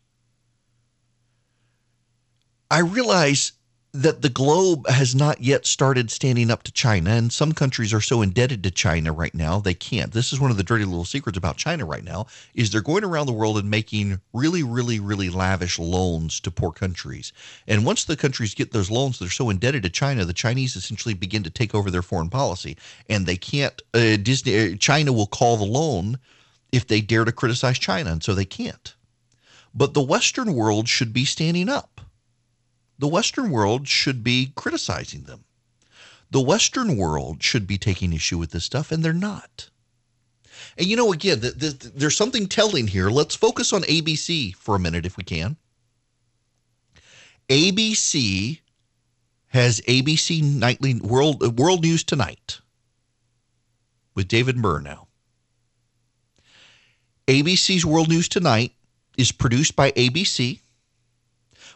I 2.71 2.79
realize 2.79 3.53
that 3.99 4.21
the 4.21 4.29
globe 4.29 4.87
has 4.87 5.13
not 5.13 5.41
yet 5.41 5.65
started 5.65 6.09
standing 6.09 6.49
up 6.49 6.63
to 6.63 6.71
China, 6.71 7.09
and 7.09 7.33
some 7.33 7.51
countries 7.51 7.93
are 7.93 7.99
so 7.99 8.21
indebted 8.21 8.63
to 8.63 8.71
China 8.71 9.11
right 9.11 9.35
now 9.35 9.59
they 9.59 9.73
can't. 9.73 10.13
This 10.13 10.31
is 10.31 10.39
one 10.39 10.51
of 10.51 10.55
the 10.55 10.63
dirty 10.63 10.85
little 10.85 11.03
secrets 11.03 11.37
about 11.37 11.57
China 11.57 11.83
right 11.83 12.03
now 12.03 12.27
is 12.53 12.71
they're 12.71 12.79
going 12.79 13.03
around 13.03 13.25
the 13.25 13.33
world 13.33 13.57
and 13.57 13.69
making 13.69 14.21
really, 14.31 14.63
really, 14.63 15.01
really 15.01 15.29
lavish 15.29 15.77
loans 15.77 16.39
to 16.39 16.49
poor 16.49 16.71
countries. 16.71 17.33
And 17.67 17.85
once 17.85 18.05
the 18.05 18.15
countries 18.15 18.55
get 18.55 18.71
those 18.71 18.89
loans, 18.89 19.19
they're 19.19 19.29
so 19.29 19.49
indebted 19.49 19.83
to 19.83 19.89
China, 19.89 20.23
the 20.23 20.31
Chinese 20.31 20.77
essentially 20.77 21.13
begin 21.13 21.43
to 21.43 21.49
take 21.49 21.75
over 21.75 21.91
their 21.91 22.01
foreign 22.01 22.29
policy, 22.29 22.77
and 23.09 23.25
they 23.25 23.35
can't. 23.35 23.81
Uh, 23.93 24.15
Disney, 24.15 24.75
uh, 24.75 24.77
China 24.77 25.11
will 25.11 25.27
call 25.27 25.57
the 25.57 25.65
loan 25.65 26.19
if 26.71 26.87
they 26.87 27.01
dare 27.01 27.25
to 27.25 27.33
criticize 27.33 27.77
China, 27.77 28.13
and 28.13 28.23
so 28.23 28.33
they 28.33 28.45
can't. 28.45 28.95
But 29.75 29.93
the 29.93 30.01
Western 30.01 30.53
world 30.53 30.87
should 30.87 31.11
be 31.11 31.25
standing 31.25 31.67
up 31.67 31.98
the 32.99 33.07
Western 33.07 33.49
world 33.49 33.87
should 33.87 34.23
be 34.23 34.51
criticizing 34.55 35.23
them. 35.23 35.45
The 36.31 36.41
Western 36.41 36.97
world 36.97 37.41
should 37.41 37.65
be 37.65 37.77
taking 37.77 38.13
issue 38.13 38.37
with 38.37 38.51
this 38.51 38.65
stuff, 38.65 38.91
and 38.91 39.03
they're 39.03 39.13
not. 39.13 39.69
And 40.77 40.85
you 40.85 40.95
know, 40.95 41.11
again, 41.11 41.39
the, 41.39 41.51
the, 41.51 41.91
there's 41.95 42.15
something 42.15 42.47
telling 42.47 42.87
here. 42.87 43.09
Let's 43.09 43.35
focus 43.35 43.73
on 43.73 43.81
ABC 43.83 44.53
for 44.55 44.75
a 44.75 44.79
minute, 44.79 45.05
if 45.05 45.17
we 45.17 45.23
can. 45.23 45.55
ABC 47.49 48.59
has 49.47 49.81
ABC 49.81 50.43
Nightly 50.43 50.99
World 50.99 51.41
uh, 51.43 51.49
World 51.49 51.81
News 51.81 52.03
Tonight 52.03 52.59
with 54.13 54.27
David 54.27 54.57
Muir 54.57 54.81
now. 54.81 55.07
ABC's 57.27 57.85
World 57.85 58.09
News 58.09 58.29
Tonight 58.29 58.73
is 59.17 59.31
produced 59.31 59.75
by 59.75 59.91
ABC 59.91 60.59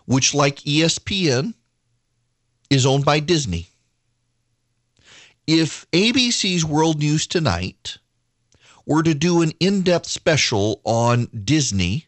which, 0.06 0.34
like 0.34 0.58
ESPN, 0.62 1.54
is 2.70 2.86
owned 2.86 3.06
by 3.06 3.20
Disney. 3.20 3.68
If 5.46 5.86
ABC's 5.92 6.66
World 6.66 7.00
News 7.00 7.28
Tonight 7.28 7.98
were 8.86 9.04
to 9.04 9.14
do 9.14 9.42
an 9.42 9.52
in 9.60 9.82
depth 9.82 10.08
special 10.08 10.82
on 10.84 11.28
Disney, 11.44 12.08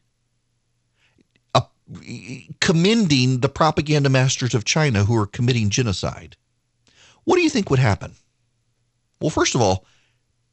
commending 2.59 3.39
the 3.39 3.49
propaganda 3.49 4.09
masters 4.09 4.55
of 4.55 4.65
China 4.65 5.03
who 5.03 5.17
are 5.17 5.27
committing 5.27 5.69
genocide, 5.69 6.35
what 7.23 7.35
do 7.35 7.41
you 7.41 7.49
think 7.49 7.69
would 7.69 7.79
happen? 7.79 8.13
Well, 9.21 9.29
first 9.29 9.55
of 9.55 9.61
all, 9.61 9.85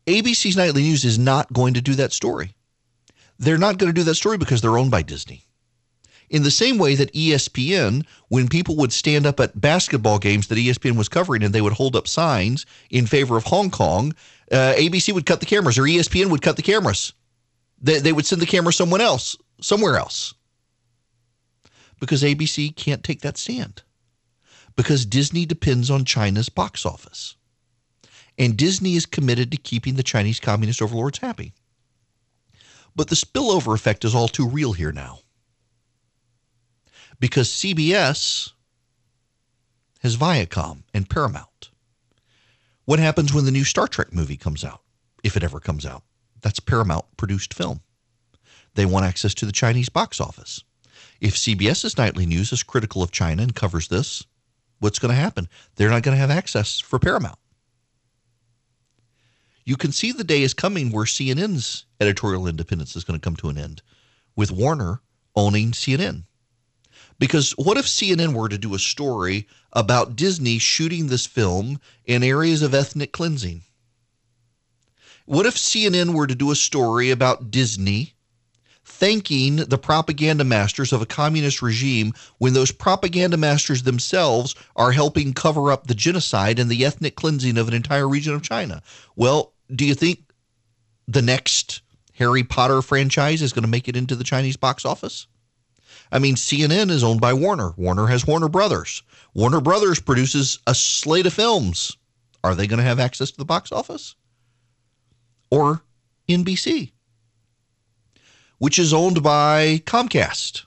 ABC's 0.06 0.56
Nightly 0.56 0.82
News 0.82 1.05
is 1.05 1.19
not 1.19 1.52
going 1.52 1.74
to 1.74 1.81
do 1.81 1.94
that 1.94 2.12
story. 2.12 2.55
They're 3.39 3.59
not 3.59 3.78
going 3.78 3.93
to 3.93 3.98
do 3.98 4.05
that 4.05 4.14
story 4.14 4.39
because 4.39 4.60
they're 4.60 4.78
owned 4.78 4.90
by 4.90 5.02
Disney 5.02 5.44
in 6.33 6.43
the 6.43 6.51
same 6.51 6.79
way 6.79 6.95
that 6.95 7.13
ESPN, 7.13 8.07
when 8.29 8.49
people 8.49 8.75
would 8.77 8.93
stand 8.93 9.27
up 9.27 9.39
at 9.39 9.61
basketball 9.61 10.19
games 10.19 10.47
that 10.47 10.57
ESPN 10.57 10.97
was 10.97 11.11
covering 11.11 11.45
and 11.45 11.55
they 11.55 11.61
would 11.61 11.75
hold 11.75 11.95
up 11.95 12.09
signs 12.09 12.65
in 12.89 13.07
favor 13.07 13.37
of 13.37 13.45
Hong 13.45 13.71
Kong, 13.71 14.15
uh, 14.51 14.73
ABC 14.75 15.13
would 15.13 15.27
cut 15.27 15.41
the 15.41 15.47
cameras 15.47 15.79
or 15.79 15.83
ESPN 15.83 16.31
would 16.31 16.41
cut 16.41 16.57
the 16.57 16.63
cameras. 16.63 17.13
They, 17.83 17.99
they 17.99 18.15
would 18.15 18.25
send 18.25 18.41
the 18.41 18.47
camera 18.47 18.73
someone 18.73 19.03
else, 19.03 19.37
somewhere 19.61 19.99
else. 19.99 20.33
Because 22.01 22.23
ABC 22.23 22.75
can't 22.75 23.05
take 23.05 23.21
that 23.21 23.37
stand. 23.37 23.83
Because 24.75 25.05
Disney 25.05 25.45
depends 25.45 25.91
on 25.91 26.07
China's 26.07 26.49
box 26.49 26.87
office. 26.87 27.37
And 28.39 28.57
Disney 28.57 28.95
is 28.95 29.05
committed 29.05 29.51
to 29.51 29.59
keeping 29.59 29.97
the 29.97 30.03
Chinese 30.03 30.41
communist 30.41 30.81
overlords 30.81 31.19
happy. 31.19 31.53
But 32.97 33.09
the 33.09 33.17
spillover 33.17 33.75
effect 33.75 34.03
is 34.07 34.15
all 34.15 34.29
too 34.29 34.49
real 34.49 34.73
here 34.73 34.93
now 34.93 35.19
because 37.23 37.49
CBS 37.49 38.51
has 40.01 40.16
Viacom 40.16 40.82
and 40.93 41.09
Paramount. 41.09 41.70
What 42.85 42.99
happens 42.99 43.32
when 43.32 43.44
the 43.44 43.53
new 43.53 43.62
Star 43.62 43.86
Trek 43.86 44.12
movie 44.12 44.36
comes 44.36 44.65
out, 44.65 44.81
if 45.23 45.36
it 45.36 45.44
ever 45.44 45.61
comes 45.61 45.86
out? 45.86 46.03
That's 46.40 46.59
Paramount 46.59 47.05
produced 47.16 47.55
film. 47.55 47.81
They 48.74 48.86
want 48.86 49.07
access 49.07 49.35
to 49.35 49.47
the 49.47 49.53
Chinese 49.53 49.89
box 49.89 50.20
office. 50.20 50.65
If 51.20 51.36
CBS's 51.36 51.97
nightly 51.97 52.27
news 52.27 52.51
is 52.51 52.65
critical 52.65 53.05
of 53.05 53.12
China 53.12 53.44
and 53.44 53.55
covers 53.55 53.86
this, 53.86 54.27
what's 54.81 54.99
going 54.99 55.15
to 55.15 55.20
happen? 55.20 55.49
They're 55.77 55.90
not 55.90 56.03
going 56.03 56.16
to 56.16 56.20
have 56.20 56.28
access 56.32 56.81
for 56.81 56.99
Paramount. 56.99 57.39
You 59.65 59.77
can 59.77 59.93
see 59.93 60.11
the 60.11 60.24
day 60.24 60.43
is 60.43 60.55
coming 60.55 60.90
where 60.90 61.05
CNN's 61.05 61.86
editorial 62.01 62.49
independence 62.49 62.97
is 62.97 63.05
going 63.05 63.20
to 63.20 63.24
come 63.24 63.36
to 63.36 63.49
an 63.49 63.59
end, 63.59 63.81
with 64.35 64.51
Warner 64.51 65.03
owning 65.36 65.70
CNN. 65.70 66.24
Because 67.23 67.53
what 67.53 67.77
if 67.77 67.86
CNN 67.86 68.35
were 68.35 68.49
to 68.49 68.59
do 68.59 68.74
a 68.74 68.81
story 68.81 69.47
about 69.73 70.16
Disney 70.16 70.59
shooting 70.59 71.07
this 71.07 71.24
film 71.24 71.78
in 72.05 72.24
areas 72.24 72.62
of 72.62 72.74
ethnic 72.74 73.12
cleansing? 73.12 73.62
What 75.27 75.47
if 75.47 75.55
CNN 75.55 76.15
were 76.15 76.27
to 76.27 76.35
do 76.35 76.51
a 76.51 76.57
story 76.57 77.12
about 77.12 77.53
Disney 77.53 78.15
thanking 78.85 79.55
the 79.55 79.78
propaganda 79.78 80.43
masters 80.43 80.93
of 80.93 81.01
a 81.01 81.07
communist 81.07 81.62
regime 81.62 82.12
when 82.39 82.55
those 82.55 82.73
propaganda 82.73 83.36
masters 83.36 83.85
themselves 83.85 84.57
are 84.74 84.90
helping 84.90 85.32
cover 85.32 85.70
up 85.70 85.86
the 85.86 85.94
genocide 85.94 86.59
and 86.59 86.69
the 86.69 86.85
ethnic 86.85 87.15
cleansing 87.15 87.57
of 87.57 87.69
an 87.69 87.74
entire 87.74 88.09
region 88.09 88.35
of 88.35 88.43
China? 88.43 88.82
Well, 89.15 89.53
do 89.73 89.85
you 89.85 89.94
think 89.94 90.19
the 91.07 91.23
next 91.23 91.82
Harry 92.15 92.43
Potter 92.43 92.82
franchise 92.82 93.43
is 93.43 93.53
going 93.53 93.62
to 93.62 93.69
make 93.69 93.86
it 93.86 93.94
into 93.94 94.16
the 94.16 94.24
Chinese 94.24 94.57
box 94.57 94.85
office? 94.85 95.28
I 96.13 96.19
mean, 96.19 96.35
CNN 96.35 96.91
is 96.91 97.03
owned 97.03 97.23
by 97.23 97.33
Warner. 97.33 97.73
Warner 97.79 98.07
has 98.07 98.27
Warner 98.27 98.49
Brothers. 98.49 99.03
Warner 99.33 99.63
Brothers 99.63 99.99
produces 99.99 100.59
a 100.67 100.75
slate 100.75 101.25
of 101.25 101.33
films. 101.33 101.97
Are 102.45 102.55
they 102.55 102.67
going 102.67 102.79
to 102.79 102.85
have 102.85 103.01
access 103.01 103.31
to 103.31 103.39
the 103.39 103.47
box 103.47 103.73
office? 103.73 104.15
Or 105.51 105.83
NBC, 106.29 106.93
which 108.59 108.79
is 108.79 108.93
owned 108.93 109.23
by 109.23 109.83
Comcast, 109.87 110.67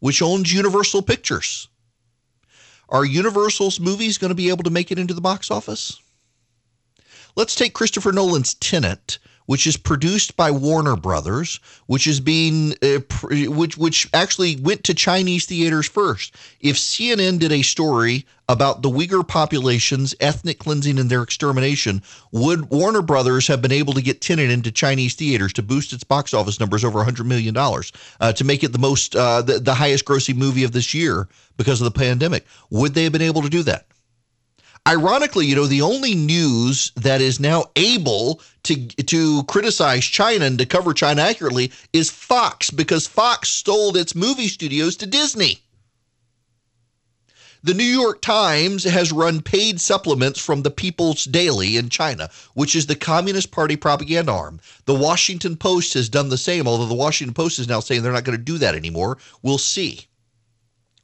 which 0.00 0.20
owns 0.20 0.52
Universal 0.52 1.02
Pictures. 1.02 1.68
Are 2.88 3.04
Universal's 3.04 3.80
movies 3.80 4.18
going 4.18 4.30
to 4.30 4.34
be 4.34 4.48
able 4.48 4.64
to 4.64 4.70
make 4.70 4.90
it 4.90 4.98
into 4.98 5.14
the 5.14 5.20
box 5.20 5.50
office? 5.50 6.00
Let's 7.36 7.54
take 7.54 7.74
Christopher 7.74 8.12
Nolan's 8.12 8.54
Tenet, 8.54 9.18
which 9.46 9.66
is 9.66 9.76
produced 9.76 10.36
by 10.36 10.50
Warner 10.50 10.96
Brothers, 10.96 11.60
which 11.86 12.06
is 12.06 12.20
being 12.20 12.74
uh, 12.82 13.00
which 13.30 13.76
which 13.76 14.08
actually 14.12 14.56
went 14.56 14.84
to 14.84 14.94
Chinese 14.94 15.46
theaters 15.46 15.88
first. 15.88 16.34
If 16.60 16.76
CNN 16.76 17.38
did 17.38 17.52
a 17.52 17.62
story 17.62 18.26
about 18.48 18.82
the 18.82 18.90
Uyghur 18.90 19.26
population's 19.26 20.14
ethnic 20.20 20.58
cleansing 20.58 20.98
and 20.98 21.10
their 21.10 21.22
extermination, 21.22 22.02
would 22.30 22.70
Warner 22.70 23.02
Brothers 23.02 23.48
have 23.48 23.60
been 23.60 23.72
able 23.72 23.92
to 23.94 24.02
get 24.02 24.20
Tenet 24.20 24.50
into 24.50 24.70
Chinese 24.70 25.14
theaters 25.14 25.52
to 25.54 25.62
boost 25.62 25.92
its 25.92 26.04
box 26.04 26.32
office 26.32 26.60
numbers 26.60 26.84
over 26.84 27.02
$100 27.02 27.26
million, 27.26 27.56
uh, 27.56 28.32
to 28.32 28.44
make 28.44 28.62
it 28.62 28.72
the 28.72 28.78
most, 28.78 29.16
uh, 29.16 29.42
the, 29.42 29.58
the 29.58 29.74
highest 29.74 30.04
grossing 30.04 30.36
movie 30.36 30.62
of 30.62 30.72
this 30.72 30.94
year 30.94 31.28
because 31.56 31.80
of 31.80 31.86
the 31.86 31.98
pandemic? 31.98 32.46
Would 32.70 32.94
they 32.94 33.04
have 33.04 33.12
been 33.12 33.22
able 33.22 33.42
to 33.42 33.50
do 33.50 33.64
that? 33.64 33.86
Ironically, 34.86 35.46
you 35.46 35.56
know, 35.56 35.66
the 35.66 35.82
only 35.82 36.14
news 36.14 36.92
that 36.94 37.20
is 37.20 37.40
now 37.40 37.64
able 37.74 38.40
to 38.62 38.86
to 38.86 39.42
criticize 39.44 40.04
China 40.04 40.44
and 40.44 40.58
to 40.60 40.66
cover 40.66 40.94
China 40.94 41.22
accurately 41.22 41.72
is 41.92 42.08
Fox 42.08 42.70
because 42.70 43.06
Fox 43.08 43.48
sold 43.48 43.96
its 43.96 44.14
movie 44.14 44.46
studios 44.46 44.94
to 44.96 45.06
Disney. 45.06 45.60
The 47.64 47.74
New 47.74 47.82
York 47.82 48.22
Times 48.22 48.84
has 48.84 49.10
run 49.10 49.42
paid 49.42 49.80
supplements 49.80 50.38
from 50.38 50.62
the 50.62 50.70
People's 50.70 51.24
Daily 51.24 51.76
in 51.76 51.88
China, 51.88 52.30
which 52.54 52.76
is 52.76 52.86
the 52.86 52.94
Communist 52.94 53.50
Party 53.50 53.74
propaganda 53.74 54.30
arm. 54.30 54.60
The 54.84 54.94
Washington 54.94 55.56
Post 55.56 55.94
has 55.94 56.08
done 56.08 56.28
the 56.28 56.38
same, 56.38 56.68
although 56.68 56.86
the 56.86 56.94
Washington 56.94 57.34
Post 57.34 57.58
is 57.58 57.66
now 57.66 57.80
saying 57.80 58.02
they're 58.02 58.12
not 58.12 58.22
going 58.22 58.38
to 58.38 58.44
do 58.44 58.58
that 58.58 58.76
anymore. 58.76 59.18
We'll 59.42 59.58
see. 59.58 60.06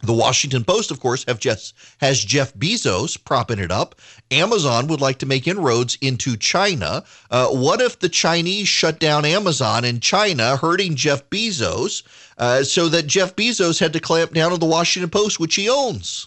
The 0.03 0.13
Washington 0.13 0.65
Post, 0.65 0.91
of 0.91 0.99
course, 0.99 1.25
have 1.29 1.39
Jeff, 1.39 1.73
has 2.01 2.25
Jeff 2.25 2.53
Bezos 2.55 3.17
propping 3.23 3.61
it 3.61 3.71
up. 3.71 3.95
Amazon 4.33 4.89
would 4.89 5.01
like 5.01 5.19
to 5.19 5.27
make 5.27 5.47
inroads 5.47 5.97
into 6.01 6.37
China. 6.37 7.05
Uh, 7.31 7.49
what 7.49 7.81
if 7.81 8.01
the 8.01 8.09
Chinese 8.09 8.67
shut 8.67 8.99
down 8.99 9.25
Amazon 9.25 9.85
in 9.85 10.01
China, 10.01 10.57
hurting 10.57 10.97
Jeff 10.97 11.31
Bezos, 11.31 12.03
uh, 12.39 12.65
so 12.65 12.89
that 12.89 13.07
Jeff 13.07 13.37
Bezos 13.37 13.79
had 13.79 13.93
to 13.93 14.01
clamp 14.01 14.35
down 14.35 14.53
on 14.53 14.59
the 14.59 14.67
Washington 14.67 15.11
Post, 15.11 15.39
which 15.39 15.55
he 15.55 15.69
owns? 15.69 16.27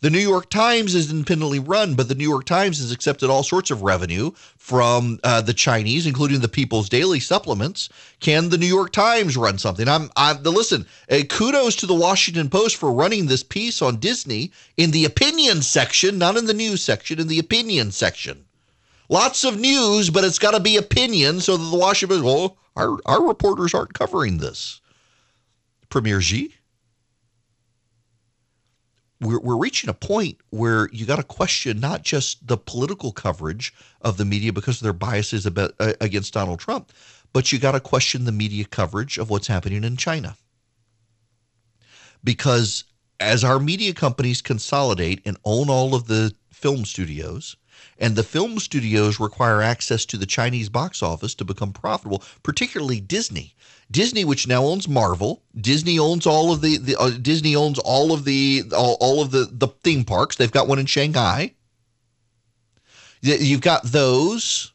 The 0.00 0.10
New 0.10 0.20
York 0.20 0.48
Times 0.48 0.94
is 0.94 1.10
independently 1.10 1.58
run, 1.58 1.94
but 1.94 2.06
the 2.08 2.14
New 2.14 2.28
York 2.28 2.44
Times 2.44 2.78
has 2.78 2.92
accepted 2.92 3.30
all 3.30 3.42
sorts 3.42 3.72
of 3.72 3.82
revenue 3.82 4.30
from 4.56 5.18
uh, 5.24 5.40
the 5.40 5.52
Chinese, 5.52 6.06
including 6.06 6.38
the 6.38 6.46
People's 6.48 6.88
Daily 6.88 7.18
supplements. 7.18 7.88
Can 8.20 8.48
the 8.48 8.58
New 8.58 8.66
York 8.66 8.92
Times 8.92 9.36
run 9.36 9.58
something? 9.58 9.88
I'm, 9.88 10.08
I'm 10.14 10.40
listen. 10.44 10.86
Uh, 11.10 11.22
kudos 11.28 11.74
to 11.76 11.86
the 11.86 11.96
Washington 11.96 12.48
Post 12.48 12.76
for 12.76 12.92
running 12.92 13.26
this 13.26 13.42
piece 13.42 13.82
on 13.82 13.96
Disney 13.96 14.52
in 14.76 14.92
the 14.92 15.04
opinion 15.04 15.62
section, 15.62 16.16
not 16.16 16.36
in 16.36 16.46
the 16.46 16.54
news 16.54 16.80
section, 16.80 17.18
in 17.18 17.26
the 17.26 17.40
opinion 17.40 17.90
section. 17.90 18.44
Lots 19.08 19.42
of 19.42 19.58
news, 19.58 20.10
but 20.10 20.22
it's 20.22 20.38
got 20.38 20.52
to 20.52 20.60
be 20.60 20.76
opinion, 20.76 21.40
so 21.40 21.56
that 21.56 21.70
the 21.70 21.76
Washington 21.76 22.22
Post, 22.22 22.24
well, 22.24 22.56
our 22.76 22.98
our 23.04 23.26
reporters 23.26 23.74
aren't 23.74 23.94
covering 23.94 24.38
this. 24.38 24.80
Premier 25.88 26.20
Xi 26.20 26.54
we're, 29.20 29.40
we're 29.40 29.56
reaching 29.56 29.90
a 29.90 29.94
point 29.94 30.38
where 30.50 30.88
you 30.92 31.04
got 31.04 31.16
to 31.16 31.22
question 31.22 31.80
not 31.80 32.02
just 32.02 32.46
the 32.46 32.56
political 32.56 33.12
coverage 33.12 33.74
of 34.02 34.16
the 34.16 34.24
media 34.24 34.52
because 34.52 34.76
of 34.76 34.84
their 34.84 34.92
biases 34.92 35.46
about, 35.46 35.72
uh, 35.80 35.94
against 36.00 36.34
Donald 36.34 36.60
Trump, 36.60 36.92
but 37.32 37.52
you 37.52 37.58
got 37.58 37.72
to 37.72 37.80
question 37.80 38.24
the 38.24 38.32
media 38.32 38.64
coverage 38.64 39.18
of 39.18 39.30
what's 39.30 39.46
happening 39.46 39.84
in 39.84 39.96
China. 39.96 40.36
Because 42.22 42.84
as 43.20 43.44
our 43.44 43.58
media 43.58 43.92
companies 43.92 44.40
consolidate 44.40 45.20
and 45.24 45.36
own 45.44 45.68
all 45.68 45.94
of 45.94 46.06
the 46.06 46.32
film 46.52 46.84
studios, 46.84 47.56
and 47.98 48.16
the 48.16 48.22
film 48.22 48.58
studios 48.58 49.20
require 49.20 49.60
access 49.60 50.04
to 50.06 50.16
the 50.16 50.26
Chinese 50.26 50.68
box 50.68 51.02
office 51.02 51.34
to 51.36 51.44
become 51.44 51.72
profitable, 51.72 52.22
particularly 52.42 53.00
Disney. 53.00 53.54
Disney, 53.90 54.24
which 54.24 54.46
now 54.46 54.64
owns 54.64 54.86
Marvel, 54.86 55.42
Disney 55.58 55.98
owns 55.98 56.26
all 56.26 56.52
of 56.52 56.60
the, 56.60 56.76
the 56.76 56.96
uh, 56.96 57.10
Disney 57.10 57.56
owns 57.56 57.78
all 57.78 58.12
of 58.12 58.24
the 58.24 58.64
all, 58.76 58.96
all 59.00 59.22
of 59.22 59.30
the 59.30 59.48
the 59.50 59.68
theme 59.82 60.04
parks. 60.04 60.36
They've 60.36 60.52
got 60.52 60.68
one 60.68 60.78
in 60.78 60.86
Shanghai. 60.86 61.54
You've 63.22 63.62
got 63.62 63.82
those. 63.84 64.72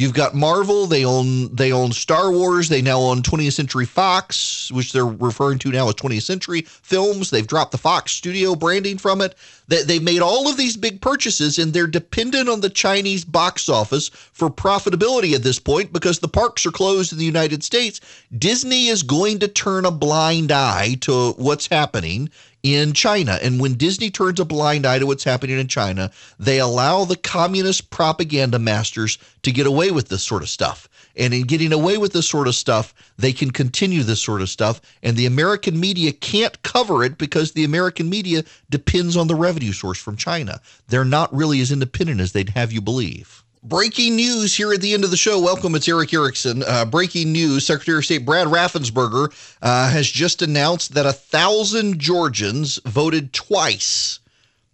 You've 0.00 0.14
got 0.14 0.34
Marvel. 0.34 0.86
They 0.86 1.04
own 1.04 1.54
they 1.54 1.72
own 1.72 1.92
Star 1.92 2.32
Wars. 2.32 2.70
They 2.70 2.80
now 2.80 3.00
own 3.00 3.20
20th 3.20 3.52
Century 3.52 3.84
Fox, 3.84 4.72
which 4.72 4.94
they're 4.94 5.04
referring 5.04 5.58
to 5.58 5.70
now 5.70 5.90
as 5.90 5.94
20th 5.96 6.22
Century 6.22 6.62
Films. 6.62 7.28
They've 7.28 7.46
dropped 7.46 7.72
the 7.72 7.76
Fox 7.76 8.12
Studio 8.12 8.54
branding 8.54 8.96
from 8.96 9.20
it. 9.20 9.34
They, 9.68 9.82
they've 9.82 10.02
made 10.02 10.22
all 10.22 10.48
of 10.48 10.56
these 10.56 10.78
big 10.78 11.02
purchases, 11.02 11.58
and 11.58 11.74
they're 11.74 11.86
dependent 11.86 12.48
on 12.48 12.62
the 12.62 12.70
Chinese 12.70 13.26
box 13.26 13.68
office 13.68 14.08
for 14.08 14.48
profitability 14.48 15.34
at 15.34 15.42
this 15.42 15.58
point 15.58 15.92
because 15.92 16.20
the 16.20 16.28
parks 16.28 16.64
are 16.64 16.70
closed 16.70 17.12
in 17.12 17.18
the 17.18 17.24
United 17.26 17.62
States. 17.62 18.00
Disney 18.38 18.86
is 18.86 19.02
going 19.02 19.38
to 19.40 19.48
turn 19.48 19.84
a 19.84 19.90
blind 19.90 20.50
eye 20.50 20.94
to 21.02 21.32
what's 21.32 21.66
happening 21.66 22.30
in 22.62 22.92
China. 22.92 23.38
And 23.42 23.60
when 23.60 23.74
Disney 23.74 24.10
turns 24.10 24.40
a 24.40 24.44
blind 24.44 24.86
eye 24.86 24.98
to 24.98 25.06
what's 25.06 25.24
happening 25.24 25.58
in 25.58 25.68
China, 25.68 26.10
they 26.38 26.58
allow 26.58 27.04
the 27.04 27.16
communist 27.16 27.90
propaganda 27.90 28.58
masters 28.58 29.18
to 29.42 29.52
get 29.52 29.66
away 29.66 29.90
with 29.90 30.08
this 30.08 30.22
sort 30.22 30.42
of 30.42 30.48
stuff. 30.48 30.88
And 31.16 31.34
in 31.34 31.42
getting 31.42 31.72
away 31.72 31.98
with 31.98 32.12
this 32.12 32.28
sort 32.28 32.48
of 32.48 32.54
stuff, 32.54 32.94
they 33.18 33.32
can 33.32 33.50
continue 33.50 34.02
this 34.02 34.22
sort 34.22 34.42
of 34.42 34.48
stuff. 34.48 34.80
And 35.02 35.16
the 35.16 35.26
American 35.26 35.78
media 35.78 36.12
can't 36.12 36.62
cover 36.62 37.02
it 37.04 37.18
because 37.18 37.52
the 37.52 37.64
American 37.64 38.08
media 38.08 38.44
depends 38.68 39.16
on 39.16 39.26
the 39.26 39.34
revenue 39.34 39.72
source 39.72 39.98
from 39.98 40.16
China. 40.16 40.60
They're 40.88 41.04
not 41.04 41.34
really 41.34 41.60
as 41.60 41.72
independent 41.72 42.20
as 42.20 42.32
they'd 42.32 42.50
have 42.50 42.72
you 42.72 42.80
believe. 42.80 43.44
Breaking 43.62 44.16
news 44.16 44.56
here 44.56 44.72
at 44.72 44.80
the 44.80 44.94
end 44.94 45.04
of 45.04 45.10
the 45.10 45.18
show. 45.18 45.38
Welcome, 45.38 45.74
it's 45.74 45.86
Erick 45.86 46.14
Erickson. 46.14 46.62
Uh, 46.66 46.86
breaking 46.86 47.30
news: 47.30 47.66
Secretary 47.66 47.98
of 47.98 48.06
State 48.06 48.24
Brad 48.24 48.46
Raffensperger 48.46 49.30
uh, 49.60 49.90
has 49.90 50.08
just 50.08 50.40
announced 50.40 50.94
that 50.94 51.04
a 51.04 51.12
thousand 51.12 51.98
Georgians 51.98 52.80
voted 52.86 53.34
twice 53.34 54.20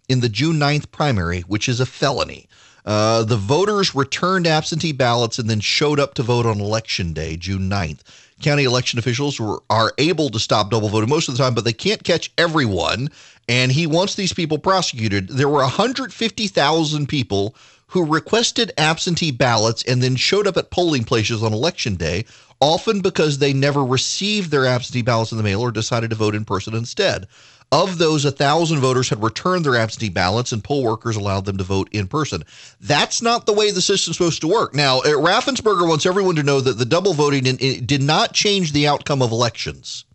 in 0.07 0.21
the 0.21 0.29
June 0.29 0.55
9th 0.55 0.89
primary, 0.89 1.41
which 1.41 1.67
is 1.67 1.81
a 1.81 1.85
felony. 1.85 2.47
Uh, 2.85 3.23
the 3.23 3.35
voters 3.35 3.93
returned 3.93 4.47
absentee 4.47 4.93
ballots 4.93 5.37
and 5.37 5.49
then 5.49 5.59
showed 5.59 5.99
up 5.99 6.13
to 6.13 6.23
vote 6.23 6.45
on 6.45 6.61
election 6.61 7.11
day, 7.11 7.35
June 7.35 7.69
9th. 7.69 7.99
County 8.41 8.63
election 8.63 8.99
officials 8.99 9.37
were, 9.37 9.61
are 9.69 9.91
able 9.97 10.29
to 10.29 10.39
stop 10.39 10.71
double 10.71 10.87
voting 10.87 11.09
most 11.09 11.27
of 11.27 11.35
the 11.35 11.43
time, 11.43 11.53
but 11.53 11.65
they 11.65 11.73
can't 11.73 12.05
catch 12.05 12.31
everyone. 12.37 13.09
And 13.49 13.69
he 13.69 13.85
wants 13.85 14.15
these 14.15 14.31
people 14.31 14.57
prosecuted. 14.57 15.27
There 15.27 15.49
were 15.49 15.59
150,000 15.59 17.07
people 17.07 17.55
who 17.87 18.05
requested 18.05 18.71
absentee 18.77 19.31
ballots 19.31 19.83
and 19.83 20.01
then 20.01 20.15
showed 20.15 20.47
up 20.47 20.57
at 20.57 20.71
polling 20.71 21.03
places 21.03 21.41
on 21.41 21.53
election 21.53 21.95
day, 21.95 22.25
often 22.59 23.01
because 23.01 23.37
they 23.37 23.53
never 23.53 23.83
received 23.83 24.51
their 24.51 24.65
absentee 24.65 25.01
ballots 25.01 25.31
in 25.31 25.37
the 25.37 25.43
mail 25.43 25.61
or 25.61 25.71
decided 25.71 26.09
to 26.09 26.15
vote 26.15 26.35
in 26.35 26.45
person 26.45 26.73
instead. 26.73 27.27
Of 27.71 27.97
those, 27.97 28.23
a 28.23 28.31
thousand 28.31 28.79
voters 28.79 29.09
had 29.09 29.21
returned 29.21 29.65
their 29.65 29.75
absentee 29.75 30.09
ballots, 30.09 30.53
and 30.53 30.63
poll 30.63 30.83
workers 30.83 31.17
allowed 31.17 31.43
them 31.43 31.57
to 31.57 31.65
vote 31.65 31.89
in 31.91 32.07
person. 32.07 32.43
That's 32.79 33.21
not 33.21 33.45
the 33.45 33.51
way 33.51 33.71
the 33.71 33.81
system's 33.81 34.15
supposed 34.15 34.39
to 34.41 34.47
work. 34.47 34.73
Now, 34.73 35.01
Raffensperger 35.01 35.87
wants 35.87 36.05
everyone 36.05 36.35
to 36.37 36.43
know 36.43 36.61
that 36.61 36.77
the 36.77 36.85
double 36.85 37.13
voting 37.13 37.45
in, 37.45 37.57
in, 37.57 37.85
did 37.85 38.01
not 38.01 38.31
change 38.31 38.71
the 38.71 38.87
outcome 38.87 39.21
of 39.21 39.31
elections 39.31 40.05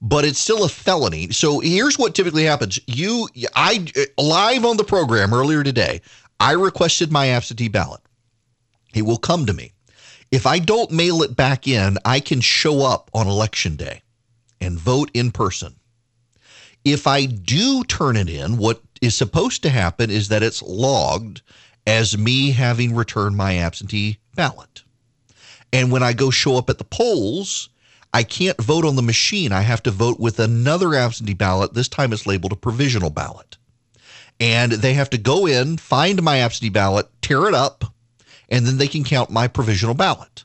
but 0.00 0.24
it's 0.24 0.38
still 0.38 0.64
a 0.64 0.68
felony. 0.68 1.30
So 1.30 1.58
here's 1.58 1.98
what 1.98 2.14
typically 2.14 2.44
happens. 2.44 2.78
You 2.86 3.28
I 3.54 3.84
live 4.16 4.64
on 4.64 4.76
the 4.76 4.84
program 4.84 5.34
earlier 5.34 5.64
today, 5.64 6.00
I 6.40 6.52
requested 6.52 7.10
my 7.10 7.28
absentee 7.28 7.68
ballot. 7.68 8.00
It 8.94 9.02
will 9.02 9.18
come 9.18 9.46
to 9.46 9.52
me. 9.52 9.72
If 10.30 10.46
I 10.46 10.58
don't 10.58 10.90
mail 10.90 11.22
it 11.22 11.34
back 11.34 11.66
in, 11.66 11.98
I 12.04 12.20
can 12.20 12.40
show 12.40 12.84
up 12.84 13.10
on 13.12 13.26
election 13.26 13.76
day 13.76 14.02
and 14.60 14.78
vote 14.78 15.10
in 15.14 15.32
person. 15.32 15.74
If 16.84 17.06
I 17.06 17.26
do 17.26 17.82
turn 17.84 18.16
it 18.16 18.28
in, 18.28 18.56
what 18.56 18.82
is 19.00 19.16
supposed 19.16 19.62
to 19.62 19.70
happen 19.70 20.10
is 20.10 20.28
that 20.28 20.42
it's 20.42 20.62
logged 20.62 21.42
as 21.86 22.16
me 22.16 22.52
having 22.52 22.94
returned 22.94 23.36
my 23.36 23.56
absentee 23.56 24.18
ballot. 24.34 24.84
And 25.72 25.90
when 25.90 26.02
I 26.02 26.12
go 26.12 26.30
show 26.30 26.56
up 26.56 26.70
at 26.70 26.78
the 26.78 26.84
polls, 26.84 27.68
I 28.14 28.22
can't 28.22 28.60
vote 28.62 28.84
on 28.84 28.96
the 28.96 29.02
machine. 29.02 29.52
I 29.52 29.62
have 29.62 29.82
to 29.82 29.90
vote 29.90 30.20
with 30.20 30.38
another 30.38 30.94
absentee 30.94 31.34
ballot. 31.34 31.74
This 31.74 31.88
time 31.88 32.12
it's 32.12 32.26
labeled 32.26 32.52
a 32.52 32.56
provisional 32.56 33.10
ballot 33.10 33.57
and 34.40 34.72
they 34.72 34.94
have 34.94 35.10
to 35.10 35.18
go 35.18 35.46
in, 35.46 35.76
find 35.76 36.22
my 36.22 36.38
absentee 36.38 36.70
ballot, 36.70 37.06
tear 37.20 37.46
it 37.46 37.54
up, 37.54 37.84
and 38.48 38.66
then 38.66 38.78
they 38.78 38.88
can 38.88 39.04
count 39.04 39.30
my 39.30 39.48
provisional 39.48 39.94
ballot. 39.94 40.44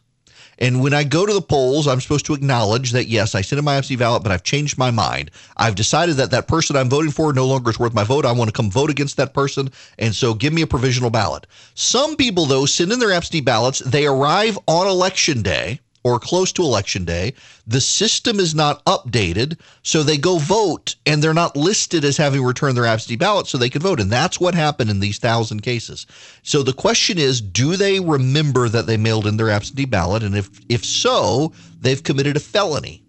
And 0.60 0.82
when 0.82 0.94
I 0.94 1.04
go 1.04 1.26
to 1.26 1.34
the 1.34 1.42
polls, 1.42 1.88
I'm 1.88 2.00
supposed 2.00 2.26
to 2.28 2.34
acknowledge 2.34 2.92
that 2.92 3.08
yes, 3.08 3.34
I 3.36 3.42
sent 3.42 3.60
in 3.60 3.66
my 3.66 3.76
absentee 3.76 4.00
ballot, 4.00 4.24
but 4.24 4.32
I've 4.32 4.44
changed 4.44 4.78
my 4.78 4.92
mind. 4.92 5.32
I've 5.58 5.76
decided 5.76 6.16
that 6.18 6.32
that 6.32 6.48
person 6.48 6.76
I'm 6.76 6.90
voting 6.90 7.12
for 7.12 7.34
no 7.34 7.46
longer 7.46 7.72
is 7.72 7.80
worth 7.80 7.94
my 7.94 8.04
vote. 8.04 8.26
I 8.26 8.32
want 8.32 8.50
to 8.50 8.56
come 8.56 8.70
vote 8.70 8.90
against 8.90 9.18
that 9.18 9.34
person, 9.34 9.70
and 9.98 10.14
so 10.14 10.34
give 10.34 10.54
me 10.54 10.62
a 10.62 10.68
provisional 10.68 11.10
ballot. 11.10 11.48
Some 11.74 12.16
people 12.16 12.46
though 12.46 12.66
send 12.66 12.92
in 12.92 13.00
their 13.00 13.12
absentee 13.12 13.42
ballots. 13.42 13.80
They 13.80 14.06
arrive 14.06 14.58
on 14.68 14.88
election 14.88 15.42
day 15.42 15.80
or 16.04 16.20
close 16.20 16.52
to 16.54 16.62
election 16.62 17.06
day. 17.06 17.34
The 17.66 17.82
system 17.82 18.40
is 18.40 18.54
not 18.54 18.84
updated, 18.86 19.60
so 19.84 20.04
they 20.04 20.18
go 20.18 20.38
vote 20.38 20.96
and 21.06 21.24
they're 21.24 21.34
not 21.34 21.56
listed 21.56 22.04
as 22.04 22.18
having 22.18 22.44
returned 22.44 22.76
their 22.76 22.86
absentee 22.86 23.16
ballot 23.16 23.48
so 23.48 23.58
they 23.58 23.70
can 23.70 23.82
vote. 23.82 24.00
And 24.00 24.12
that's 24.12 24.40
what 24.40 24.56
happened 24.56 24.90
in 24.90 25.00
these 25.00 25.18
thousand 25.18 25.62
cases. 25.62 26.06
So 26.44 26.62
the 26.62 26.74
question 26.74 27.18
is 27.18 27.42
do 27.42 27.76
they 27.76 28.00
remember 28.00 28.70
that 28.70 28.86
they 28.86 28.98
mailed 28.98 29.28
in 29.28 29.38
their 29.38 29.50
absentee 29.50 29.86
ballot? 29.86 30.24
And 30.24 30.36
if, 30.36 30.50
if 30.70 30.84
so, 30.84 31.54
they've 31.80 32.04
committed 32.04 32.36
a 32.36 32.42
felony. 32.42 33.04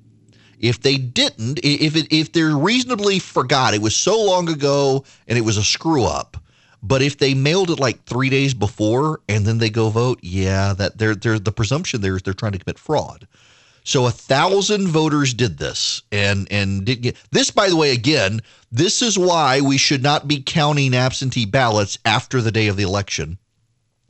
If 0.61 0.81
they 0.81 0.97
didn't, 0.97 1.61
if 1.63 1.97
it, 1.97 2.07
if 2.11 2.33
they're 2.33 2.57
reasonably 2.57 3.19
forgot, 3.19 3.75
it 3.75 3.83
was 3.83 3.95
so 3.95 4.23
long 4.23 4.49
ago 4.49 5.05
and 5.29 5.37
it 5.37 5.43
was 5.43 5.57
a 5.57 5.65
screw 5.65 6.05
up. 6.05 6.39
But 6.87 7.01
if 7.01 7.17
they 7.17 7.33
mailed 7.33 7.71
it 7.71 7.81
like 7.81 8.05
three 8.05 8.29
days 8.29 8.53
before 8.53 9.21
and 9.27 9.47
then 9.47 9.57
they 9.57 9.71
go 9.71 9.89
vote, 9.89 10.19
yeah, 10.21 10.75
that 10.75 10.99
they're, 10.99 11.15
they're 11.15 11.39
the 11.39 11.51
presumption 11.51 12.03
there 12.03 12.15
is 12.15 12.23
they're 12.23 12.35
trying 12.35 12.53
to 12.53 12.59
commit 12.59 12.79
fraud. 12.79 13.27
So 13.85 14.07
a 14.07 14.11
thousand 14.11 14.89
voters 14.89 15.33
did 15.33 15.57
this, 15.57 16.03
and 16.13 16.47
and 16.51 16.85
did 16.85 17.01
get 17.03 17.17
this. 17.31 17.51
By 17.51 17.71
the 17.71 17.77
way, 17.77 17.93
again, 17.93 18.41
this 18.71 19.01
is 19.01 19.19
why 19.19 19.63
we 19.63 19.79
should 19.79 20.03
not 20.03 20.29
be 20.29 20.43
counting 20.43 20.95
absentee 20.95 21.47
ballots 21.47 21.99
after 22.05 22.43
the 22.43 22.53
day 22.53 22.69
of 22.69 22.77
the 22.77 22.83
election, 22.83 23.39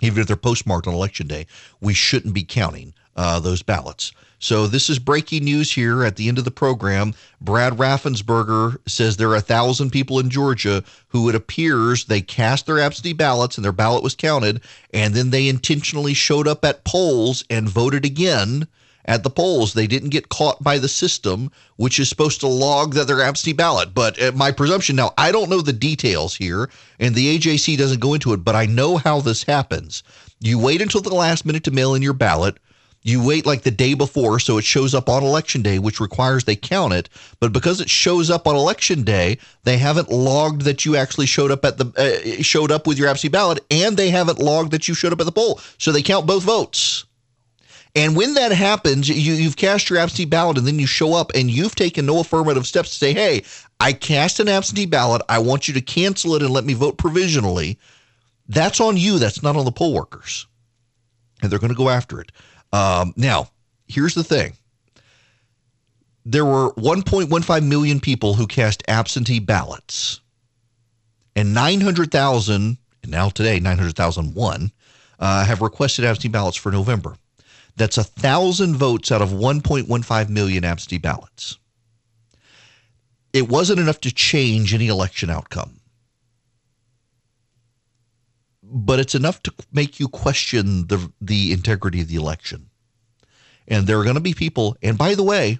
even 0.00 0.20
if 0.20 0.26
they're 0.26 0.36
postmarked 0.36 0.88
on 0.88 0.94
election 0.94 1.28
day. 1.28 1.46
We 1.80 1.94
shouldn't 1.94 2.34
be 2.34 2.44
counting 2.44 2.94
uh, 3.16 3.38
those 3.38 3.62
ballots. 3.62 4.12
So 4.44 4.66
this 4.66 4.90
is 4.90 4.98
breaking 4.98 5.44
news 5.44 5.72
here 5.72 6.04
at 6.04 6.16
the 6.16 6.28
end 6.28 6.36
of 6.36 6.44
the 6.44 6.50
program. 6.50 7.14
Brad 7.40 7.78
Raffensperger 7.78 8.76
says 8.86 9.16
there 9.16 9.30
are 9.30 9.36
a 9.36 9.40
thousand 9.40 9.88
people 9.88 10.18
in 10.18 10.28
Georgia 10.28 10.84
who 11.08 11.30
it 11.30 11.34
appears 11.34 12.04
they 12.04 12.20
cast 12.20 12.66
their 12.66 12.78
absentee 12.78 13.14
ballots 13.14 13.56
and 13.56 13.64
their 13.64 13.72
ballot 13.72 14.02
was 14.02 14.14
counted, 14.14 14.60
and 14.92 15.14
then 15.14 15.30
they 15.30 15.48
intentionally 15.48 16.12
showed 16.12 16.46
up 16.46 16.62
at 16.62 16.84
polls 16.84 17.42
and 17.48 17.70
voted 17.70 18.04
again 18.04 18.68
at 19.06 19.22
the 19.22 19.30
polls. 19.30 19.72
They 19.72 19.86
didn't 19.86 20.10
get 20.10 20.28
caught 20.28 20.62
by 20.62 20.78
the 20.78 20.88
system, 20.88 21.50
which 21.76 21.98
is 21.98 22.10
supposed 22.10 22.40
to 22.40 22.46
log 22.46 22.92
that 22.92 23.06
they're 23.06 23.22
absentee 23.22 23.54
ballot. 23.54 23.94
But 23.94 24.20
uh, 24.20 24.32
my 24.32 24.52
presumption 24.52 24.94
now, 24.94 25.14
I 25.16 25.32
don't 25.32 25.48
know 25.48 25.62
the 25.62 25.72
details 25.72 26.36
here, 26.36 26.68
and 27.00 27.14
the 27.14 27.38
AJC 27.38 27.78
doesn't 27.78 28.00
go 28.00 28.12
into 28.12 28.34
it, 28.34 28.44
but 28.44 28.54
I 28.54 28.66
know 28.66 28.98
how 28.98 29.22
this 29.22 29.44
happens. 29.44 30.02
You 30.38 30.58
wait 30.58 30.82
until 30.82 31.00
the 31.00 31.14
last 31.14 31.46
minute 31.46 31.64
to 31.64 31.70
mail 31.70 31.94
in 31.94 32.02
your 32.02 32.12
ballot. 32.12 32.58
You 33.06 33.22
wait 33.22 33.44
like 33.44 33.62
the 33.62 33.70
day 33.70 33.92
before, 33.92 34.40
so 34.40 34.56
it 34.56 34.64
shows 34.64 34.94
up 34.94 35.10
on 35.10 35.22
election 35.22 35.60
day, 35.60 35.78
which 35.78 36.00
requires 36.00 36.44
they 36.44 36.56
count 36.56 36.94
it. 36.94 37.10
But 37.38 37.52
because 37.52 37.82
it 37.82 37.90
shows 37.90 38.30
up 38.30 38.46
on 38.46 38.56
election 38.56 39.02
day, 39.02 39.36
they 39.64 39.76
haven't 39.76 40.10
logged 40.10 40.62
that 40.62 40.86
you 40.86 40.96
actually 40.96 41.26
showed 41.26 41.50
up 41.50 41.66
at 41.66 41.76
the 41.76 41.92
uh, 41.98 42.42
showed 42.42 42.72
up 42.72 42.86
with 42.86 42.96
your 42.96 43.08
absentee 43.08 43.30
ballot, 43.30 43.62
and 43.70 43.98
they 43.98 44.08
haven't 44.08 44.38
logged 44.38 44.70
that 44.70 44.88
you 44.88 44.94
showed 44.94 45.12
up 45.12 45.20
at 45.20 45.26
the 45.26 45.32
poll. 45.32 45.60
So 45.76 45.92
they 45.92 46.00
count 46.00 46.26
both 46.26 46.44
votes. 46.44 47.04
And 47.94 48.16
when 48.16 48.34
that 48.34 48.52
happens, 48.52 49.06
you, 49.06 49.34
you've 49.34 49.56
cast 49.56 49.90
your 49.90 49.98
absentee 49.98 50.24
ballot, 50.24 50.56
and 50.56 50.66
then 50.66 50.78
you 50.78 50.86
show 50.86 51.12
up, 51.12 51.30
and 51.34 51.50
you've 51.50 51.74
taken 51.74 52.06
no 52.06 52.20
affirmative 52.20 52.66
steps 52.66 52.88
to 52.88 52.96
say, 52.96 53.12
"Hey, 53.12 53.44
I 53.80 53.92
cast 53.92 54.40
an 54.40 54.48
absentee 54.48 54.86
ballot. 54.86 55.20
I 55.28 55.40
want 55.40 55.68
you 55.68 55.74
to 55.74 55.82
cancel 55.82 56.36
it 56.36 56.42
and 56.42 56.50
let 56.50 56.64
me 56.64 56.72
vote 56.72 56.96
provisionally." 56.96 57.78
That's 58.48 58.80
on 58.80 58.96
you. 58.96 59.18
That's 59.18 59.42
not 59.42 59.56
on 59.56 59.66
the 59.66 59.72
poll 59.72 59.92
workers, 59.92 60.46
and 61.42 61.52
they're 61.52 61.58
going 61.58 61.68
to 61.72 61.76
go 61.76 61.90
after 61.90 62.18
it. 62.18 62.32
Um, 62.74 63.14
now, 63.16 63.50
here's 63.86 64.14
the 64.14 64.24
thing 64.24 64.54
there 66.26 66.44
were 66.44 66.72
1.15 66.72 67.68
million 67.68 68.00
people 68.00 68.34
who 68.34 68.48
cast 68.48 68.82
absentee 68.88 69.38
ballots, 69.38 70.20
and 71.36 71.54
900,000, 71.54 72.76
and 73.02 73.12
now 73.12 73.28
today, 73.28 73.60
900,001, 73.60 74.72
uh, 75.20 75.44
have 75.44 75.62
requested 75.62 76.04
absentee 76.04 76.26
ballots 76.26 76.56
for 76.56 76.72
November. 76.72 77.16
That's 77.76 77.98
a 77.98 78.04
thousand 78.04 78.74
votes 78.74 79.12
out 79.12 79.22
of 79.22 79.30
1.15 79.30 80.28
million 80.28 80.64
absentee 80.64 80.98
ballots. 80.98 81.58
It 83.32 83.48
wasn't 83.48 83.78
enough 83.78 84.00
to 84.00 84.12
change 84.12 84.74
any 84.74 84.88
election 84.88 85.30
outcome 85.30 85.78
but 88.70 88.98
it's 88.98 89.14
enough 89.14 89.42
to 89.42 89.54
make 89.72 90.00
you 90.00 90.08
question 90.08 90.86
the 90.86 91.12
the 91.20 91.52
integrity 91.52 92.00
of 92.00 92.08
the 92.08 92.16
election. 92.16 92.70
And 93.68 93.86
there 93.86 93.98
are 93.98 94.04
going 94.04 94.16
to 94.16 94.20
be 94.20 94.34
people, 94.34 94.76
and 94.82 94.98
by 94.98 95.14
the 95.14 95.22
way, 95.22 95.58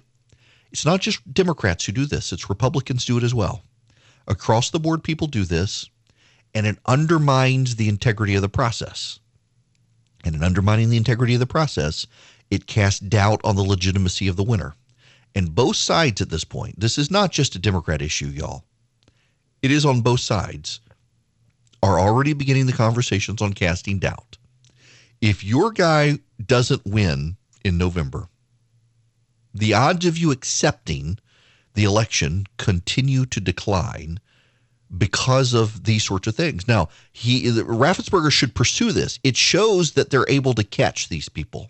it's 0.71 0.85
not 0.85 1.01
just 1.01 1.33
Democrats 1.33 1.85
who 1.85 1.91
do 1.91 2.05
this, 2.05 2.31
it's 2.31 2.49
Republicans 2.49 3.05
do 3.05 3.17
it 3.17 3.23
as 3.23 3.33
well. 3.33 3.63
Across 4.27 4.71
the 4.71 4.79
board, 4.79 5.03
people 5.03 5.27
do 5.27 5.43
this, 5.43 5.89
and 6.53 6.65
it 6.65 6.77
undermines 6.85 7.75
the 7.75 7.89
integrity 7.89 8.35
of 8.35 8.41
the 8.41 8.49
process. 8.49 9.19
And 10.23 10.35
in 10.35 10.43
undermining 10.43 10.89
the 10.89 10.97
integrity 10.97 11.35
of 11.35 11.39
the 11.39 11.45
process, 11.45 12.07
it 12.49 12.67
casts 12.67 12.99
doubt 12.99 13.41
on 13.43 13.55
the 13.55 13.63
legitimacy 13.63 14.27
of 14.27 14.35
the 14.35 14.43
winner. 14.43 14.75
And 15.35 15.53
both 15.53 15.75
sides 15.75 16.21
at 16.21 16.29
this 16.29 16.43
point, 16.43 16.79
this 16.79 16.97
is 16.97 17.11
not 17.11 17.31
just 17.31 17.55
a 17.55 17.59
Democrat 17.59 18.01
issue, 18.01 18.27
y'all. 18.27 18.63
It 19.61 19.71
is 19.71 19.85
on 19.85 20.01
both 20.01 20.21
sides 20.21 20.79
are 21.85 21.99
already 21.99 22.33
beginning 22.33 22.65
the 22.65 22.73
conversations 22.73 23.43
on 23.43 23.53
casting 23.53 23.99
doubt. 23.99 24.37
If 25.21 25.43
your 25.43 25.71
guy 25.71 26.17
doesn't 26.43 26.83
win 26.83 27.37
in 27.63 27.77
November, 27.77 28.27
the 29.53 29.75
odds 29.75 30.07
of 30.07 30.17
you 30.17 30.31
accepting 30.31 31.19
the 31.75 31.83
election 31.83 32.47
continue 32.57 33.25
to 33.27 33.39
decline 33.39 34.19
because 34.97 35.53
of 35.53 35.83
these 35.83 36.03
sorts 36.03 36.27
of 36.27 36.35
things. 36.35 36.67
Now, 36.67 36.89
he 37.11 37.43
Raffensperger 37.43 38.31
should 38.31 38.55
pursue 38.55 38.91
this. 38.91 39.19
It 39.23 39.37
shows 39.37 39.91
that 39.91 40.09
they're 40.09 40.29
able 40.29 40.55
to 40.55 40.63
catch 40.63 41.09
these 41.09 41.29
people. 41.29 41.69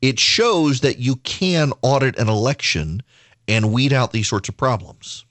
It 0.00 0.20
shows 0.20 0.80
that 0.82 0.98
you 0.98 1.16
can 1.16 1.72
audit 1.82 2.16
an 2.18 2.28
election 2.28 3.02
and 3.48 3.72
weed 3.72 3.92
out 3.92 4.12
these 4.12 4.28
sorts 4.28 4.48
of 4.48 4.56
problems. 4.56 5.24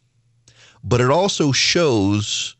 But 0.84 1.00
it 1.00 1.10
also 1.10 1.54
shows 1.54 2.56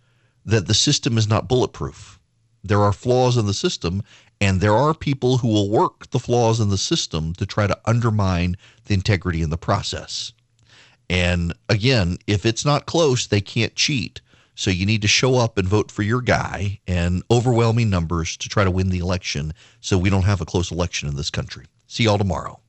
that 0.46 0.68
the 0.68 0.74
system 0.74 1.18
is 1.18 1.28
not 1.28 1.48
bulletproof. 1.48 2.20
There 2.64 2.82
are 2.82 2.94
flaws 2.94 3.38
in 3.38 3.46
the 3.46 3.54
system, 3.54 4.04
and 4.40 4.62
there 4.62 4.76
are 4.76 4.94
people 4.94 5.38
who 5.38 5.48
will 5.48 5.70
work 5.70 6.10
the 6.12 6.20
flaws 6.20 6.60
in 6.60 6.70
the 6.70 6.78
system 6.78 7.34
to 7.34 7.46
try 7.46 7.68
to 7.68 7.80
undermine 7.86 8.56
the 8.86 8.94
integrity 8.94 9.42
in 9.42 9.50
the 9.50 9.58
process. 9.58 10.34
And 11.10 11.54
again, 11.70 12.18
if 12.28 12.46
it's 12.46 12.66
not 12.66 12.86
close, 12.86 13.28
they 13.28 13.42
can't 13.42 13.76
cheat. 13.76 14.22
So 14.56 14.70
you 14.70 14.86
need 14.86 15.02
to 15.02 15.08
show 15.08 15.36
up 15.36 15.58
and 15.58 15.68
vote 15.68 15.92
for 15.92 16.04
your 16.04 16.22
guy 16.22 16.80
and 16.88 17.24
overwhelming 17.32 17.90
numbers 17.90 18.38
to 18.38 18.50
try 18.50 18.64
to 18.64 18.72
win 18.72 18.90
the 18.90 19.00
election 19.00 19.54
so 19.82 19.98
we 19.98 20.10
don't 20.10 20.24
have 20.24 20.42
a 20.42 20.46
close 20.46 20.72
election 20.72 21.10
in 21.10 21.16
this 21.16 21.30
country. 21.30 21.66
See 21.88 22.04
y'all 22.04 22.18
tomorrow. 22.18 22.60